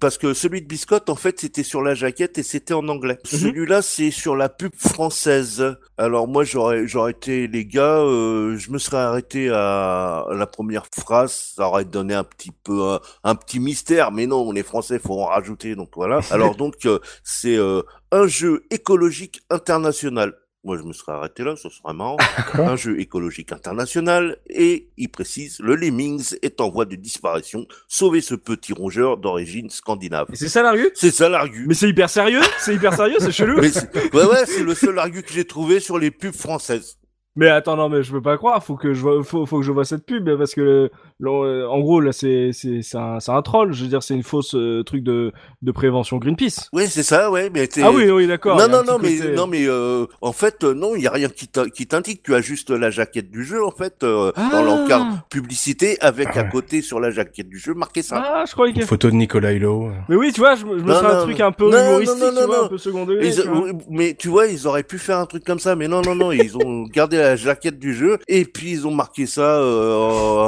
parce 0.00 0.16
que 0.16 0.32
celui 0.32 0.62
de 0.62 0.66
Biscotte, 0.66 1.10
en 1.10 1.16
fait, 1.16 1.40
c'était 1.40 1.62
sur 1.62 1.82
la 1.82 1.94
jaquette 1.94 2.38
et 2.38 2.42
c'était 2.42 2.72
en 2.72 2.88
anglais. 2.88 3.18
Mhm. 3.32 3.38
Celui-là, 3.40 3.82
c'est 3.82 4.10
sur 4.10 4.36
la 4.36 4.48
pub 4.48 4.72
française. 4.76 5.76
Alors 5.98 6.28
moi, 6.28 6.44
j'aurais, 6.44 6.86
j'aurais 6.86 7.10
été 7.10 7.46
les 7.46 7.66
gars, 7.66 7.98
je 7.98 8.70
me 8.70 8.78
serais 8.78 8.98
arrêté 8.98 9.50
à 9.50 10.24
la 10.32 10.46
première 10.46 10.86
phrase, 10.94 11.33
ça 11.34 11.68
aurait 11.68 11.84
donné 11.84 12.14
un 12.14 12.24
petit 12.24 12.50
peu 12.50 12.82
un, 12.82 13.00
un 13.24 13.34
petit 13.34 13.60
mystère, 13.60 14.12
mais 14.12 14.26
non, 14.26 14.42
on 14.42 14.54
est 14.54 14.62
français, 14.62 14.98
faut 14.98 15.20
en 15.20 15.26
rajouter, 15.26 15.74
donc 15.74 15.90
voilà. 15.94 16.20
Alors 16.30 16.54
donc 16.56 16.86
euh, 16.86 16.98
c'est 17.22 17.56
euh, 17.56 17.82
un 18.12 18.26
jeu 18.26 18.64
écologique 18.70 19.42
international. 19.50 20.34
moi 20.62 20.78
je 20.78 20.82
me 20.82 20.92
serais 20.92 21.12
arrêté 21.12 21.44
là, 21.44 21.56
ça 21.56 21.68
serait 21.70 21.94
marrant. 21.94 22.16
un 22.54 22.76
jeu 22.76 23.00
écologique 23.00 23.52
international 23.52 24.38
et 24.48 24.90
il 24.96 25.08
précise 25.08 25.58
le 25.60 25.74
Lemmings 25.76 26.36
est 26.42 26.60
en 26.60 26.70
voie 26.70 26.84
de 26.84 26.96
disparition. 26.96 27.66
Sauvez 27.88 28.20
ce 28.20 28.34
petit 28.34 28.72
rongeur 28.72 29.16
d'origine 29.16 29.70
scandinave. 29.70 30.28
Et 30.32 30.36
c'est 30.36 30.48
ça 30.48 30.62
l'argument 30.62 30.90
C'est 30.94 31.10
ça 31.10 31.28
l'argument. 31.28 31.66
Mais 31.68 31.74
c'est 31.74 31.88
hyper 31.88 32.08
sérieux, 32.10 32.42
c'est 32.58 32.74
hyper 32.74 32.94
sérieux, 32.94 33.16
c'est 33.18 33.32
chelou. 33.32 33.60
Mais 33.60 33.70
ouais 34.14 34.24
ouais, 34.26 34.46
c'est 34.46 34.64
le 34.64 34.74
seul 34.74 34.98
argument 34.98 35.22
que 35.22 35.32
j'ai 35.32 35.44
trouvé 35.44 35.80
sur 35.80 35.98
les 35.98 36.10
pubs 36.10 36.34
françaises. 36.34 36.98
Mais 37.36 37.48
attends, 37.48 37.76
non, 37.76 37.88
mais 37.88 38.02
je 38.02 38.12
peux 38.12 38.22
pas 38.22 38.36
croire. 38.36 38.62
Faut 38.62 38.76
que 38.76 38.94
je 38.94 39.00
vois, 39.00 39.24
faut, 39.24 39.44
faut 39.44 39.58
que 39.58 39.64
je 39.64 39.72
vois 39.72 39.84
cette 39.84 40.06
pub 40.06 40.36
parce 40.36 40.54
que, 40.54 40.60
euh, 40.60 40.88
en 41.22 41.80
gros, 41.80 42.00
là, 42.00 42.12
c'est, 42.12 42.50
un, 42.94 43.18
un 43.26 43.42
troll. 43.42 43.72
Je 43.72 43.82
veux 43.82 43.88
dire, 43.88 44.02
c'est 44.02 44.14
une 44.14 44.22
fausse 44.22 44.54
euh, 44.54 44.82
truc 44.82 45.02
de, 45.02 45.32
de 45.62 45.72
prévention 45.72 46.18
Greenpeace. 46.18 46.68
Oui, 46.72 46.86
c'est 46.88 47.02
ça, 47.02 47.30
ouais, 47.30 47.50
mais 47.52 47.68
Ah 47.82 47.90
oui, 47.92 48.10
oui, 48.10 48.26
d'accord. 48.26 48.56
Non, 48.56 48.62
y 48.66 48.70
a 48.70 48.78
un 48.78 48.82
non, 48.82 48.92
non, 48.92 48.98
mais, 49.00 49.16
côté- 49.16 49.32
non, 49.34 49.46
mais 49.46 49.66
euh, 49.66 50.06
en 50.20 50.32
fait, 50.32 50.64
euh, 50.64 50.74
non, 50.74 50.94
il 50.96 51.02
y 51.02 51.06
a 51.06 51.10
rien 51.10 51.28
qui 51.28 51.48
t'in- 51.48 51.68
qui 51.68 51.86
t'indique. 51.86 52.22
Tu 52.22 52.34
as 52.34 52.40
juste 52.40 52.70
la 52.70 52.90
jaquette 52.90 53.30
du 53.30 53.44
jeu, 53.44 53.64
en 53.64 53.70
fait, 53.70 54.02
euh, 54.02 54.32
Ah. 54.36 54.48
dans 54.52 54.62
l'encart 54.62 55.26
publicité, 55.30 55.96
avec 56.00 56.28
Ah 56.34 56.40
à 56.40 56.42
ouais. 56.44 56.48
côté 56.50 56.82
sur 56.82 57.00
la 57.00 57.10
jaquette 57.10 57.48
du 57.48 57.58
jeu 57.58 57.74
marqué 57.74 58.02
ça. 58.02 58.22
Ah, 58.24 58.44
je 58.46 58.52
croyais 58.52 58.72
Une 58.72 58.78
qu'il. 58.80 58.86
photo 58.86 59.08
de 59.10 59.14
Nicolas 59.16 59.52
Hulot. 59.52 59.90
Mais 60.08 60.16
oui, 60.16 60.32
tu 60.32 60.40
vois, 60.40 60.54
je, 60.56 60.64
me- 60.66 60.78
je 60.78 60.82
me 60.84 60.88
Non, 60.88 60.94
serais 60.96 61.12
un 61.12 61.16
non, 61.18 61.22
truc 61.22 61.38
non. 61.38 61.46
un 61.46 61.52
peu 61.52 61.64
Non, 61.64 61.70
non, 61.70 61.86
humoristique, 61.90 62.20
non, 62.22 62.28
tu 62.30 62.34
non, 62.40 62.46
vois, 62.46 62.56
non. 62.58 62.64
un 62.64 62.68
peu 62.68 62.78
second 62.78 63.04
degré. 63.04 63.28
Ils- 63.28 63.34
tu 63.40 63.48
vois. 63.48 63.60
oui, 63.62 63.72
mais 63.90 64.14
tu 64.14 64.28
vois, 64.28 64.46
ils 64.46 64.66
auraient 64.66 64.82
pu 64.82 64.98
faire 64.98 65.18
un 65.18 65.26
truc 65.26 65.44
comme 65.44 65.58
ça, 65.60 65.76
mais 65.76 65.88
non, 65.88 66.02
non, 66.02 66.14
non, 66.14 66.32
ils 66.32 66.56
ont 66.56 66.82
gardé 66.84 67.18
la 67.18 67.36
jaquette 67.36 67.78
du 67.78 67.94
jeu 67.94 68.18
et 68.28 68.44
puis 68.44 68.70
ils 68.72 68.86
ont 68.86 68.94
marqué 68.94 69.26
ça 69.26 69.58
euh, 69.60 69.94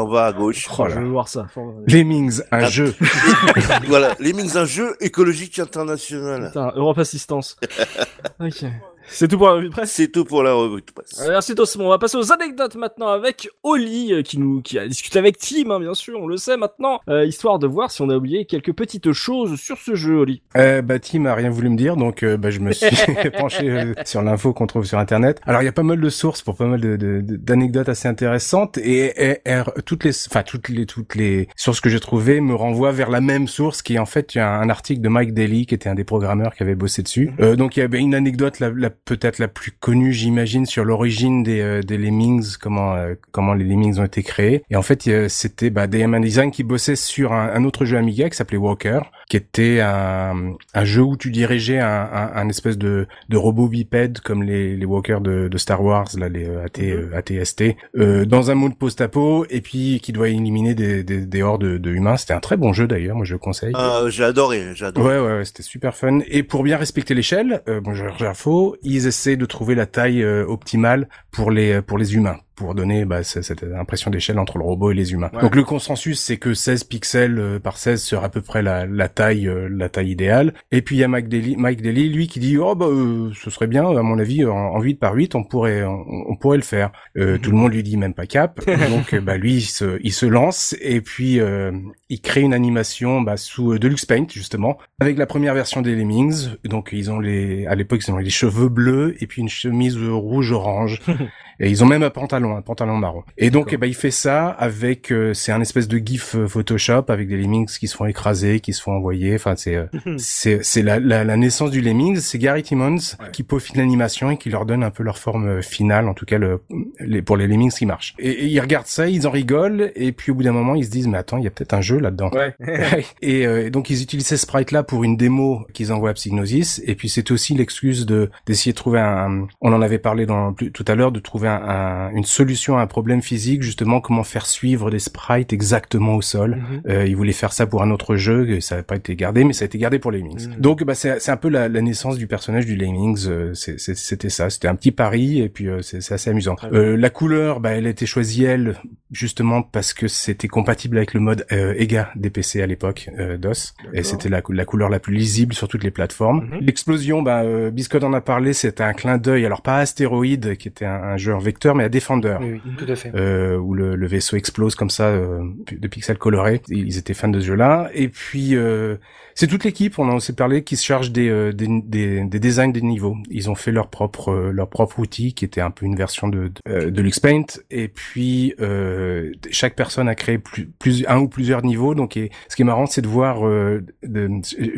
en 0.00 0.08
bas 0.08 0.26
à 0.26 0.32
gauche. 0.32 0.55
Oh 0.78 0.84
Je 0.88 0.94
là. 0.94 1.00
veux 1.00 1.08
voir 1.08 1.28
ça. 1.28 1.46
Faut- 1.54 1.82
Lemmings, 1.86 2.40
un 2.52 2.58
Ah. 2.64 2.68
jeu. 2.68 2.94
voilà, 3.88 4.14
les 4.20 4.32
Mings, 4.32 4.56
un 4.56 4.64
jeu 4.64 4.96
écologique 5.00 5.58
international. 5.58 6.48
Putain, 6.48 6.72
Europe 6.76 6.98
Assistance. 6.98 7.56
ok. 8.40 8.64
C'est 9.08 9.28
tout 9.28 9.38
pour 9.38 9.46
la 9.48 9.54
revue 9.54 9.68
de 9.68 9.72
presse. 9.72 9.92
C'est 9.92 10.08
tout 10.10 10.24
pour 10.24 10.42
la 10.42 10.52
revue 10.52 10.80
de 10.82 10.92
presse. 10.92 11.20
Euh, 11.22 11.28
Merci 11.30 11.54
Tosmo. 11.54 11.84
On 11.84 11.88
va 11.90 11.98
passer 11.98 12.16
aux 12.16 12.32
anecdotes 12.32 12.74
maintenant 12.76 13.08
avec 13.08 13.48
Oli 13.62 14.12
euh, 14.12 14.22
qui 14.22 14.38
nous 14.38 14.62
qui 14.62 14.78
a 14.78 14.86
discuté 14.88 15.18
avec 15.18 15.38
Tim, 15.38 15.70
hein, 15.70 15.80
bien 15.80 15.94
sûr, 15.94 16.18
on 16.20 16.26
le 16.26 16.36
sait 16.36 16.56
maintenant, 16.56 17.00
euh, 17.08 17.24
histoire 17.24 17.58
de 17.58 17.66
voir 17.66 17.90
si 17.90 18.02
on 18.02 18.10
a 18.10 18.16
oublié 18.16 18.44
quelques 18.46 18.72
petites 18.72 19.12
choses 19.12 19.56
sur 19.60 19.78
ce 19.78 19.94
jeu, 19.94 20.16
Oli. 20.16 20.42
Euh, 20.56 20.82
bah, 20.82 20.98
Tim 20.98 21.24
a 21.26 21.34
rien 21.34 21.50
voulu 21.50 21.68
me 21.70 21.76
dire, 21.76 21.96
donc 21.96 22.22
euh, 22.22 22.36
bah, 22.36 22.50
je 22.50 22.60
me 22.60 22.72
suis 22.72 22.86
penché 23.38 23.70
euh, 23.70 23.94
sur 24.04 24.22
l'info 24.22 24.52
qu'on 24.52 24.66
trouve 24.66 24.84
sur 24.84 24.98
Internet. 24.98 25.40
Alors, 25.46 25.62
il 25.62 25.66
y 25.66 25.68
a 25.68 25.72
pas 25.72 25.82
mal 25.82 26.00
de 26.00 26.08
sources 26.08 26.42
pour 26.42 26.56
pas 26.56 26.66
mal 26.66 26.80
de- 26.80 26.96
de- 26.96 27.20
de- 27.20 27.36
d'anecdotes 27.36 27.88
assez 27.88 28.08
intéressantes, 28.08 28.78
et, 28.78 29.30
et- 29.30 29.38
et 29.46 29.60
toutes 29.84 30.04
les, 30.04 30.10
enfin 30.28 30.42
toutes 30.42 30.68
les 30.68 30.86
toutes 30.86 31.14
les 31.14 31.48
sources 31.56 31.80
que 31.80 31.88
j'ai 31.88 32.00
trouvées 32.00 32.40
me 32.40 32.54
renvoient 32.54 32.92
vers 32.92 33.10
la 33.10 33.20
même 33.20 33.46
source, 33.48 33.82
qui 33.82 33.94
est 33.94 33.98
en 33.98 34.06
fait 34.06 34.34
il 34.34 34.38
y 34.38 34.40
a 34.40 34.50
un 34.50 34.68
article 34.68 35.00
de 35.00 35.08
Mike 35.08 35.32
Daly, 35.34 35.66
qui 35.66 35.74
était 35.74 35.88
un 35.88 35.94
des 35.94 36.04
programmeurs 36.04 36.54
qui 36.54 36.62
avait 36.62 36.74
bossé 36.74 37.02
dessus. 37.02 37.30
Euh, 37.40 37.56
donc 37.56 37.76
il 37.76 37.80
y 37.80 37.82
avait 37.82 37.98
une 38.00 38.14
anecdote, 38.14 38.58
la, 38.60 38.70
la- 38.70 38.90
peut-être 39.04 39.38
la 39.38 39.48
plus 39.48 39.72
connue, 39.72 40.12
j'imagine, 40.12 40.66
sur 40.66 40.84
l'origine 40.84 41.42
des, 41.42 41.60
euh, 41.60 41.82
des 41.82 41.98
Lemmings, 41.98 42.56
comment 42.60 42.94
euh, 42.94 43.14
comment 43.32 43.54
les 43.54 43.64
Lemmings 43.64 43.98
ont 43.98 44.04
été 44.04 44.22
créés. 44.22 44.62
Et 44.70 44.76
en 44.76 44.82
fait, 44.82 45.28
c'était 45.28 45.70
bah, 45.70 45.86
DM 45.86 46.20
Design 46.20 46.50
qui 46.50 46.62
bossait 46.62 46.96
sur 46.96 47.32
un, 47.32 47.48
un 47.52 47.64
autre 47.64 47.84
jeu 47.84 47.96
Amiga 47.96 48.28
qui 48.30 48.36
s'appelait 48.36 48.56
Walker, 48.58 49.00
qui 49.28 49.36
était 49.36 49.80
un, 49.80 50.54
un 50.74 50.84
jeu 50.84 51.02
où 51.02 51.16
tu 51.16 51.30
dirigeais 51.30 51.78
un, 51.78 52.08
un, 52.12 52.32
un 52.34 52.48
espèce 52.48 52.78
de, 52.78 53.06
de 53.28 53.36
robot 53.36 53.68
bipède 53.68 54.20
comme 54.20 54.42
les, 54.42 54.76
les 54.76 54.84
Walkers 54.86 55.20
de, 55.20 55.48
de 55.48 55.58
Star 55.58 55.82
Wars, 55.82 56.08
là 56.16 56.28
les 56.28 56.48
euh, 56.48 56.64
AT, 56.64 56.80
euh, 56.80 57.10
ATST, 57.14 57.76
euh, 57.96 58.24
dans 58.24 58.50
un 58.50 58.54
monde 58.54 58.78
post-apo 58.78 59.46
et 59.50 59.60
puis 59.60 60.00
qui 60.00 60.12
doit 60.12 60.28
éliminer 60.28 60.74
des, 60.74 61.02
des, 61.02 61.26
des 61.26 61.42
hordes 61.42 61.62
de, 61.62 61.78
de 61.78 61.90
humains. 61.90 62.16
C'était 62.16 62.34
un 62.34 62.40
très 62.40 62.56
bon 62.56 62.72
jeu 62.72 62.86
d'ailleurs, 62.86 63.16
moi 63.16 63.24
je 63.24 63.32
le 63.32 63.38
conseille. 63.38 63.72
Euh, 63.76 64.08
j'ai 64.10 64.24
adoré, 64.24 64.72
j'ai 64.74 64.86
adoré. 64.86 65.06
Ouais, 65.06 65.26
ouais, 65.26 65.38
ouais, 65.38 65.44
c'était 65.44 65.62
super 65.62 65.94
fun. 65.96 66.20
Et 66.28 66.42
pour 66.42 66.62
bien 66.62 66.76
respecter 66.76 67.14
l'échelle, 67.14 67.62
euh, 67.68 67.80
bon, 67.80 67.94
j'ai 67.94 68.06
j'ai 68.18 68.26
info, 68.26 68.76
ils 68.86 69.06
essaient 69.06 69.36
de 69.36 69.46
trouver 69.46 69.74
la 69.74 69.86
taille 69.86 70.22
euh, 70.22 70.46
optimale 70.46 71.08
pour 71.30 71.50
les 71.50 71.82
pour 71.82 71.98
les 71.98 72.14
humains, 72.14 72.38
pour 72.56 72.74
donner 72.74 73.04
bah, 73.04 73.22
cette 73.22 73.62
impression 73.62 74.10
d'échelle 74.10 74.38
entre 74.38 74.58
le 74.58 74.64
robot 74.64 74.90
et 74.90 74.94
les 74.94 75.12
humains. 75.12 75.30
Ouais. 75.34 75.40
Donc 75.42 75.54
le 75.54 75.62
consensus, 75.62 76.20
c'est 76.20 76.38
que 76.38 76.54
16 76.54 76.84
pixels 76.84 77.38
euh, 77.38 77.58
par 77.58 77.78
16 77.78 78.02
serait 78.02 78.26
à 78.26 78.28
peu 78.28 78.40
près 78.40 78.62
la, 78.62 78.86
la 78.86 79.08
taille 79.08 79.46
euh, 79.46 79.68
la 79.70 79.88
taille 79.88 80.10
idéale. 80.10 80.54
Et 80.72 80.82
puis 80.82 80.96
il 80.96 80.98
y 81.00 81.04
a 81.04 81.08
Mike 81.08 81.28
Daly, 81.28 81.56
Mike 81.56 81.82
Daly, 81.82 82.08
lui, 82.08 82.26
qui 82.26 82.40
dit 82.40 82.58
oh 82.58 82.74
bah 82.74 82.86
euh, 82.86 83.30
ce 83.34 83.50
serait 83.50 83.66
bien, 83.66 83.84
à 83.84 84.02
mon 84.02 84.18
avis, 84.18 84.44
en, 84.44 84.56
en 84.56 84.80
8 84.80 84.94
par 84.94 85.14
8, 85.14 85.34
on 85.34 85.44
pourrait 85.44 85.84
on, 85.84 86.04
on 86.28 86.36
pourrait 86.36 86.56
le 86.56 86.62
faire. 86.62 86.90
Euh, 87.16 87.38
Tout 87.38 87.50
le 87.50 87.56
monde 87.56 87.72
lui 87.72 87.82
dit 87.82 87.96
même 87.96 88.14
pas 88.14 88.26
cap. 88.26 88.60
Donc 88.90 89.14
euh, 89.14 89.20
bah 89.20 89.36
lui, 89.36 89.54
il 89.54 89.62
se, 89.62 89.98
il 90.02 90.12
se 90.12 90.26
lance 90.26 90.74
et 90.80 91.00
puis 91.00 91.40
euh, 91.40 91.72
il 92.08 92.20
crée 92.20 92.40
une 92.40 92.54
animation 92.54 93.20
bah, 93.20 93.36
sous 93.36 93.78
Deluxe 93.78 94.06
Paint 94.06 94.26
justement 94.30 94.78
avec 95.00 95.18
la 95.18 95.26
première 95.26 95.54
version 95.54 95.82
des 95.82 95.94
Lemmings. 95.94 96.48
Donc 96.64 96.90
ils 96.92 97.10
ont 97.10 97.20
les 97.20 97.66
à 97.66 97.74
l'époque 97.74 98.00
ils 98.06 98.12
ont 98.12 98.16
les 98.16 98.30
cheveux 98.30 98.68
bleus 98.68 99.16
et 99.20 99.26
puis 99.26 99.42
une 99.42 99.48
chemise 99.48 99.96
rouge 99.96 100.52
orange. 100.52 101.00
Et 101.58 101.70
ils 101.70 101.82
ont 101.82 101.86
même 101.86 102.02
un 102.02 102.10
pantalon, 102.10 102.45
un 102.54 102.60
pantalon 102.62 102.96
marron. 102.98 103.22
Et 103.38 103.50
donc, 103.50 103.70
eh 103.72 103.76
ben, 103.78 103.86
il 103.86 103.94
fait 103.94 104.10
ça 104.10 104.48
avec, 104.48 105.10
euh, 105.10 105.32
c'est 105.34 105.52
un 105.52 105.60
espèce 105.60 105.88
de 105.88 105.98
gif 105.98 106.34
euh, 106.36 106.46
Photoshop 106.46 107.04
avec 107.08 107.28
des 107.28 107.36
lemmings 107.36 107.66
qui 107.66 107.88
se 107.88 107.96
font 107.96 108.04
écraser, 108.04 108.60
qui 108.60 108.72
se 108.72 108.82
font 108.82 108.92
envoyer. 108.92 109.34
Enfin, 109.34 109.54
c'est, 109.56 109.74
euh, 109.76 109.86
c'est, 110.18 110.62
c'est 110.62 110.82
la, 110.82 111.00
la, 111.00 111.24
la 111.24 111.36
naissance 111.36 111.70
du 111.70 111.80
lemmings. 111.80 112.16
C'est 112.20 112.38
Gary 112.38 112.62
Timmons 112.62 112.96
Ouais. 113.20 113.30
qui 113.32 113.42
peaufine 113.42 113.78
l'animation 113.78 114.30
et 114.30 114.36
qui 114.36 114.50
leur 114.50 114.66
donne 114.66 114.82
un 114.84 114.90
peu 114.90 115.02
leur 115.02 115.18
forme 115.18 115.48
euh, 115.48 115.62
finale, 115.62 116.08
en 116.08 116.14
tout 116.14 116.24
cas 116.26 116.38
le, 116.38 116.60
les, 117.00 117.22
pour 117.22 117.36
les 117.36 117.46
lemmings 117.46 117.72
qui 117.72 117.86
marchent. 117.86 118.14
Et, 118.18 118.30
et 118.30 118.46
ils 118.46 118.60
regardent 118.60 118.86
ça, 118.86 119.08
ils 119.08 119.26
en 119.26 119.30
rigolent, 119.30 119.90
et 119.96 120.12
puis 120.12 120.32
au 120.32 120.34
bout 120.34 120.42
d'un 120.42 120.52
moment, 120.52 120.74
ils 120.74 120.84
se 120.84 120.90
disent, 120.90 121.08
mais 121.08 121.18
attends, 121.18 121.38
il 121.38 121.44
y 121.44 121.46
a 121.46 121.50
peut-être 121.50 121.72
un 121.74 121.80
jeu 121.80 121.98
là-dedans. 121.98 122.30
Ouais. 122.32 122.54
et 123.22 123.46
euh, 123.46 123.70
donc 123.70 123.90
ils 123.90 124.02
utilisent 124.02 124.26
ces 124.26 124.36
sprites 124.36 124.72
là 124.72 124.82
pour 124.82 125.04
une 125.04 125.16
démo 125.16 125.66
qu'ils 125.72 125.92
envoient 125.92 126.10
à 126.10 126.14
Psygnosis 126.14 126.82
et 126.86 126.94
puis 126.94 127.08
c'est 127.08 127.30
aussi 127.30 127.54
l'excuse 127.54 128.06
de 128.06 128.30
d'essayer 128.46 128.72
de 128.72 128.76
trouver 128.76 129.00
un 129.00 129.46
on 129.60 129.72
en 129.72 129.82
avait 129.82 129.98
parlé 129.98 130.26
dans 130.26 130.52
tout 130.52 130.84
à 130.88 130.94
l'heure 130.94 131.12
de 131.12 131.20
trouver 131.20 131.48
un, 131.48 131.62
un- 131.62 132.10
une 132.10 132.24
solution 132.40 132.72
à 132.78 132.82
un 132.82 132.86
problème 132.86 133.22
physique 133.22 133.62
justement 133.62 134.00
comment 134.00 134.24
faire 134.24 134.46
suivre 134.46 134.90
des 134.90 134.98
sprites 135.10 135.52
exactement 135.52 136.14
au 136.16 136.22
sol 136.22 136.50
Mhm. 136.56 136.80
euh, 136.88 137.06
ils 137.10 137.16
voulaient 137.16 137.32
faire 137.44 137.52
ça 137.52 137.66
pour 137.66 137.80
un 137.82 137.90
autre 137.90 138.16
jeu, 138.16 138.38
et 138.50 138.60
ça 138.60 138.76
n'a 138.76 138.82
pas 138.82 138.96
été 138.96 139.14
gardé, 139.16 139.44
mais 139.44 139.52
ça 139.52 139.64
a 139.64 139.66
été 139.70 139.78
gardé 139.78 139.98
pour 139.98 140.10
Lemmings. 140.12 140.46
Mhm. 140.48 140.60
Donc, 140.60 140.84
bah, 140.84 140.94
c'est 140.94 141.28
un 141.36 141.36
peu 141.36 141.48
la, 141.48 141.68
la 141.68 141.80
naissance 141.80 142.16
du 142.18 142.26
personnage 142.26 142.66
du 142.66 142.76
Lemmings. 142.76 143.26
euh, 143.28 143.52
C'était 143.54 144.28
ça, 144.38 144.50
c'était 144.50 144.68
un 144.68 144.74
petit 144.74 144.92
pari, 144.92 145.40
et 145.40 145.48
puis 145.48 145.68
euh, 145.68 145.80
c'est 145.82 146.12
assez 146.12 146.30
amusant. 146.30 146.56
Bien. 146.60 146.70
Euh, 146.78 146.96
la 146.96 147.10
couleur, 147.10 147.60
bah, 147.60 147.70
elle 147.76 147.86
a 147.86 147.90
été 147.90 148.06
choisie 148.06 148.44
elle 148.44 148.76
justement 149.12 149.62
parce 149.62 149.92
que 149.94 150.08
c'était 150.08 150.48
compatible 150.48 150.96
avec 150.96 151.14
le 151.14 151.20
mode 151.20 151.46
euh, 151.52 151.74
EGA 151.78 152.10
des 152.16 152.30
PC 152.30 152.60
à 152.62 152.66
l'époque 152.66 153.08
euh, 153.18 153.36
DOS, 153.38 153.74
et 153.92 154.02
c'était 154.02 154.28
la, 154.28 154.42
cou- 154.42 154.52
la 154.52 154.64
couleur 154.64 154.88
la 154.88 154.98
plus 154.98 155.14
lisible 155.14 155.54
sur 155.54 155.68
toutes 155.68 155.84
les 155.84 155.90
plateformes. 155.92 156.48
Mhm. 156.50 156.58
L'explosion, 156.60 157.22
bah, 157.22 157.42
euh, 157.44 157.70
Biscott 157.70 158.02
en 158.04 158.12
a 158.12 158.20
parlé, 158.20 158.52
c'était 158.52 158.82
un 158.82 158.92
clin 158.92 159.16
d'œil, 159.18 159.46
alors 159.46 159.62
pas 159.62 159.76
à 159.76 159.80
Astéroïde 159.80 160.56
qui 160.56 160.68
était 160.68 160.84
un, 160.86 161.02
un 161.14 161.16
jeu 161.16 161.34
en 161.34 161.38
vecteur, 161.38 161.74
mais 161.76 161.84
à 161.84 161.88
Defender 161.88 162.25
Oui, 162.40 162.60
oui, 162.64 162.72
tout 162.76 162.90
à 162.90 162.96
fait. 162.96 163.12
euh, 163.14 163.56
où 163.56 163.74
le, 163.74 163.94
le 163.96 164.06
vaisseau 164.06 164.36
explose 164.36 164.74
comme 164.74 164.90
ça 164.90 165.04
euh, 165.08 165.40
de 165.72 165.88
pixels 165.88 166.18
colorés. 166.18 166.60
Ils 166.68 166.98
étaient 166.98 167.14
fans 167.14 167.28
de 167.28 167.40
ce 167.40 167.46
jeu-là. 167.46 167.90
Et 167.94 168.08
puis 168.08 168.54
euh, 168.56 168.96
c'est 169.34 169.46
toute 169.46 169.64
l'équipe, 169.64 169.98
on 169.98 170.08
en 170.08 170.18
s'est 170.18 170.32
parlé, 170.34 170.62
qui 170.64 170.76
se 170.76 170.84
charge 170.84 171.12
des, 171.12 171.28
euh, 171.28 171.52
des, 171.52 171.68
des, 171.84 172.24
des 172.24 172.40
designs 172.40 172.72
des 172.72 172.80
niveaux. 172.82 173.16
Ils 173.30 173.50
ont 173.50 173.54
fait 173.54 173.72
leur 173.72 173.88
propre 173.88 174.30
euh, 174.30 174.50
leur 174.52 174.68
propre 174.68 174.98
outil 174.98 175.34
qui 175.34 175.44
était 175.44 175.60
un 175.60 175.70
peu 175.70 175.84
une 175.86 175.96
version 175.96 176.28
de 176.28 176.48
de, 176.48 176.52
euh, 176.68 176.90
de 176.90 177.02
LuxPaint. 177.02 177.44
Et 177.70 177.88
puis 177.88 178.54
euh, 178.60 179.32
chaque 179.50 179.74
personne 179.76 180.08
a 180.08 180.14
créé 180.14 180.38
plus, 180.38 180.66
plus 180.78 181.04
un 181.08 181.18
ou 181.18 181.28
plusieurs 181.28 181.62
niveaux. 181.62 181.94
Donc 181.94 182.16
et, 182.16 182.30
ce 182.48 182.56
qui 182.56 182.62
est 182.62 182.64
marrant, 182.64 182.86
c'est 182.86 183.02
de 183.02 183.08
voir 183.08 183.46
euh, 183.46 183.84
de, 184.02 184.28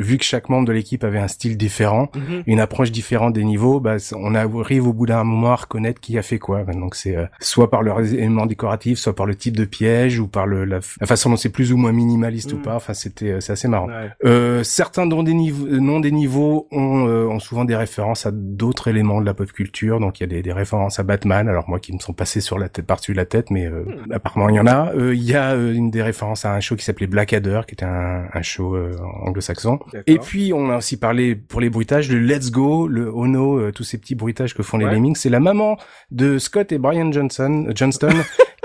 vu 0.01 0.19
que 0.19 0.25
chaque 0.25 0.49
membre 0.49 0.67
de 0.69 0.73
l'équipe 0.73 1.05
avait 1.05 1.19
un 1.19 1.29
style 1.29 1.57
différent 1.57 2.11
Mhm. 2.15 2.43
une 2.47 2.61
approche 2.61 2.91
différente 2.91 3.33
des 3.35 3.45
niveaux, 3.45 3.81
bah, 3.81 3.97
on 4.17 4.35
arrive 4.35 4.87
au 4.89 4.93
bout 4.93 5.07
d'un 5.07 5.23
moment 5.25 5.51
à 5.53 5.57
reconnaître 5.57 6.01
qui 6.01 6.19
a 6.19 6.23
fait 6.23 6.39
quoi. 6.39 6.65
Donc 6.65 6.95
c'est 6.95 7.17
euh, 7.17 7.27
soit 7.41 7.71
par 7.71 7.83
leurs 7.83 8.01
éléments 8.01 8.47
décoratifs, 8.47 8.99
soit 8.99 9.15
par 9.15 9.27
le 9.27 9.35
type 9.35 9.57
de 9.57 9.65
piège 9.65 10.19
ou 10.19 10.27
par 10.29 10.47
le, 10.47 10.65
la, 10.65 10.81
la 11.01 11.07
façon 11.07 11.31
dont 11.31 11.37
c'est 11.37 11.49
plus 11.51 11.73
ou 11.73 11.77
moins 11.77 11.93
minimaliste 11.93 12.53
ou 12.53 12.57
Mm. 12.59 12.63
pas. 12.63 12.75
Enfin, 12.77 12.95
c'était 12.95 13.33
euh, 13.33 13.41
c'est 13.41 13.53
assez 13.53 13.69
marrant. 13.69 13.87
Ouais. 13.89 14.11
Euh, 14.25 14.63
certains 14.65 15.07
dont 15.07 15.23
des 15.23 15.35
niveaux, 15.35 15.67
noms 15.69 16.01
des 16.01 16.11
niveaux 16.11 16.67
ont, 16.73 17.07
euh, 17.07 17.27
ont 17.27 17.39
souvent 17.39 17.65
des 17.65 17.77
références 17.77 18.27
à 18.27 18.31
d'autres 18.33 18.89
éléments 18.89 19.21
de 19.21 19.27
la 19.27 19.35
pop 19.35 19.51
culture. 19.53 20.01
Donc 20.01 20.21
il 20.21 20.23
y 20.23 20.25
a 20.25 20.29
des, 20.29 20.43
des 20.43 20.53
références 20.53 20.99
à 20.99 21.03
Batman. 21.05 21.49
Alors 21.49 21.69
moi 21.69 21.79
qui 21.79 21.93
me 21.93 21.99
sont 21.99 22.13
passés 22.13 22.41
sur 22.41 22.59
la 22.59 22.69
tête 22.69 22.87
par-dessus 22.87 23.13
la 23.15 23.25
tête, 23.25 23.51
mais 23.51 23.67
euh, 23.67 23.85
apparemment 24.13 24.49
il 24.49 24.57
y 24.57 24.61
en 24.61 24.67
a. 24.67 24.93
Euh, 24.95 25.15
Il 25.15 25.23
y 25.25 25.35
a 25.35 25.53
euh, 25.55 25.73
une 25.73 25.91
des 25.91 26.03
références 26.03 26.45
à 26.45 26.55
un 26.55 26.61
show 26.61 26.75
qui 26.77 26.85
s'appelait 26.85 27.07
Blackadder, 27.07 27.61
qui 27.67 27.75
était 27.75 27.85
un, 27.85 28.25
un 28.33 28.43
show 28.43 28.75
euh, 28.75 28.97
anglo-saxon. 29.23 29.79
Et 30.07 30.19
puis 30.19 30.53
on 30.53 30.71
a 30.71 30.77
aussi 30.79 30.97
parlé 30.97 31.35
pour 31.37 31.61
les 31.61 31.71
bruitages 31.71 32.11
le 32.11 32.19
Let's 32.19 32.51
Go, 32.51 32.89
le 32.89 33.11
Ono, 33.15 33.59
euh, 33.59 33.73
tous 33.73 33.85
ces 33.85 33.99
petits 33.99 34.15
bruitages 34.15 34.55
que 34.55 34.63
font 34.63 34.77
les. 34.79 34.87
Lemmings. 34.87 35.17
C'est 35.17 35.29
la 35.31 35.41
maman 35.41 35.77
de 36.11 36.39
Scott 36.39 36.73
et 36.73 36.79
Brian 36.79 37.11
Johnson, 37.19 37.67
Johnston 37.75 38.09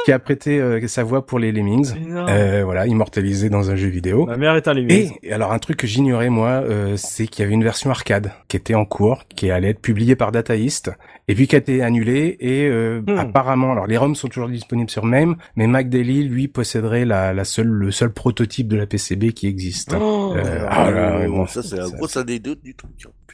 qui 0.05 0.11
a 0.11 0.19
prêté 0.19 0.59
euh, 0.59 0.85
sa 0.87 1.03
voix 1.03 1.25
pour 1.25 1.39
les 1.39 1.51
Lemmings. 1.53 1.93
Euh, 2.27 2.61
voilà, 2.65 2.85
immortalisé 2.87 3.49
dans 3.49 3.69
un 3.71 3.75
jeu 3.75 3.87
vidéo. 3.87 4.25
Ma 4.25 4.35
mère 4.37 4.55
est 4.55 4.67
un 4.67 4.75
Et, 4.75 4.81
limite. 4.81 5.13
et 5.23 5.31
alors 5.31 5.53
un 5.53 5.59
truc 5.59 5.77
que 5.77 5.87
j'ignorais 5.87 6.29
moi, 6.29 6.49
euh, 6.49 6.95
c'est 6.97 7.25
qu'il 7.25 7.41
y 7.43 7.45
avait 7.45 7.53
une 7.53 7.63
version 7.63 7.89
arcade 7.89 8.31
qui 8.49 8.57
était 8.57 8.75
en 8.75 8.83
cours, 8.83 9.23
qui 9.35 9.49
allait 9.49 9.69
être 9.69 9.79
publiée 9.79 10.17
par 10.17 10.33
Data 10.33 10.57
East, 10.57 10.91
et 11.29 11.35
puis 11.35 11.47
qui 11.47 11.55
a 11.55 11.59
été 11.59 11.81
annulée. 11.81 12.35
Et 12.41 12.67
euh, 12.67 13.01
Hmm. 13.07 13.17
apparemment, 13.17 13.71
alors 13.71 13.87
les 13.87 13.95
ROMs 13.97 14.13
sont 14.15 14.27
toujours 14.27 14.49
disponibles 14.49 14.89
sur 14.89 15.05
MAME, 15.05 15.37
mais 15.55 15.67
Mac 15.67 15.87
Daily 15.89 16.23
lui 16.23 16.49
posséderait 16.49 17.05
la, 17.05 17.33
la 17.33 17.45
seule, 17.45 17.67
le 17.67 17.91
seul 17.91 18.11
prototype 18.11 18.67
de 18.67 18.75
la 18.75 18.85
PCB 18.85 19.31
qui 19.31 19.47
existe. 19.47 19.95
Oh. 19.97 20.33
Euh, 20.35 20.65
ah 20.69 20.91
là, 20.91 21.27
bon, 21.29 21.47
ça, 21.47 21.63
c'est 21.63 21.77
la 21.77 21.87
ça- 21.87 21.95
grosse 21.95 22.17
anecdote 22.17 22.59
du 22.61 22.75
truc. 22.75 22.91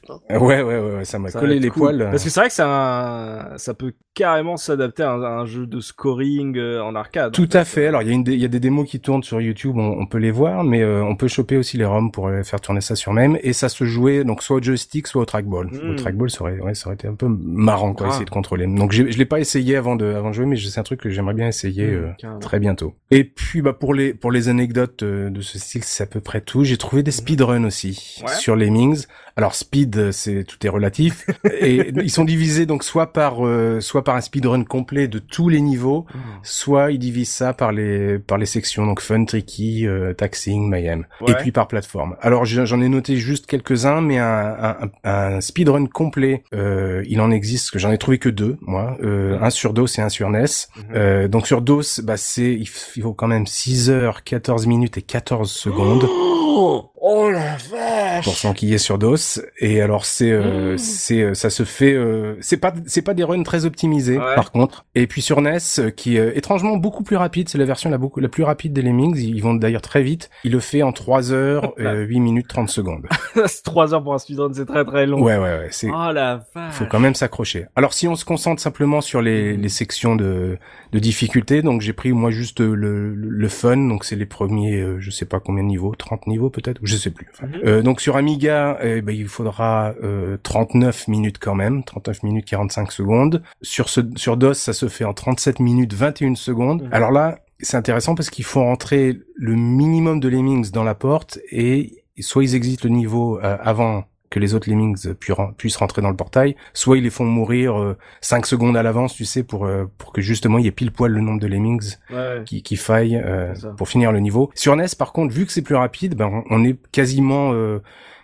Hein. 0.10 0.38
Ouais, 0.40 0.62
ouais, 0.62 0.80
ouais, 0.80 0.96
ouais, 0.98 1.06
ça 1.06 1.20
m'a 1.20 1.30
Ça 1.30 1.40
collé 1.40 1.60
les 1.60 1.70
cool. 1.70 1.82
poils. 1.98 2.08
Parce 2.12 2.24
que 2.24 2.30
c'est 2.30 2.40
vrai 2.40 2.50
que 2.50 2.56
ça, 2.56 3.54
ça 3.58 3.74
peut 3.74 3.94
carrément 4.14 4.58
s'adapter 4.58 5.04
à 5.04 5.12
un, 5.12 5.24
à 5.24 5.28
un 5.30 5.46
jeu 5.46 5.66
de 5.66 5.80
scoring 5.80 6.58
euh, 6.58 6.82
en 6.84 6.96
arcade. 6.96 7.32
Tout 7.32 7.48
à 7.54 7.64
fait. 7.64 7.88
Alors 7.88 8.02
il 8.02 8.08
y 8.10 8.12
a 8.12 8.14
une, 8.16 8.26
y 8.28 8.46
a 8.46 8.48
des 8.50 8.60
démos 8.60 8.88
qui 8.90 9.00
tournent 9.00 9.24
sur 9.24 9.40
YouTube, 9.40 9.78
on, 9.78 9.98
on 10.00 10.06
peut 10.06 10.18
les 10.18 10.32
voir, 10.32 10.64
mais 10.64 10.82
euh, 10.82 11.04
on 11.04 11.16
peut 11.16 11.28
choper 11.28 11.56
aussi 11.58 11.78
les 11.78 11.86
ROM 11.86 12.12
pour 12.12 12.28
euh, 12.28 12.44
faire 12.44 12.60
tourner 12.60 12.82
ça 12.82 12.96
sur 12.96 13.14
même, 13.14 13.38
et 13.44 13.54
ça 13.54 13.70
se 13.70 13.84
jouait 13.86 14.24
donc 14.24 14.44
soit 14.44 14.58
au 14.58 14.62
joystick, 14.62 15.08
soit 15.08 15.22
au 15.22 15.26
trackball. 15.26 15.68
Mm. 15.72 15.92
Au 15.92 15.96
trackball, 15.96 16.30
ça 16.30 16.42
aurait, 16.42 16.60
ouais, 16.60 16.74
ça 16.76 16.88
aurait 16.88 16.96
été 16.96 17.08
un 17.08 17.16
peu 17.16 17.28
marrant 17.30 17.94
quoi, 17.94 18.08
Ah. 18.08 18.10
essayer 18.12 18.26
de 18.26 18.30
contrôler. 18.30 18.68
Donc 18.68 18.92
je 18.92 19.04
l'ai 19.04 19.26
pas 19.26 19.40
essayé 19.40 19.76
avant 19.78 19.96
de, 19.96 20.06
avant 20.14 20.30
de 20.30 20.36
jouer, 20.36 20.46
mais 20.46 20.58
c'est 20.58 20.80
un 20.80 20.84
truc 20.84 21.00
que 21.02 21.10
j'aimerais 21.10 21.34
bien 21.34 21.48
essayer. 21.48 21.88
Mmh, 21.88 22.14
euh. 22.26 22.40
Très 22.42 22.60
bientôt. 22.60 22.96
Et 23.12 23.24
puis 23.24 23.62
bah 23.62 23.74
pour 23.74 23.94
les 23.94 24.14
pour 24.14 24.32
les 24.32 24.50
anecdotes 24.50 25.04
euh, 25.04 25.30
de 25.30 25.42
ce 25.42 25.58
style, 25.60 25.84
c'est 25.84 26.04
à 26.04 26.08
peu 26.08 26.20
près 26.20 26.42
tout. 26.42 26.64
J'ai 26.64 26.78
trouvé 26.78 27.04
des 27.04 27.12
speedruns 27.12 27.64
aussi 27.66 28.22
Ouais. 28.26 28.34
sur 28.34 28.56
les 28.56 28.70
Mings. 28.70 29.06
Alors 29.40 29.56
speed, 29.56 29.96
euh, 29.96 30.12
c'est 30.12 30.44
tout 30.44 30.58
est 30.68 30.70
relatif 30.70 31.26
et 31.62 31.92
ils 31.96 32.12
sont 32.12 32.26
divisés 32.26 32.66
donc 32.66 32.84
soit 32.84 33.14
par 33.14 33.46
euh, 33.48 33.80
soit 33.80 34.04
par 34.04 34.18
un 34.18 34.22
speedrun 34.22 34.66
complet 34.66 35.08
de 35.08 35.18
tous 35.18 35.48
les 35.48 35.62
niveaux, 35.62 36.06
Mmh. 36.14 36.18
soit 36.44 36.92
ils 36.92 37.00
divisent 37.00 37.30
ça 37.32 37.54
par 37.54 37.72
les 37.72 38.20
par 38.20 38.38
les 38.38 38.46
sections 38.46 38.86
donc 38.86 39.00
fun, 39.00 39.24
tricky, 39.24 39.88
euh, 39.88 40.14
taxing, 40.14 40.68
mayhem 40.68 41.06
Ouais. 41.22 41.32
et 41.32 41.36
puis 41.36 41.52
par 41.54 41.70
plateforme. 41.70 42.18
Alors 42.20 42.44
j'en 42.44 42.82
ai 42.82 42.90
noté 42.90 43.16
juste 43.16 43.46
quelques-uns 43.46 44.02
mais 44.02 44.18
un, 44.18 44.76
un, 44.82 44.90
un 45.06 45.40
speedrun 45.40 45.86
complet, 45.86 46.44
euh, 46.54 47.02
il 47.08 47.22
en 47.22 47.32
existe 47.32 47.72
que 47.72 47.80
j'en 47.80 47.92
ai 47.92 47.98
trouvé 47.98 48.18
que 48.18 48.28
deux 48.30 48.58
moi, 48.62 48.98
euh, 49.02 49.38
un 49.42 49.52
sur 49.52 49.72
DOS 49.74 50.00
et 50.00 50.02
un 50.02 50.10
sur 50.10 50.30
NES. 50.30 50.42
Mhm. 50.42 50.84
Euh, 50.96 51.28
donc 51.30 51.48
sur 51.48 51.62
DOS, 51.62 52.02
bah 52.04 52.18
c'est 52.18 52.52
il 52.54 52.68
faut 52.68 53.14
quand 53.14 53.28
même 53.28 53.48
6 53.48 53.90
heures, 53.90 54.26
14 54.26 54.68
minutes 54.68 54.98
et 54.98 55.02
14 55.02 55.50
secondes 55.50 56.06
Oh, 56.62 56.90
oh 57.12 57.30
la 57.32 57.56
vache 57.72 58.24
pour 58.24 58.36
s'enquiller 58.36 58.78
sur 58.78 58.98
DOS. 58.98 59.42
Et 59.60 59.82
alors 59.82 60.06
c'est 60.06 60.32
euh, 60.32 60.74
Mmh. 60.74 60.78
c'est 60.78 61.22
euh, 61.22 61.34
ça 61.34 61.50
se 61.50 61.64
fait 61.64 61.94
euh, 61.94 62.36
c'est 62.42 62.58
pas 62.58 62.74
c'est 62.86 63.02
pas 63.02 63.14
des 63.14 63.24
runs 63.24 63.44
très 63.44 63.66
optimisés 63.66 64.18
Ouais. 64.18 64.36
par 64.36 64.52
contre. 64.52 64.86
Et 64.96 65.08
puis 65.08 65.22
sur 65.22 65.42
NES 65.42 65.58
euh, 65.80 65.90
qui 65.92 66.18
est 66.18 66.20
euh, 66.20 66.38
étrangement 66.38 66.78
beaucoup 66.78 67.04
plus 67.04 67.16
rapide, 67.16 67.50
c'est 67.50 67.58
la 67.58 67.66
version 67.66 67.90
la 67.90 67.98
beaucoup 67.98 68.20
la 68.20 68.28
plus 68.30 68.44
rapide 68.44 68.74
des 68.74 68.82
Lemmings, 68.82 69.18
ils 69.18 69.42
vont 69.42 69.54
d'ailleurs 69.54 69.82
très 69.82 70.04
vite. 70.04 70.30
Il 70.44 70.52
le 70.52 70.60
fait 70.60 70.84
en 70.84 70.92
3 70.92 71.32
heures 71.32 71.74
euh, 71.80 72.04
8 72.06 72.20
minutes 72.20 72.48
30 72.48 72.70
secondes. 72.70 73.08
c'est 73.48 73.64
3 73.64 73.94
heures 73.94 74.04
pour 74.04 74.14
un 74.14 74.20
speedrun, 74.20 74.52
c'est 74.54 74.66
très 74.66 74.86
très 74.86 75.06
long. 75.06 75.22
Ouais 75.22 75.38
ouais 75.38 75.58
ouais, 75.58 75.68
c'est 75.72 75.90
Oh 75.90 76.12
la 76.12 76.42
vache 76.54 76.74
faut 76.74 76.86
quand 76.86 77.00
même 77.00 77.16
s'accrocher. 77.16 77.66
Alors 77.76 77.94
si 77.94 78.08
on 78.08 78.16
se 78.16 78.26
concentre 78.26 78.62
simplement 78.62 79.02
sur 79.02 79.22
les, 79.22 79.58
les 79.58 79.70
sections 79.70 80.16
de, 80.16 80.58
de 80.92 81.00
difficulté, 81.00 81.62
donc 81.62 81.82
j'ai 81.82 81.94
pris 81.94 82.12
moi 82.12 82.32
juste 82.32 82.60
le, 82.60 82.76
le, 82.76 83.14
le 83.16 83.48
fun, 83.50 83.78
donc 83.78 84.06
c'est 84.06 84.16
les 84.16 84.26
premiers, 84.26 84.80
euh, 84.82 84.98
je 85.00 85.10
sais 85.12 85.26
pas 85.26 85.40
combien 85.40 85.64
de 85.64 85.70
niveaux, 85.70 85.94
30 85.96 86.28
niveaux 86.28 86.50
peut-être, 86.50 86.80
je 86.84 86.96
sais 87.00 87.10
plus. 87.10 87.28
Enfin, 87.34 87.48
Mhm. 87.48 87.62
euh, 87.66 87.82
donc 87.82 88.02
sur 88.02 88.16
Amiga, 88.16 88.78
eh 88.84 89.02
ben, 89.02 89.16
il 89.16 89.28
faudra 89.28 89.94
euh, 90.04 90.38
39 90.44 91.08
minutes 91.08 91.38
quand 91.40 91.56
même, 91.56 91.84
39 91.84 92.22
minutes 92.24 92.46
45 92.46 92.92
secondes. 92.92 93.42
Sur 93.64 93.90
ce, 93.90 94.02
sur 94.16 94.38
DOS, 94.38 94.54
ça 94.54 94.74
se 94.74 94.88
fait 94.88 95.06
en 95.06 95.14
37 95.14 95.60
minutes 95.60 95.94
21 95.94 96.36
secondes. 96.36 96.84
Mhm. 96.84 96.90
Alors 96.94 97.12
là, 97.12 97.40
c'est 97.60 97.78
intéressant 97.78 98.14
parce 98.16 98.30
qu'il 98.30 98.46
faut 98.46 98.62
rentrer 98.62 99.20
le 99.36 99.56
minimum 99.56 100.20
de 100.20 100.30
lemmings 100.30 100.70
dans 100.72 100.84
la 100.84 100.96
porte 100.96 101.40
et 101.52 102.04
soit 102.20 102.44
ils 102.44 102.56
exitent 102.56 102.84
le 102.84 102.90
niveau 102.92 103.40
euh, 103.40 103.58
avant 103.62 104.04
que 104.30 104.40
les 104.40 104.54
autres 104.54 104.70
lemmings 104.70 105.14
pu- 105.16 105.34
puissent 105.58 105.78
rentrer 105.78 106.02
dans 106.02 106.10
le 106.10 106.16
portail, 106.16 106.56
soit 106.74 106.98
ils 106.98 107.04
les 107.04 107.10
font 107.10 107.26
mourir 107.26 107.80
euh, 107.80 107.98
5 108.22 108.46
secondes 108.46 108.78
à 108.78 108.84
l'avance, 108.84 109.14
tu 109.16 109.26
sais, 109.26 109.44
pour 109.44 109.66
euh, 109.66 109.86
pour 109.98 110.14
que 110.14 110.22
justement 110.22 110.58
il 110.60 110.66
y 110.66 110.68
ait 110.68 110.72
pile 110.72 110.92
poil 110.92 111.12
le 111.12 111.22
nombre 111.22 111.40
de 111.40 111.48
lemmings 111.48 111.96
Ouais. 112.12 112.44
qui, 112.46 112.62
qui 112.64 112.76
faille 112.76 113.16
euh, 113.18 113.54
pour 113.78 113.90
finir 113.90 114.12
le 114.12 114.20
niveau. 114.20 114.52
Sur 114.56 114.76
NES, 114.76 114.86
par 114.98 115.14
contre, 115.14 115.34
vu 115.34 115.46
que 115.46 115.52
c'est 115.52 115.62
plus 115.64 115.76
rapide, 115.76 116.16
ben 116.16 116.28
on, 116.28 116.44
on 116.50 116.64
est 116.64 116.78
quasiment 116.92 117.52
euh, 117.54 117.80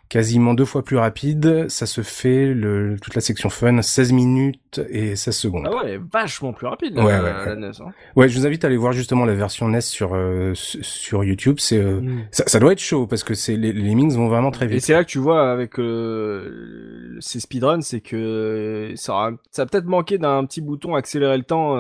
quasiment 0.10 0.54
deux 0.54 0.66
fois 0.66 0.84
plus 0.84 0.98
rapide. 0.98 1.68
Ça 1.70 1.86
se 1.86 2.02
fait 2.02 2.54
le, 2.54 2.98
toute 3.02 3.16
la 3.16 3.22
section 3.22 3.50
fun 3.50 3.82
16 3.82 4.12
minutes 4.14 4.82
et 4.90 5.16
16 5.16 5.36
secondes. 5.36 5.68
Ah 5.72 5.84
ouais, 5.84 6.00
vachement 6.12 6.54
plus 6.54 6.68
rapide, 6.68 6.98
Ouais, 7.00 7.12
la, 7.12 7.24
ouais, 7.24 7.46
la 7.46 7.56
NES. 7.56 7.72
Hein. 7.80 7.92
Ouais, 8.16 8.30
je 8.30 8.38
vous 8.40 8.46
invite 8.46 8.64
à 8.64 8.68
aller 8.68 8.78
voir 8.78 8.94
justement 8.94 9.26
la 9.26 9.34
version 9.34 9.68
NES 9.68 9.82
sur 9.82 10.14
euh, 10.14 10.54
su- 10.54 10.84
sur 10.84 11.24
YouTube. 11.24 11.56
C'est 11.60 11.78
euh, 11.80 12.02
Mm. 12.02 12.22
ça, 12.32 12.44
ça 12.48 12.60
doit 12.60 12.72
être 12.74 12.80
chaud 12.80 13.08
parce 13.08 13.24
que 13.24 13.34
c'est 13.34 13.56
les, 13.56 13.74
les 13.74 13.82
lemmings 13.82 14.14
vont 14.16 14.28
vraiment 14.28 14.52
très 14.52 14.66
Et 14.66 14.70
vite. 14.70 14.82
c'est 14.82 14.94
là 14.94 15.04
que 15.04 15.10
tu 15.10 15.20
vois 15.20 15.52
avec 15.52 15.80
euh, 15.80 17.18
ces 17.20 17.40
speedruns, 17.40 17.82
c'est 17.82 18.02
que 18.02 18.92
ça, 18.96 19.14
aura- 19.14 19.32
ça 19.52 19.64
a 19.64 19.66
peut-être 19.66 19.86
manqué 19.86 20.18
d'un 20.18 20.46
petit 20.46 20.62
bouton 20.62 20.96
accélérer 20.96 21.38
le 21.38 21.44
temps 21.44 21.76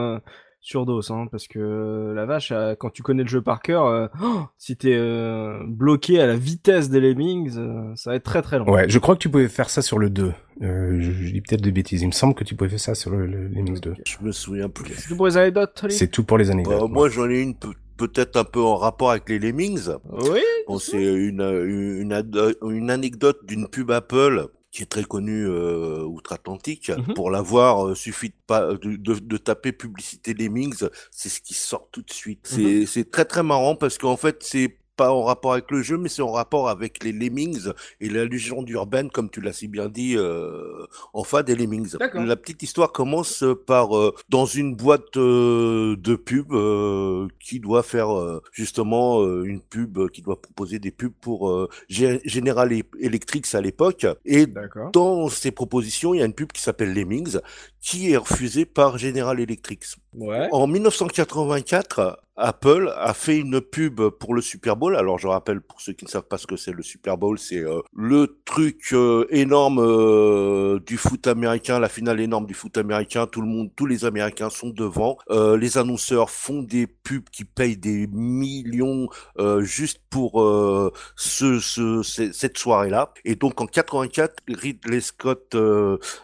euh, 0.65 0.67
sur 0.67 0.85
DOS, 0.85 1.11
hein, 1.11 1.27
parce 1.31 1.47
que 1.47 1.59
euh, 1.59 2.13
la 2.13 2.25
vache, 2.25 2.51
euh, 2.51 2.75
quand 2.77 2.89
tu 2.89 3.03
connais 3.03 3.23
le 3.23 3.29
jeu 3.29 3.41
par 3.41 3.61
cœur, 3.61 3.85
euh, 3.85 4.07
oh, 4.23 4.41
si 4.57 4.75
t'es 4.75 4.93
euh, 4.95 5.59
bloqué 5.67 6.19
à 6.19 6.25
la 6.27 6.35
vitesse 6.35 6.89
des 6.89 6.99
lemmings, 6.99 7.55
euh, 7.57 7.91
ça 7.95 8.09
va 8.11 8.15
être 8.15 8.23
très 8.23 8.41
très 8.41 8.57
long. 8.59 8.69
Ouais, 8.69 8.85
je 8.89 8.99
crois 8.99 9.15
que 9.15 9.21
tu 9.21 9.29
pouvais 9.29 9.47
faire 9.47 9.69
ça 9.69 9.81
sur 9.81 9.99
le 9.99 10.09
2. 10.09 10.33
Euh, 10.61 10.97
je, 11.01 11.11
je 11.11 11.31
dis 11.31 11.41
peut-être 11.41 11.61
des 11.61 11.71
bêtises. 11.71 12.01
Il 12.01 12.07
me 12.07 12.11
semble 12.13 12.33
que 12.33 12.43
tu 12.43 12.55
pouvais 12.55 12.69
faire 12.69 12.79
ça 12.79 12.95
sur 12.95 13.11
le, 13.11 13.25
le 13.27 13.47
Lemmings 13.47 13.79
2. 13.79 13.93
Je 14.05 14.17
me 14.25 14.31
souviens 14.31 14.69
plus. 14.69 14.93
C'est 14.95 15.07
tout 15.09 15.15
pour 15.17 15.27
les 15.27 15.37
anecdotes, 15.37 15.85
C'est 15.89 16.07
tout 16.11 16.23
pour 16.23 16.37
les 16.37 16.49
anecdotes. 16.51 16.79
Bah, 16.81 16.87
moi, 16.89 17.09
j'en 17.09 17.29
ai 17.29 17.39
une 17.41 17.55
peu- 17.55 17.73
peut-être 17.97 18.35
un 18.37 18.43
peu 18.43 18.61
en 18.61 18.75
rapport 18.75 19.11
avec 19.11 19.29
les 19.29 19.39
Lemmings. 19.39 19.87
Oui. 20.11 20.39
Bon, 20.67 20.79
c'est 20.79 21.01
une, 21.03 21.41
une, 21.41 22.23
une 22.69 22.89
anecdote 22.89 23.39
d'une 23.45 23.67
pub 23.67 23.91
Apple 23.91 24.47
qui 24.75 24.83
est 24.83 24.87
très 24.87 25.05
connue 25.05 25.47
euh, 25.47 26.03
outre-Atlantique. 26.03 26.89
Mhm. 26.89 27.13
Pour 27.13 27.31
l'avoir, 27.31 27.87
euh, 27.87 27.95
suffit 27.95 28.29
de, 28.29 28.35
pas, 28.45 28.73
de, 28.73 28.97
de, 28.97 29.13
de 29.13 29.37
taper 29.37 29.71
publicité 29.71 30.33
Lemmings, 30.33 30.83
c'est 31.11 31.29
ce 31.29 31.39
qui 31.39 31.53
sort 31.53 31.87
tout 31.93 32.01
de 32.01 32.11
suite. 32.11 32.41
C'est 32.43 32.85
C'est 32.85 33.09
très 33.09 33.23
très 33.23 33.41
marrant 33.41 33.77
parce 33.77 33.97
qu'en 33.97 34.17
fait, 34.17 34.43
c'est 34.43 34.77
pas 34.95 35.11
en 35.11 35.23
rapport 35.23 35.53
avec 35.53 35.69
le 35.71 35.81
jeu, 35.81 35.97
mais 35.97 36.09
c'est 36.09 36.21
en 36.21 36.31
rapport 36.31 36.69
avec 36.69 37.03
les 37.03 37.11
Lemmings 37.11 37.69
et 37.99 38.09
la 38.09 38.25
légende 38.25 38.69
urbaine, 38.69 39.09
comme 39.09 39.29
tu 39.29 39.41
l'as 39.41 39.53
si 39.53 39.67
bien 39.67 39.89
dit, 39.89 40.15
euh, 40.17 40.85
en 41.13 41.23
fa 41.23 41.43
des 41.43 41.55
Lemmings. 41.55 41.95
La 42.25 42.35
petite 42.35 42.63
histoire 42.63 42.91
commence 42.91 43.43
par 43.67 43.97
euh, 43.97 44.13
dans 44.29 44.45
une 44.45 44.75
boîte 44.75 45.17
euh, 45.17 45.95
de 45.97 46.15
pub 46.15 46.53
euh, 46.53 47.27
qui 47.39 47.59
doit 47.59 47.83
faire 47.83 48.15
euh, 48.15 48.41
justement 48.51 49.21
euh, 49.21 49.43
une 49.43 49.61
pub, 49.61 50.09
qui 50.11 50.21
doit 50.21 50.41
proposer 50.41 50.79
des 50.79 50.91
pubs 50.91 51.13
pour 51.21 51.49
euh, 51.49 51.69
General 51.89 52.71
E- 52.71 52.83
Electric 52.99 53.45
à 53.53 53.61
l'époque. 53.61 54.05
Et 54.25 54.45
dans 54.93 55.29
ces 55.29 55.51
propositions, 55.51 56.13
il 56.13 56.19
y 56.19 56.23
a 56.23 56.25
une 56.25 56.33
pub 56.33 56.51
qui 56.51 56.61
s'appelle 56.61 56.93
Lemmings, 56.93 57.37
qui 57.81 58.11
est 58.11 58.17
refusée 58.17 58.65
par 58.65 58.97
General 58.97 59.39
Electric. 59.39 59.83
Ouais. 60.13 60.47
En 60.51 60.67
1984, 60.67 62.19
Apple 62.37 62.91
a 62.97 63.13
fait 63.13 63.37
une 63.37 63.61
pub 63.61 64.01
pour 64.09 64.33
le 64.33 64.41
Super 64.41 64.75
Bowl. 64.75 64.95
Alors 64.95 65.17
je 65.19 65.27
rappelle 65.27 65.61
pour 65.61 65.79
ceux 65.81 65.93
qui 65.93 66.05
ne 66.05 66.09
savent 66.09 66.27
pas 66.27 66.37
ce 66.37 66.47
que 66.47 66.57
c'est 66.57 66.71
le 66.73 66.83
Super 66.83 67.17
Bowl, 67.17 67.39
c'est 67.39 67.59
euh, 67.63 67.79
le 67.95 68.37
truc 68.45 68.89
euh, 68.93 69.25
énorme 69.29 69.79
euh, 69.79 70.79
du 70.85 70.97
foot 70.97 71.27
américain, 71.27 71.79
la 71.79 71.89
finale 71.89 72.19
énorme 72.19 72.45
du 72.45 72.53
foot 72.53 72.77
américain. 72.77 73.27
Tout 73.27 73.41
le 73.41 73.47
monde, 73.47 73.69
tous 73.75 73.85
les 73.85 74.05
Américains 74.05 74.49
sont 74.49 74.69
devant. 74.69 75.17
Euh, 75.29 75.57
les 75.57 75.77
annonceurs 75.77 76.29
font 76.29 76.61
des 76.61 76.87
pubs 76.87 77.29
qui 77.31 77.45
payent 77.45 77.77
des 77.77 78.07
millions 78.07 79.07
euh, 79.39 79.61
juste 79.61 80.01
pour 80.09 80.41
euh, 80.41 80.91
ce, 81.15 81.59
ce, 81.59 82.01
ce- 82.03 82.31
cette 82.31 82.57
soirée-là. 82.57 83.13
Et 83.23 83.35
donc 83.35 83.61
en 83.61 83.65
84, 83.67 84.35
Ridley 84.49 85.01
Scott 85.01 85.55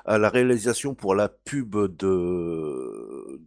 a 0.06 0.18
la 0.18 0.30
réalisation 0.30 0.94
pour 0.94 1.16
la 1.16 1.30
pub 1.30 1.76
de, 1.98 2.91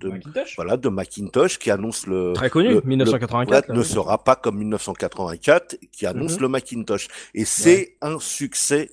de 0.04 0.10
Macintosh. 0.10 0.56
voilà 0.56 0.76
de 0.76 0.88
Macintosh 0.88 1.58
qui 1.58 1.70
annonce 1.70 2.06
le 2.06 2.32
Très 2.34 2.50
connu, 2.50 2.68
le- 2.74 2.82
1984. 2.84 3.68
le- 3.68 3.74
là. 3.74 3.78
ne 3.78 3.84
sera 3.84 4.22
pas 4.22 4.36
comme 4.36 4.58
1984 4.58 5.76
qui 5.92 6.06
annonce 6.06 6.34
Mhm. 6.36 6.40
le 6.42 6.48
Macintosh 6.48 7.08
et 7.34 7.44
c'est 7.44 7.96
un 8.02 8.18
succès 8.18 8.90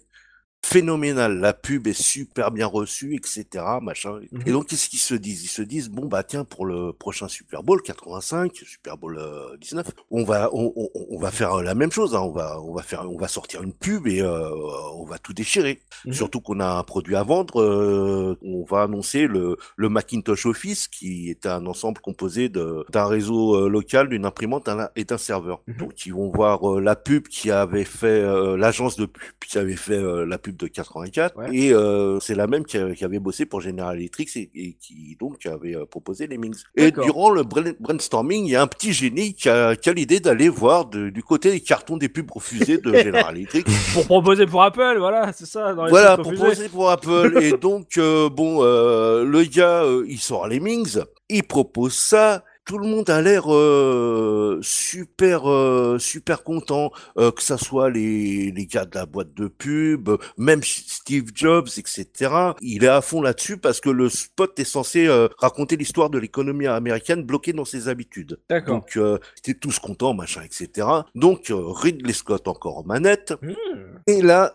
phénoménal. 0.64 1.40
La 1.40 1.54
pub 1.54 1.88
est 1.88 2.00
super 2.00 2.52
bien 2.52 2.66
reçue, 2.68 3.16
etc. 3.16 3.46
Machin. 3.82 4.20
Mhm. 4.32 4.42
Et 4.46 4.52
donc, 4.52 4.68
qu'est-ce 4.68 4.90
qu'ils 4.90 5.00
se 5.00 5.16
disent? 5.16 5.44
Ils 5.44 5.48
se 5.48 5.62
disent 5.62 5.90
bon 5.90 6.06
bah 6.06 6.24
tiens 6.24 6.44
pour 6.46 6.66
le 6.66 6.94
prochain 6.94 7.28
Super 7.28 7.64
Bowl 7.64 7.82
85, 7.82 8.56
Super 8.66 8.98
Bowl 8.98 9.18
euh, 9.18 9.58
19, 9.60 9.88
on 10.12 10.24
va 10.24 10.50
on, 10.54 10.72
on, 10.76 10.90
on 11.10 11.20
va 11.20 11.32
faire 11.32 11.62
la 11.62 11.76
même 11.76 11.92
chose. 11.92 12.16
Hein. 12.16 12.22
On 12.22 12.32
va 12.32 12.60
on 12.62 12.74
va 12.74 12.84
faire 12.84 13.06
on 13.10 13.18
va 13.18 13.28
sortir 13.28 13.64
une 13.64 13.74
pub 13.74 14.08
et 14.08 14.22
euh, 14.22 14.50
on 14.96 15.04
va 15.06 15.18
tout 15.18 15.34
déchirer. 15.34 15.82
Mhm. 16.06 16.14
Surtout 16.14 16.42
qu'on 16.42 16.60
a 16.60 16.68
un 16.78 16.84
produit 16.84 17.16
à 17.16 17.24
vendre. 17.24 17.62
euh, 17.62 18.38
on 18.44 18.64
va 18.64 18.84
annoncer 18.84 19.28
le 19.28 19.58
le 19.76 19.90
Macintosh 19.90 20.46
Office 20.46 20.88
qui 20.88 21.30
est 21.30 21.46
un 21.46 21.66
ensemble 21.66 22.00
composé 22.02 22.50
d'un 22.50 23.06
réseau 23.06 23.56
euh, 23.56 23.70
local, 23.70 24.10
d'une 24.10 24.26
imprimante 24.26 24.70
et 24.96 25.04
d'un 25.06 25.18
serveur. 25.18 25.62
Mhm. 25.68 25.76
Donc 25.78 26.06
ils 26.06 26.14
vont 26.14 26.32
voir 26.32 26.78
euh, 26.78 26.82
la 26.82 26.96
pub 26.96 27.28
qui 27.28 27.52
avait 27.52 27.84
fait 27.84 28.08
euh, 28.08 28.56
l'agence 28.58 28.96
de 28.96 29.06
pub 29.06 29.22
qui 29.48 29.58
avait 29.58 29.76
fait 29.76 29.94
euh, 29.98 30.26
la 30.26 30.38
pub 30.38 30.51
de 30.52 30.68
84 30.68 31.38
Ouais. 31.38 31.56
et 31.56 31.74
euh, 31.74 32.20
c'est 32.20 32.36
la 32.36 32.48
même 32.48 32.66
qui, 32.66 32.78
avait 32.78 33.20
bossé 33.20 33.46
pour 33.46 33.62
General 33.62 33.96
Electric 33.98 34.36
et, 34.36 34.50
et 34.56 34.74
qui 34.80 35.16
donc 35.20 35.46
avait 35.46 35.76
euh, 35.76 35.86
proposé 35.86 36.28
les 36.28 36.38
Mings. 36.38 36.56
Et 36.76 36.92
durant 36.92 37.30
le 37.30 37.44
brain- 37.44 37.74
brainstorming, 37.80 38.46
il 38.46 38.52
y 38.52 38.56
a 38.56 38.62
un 38.62 38.68
petit 38.68 38.94
génie 38.94 39.34
qui 39.34 39.50
a, 39.50 39.76
qui 39.76 39.90
a 39.90 39.94
l'idée 39.94 40.20
d'aller 40.20 40.50
voir 40.50 40.86
de- 40.86 41.10
du 41.10 41.24
côté 41.24 41.52
des 41.52 41.60
cartons 41.62 41.98
des 41.98 42.10
pubs 42.10 42.30
refusés 42.32 42.78
de 42.78 42.94
General 43.04 43.36
Electric. 43.36 43.66
Pour 43.94 44.06
proposer 44.06 44.46
pour 44.46 44.64
Apple, 44.64 44.96
voilà, 45.00 45.32
c'est 45.34 45.46
ça. 45.46 45.74
Dans 45.74 45.86
les 45.86 45.90
Voilà, 45.92 46.18
pour 46.18 46.34
proposer 46.34 46.70
pour 46.70 46.90
Apple. 46.90 47.38
et 47.42 47.52
donc, 47.58 47.98
euh, 47.98 48.30
bon, 48.30 48.62
le 48.64 49.44
gars, 49.46 49.84
il 50.08 50.20
sort 50.20 50.48
les 50.48 50.60
Mings, 50.60 51.00
il 51.30 51.44
propose 51.44 51.94
ça. 51.96 52.44
Tout 52.72 52.78
le 52.78 52.88
monde 52.88 53.10
a 53.10 53.22
l'air 53.22 53.54
euh, 53.54 54.58
super 54.62 55.52
euh, 55.52 56.00
super 56.00 56.42
content, 56.42 56.90
euh, 57.18 57.30
que 57.30 57.44
ça 57.44 57.58
soit 57.58 57.90
les 57.90 58.50
les 58.52 58.66
gars 58.66 58.86
de 58.86 58.96
la 58.96 59.06
boîte 59.06 59.34
de 59.34 59.50
pub, 59.50 60.10
même 60.38 60.64
Steve 60.64 61.32
Jobs, 61.36 61.68
etc. 61.78 62.32
Il 62.62 62.86
est 62.86 62.88
à 62.88 63.02
fond 63.02 63.22
là-dessus 63.22 63.58
parce 63.58 63.82
que 63.82 63.90
le 63.90 64.08
spot 64.08 64.58
est 64.58 64.64
censé 64.64 65.10
raconter 65.38 65.76
l'histoire 65.76 66.10
de 66.10 66.18
l'économie 66.18 66.68
américaine 66.68 67.24
bloquée 67.24 67.52
dans 67.52 67.66
ses 67.66 67.90
habitudes. 67.90 68.40
D'accord. 68.50 68.76
Donc 68.76 68.98
c'était 69.36 69.60
tous 69.60 69.78
contents, 69.80 70.14
machin, 70.14 70.42
etc. 70.44 70.88
Donc 71.14 71.52
Ridley 71.52 72.14
Scott 72.14 72.48
encore 72.48 72.78
en 72.78 72.84
manette. 72.84 73.34
Hmm. 73.42 73.98
Et 74.08 74.22
là, 74.22 74.54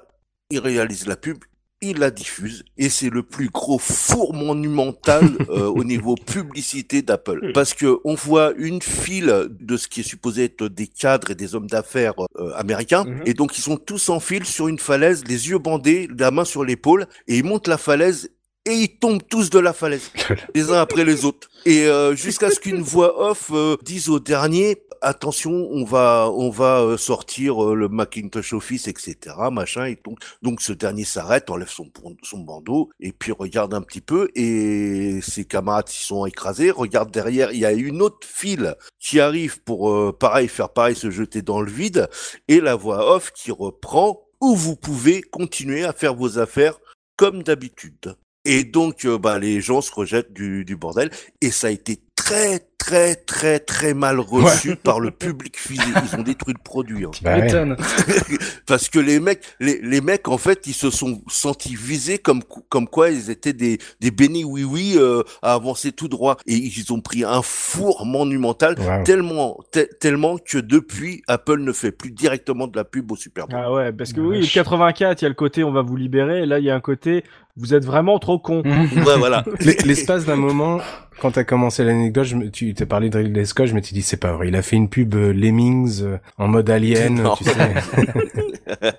il 0.48 0.60
réalise 0.60 1.06
la 1.06 1.16
pub, 1.16 1.36
il 1.82 1.98
la 1.98 2.10
diffuse 2.10 2.64
et 2.78 2.88
c'est 2.88 3.10
le 3.10 3.22
plus 3.22 3.48
gros 3.50 3.78
four 3.78 4.32
monumental 4.32 5.24
euh, 5.50 5.66
au 5.66 5.84
niveau 5.84 6.14
publicité 6.14 7.02
d'Apple 7.02 7.52
parce 7.52 7.74
que 7.74 7.98
on 8.04 8.14
voit 8.14 8.52
une 8.56 8.80
file 8.80 9.48
de 9.50 9.76
ce 9.76 9.86
qui 9.86 10.00
est 10.00 10.08
supposé 10.08 10.44
être 10.44 10.68
des 10.68 10.86
cadres 10.86 11.30
et 11.32 11.34
des 11.34 11.54
hommes 11.54 11.66
d'affaires 11.66 12.14
euh, 12.38 12.52
américains 12.54 13.04
Mhm. 13.04 13.22
et 13.26 13.34
donc 13.34 13.58
ils 13.58 13.62
sont 13.62 13.76
tous 13.76 14.08
en 14.08 14.20
file 14.20 14.46
sur 14.46 14.68
une 14.68 14.78
falaise 14.78 15.24
les 15.26 15.50
yeux 15.50 15.58
bandés 15.58 16.08
la 16.18 16.30
main 16.30 16.44
sur 16.46 16.64
l'épaule 16.64 17.06
et 17.28 17.36
ils 17.38 17.44
montent 17.44 17.68
la 17.68 17.76
falaise 17.78 18.30
et 18.66 18.74
ils 18.74 18.98
tombent 18.98 19.22
tous 19.26 19.48
de 19.48 19.58
la 19.58 19.72
falaise 19.72 20.10
les 20.54 20.70
uns 20.70 20.80
après 20.80 21.04
les 21.04 21.24
autres. 21.24 21.48
Et 21.64 21.86
euh, 21.86 22.14
jusqu'à 22.14 22.50
ce 22.50 22.60
qu'une 22.60 22.82
voix 22.82 23.30
off 23.30 23.50
euh, 23.52 23.76
dise 23.82 24.08
au 24.08 24.20
dernier 24.20 24.76
attention 25.02 25.52
on 25.52 25.84
va 25.84 26.30
on 26.32 26.50
va 26.50 26.80
euh, 26.80 26.96
sortir 26.96 27.74
le 27.74 27.88
Macintosh 27.88 28.52
Office 28.52 28.88
etc 28.88 29.36
machin 29.52 29.86
et 29.86 29.98
donc 30.04 30.18
donc 30.42 30.60
ce 30.60 30.72
dernier 30.72 31.04
s'arrête 31.04 31.50
enlève 31.50 31.68
son 31.68 31.90
son 32.22 32.38
bandeau 32.38 32.90
et 33.00 33.12
puis 33.12 33.32
regarde 33.32 33.74
un 33.74 33.82
petit 33.82 34.00
peu 34.00 34.30
et 34.34 35.20
ses 35.22 35.44
camarades 35.44 35.88
s'y 35.88 36.04
sont 36.04 36.26
écrasés. 36.26 36.70
Regarde 36.70 37.10
derrière 37.10 37.52
il 37.52 37.60
y 37.60 37.66
a 37.66 37.72
une 37.72 38.02
autre 38.02 38.26
file 38.26 38.74
qui 38.98 39.20
arrive 39.20 39.62
pour 39.62 39.90
euh, 39.90 40.12
pareil 40.12 40.48
faire 40.48 40.70
pareil 40.70 40.96
se 40.96 41.10
jeter 41.10 41.42
dans 41.42 41.60
le 41.60 41.70
vide 41.70 42.08
et 42.48 42.60
la 42.60 42.74
voix 42.74 43.14
off 43.14 43.32
qui 43.32 43.50
reprend 43.50 44.22
où 44.40 44.54
vous 44.54 44.76
pouvez 44.76 45.22
continuer 45.22 45.84
à 45.84 45.92
faire 45.92 46.14
vos 46.14 46.38
affaires 46.38 46.78
comme 47.16 47.42
d'habitude 47.42 48.16
et 48.46 48.62
donc, 48.64 49.04
euh, 49.04 49.18
bah, 49.18 49.38
les 49.40 49.60
gens 49.60 49.80
se 49.80 49.92
rejettent 49.92 50.32
du, 50.32 50.64
du 50.64 50.76
bordel. 50.76 51.10
Et 51.40 51.50
ça 51.50 51.66
a 51.66 51.70
été 51.70 51.98
très, 52.16 52.60
très, 52.78 53.14
très, 53.14 53.58
très 53.60 53.94
mal 53.94 54.18
reçu 54.20 54.74
par 54.76 54.98
le 55.00 55.10
public 55.10 55.56
physique. 55.58 55.94
Ils 56.12 56.18
ont 56.18 56.22
détruit 56.22 56.54
le 56.56 56.62
produit. 56.62 57.04
hein. 57.04 57.10
Bah. 57.22 57.36
Parce 58.66 58.88
que 58.88 58.98
les 58.98 59.20
mecs, 59.20 59.42
les, 59.60 59.80
les 59.82 60.00
mecs, 60.00 60.26
en 60.28 60.38
fait, 60.38 60.66
ils 60.66 60.74
se 60.74 60.90
sont 60.90 61.20
sentis 61.28 61.76
visés 61.76 62.18
comme, 62.18 62.42
comme 62.68 62.88
quoi 62.88 63.10
ils 63.10 63.30
étaient 63.30 63.52
des, 63.52 63.78
des 64.00 64.10
bénis 64.10 64.44
oui-oui 64.44 64.94
euh, 64.96 65.22
à 65.42 65.52
avancer 65.54 65.92
tout 65.92 66.08
droit. 66.08 66.36
Et 66.46 66.54
ils 66.56 66.92
ont 66.92 67.00
pris 67.00 67.22
un 67.24 67.42
four 67.42 68.04
monumental 68.06 68.74
Wow. 68.78 69.04
tellement, 69.04 69.58
te- 69.72 69.88
tellement 69.98 70.36
que 70.38 70.58
depuis, 70.58 71.22
Apple 71.28 71.60
ne 71.60 71.72
fait 71.72 71.92
plus 71.92 72.10
directement 72.10 72.66
de 72.66 72.76
la 72.76 72.84
pub 72.84 73.10
au 73.12 73.16
Super 73.16 73.46
Bowl. 73.46 73.60
Ah 73.62 73.72
ouais, 73.72 73.92
parce 73.92 74.12
que 74.12 74.20
La 74.20 74.26
oui, 74.26 74.40
vache. 74.40 74.52
84, 74.54 75.22
il 75.22 75.24
y 75.24 75.26
a 75.26 75.28
le 75.28 75.34
côté 75.34 75.64
on 75.64 75.72
va 75.72 75.82
vous 75.82 75.96
libérer, 75.96 76.42
et 76.42 76.46
là 76.46 76.58
il 76.58 76.64
y 76.64 76.70
a 76.70 76.74
un 76.74 76.80
côté 76.80 77.24
vous 77.56 77.72
êtes 77.74 77.84
vraiment 77.86 78.18
trop 78.18 78.38
con. 78.38 78.62
Ouais, 78.64 79.16
voilà. 79.18 79.44
L'es- 79.60 79.78
L'espace 79.84 80.24
d'un 80.26 80.36
moment, 80.36 80.80
quand 81.20 81.32
t'as 81.32 81.44
commencé 81.44 81.84
l'anecdote, 81.84 82.24
je 82.24 82.36
me- 82.36 82.50
tu 82.50 82.72
t'es 82.74 82.86
parlé 82.86 83.10
de 83.10 83.18
Ridley 83.18 83.44
Scott, 83.44 83.66
je 83.66 83.74
m'étais 83.74 83.94
dit 83.94 84.02
c'est 84.02 84.16
pas 84.16 84.32
vrai. 84.32 84.48
Il 84.48 84.56
a 84.56 84.62
fait 84.62 84.76
une 84.76 84.88
pub 84.88 85.14
euh, 85.14 85.32
Lemmings 85.32 86.02
euh, 86.02 86.16
en 86.38 86.48
mode 86.48 86.68
alien, 86.70 87.22
Non. 87.22 87.34
tu 87.36 87.44
sais. 87.44 87.52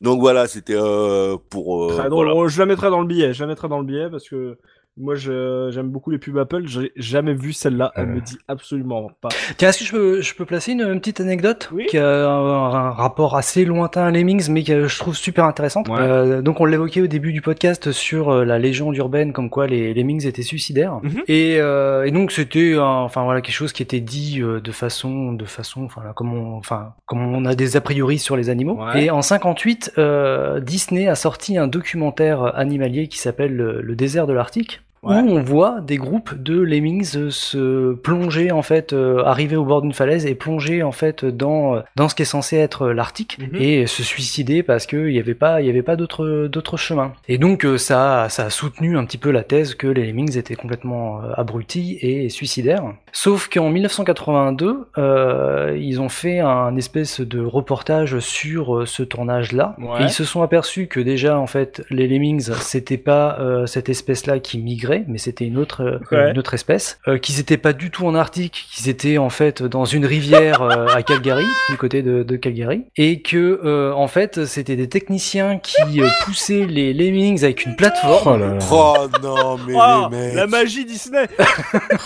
Donc 0.00 0.20
voilà, 0.20 0.46
c'était 0.46 0.76
euh, 0.76 1.36
pour. 1.50 1.90
euh, 1.90 1.96
Très 1.96 2.08
drôle. 2.08 2.26
voilà. 2.26 2.40
Oh, 2.40 2.48
Je 2.48 2.58
la 2.58 2.66
mettrai 2.66 2.88
dans 2.90 3.00
le 3.00 3.06
billet, 3.06 3.34
je 3.34 3.42
la 3.42 3.48
mettrai 3.48 3.68
dans 3.68 3.78
le 3.80 3.84
billet 3.84 4.08
parce 4.10 4.28
que 4.28 4.56
moi 5.00 5.14
je- 5.14 5.70
j'aime 5.72 5.88
beaucoup 5.88 6.10
les 6.10 6.18
pubs 6.18 6.36
Apple, 6.38 6.62
j'ai 6.66 6.92
jamais 6.96 7.34
vu 7.34 7.52
celle-là, 7.52 7.92
elle 7.96 8.04
Euh. 8.08 8.14
me 8.14 8.20
dit 8.20 8.38
absolument 8.48 9.10
pas. 9.20 9.28
Tiens, 9.56 9.70
est-ce 9.70 9.78
que 9.80 9.84
je 9.84 9.92
peux, 9.92 10.20
je 10.20 10.34
peux 10.34 10.44
placer 10.44 10.72
une, 10.72 10.82
une 10.82 11.00
petite 11.00 11.20
anecdote 11.20 11.70
Oui. 11.72 11.86
qui 11.88 11.98
a 11.98 12.28
un, 12.28 12.74
un 12.74 12.90
rapport 12.90 13.36
assez 13.36 13.64
lointain 13.64 14.04
à 14.04 14.10
Lemmings, 14.10 14.48
mais 14.50 14.62
que 14.62 14.86
je 14.86 14.98
trouve 14.98 15.16
super 15.16 15.44
intéressante. 15.44 15.88
Ouais. 15.88 15.96
Euh, 16.00 16.42
donc, 16.42 16.60
on 16.60 16.64
l'évoquait 16.64 17.00
au 17.00 17.06
début 17.06 17.32
du 17.32 17.40
podcast 17.42 17.92
sur 17.92 18.30
euh, 18.30 18.44
la 18.44 18.58
légende 18.58 18.96
urbaine, 18.96 19.32
comme 19.32 19.50
quoi 19.50 19.66
les 19.66 19.94
Lemmings 19.94 20.26
étaient 20.26 20.42
suicidaires. 20.42 21.00
Mhm. 21.02 21.22
Et, 21.28 21.56
euh, 21.58 22.04
et 22.04 22.10
donc, 22.10 22.32
c'était, 22.32 22.76
enfin 22.78 23.24
voilà, 23.24 23.40
quelque 23.40 23.54
chose 23.54 23.72
qui 23.72 23.82
était 23.82 24.00
dit 24.00 24.40
euh, 24.42 24.60
de 24.60 24.72
façon, 24.72 25.32
de 25.32 25.44
façon, 25.44 25.84
enfin 25.84 26.02
comme 26.14 26.32
on, 26.34 26.56
enfin 26.56 26.92
comme 27.06 27.20
on 27.34 27.44
a 27.44 27.54
des 27.54 27.76
a 27.76 27.80
priori 27.80 28.18
sur 28.18 28.36
les 28.36 28.50
animaux. 28.50 28.78
Ouais. 28.82 29.04
Et 29.04 29.10
en 29.10 29.22
58, 29.22 29.92
euh, 29.98 30.60
Disney 30.60 31.08
a 31.08 31.14
sorti 31.14 31.56
un 31.58 31.66
documentaire 31.66 32.56
animalier 32.56 33.08
qui 33.08 33.18
s'appelle 33.18 33.54
Le, 33.54 33.80
Le 33.82 33.96
désert 33.96 34.26
de 34.26 34.32
l'Arctique. 34.32 34.82
Ouais. 35.02 35.16
Où 35.22 35.30
on 35.30 35.42
voit 35.42 35.80
des 35.80 35.96
groupes 35.96 36.34
de 36.34 36.60
lemmings 36.60 37.16
euh, 37.16 37.30
se 37.30 37.94
plonger 37.94 38.52
en 38.52 38.60
fait, 38.60 38.92
euh, 38.92 39.24
arriver 39.24 39.56
au 39.56 39.64
bord 39.64 39.80
d'une 39.80 39.94
falaise 39.94 40.26
et 40.26 40.34
plonger 40.34 40.82
en 40.82 40.92
fait 40.92 41.24
dans 41.24 41.76
euh, 41.76 41.80
dans 41.96 42.10
ce 42.10 42.14
qui 42.14 42.20
est 42.20 42.26
censé 42.26 42.56
être 42.58 42.88
l'Arctique 42.90 43.38
Mhm. 43.38 43.56
et 43.62 43.86
se 43.86 44.02
suicider 44.02 44.62
parce 44.62 44.84
que 44.86 45.08
il 45.08 45.14
y 45.14 45.18
avait 45.18 45.34
pas 45.34 45.62
il 45.62 45.66
y 45.66 45.70
avait 45.70 45.82
pas 45.82 45.96
d'autre 45.96 46.48
d'autre 46.48 46.76
chemin. 46.76 47.14
Et 47.28 47.38
donc 47.38 47.66
ça 47.78 48.24
a- 48.24 48.28
ça 48.28 48.44
a 48.44 48.50
soutenu 48.50 48.98
un 48.98 49.06
petit 49.06 49.16
peu 49.16 49.30
la 49.30 49.42
thèse 49.42 49.74
que 49.74 49.86
les 49.86 50.04
lemmings 50.06 50.36
étaient 50.36 50.54
complètement 50.54 51.20
abrutis 51.34 51.96
et 52.02 52.28
suicidaires. 52.28 52.84
Sauf 53.12 53.48
qu'en 53.48 53.70
1982, 53.70 54.86
euh, 54.98 55.76
ils 55.80 56.00
ont 56.00 56.08
fait 56.08 56.38
un 56.40 56.76
espèce 56.76 57.20
de 57.20 57.40
reportage 57.40 58.18
sur 58.20 58.76
euh, 58.76 58.86
ce 58.86 59.02
tournage-là 59.02 59.74
Ouais. 59.78 60.00
et 60.00 60.04
ils 60.04 60.10
se 60.10 60.24
sont 60.24 60.42
aperçus 60.42 60.86
que 60.86 61.00
déjà 61.00 61.38
en 61.38 61.46
fait 61.46 61.82
les 61.90 62.06
lemmings 62.08 62.50
c'était 62.60 62.96
pas 62.98 63.38
euh, 63.40 63.66
cette 63.66 63.88
espèce-là 63.88 64.38
qui 64.38 64.58
migrait, 64.58 65.04
mais 65.08 65.18
c'était 65.18 65.44
une 65.46 65.58
autre 65.58 65.82
euh, 65.82 65.98
Ouais. 66.16 66.30
une 66.30 66.38
autre 66.38 66.54
espèce, 66.54 66.98
euh, 67.08 67.18
qu'ils 67.18 67.40
étaient 67.40 67.56
pas 67.56 67.72
du 67.72 67.90
tout 67.90 68.06
en 68.06 68.14
Arctique, 68.14 68.66
qu'ils 68.72 68.88
étaient 68.88 69.18
en 69.18 69.30
fait 69.30 69.62
dans 69.62 69.84
une 69.84 70.04
rivière 70.06 70.62
euh, 70.62 70.86
à 70.88 71.02
Calgary, 71.02 71.44
du 71.70 71.76
côté 71.76 72.02
de, 72.02 72.22
de 72.22 72.36
Calgary, 72.36 72.84
et 72.96 73.22
que 73.22 73.60
euh, 73.64 73.92
en 73.92 74.08
fait 74.08 74.44
c'était 74.46 74.76
des 74.76 74.88
techniciens 74.88 75.58
qui 75.58 76.00
poussaient 76.24 76.66
les 76.66 76.92
lemmings 76.92 77.42
avec 77.44 77.64
une 77.66 77.76
plateforme. 77.76 78.32
Oh 78.34 78.36
là 78.36 78.54
là. 78.54 78.58
Oh 78.70 78.96
non, 79.22 79.56
mais 79.66 79.74
Oh, 79.76 80.08
les 80.10 80.16
mecs. 80.18 80.34
la 80.34 80.46
magie 80.46 80.84
Disney 80.84 81.26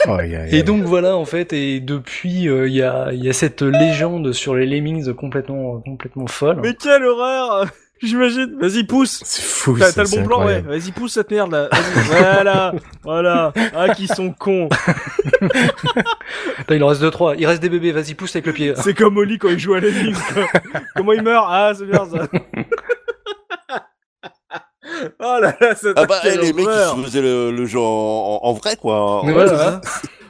Oh, 0.09 0.12
aïe, 0.18 0.36
aïe, 0.36 0.55
Et 0.56 0.62
donc 0.62 0.82
voilà 0.95 1.16
en 1.16 1.25
fait 1.25 1.53
et 1.53 1.81
depuis 1.81 2.49
euh, 2.49 2.69
il 2.69 2.75
y 2.75 2.83
a 2.83 3.09
il 3.12 3.25
y 3.25 3.29
a 3.29 3.33
cette 3.33 3.62
légende 3.62 4.33
sur 4.33 4.55
les 4.55 4.65
lemmings 4.66 5.12
complètement 5.15 5.81
complètement 5.81 6.27
folle. 6.29 6.61
Mais 6.62 6.75
quelle 6.75 7.05
horreur 7.05 7.66
J'imagine. 8.03 8.57
Vas-y, 8.61 8.85
pousse 8.85 9.23
c'est 9.25 9.43
fou. 9.43 9.77
T'as 9.79 9.87
ça, 9.87 9.93
t'as 9.95 10.01
le 10.03 10.07
c'est 10.09 10.21
bon 10.21 10.27
plan, 10.27 10.45
ouais. 10.45 10.61
Vas-y, 10.61 10.93
pousse 10.93 11.12
cette 11.15 11.31
merde 11.31 11.53
là. 11.53 11.69
Voilà, 12.11 12.73
voilà. 13.03 13.53
Ah, 13.75 13.95
qui 13.95 14.07
sont 14.09 14.31
cons. 14.33 14.69
Attends, 16.59 16.75
il 16.75 16.83
en 16.85 16.89
reste 16.89 17.01
deux 17.01 17.11
trois. 17.11 17.35
Il 17.37 17.47
reste 17.47 17.62
des 17.62 17.69
bébés. 17.71 17.93
Vas-y 17.93 18.15
pousse 18.15 18.35
avec 18.37 18.47
le 18.47 18.53
pied. 18.53 18.75
C'est 18.77 18.95
comme 18.95 19.16
Oli 19.16 19.39
quand 19.39 19.49
il 19.49 19.59
joue 19.59 19.75
à 19.75 19.81
l'ennemi. 19.81 20.12
Comment 20.97 21.12
il 21.12 21.23
meurt 21.23 21.47
Ah, 21.49 21.73
c'est 21.77 21.87
bien 21.87 22.05
ça. 22.05 22.27
oh 25.21 25.39
là 25.41 25.57
là, 25.61 25.75
c'est 25.75 25.93
Ah 25.97 26.05
bah, 26.07 26.21
eh, 26.25 26.37
les 26.37 26.53
mecs, 26.53 26.66
ils 26.69 26.97
se 26.99 27.03
faisaient 27.05 27.23
le, 27.23 27.51
le 27.53 27.66
jeu 27.66 27.79
en, 27.79 27.83
en- 27.83 28.41
en 28.43 28.53
vrai, 28.53 28.77
quoi. 28.77 29.21
En- 29.23 29.33
voilà. 29.33 29.81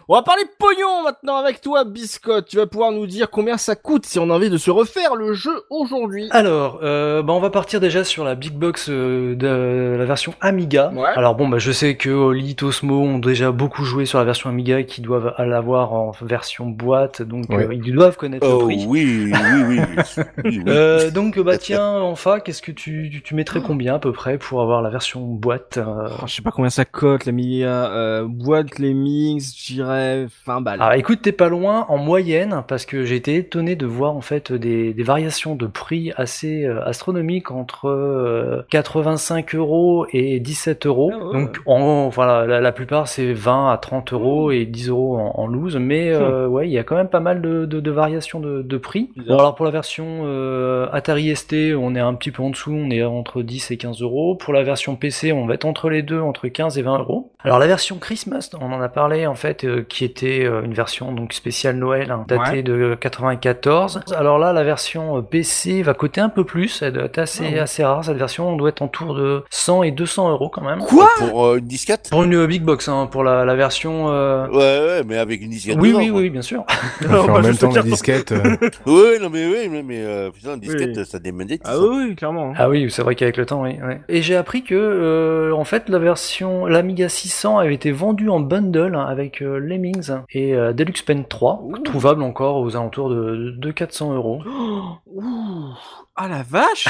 On 0.06 0.16
va 0.16 0.22
parler 0.22 0.42
pognon 0.58 1.02
maintenant 1.02 1.36
avec 1.36 1.62
toi, 1.62 1.84
Biscotte. 1.84 2.44
Tu 2.46 2.56
vas 2.58 2.66
pouvoir 2.66 2.92
nous 2.92 3.06
dire 3.06 3.30
combien 3.30 3.56
ça 3.56 3.74
coûte 3.74 4.04
si 4.04 4.18
on 4.18 4.28
a 4.28 4.34
envie 4.34 4.50
de 4.50 4.58
se 4.58 4.70
refaire 4.70 5.14
le 5.16 5.32
jeu 5.32 5.62
aujourd'hui. 5.70 6.28
Alors, 6.30 6.80
euh, 6.82 7.22
bah 7.22 7.32
on 7.32 7.40
va 7.40 7.48
partir 7.48 7.80
déjà 7.80 8.04
sur 8.04 8.22
la 8.22 8.34
big 8.34 8.52
box 8.52 8.90
euh, 8.90 9.34
de 9.34 9.96
la 9.96 10.04
version 10.04 10.34
Amiga. 10.42 10.92
Ouais. 10.94 11.08
Alors 11.16 11.34
bon, 11.36 11.48
bah 11.48 11.56
je 11.56 11.72
sais 11.72 11.96
que 11.96 12.10
Oli, 12.10 12.54
Tosmo 12.54 13.00
ont 13.00 13.18
déjà 13.18 13.50
beaucoup 13.50 13.84
joué 13.84 14.04
sur 14.04 14.18
la 14.18 14.24
version 14.26 14.50
Amiga, 14.50 14.82
qui 14.82 15.00
doivent 15.00 15.32
l'avoir 15.38 15.94
en 15.94 16.10
version 16.20 16.66
boîte, 16.66 17.22
donc 17.22 17.48
Ouais. 17.48 17.64
euh, 17.66 17.74
ils 17.74 17.94
doivent 17.94 18.18
connaître 18.18 18.46
le 18.46 18.52
Oh 18.52 18.64
prix. 18.66 18.84
oui, 18.86 19.32
oui, 19.32 19.32
oui. 19.68 19.78
oui, 19.78 20.22
oui. 20.44 20.62
Euh, 20.68 21.10
donc 21.10 21.38
bah 21.38 21.56
tiens, 21.56 21.94
enfin, 22.02 22.40
qu'est-ce 22.40 22.60
que 22.60 22.72
tu, 22.72 23.08
tu, 23.10 23.22
tu 23.22 23.34
mettrais 23.34 23.62
combien 23.62 23.94
à 23.94 23.98
peu 23.98 24.12
près 24.12 24.36
pour 24.36 24.60
avoir 24.60 24.82
la 24.82 24.90
version 24.90 25.22
boîte 25.22 25.78
euh 25.78 26.08
Oh, 26.20 26.26
je 26.26 26.34
sais 26.34 26.42
pas 26.42 26.50
combien 26.50 26.68
ça 26.70 26.84
coûte, 26.84 27.24
la 27.24 27.32
Mia. 27.32 27.90
Euh, 27.90 28.26
boîte, 28.28 28.78
les 28.78 28.92
mix, 28.92 29.54
j'irais 29.94 30.26
20 30.46 30.60
balles. 30.60 30.82
Alors 30.82 30.94
écoute, 30.94 31.22
t'es 31.22 31.32
pas 31.32 31.48
loin 31.48 31.86
en 31.88 31.98
moyenne 31.98 32.62
parce 32.66 32.86
que 32.86 33.04
j'ai 33.04 33.16
été 33.16 33.36
étonné 33.36 33.76
de 33.76 33.86
voir 33.86 34.14
en 34.14 34.20
fait 34.20 34.52
des, 34.52 34.92
des 34.92 35.02
variations 35.02 35.54
de 35.54 35.66
prix 35.66 36.12
assez 36.16 36.64
euh, 36.64 36.84
astronomiques 36.84 37.50
entre 37.50 37.88
euh, 37.88 38.62
85 38.70 39.54
euros 39.54 40.06
et 40.12 40.40
17 40.40 40.86
euros. 40.86 41.12
Ah 41.14 41.24
ouais. 41.26 41.32
Donc 41.32 41.60
en, 41.66 42.08
voilà, 42.08 42.46
la, 42.46 42.60
la 42.60 42.72
plupart 42.72 43.08
c'est 43.08 43.32
20 43.32 43.70
à 43.70 43.78
30 43.78 44.12
euros 44.12 44.50
et 44.50 44.64
10 44.64 44.88
euros 44.88 45.18
en, 45.18 45.32
en 45.40 45.46
loose, 45.46 45.76
mais 45.76 46.10
euh, 46.12 46.46
ouais, 46.46 46.68
il 46.68 46.72
y 46.72 46.78
a 46.78 46.84
quand 46.84 46.96
même 46.96 47.08
pas 47.08 47.20
mal 47.20 47.40
de, 47.40 47.64
de, 47.66 47.80
de 47.80 47.90
variations 47.90 48.40
de, 48.40 48.62
de 48.62 48.76
prix. 48.76 49.10
Bon, 49.16 49.38
alors 49.38 49.54
pour 49.54 49.64
la 49.64 49.70
version 49.70 50.22
euh, 50.24 50.86
Atari 50.92 51.34
ST, 51.34 51.54
on 51.76 51.94
est 51.94 52.00
un 52.00 52.14
petit 52.14 52.30
peu 52.30 52.42
en 52.42 52.50
dessous, 52.50 52.72
on 52.72 52.90
est 52.90 53.02
entre 53.02 53.42
10 53.42 53.70
et 53.70 53.76
15 53.76 54.02
euros. 54.02 54.34
Pour 54.36 54.52
la 54.52 54.62
version 54.62 54.96
PC, 54.96 55.32
on 55.32 55.46
va 55.46 55.54
être 55.54 55.64
entre 55.64 55.90
les 55.90 56.02
deux, 56.02 56.20
entre 56.20 56.48
15 56.48 56.78
et 56.78 56.82
20 56.82 56.98
euros. 56.98 57.32
Alors 57.42 57.58
la 57.58 57.66
version 57.66 57.98
Christmas, 57.98 58.50
on 58.60 58.72
en 58.72 58.80
a 58.80 58.88
parlé 58.88 59.26
en 59.26 59.34
fait, 59.34 59.64
euh, 59.64 59.83
qui 59.88 60.04
était 60.04 60.44
euh, 60.44 60.62
une 60.62 60.74
version 60.74 61.12
donc 61.12 61.32
spéciale 61.32 61.76
Noël, 61.76 62.10
hein, 62.10 62.24
datée 62.28 62.62
de 62.62 62.96
94. 63.00 64.00
Alors 64.16 64.38
là, 64.38 64.52
la 64.52 64.64
version 64.64 65.18
euh, 65.18 65.22
PC 65.22 65.82
va 65.82 65.94
coûter 65.94 66.20
un 66.20 66.28
peu 66.28 66.44
plus, 66.44 66.82
elle 66.82 66.92
doit 66.94 67.04
être 67.04 67.18
assez, 67.18 67.58
assez 67.58 67.84
rare. 67.84 68.04
Cette 68.04 68.16
version 68.16 68.48
on 68.50 68.56
doit 68.56 68.68
être 68.70 68.82
en 68.82 68.88
tour 68.88 69.14
de 69.14 69.42
100 69.50 69.82
et 69.84 69.90
200 69.90 70.30
euros 70.30 70.48
quand 70.48 70.62
même. 70.62 70.80
Quoi 70.80 71.08
Pour 71.18 71.46
euh, 71.46 71.56
une 71.58 71.66
disquette? 71.66 72.08
Pour 72.10 72.22
une 72.24 72.34
euh, 72.34 72.46
big 72.46 72.62
box, 72.62 72.88
hein, 72.88 73.08
pour 73.10 73.24
la, 73.24 73.44
la 73.44 73.54
version. 73.54 74.10
euh, 74.10 74.46
Ouais, 74.48 74.86
ouais, 74.98 75.02
mais 75.06 75.16
avec 75.18 75.42
une 75.42 75.50
disquette. 75.50 75.76
Oui, 75.80 75.88
dedans, 75.90 75.98
oui, 76.00 76.08
quoi. 76.10 76.20
oui, 76.20 76.30
bien 76.30 76.42
sûr. 76.42 76.64
Alors, 77.08 77.30
en 77.30 77.40
même 77.40 77.56
temps, 77.56 77.70
la 77.72 77.82
disquette. 77.82 78.32
euh, 78.32 78.56
Oui, 78.86 79.18
non, 79.20 79.30
mais 79.30 79.46
oui, 79.46 79.68
mais, 79.70 79.82
mais 79.82 80.00
euh, 80.02 80.30
putain, 80.30 80.54
une 80.54 80.60
disquette, 80.60 80.96
Oui. 80.96 81.06
ça 81.06 81.18
démonétise. 81.18 81.60
Ah 81.64 81.78
oui, 81.78 82.06
oui, 82.08 82.16
clairement. 82.16 82.52
Ah 82.56 82.68
oui, 82.68 82.90
c'est 82.90 83.02
vrai 83.02 83.14
qu'avec 83.14 83.36
le 83.36 83.46
temps, 83.46 83.62
oui. 83.62 83.76
Et 84.08 84.22
j'ai 84.22 84.36
appris 84.36 84.62
que, 84.62 84.74
euh, 84.74 85.52
en 85.54 85.64
fait, 85.64 85.88
la 85.88 85.98
version, 85.98 86.66
l'Amiga 86.66 87.08
600 87.08 87.58
avait 87.58 87.74
été 87.74 87.90
vendue 87.92 88.28
en 88.28 88.40
bundle 88.40 88.94
hein, 88.94 89.06
avec 89.08 89.42
euh, 89.42 89.58
Lemmings 89.74 90.10
et 90.30 90.54
euh, 90.54 90.72
Deluxe 90.72 91.02
Pen 91.02 91.24
3, 91.24 91.62
Ouh. 91.62 91.78
trouvable 91.78 92.22
encore 92.22 92.58
aux 92.58 92.76
alentours 92.76 93.10
de, 93.10 93.54
de 93.56 93.70
400 93.70 94.14
euros. 94.14 94.42
Oh. 94.46 95.72
Ah 96.16 96.28
la 96.28 96.44
vache 96.44 96.86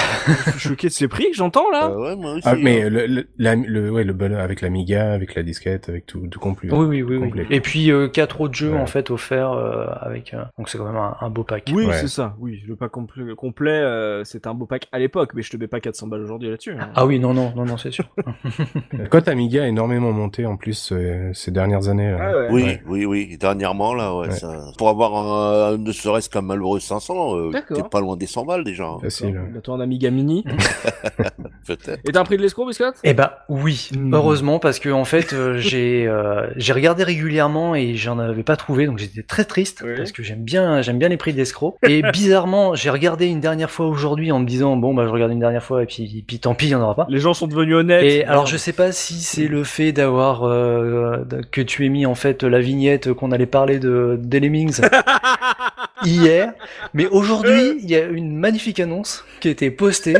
Je 0.46 0.50
suis 0.50 0.68
choqué 0.68 0.88
de 0.88 0.92
ces 0.92 1.08
prix 1.08 1.30
que 1.30 1.36
j'entends 1.36 1.70
là. 1.70 1.84
Ah 1.90 1.98
ouais, 1.98 2.14
moi 2.14 2.32
aussi. 2.34 2.42
Ah, 2.46 2.56
mais 2.56 2.82
hein. 2.82 2.90
le, 2.90 3.06
le, 3.06 3.26
la- 3.38 3.56
le, 3.56 3.90
ouais, 3.90 4.04
le 4.04 4.12
bon 4.12 4.34
avec 4.34 4.60
l'Amiga, 4.60 5.12
avec 5.14 5.34
la 5.34 5.42
disquette, 5.42 5.88
avec 5.88 6.04
tout, 6.04 6.26
tout 6.30 6.38
complet. 6.38 6.68
Oui, 6.70 6.84
oui, 6.84 7.02
oui. 7.02 7.16
oui. 7.16 7.22
Complet. 7.28 7.46
Et 7.48 7.60
puis 7.62 7.90
euh, 7.90 8.06
quatre 8.08 8.42
autres 8.42 8.52
jeux 8.54 8.72
Ouais. 8.74 8.78
en 8.80 8.84
fait 8.86 9.10
offerts 9.10 9.52
euh, 9.52 9.86
avec. 10.02 10.34
euh, 10.34 10.42
donc 10.58 10.68
c'est 10.68 10.76
quand 10.76 10.84
même 10.84 10.96
un, 10.96 11.16
un 11.22 11.30
beau 11.30 11.42
pack. 11.42 11.70
Oui, 11.74 11.86
Ouais. 11.86 11.94
c'est 11.94 12.08
ça. 12.08 12.34
Oui, 12.38 12.62
le 12.68 12.76
pack 12.76 12.90
complet, 12.90 13.34
complet 13.34 13.70
euh, 13.70 14.24
c'était 14.24 14.48
un 14.48 14.52
beau 14.54 14.66
pack 14.66 14.88
à 14.92 14.98
l'époque, 14.98 15.30
mais 15.34 15.40
je 15.40 15.50
te 15.50 15.56
mets 15.56 15.68
pas 15.68 15.80
400 15.80 16.06
balles 16.08 16.20
aujourd'hui 16.22 16.50
là-dessus. 16.50 16.72
hein. 16.78 16.90
Ah 16.94 17.06
oui, 17.06 17.18
non, 17.18 17.32
non, 17.32 17.50
non, 17.56 17.64
non, 17.64 17.78
c'est 17.78 17.92
sûr. 17.92 18.04
La 18.92 19.06
cote 19.06 19.28
Amiga 19.28 19.62
a 19.64 19.66
énormément 19.68 20.12
monté 20.12 20.44
en 20.44 20.58
plus 20.58 20.90
euh, 20.92 21.30
ces 21.32 21.50
dernières 21.50 21.88
années. 21.88 22.10
là. 22.10 22.18
Ah 22.20 22.36
ouais. 22.36 22.48
Oui, 22.50 22.62
Ouais. 22.64 22.82
oui, 22.86 23.06
oui. 23.06 23.38
Dernièrement, 23.38 23.94
là, 23.94 24.14
ouais, 24.14 24.28
Ouais. 24.28 24.34
ça... 24.34 24.66
pour 24.76 24.90
avoir 24.90 25.14
un, 25.16 25.78
ne 25.78 25.92
serait-ce 25.92 26.28
qu'un 26.28 26.42
malheureux 26.42 26.78
500, 26.80 27.36
euh, 27.38 27.50
D'accord. 27.52 27.76
t'es 27.78 27.82
pas 27.88 28.00
loin 28.00 28.16
des 28.18 28.26
100 28.26 28.44
balles 28.44 28.64
déjà. 28.64 28.84
Facile. 29.22 29.40
Bientôt 29.52 29.72
un 29.74 29.80
Amiga 29.80 30.10
Mini. 30.10 30.44
Peut-être. 31.66 32.00
Et 32.06 32.12
t'as 32.12 32.20
un 32.20 32.24
prix 32.24 32.36
de 32.36 32.42
l'escroc, 32.42 32.66
Biscotte? 32.66 32.96
Eh 33.04 33.14
ben 33.14 33.30
oui, 33.48 33.88
Hmm. 33.94 34.12
heureusement 34.14 34.58
parce 34.58 34.78
que 34.78 34.88
en 34.90 35.04
fait 35.04 35.32
euh, 35.32 35.56
j'ai 35.58 36.06
euh, 36.06 36.46
j'ai 36.56 36.72
regardé 36.72 37.04
régulièrement 37.04 37.74
et 37.74 37.94
j'en 37.94 38.18
avais 38.18 38.42
pas 38.42 38.56
trouvé 38.56 38.86
donc 38.86 38.98
j'étais 38.98 39.22
très 39.22 39.44
triste 39.44 39.82
Oui. 39.84 39.92
parce 39.96 40.10
que 40.12 40.22
j'aime 40.22 40.42
bien 40.42 40.82
j'aime 40.82 40.98
bien 40.98 41.08
les 41.08 41.16
prix 41.16 41.32
d'escrocs 41.32 41.76
et 41.86 42.02
bizarrement 42.12 42.74
j'ai 42.74 42.90
regardé 42.90 43.26
une 43.26 43.40
dernière 43.40 43.70
fois 43.70 43.86
aujourd'hui 43.86 44.32
en 44.32 44.40
me 44.40 44.46
disant 44.46 44.76
bon 44.76 44.94
bah 44.94 45.04
je 45.06 45.10
regarde 45.10 45.32
une 45.32 45.38
dernière 45.40 45.62
fois 45.62 45.82
et 45.82 45.86
puis 45.86 46.24
puis 46.26 46.38
tant 46.40 46.54
pis 46.54 46.66
il 46.66 46.70
y 46.70 46.74
en 46.74 46.80
aura 46.82 46.94
pas. 46.94 47.06
Les 47.08 47.18
gens 47.20 47.34
sont 47.34 47.46
devenus 47.46 47.76
honnêtes. 47.76 48.02
Et 48.04 48.24
alors 48.24 48.46
je 48.46 48.56
sais 48.56 48.72
pas 48.72 48.92
si 48.92 49.14
c'est 49.14 49.48
le 49.48 49.64
fait 49.64 49.92
d'avoir 49.92 50.44
euh, 50.44 51.24
de- 51.24 51.42
que 51.42 51.60
tu 51.60 51.84
aies 51.86 51.90
mis 51.90 52.06
en 52.06 52.14
fait 52.14 52.42
la 52.42 52.60
vignette 52.60 53.12
qu'on 53.12 53.32
allait 53.32 53.46
parler 53.46 53.78
de 53.78 54.18
des 54.22 54.40
Lemmings 54.40 54.80
hier, 56.04 56.52
mais 56.92 57.06
aujourd'hui 57.06 57.78
il 57.82 57.90
y 57.90 57.96
a 57.96 58.04
une 58.04 58.36
magnifique 58.36 58.80
annonce 58.80 59.24
qui 59.40 59.48
a 59.48 59.50
été 59.50 59.70
postée. 59.70 60.16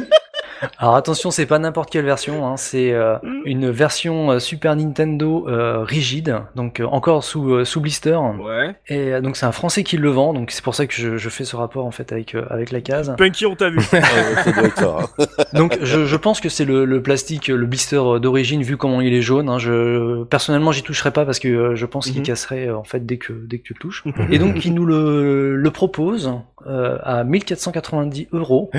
Alors 0.79 0.97
attention, 0.97 1.31
c'est 1.31 1.47
pas 1.47 1.59
n'importe 1.59 1.91
quelle 1.91 2.05
version, 2.05 2.47
hein, 2.47 2.57
c'est 2.57 2.93
euh, 2.93 3.17
une 3.45 3.71
version 3.71 4.31
euh, 4.33 4.39
Super 4.39 4.77
Nintendo 4.77 5.47
euh, 5.49 5.83
rigide, 5.83 6.41
donc 6.55 6.81
euh, 6.81 6.85
encore 6.87 7.25
sous 7.25 7.51
euh, 7.53 7.65
sous 7.65 7.81
blister. 7.81 8.19
Ouais. 8.41 8.75
Et 8.89 9.13
euh, 9.15 9.21
donc 9.21 9.37
c'est 9.37 9.47
un 9.47 9.53
Français 9.53 9.83
qui 9.85 9.97
le 9.97 10.11
vend, 10.11 10.33
donc 10.33 10.51
c'est 10.51 10.63
pour 10.65 10.75
ça 10.75 10.87
que 10.87 10.95
je, 10.95 11.17
je 11.17 11.29
fais 11.29 11.45
ce 11.45 11.57
rapport 11.57 11.87
en 11.87 11.91
fait 11.91 12.13
avec 12.13 12.35
euh, 12.35 12.45
avec 12.51 12.71
la 12.71 12.81
case. 12.81 13.15
Punky, 13.19 13.47
on 13.47 13.57
t'a 13.57 13.71
vu. 13.71 13.79
Ah 13.95 14.83
hein. 15.19 15.25
Donc 15.55 15.79
je, 15.83 16.05
je 16.05 16.17
pense 16.17 16.41
que 16.41 16.49
c'est 16.49 16.65
le, 16.65 16.85
le 16.85 17.03
plastique, 17.03 17.49
le 17.49 17.67
blister 17.67 18.01
d'origine 18.21 18.63
vu 18.63 18.77
comment 18.77 19.01
il 19.01 19.13
est 19.15 19.23
jaune. 19.23 19.49
Hein, 19.49 19.59
je 19.59 20.25
personnellement 20.25 20.73
j'y 20.73 20.83
toucherai 20.83 21.11
pas 21.13 21.25
parce 21.25 21.39
que 21.39 21.49
euh, 21.49 21.75
je 21.77 21.87
pense 21.87 22.07
qu'il 22.07 22.19
Mhm. 22.21 22.27
casserait 22.27 22.71
en 22.71 22.85
fait 22.85 23.05
dès 23.07 23.19
que 23.19 23.33
dès 23.33 23.59
que 23.59 23.65
tu 23.65 23.75
le 23.75 23.79
touches. 23.79 24.05
Et 24.31 24.39
donc 24.39 24.65
il 24.65 24.75
nous 24.75 24.85
le, 24.87 25.57
le 25.57 25.71
propose 25.71 26.33
euh, 26.67 26.99
à 27.03 27.25
1490 27.25 28.29
euros. 28.33 28.71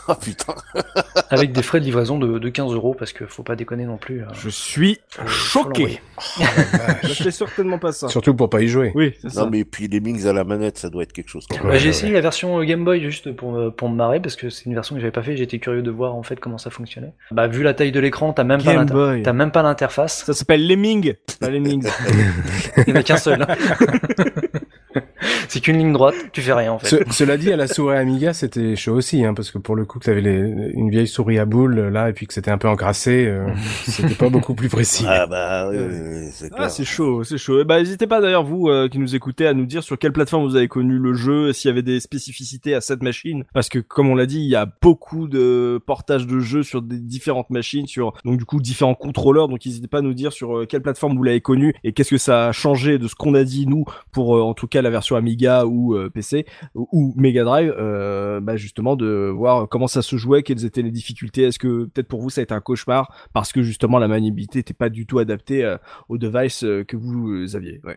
Ah 0.08 0.14
putain. 0.20 0.54
avec 1.30 1.52
des 1.52 1.62
frais 1.62 1.80
de 1.80 1.84
livraison 1.84 2.18
de, 2.18 2.38
de 2.38 2.48
15 2.48 2.72
euros 2.72 2.94
parce 2.98 3.12
que 3.12 3.26
faut 3.26 3.42
pas 3.42 3.56
déconner 3.56 3.84
non 3.86 3.96
plus. 3.96 4.20
euh. 4.22 4.26
Je 4.34 4.48
suis 4.48 4.98
choqué. 5.26 6.00
Ah, 6.40 6.94
Je 7.02 7.12
fais 7.24 7.30
certainement 7.32 7.78
pas 7.78 7.90
ça. 7.92 8.08
Surtout 8.08 8.34
pour 8.34 8.48
pas 8.48 8.60
y 8.62 8.68
jouer. 8.68 8.92
Oui, 8.94 9.14
c'est 9.20 9.30
ça. 9.30 9.42
Non, 9.44 9.50
mais 9.50 9.64
puis 9.64 9.88
les 9.88 9.98
Mings 10.00 10.26
à 10.26 10.32
la 10.32 10.44
manette, 10.44 10.78
ça 10.78 10.88
doit 10.88 11.02
être 11.02 11.12
quelque 11.12 11.28
chose. 11.28 11.44
quand 11.50 11.56
même. 11.62 11.72
Bah, 11.72 11.78
j'ai 11.78 11.88
essayé 11.88 12.12
la 12.12 12.20
version 12.20 12.60
euh, 12.60 12.64
Game 12.64 12.84
Boy 12.84 13.00
juste 13.02 13.32
pour 13.32 13.50
me, 13.52 13.70
pour 13.70 13.88
me 13.88 13.96
marrer 13.96 14.20
parce 14.20 14.36
que 14.36 14.48
c'est 14.48 14.66
une 14.66 14.74
version 14.74 14.94
que 14.94 15.00
j'avais 15.00 15.10
pas 15.10 15.22
fait. 15.22 15.36
J'étais 15.36 15.58
curieux 15.58 15.82
de 15.82 15.90
voir 15.90 16.14
en 16.14 16.22
fait 16.22 16.38
comment 16.38 16.58
ça 16.58 16.70
fonctionnait. 16.70 17.12
Bah 17.32 17.48
vu 17.48 17.62
la 17.62 17.74
taille 17.74 17.90
de 17.92 18.00
l'écran, 18.00 18.32
t'as 18.32 18.44
même 18.44 18.62
pas 18.62 18.74
l'inter- 18.74 19.22
t'as 19.24 19.32
même 19.32 19.50
pas 19.50 19.62
l'interface. 19.62 20.24
Ça 20.24 20.32
s'appelle 20.34 20.66
Lemming. 20.68 21.14
Pas 21.40 21.50
Lemmings. 21.50 21.86
Il 22.86 22.90
y 22.90 22.92
en 22.92 22.96
a 22.96 23.02
qu'un 23.02 23.16
seul. 23.16 23.44
c'est 25.48 25.60
qu'une 25.60 25.78
ligne 25.78 25.92
droite. 25.92 26.14
Tu 26.32 26.40
fais 26.40 26.52
rien 26.52 26.72
en 26.72 26.78
fait. 26.78 26.88
Ce- 26.88 27.12
cela 27.12 27.36
dit, 27.36 27.52
à 27.52 27.56
la 27.56 27.66
souris 27.66 27.96
Amiga, 27.96 28.32
c'était 28.32 28.76
chaud 28.76 28.94
aussi, 28.94 29.24
hein, 29.24 29.34
parce 29.34 29.50
que 29.50 29.58
pour 29.58 29.76
le 29.76 29.84
coup, 29.84 29.98
que 29.98 30.04
t'avais 30.04 30.20
les, 30.20 30.70
une 30.74 30.90
vieille 30.90 31.08
souris 31.08 31.38
à 31.38 31.44
boule 31.44 31.78
là, 31.88 32.08
et 32.10 32.12
puis 32.12 32.26
que 32.26 32.34
c'était 32.34 32.50
un 32.50 32.58
peu 32.58 32.68
encrassé, 32.68 33.26
euh, 33.26 33.46
c'était 33.84 34.14
pas 34.14 34.28
beaucoup 34.28 34.54
plus 34.54 34.68
précis. 34.68 35.04
Ah 35.08 35.26
bah 35.26 35.68
oui, 35.70 35.76
oui, 35.78 35.96
oui, 36.24 36.28
c'est 36.32 36.50
Ah, 36.56 36.68
c'est 36.68 36.84
chaud, 36.84 37.24
c'est 37.24 37.38
chaud. 37.38 37.60
Et 37.60 37.64
bah, 37.64 37.78
n'hésitez 37.78 38.06
pas 38.06 38.20
d'ailleurs, 38.20 38.44
vous 38.44 38.68
euh, 38.68 38.88
qui 38.88 38.98
nous 38.98 39.14
écoutez, 39.14 39.46
à 39.46 39.54
nous 39.54 39.66
dire 39.66 39.82
sur 39.82 39.98
quelle 39.98 40.12
plateforme 40.12 40.44
vous 40.44 40.56
avez 40.56 40.68
connu 40.68 40.98
le 40.98 41.14
jeu, 41.14 41.52
s'il 41.52 41.68
y 41.68 41.72
avait 41.72 41.82
des 41.82 42.00
spécificités 42.00 42.74
à 42.74 42.80
cette 42.80 43.02
machine. 43.02 43.44
Parce 43.52 43.68
que, 43.68 43.78
comme 43.78 44.08
on 44.08 44.14
l'a 44.14 44.26
dit, 44.26 44.40
il 44.40 44.48
y 44.48 44.56
a 44.56 44.66
beaucoup 44.82 45.28
de 45.28 45.80
portages 45.86 46.26
de 46.26 46.38
jeux 46.40 46.62
sur 46.62 46.82
des 46.82 46.98
différentes 46.98 47.50
machines, 47.50 47.86
sur, 47.86 48.12
donc 48.24 48.38
du 48.38 48.44
coup, 48.44 48.60
différents 48.60 48.94
contrôleurs. 48.94 49.48
Donc, 49.48 49.64
n'hésitez 49.64 49.88
pas 49.88 49.98
à 49.98 50.02
nous 50.02 50.14
dire 50.14 50.32
sur 50.32 50.58
euh, 50.58 50.66
quelle 50.66 50.82
plateforme 50.82 51.16
vous 51.16 51.22
l'avez 51.22 51.40
connu 51.40 51.74
et 51.84 51.92
qu'est-ce 51.92 52.10
que 52.10 52.18
ça 52.18 52.48
a 52.48 52.52
changé 52.52 52.98
de 52.98 53.08
ce 53.08 53.14
qu'on 53.14 53.34
a 53.34 53.44
dit, 53.44 53.66
nous, 53.66 53.84
pour, 54.12 54.36
euh, 54.36 54.42
en 54.42 54.54
tout 54.54 54.66
cas, 54.66 54.82
la 54.82 54.90
version 54.90 55.13
Amiga 55.14 55.66
ou 55.66 55.94
euh, 55.94 56.10
PC 56.10 56.46
ou, 56.74 57.14
Mega 57.16 57.44
Drive, 57.44 57.74
euh, 57.78 58.40
bah, 58.40 58.56
justement, 58.56 58.96
de 58.96 59.30
voir 59.34 59.68
comment 59.68 59.86
ça 59.86 60.02
se 60.02 60.16
jouait, 60.16 60.42
quelles 60.42 60.64
étaient 60.64 60.82
les 60.82 60.90
difficultés. 60.90 61.42
Est-ce 61.42 61.58
que, 61.58 61.84
peut-être 61.84 62.08
pour 62.08 62.20
vous, 62.20 62.30
ça 62.30 62.40
a 62.40 62.44
été 62.44 62.54
un 62.54 62.60
cauchemar 62.60 63.12
parce 63.32 63.52
que, 63.52 63.62
justement, 63.62 63.98
la 63.98 64.08
maniabilité 64.08 64.58
n'était 64.58 64.74
pas 64.74 64.88
du 64.88 65.06
tout 65.06 65.18
adaptée 65.18 65.64
euh, 65.64 65.76
au 66.08 66.18
device 66.18 66.60
que 66.60 66.96
vous 66.96 67.56
aviez? 67.56 67.80
Ouais. 67.84 67.96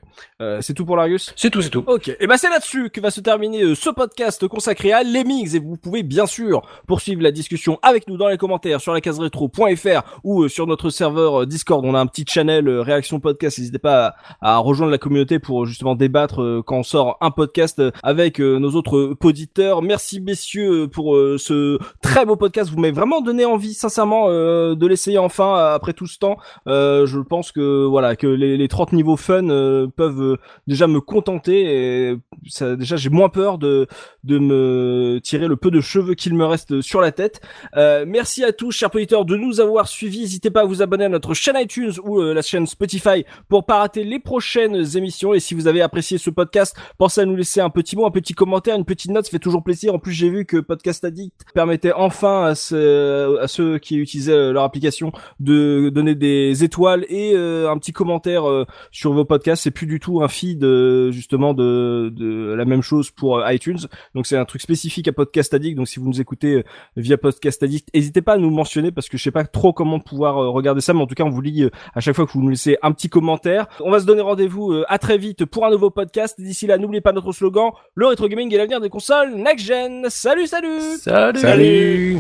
C'est 0.62 0.74
tout 0.74 0.86
pour 0.86 0.98
l'Argus 0.98 1.34
C'est 1.36 1.50
tout, 1.50 1.62
c'est 1.62 1.70
tout. 1.70 1.84
Ok, 1.88 2.16
et 2.20 2.28
ben 2.28 2.38
c'est 2.38 2.50
là-dessus 2.50 2.90
que 2.90 3.02
va 3.02 3.12
se 3.12 3.22
terminer 3.22 3.76
ce 3.76 3.90
podcast 3.90 4.48
consacré 4.48 4.92
à 4.92 5.04
Lemmings 5.04 5.56
et 5.56 5.60
vous 5.60 5.78
pouvez 5.78 6.04
bien 6.04 6.26
sûr 6.26 6.62
poursuivre 6.88 7.22
la 7.22 7.32
discussion 7.32 7.80
avec 7.82 8.08
nous 8.08 8.18
dans 8.18 8.28
les 8.28 8.38
commentaires 8.38 8.82
sur 8.82 8.94
la 8.94 9.02
case 9.02 9.20
rétro.fr 9.20 10.20
ou 10.24 10.48
sur 10.48 10.68
notre 10.68 10.90
serveur 10.90 11.48
Discord. 11.48 11.84
On 11.86 11.96
a 11.96 12.00
un 12.00 12.08
petit 12.08 12.26
channel 12.28 12.70
réaction 12.70 13.20
podcast. 13.20 13.58
N'hésitez 13.58 13.80
pas 13.80 14.16
à, 14.42 14.56
à 14.56 14.58
rejoindre 14.58 14.92
la 14.92 14.98
communauté 14.98 15.40
pour 15.40 15.66
justement 15.66 15.96
débattre 15.96 16.64
quand 16.66 16.78
on 16.78 16.84
sort 16.84 17.07
un 17.22 17.32
podcast 17.32 17.80
euh, 17.80 17.92
avec 18.04 18.40
euh, 18.42 18.60
nos 18.60 18.72
autres 18.72 19.14
poditeurs. 19.20 19.82
Merci 19.82 20.20
messieurs 20.20 20.84
euh, 20.84 20.88
pour 20.88 21.16
euh, 21.16 21.38
ce 21.38 21.80
très 22.02 22.26
beau 22.26 22.36
podcast. 22.36 22.70
Vous 22.70 22.78
m'avez 22.80 22.92
vraiment 22.94 23.22
donné 23.22 23.46
envie 23.46 23.74
sincèrement 23.74 24.26
euh, 24.30 24.76
de 24.76 24.88
l'essayer 24.88 25.18
enfin 25.18 25.58
euh, 25.58 25.76
après 25.76 25.94
tout 25.94 26.08
ce 26.08 26.18
temps. 26.20 26.38
Euh, 26.68 27.06
je 27.06 27.20
pense 27.20 27.52
que 27.52 27.86
voilà 27.86 28.16
que 28.16 28.28
les, 28.28 28.58
les 28.58 28.68
30 28.68 28.94
niveaux 28.94 29.18
fun 29.18 29.50
euh, 29.50 29.88
peuvent 29.88 30.22
euh, 30.22 30.38
déjà 30.68 30.88
me 30.88 31.00
contenter 31.02 32.10
et 32.12 32.18
ça, 32.48 32.76
déjà 32.76 32.96
j'ai 32.98 33.10
moins 33.10 33.30
peur 33.30 33.58
de 33.58 33.88
de 34.24 34.40
me 34.40 35.20
tirer 35.24 35.48
le 35.48 35.56
peu 35.56 35.72
de 35.72 35.82
cheveux 35.82 36.14
qu'il 36.14 36.34
me 36.34 36.46
reste 36.46 36.82
sur 36.82 37.02
la 37.02 37.12
tête. 37.12 37.42
Euh, 37.76 38.06
merci 38.08 38.44
à 38.44 38.52
tous 38.52 38.72
chers 38.72 38.94
auditeurs 38.94 39.26
de 39.26 39.36
nous 39.36 39.60
avoir 39.60 39.88
suivis. 39.88 40.22
N'hésitez 40.22 40.50
pas 40.50 40.62
à 40.62 40.66
vous 40.66 40.82
abonner 40.82 41.06
à 41.06 41.10
notre 41.10 41.34
chaîne 41.34 41.56
iTunes 41.58 41.94
ou 42.04 42.20
euh, 42.20 42.34
la 42.34 42.42
chaîne 42.42 42.68
Spotify 42.68 43.26
pour 43.50 43.66
pas 43.66 43.80
rater 43.80 44.04
les 44.04 44.20
prochaines 44.20 44.98
émissions 44.98 45.34
et 45.34 45.40
si 45.40 45.54
vous 45.54 45.68
avez 45.68 45.82
apprécié 45.82 46.18
ce 46.18 46.30
podcast, 46.30 46.76
pensez 46.98 47.22
à 47.22 47.26
nous 47.26 47.36
laisser 47.36 47.62
un 47.62 47.70
petit 47.70 47.96
mot, 47.96 48.06
un 48.06 48.12
petit 48.12 48.34
commentaire, 48.34 48.76
une 48.76 48.86
petite 48.86 49.12
note, 49.12 49.26
ça 49.26 49.32
fait 49.32 49.40
toujours 49.40 49.64
plaisir. 49.64 49.94
En 49.94 50.00
plus, 50.00 50.14
j'ai 50.14 50.30
vu 50.30 50.46
que 50.46 50.58
Podcast 50.58 51.04
Addict 51.06 51.34
permettait 51.54 51.92
enfin 51.92 52.46
à, 52.46 52.56
ce- 52.56 53.38
à 53.40 53.48
ceux 53.48 53.78
qui 53.78 53.98
utilisaient 53.98 54.32
euh, 54.34 54.52
leur 54.54 54.64
application 54.64 55.12
de 55.40 55.90
donner 55.90 56.16
des 56.16 56.64
étoiles 56.64 57.06
et 57.10 57.34
euh, 57.36 57.70
un 57.70 57.78
petit 57.78 57.94
commentaire 57.94 58.50
euh, 58.50 58.66
sur 58.92 59.14
vos 59.14 59.26
podcasts. 59.26 59.64
C'est 59.64 59.72
plus 59.72 59.88
du 59.88 60.00
tout 60.00 60.22
un 60.22 60.28
feed 60.28 60.66
justement 61.12 61.54
de, 61.54 62.54
la 62.58 62.66
même 62.66 62.82
chose 62.82 63.12
pour 63.12 63.42
iTunes. 63.50 63.80
Donc 64.16 64.26
c'est 64.26 64.38
un 64.38 64.46
truc 64.46 64.62
spécifique 64.62 65.08
à 65.08 65.14
Podcast 65.14 65.54
Addict. 65.54 65.78
Donc 65.78 65.88
si 65.88 66.00
vous 66.00 66.08
nous 66.08 66.22
écoutez 66.22 66.64
via 66.96 67.18
Podcast 67.18 67.62
Addict, 67.64 67.90
n'hésitez 67.94 68.22
pas 68.22 68.34
à 68.34 68.38
nous 68.38 68.50
mentionner 68.50 68.92
parce 68.92 69.10
que 69.10 69.18
je 69.18 69.24
sais 69.24 69.32
pas 69.32 69.44
trop 69.46 69.74
comment 69.74 70.00
pouvoir 70.00 70.36
regarder 70.36 70.82
ça, 70.82 70.94
mais 70.94 71.02
en 71.02 71.08
tout 71.08 71.16
cas 71.16 71.24
on 71.24 71.30
vous 71.30 71.42
lit 71.42 71.68
à 71.94 72.00
chaque 72.00 72.16
fois 72.16 72.26
que 72.26 72.32
vous 72.32 72.42
nous 72.42 72.50
laissez 72.50 72.78
un 72.82 72.92
petit 72.92 73.10
commentaire. 73.10 73.68
On 73.82 73.92
va 73.92 74.00
se 74.00 74.06
donner 74.06 74.22
rendez-vous 74.22 74.74
à 74.88 74.98
très 74.98 75.18
vite 75.18 75.46
pour 75.46 75.66
un 75.66 75.70
nouveau 75.72 75.90
podcast. 75.90 76.40
D'ici 76.40 76.68
là, 76.68 76.77
n'oubliez 76.78 77.02
pas 77.02 77.12
notre 77.12 77.32
slogan 77.32 77.72
le 77.96 78.08
rétro 78.08 78.28
gaming 78.28 78.54
est 78.54 78.58
l'avenir 78.58 78.80
des 78.80 78.90
consoles 78.90 79.36
next 79.36 79.66
gen. 79.66 80.06
Salut, 80.10 80.48
salut. 80.48 80.98
Salut. 81.00 81.40
Salut 81.40 82.18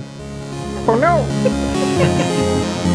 Oh 0.88 0.96
non 0.96 1.26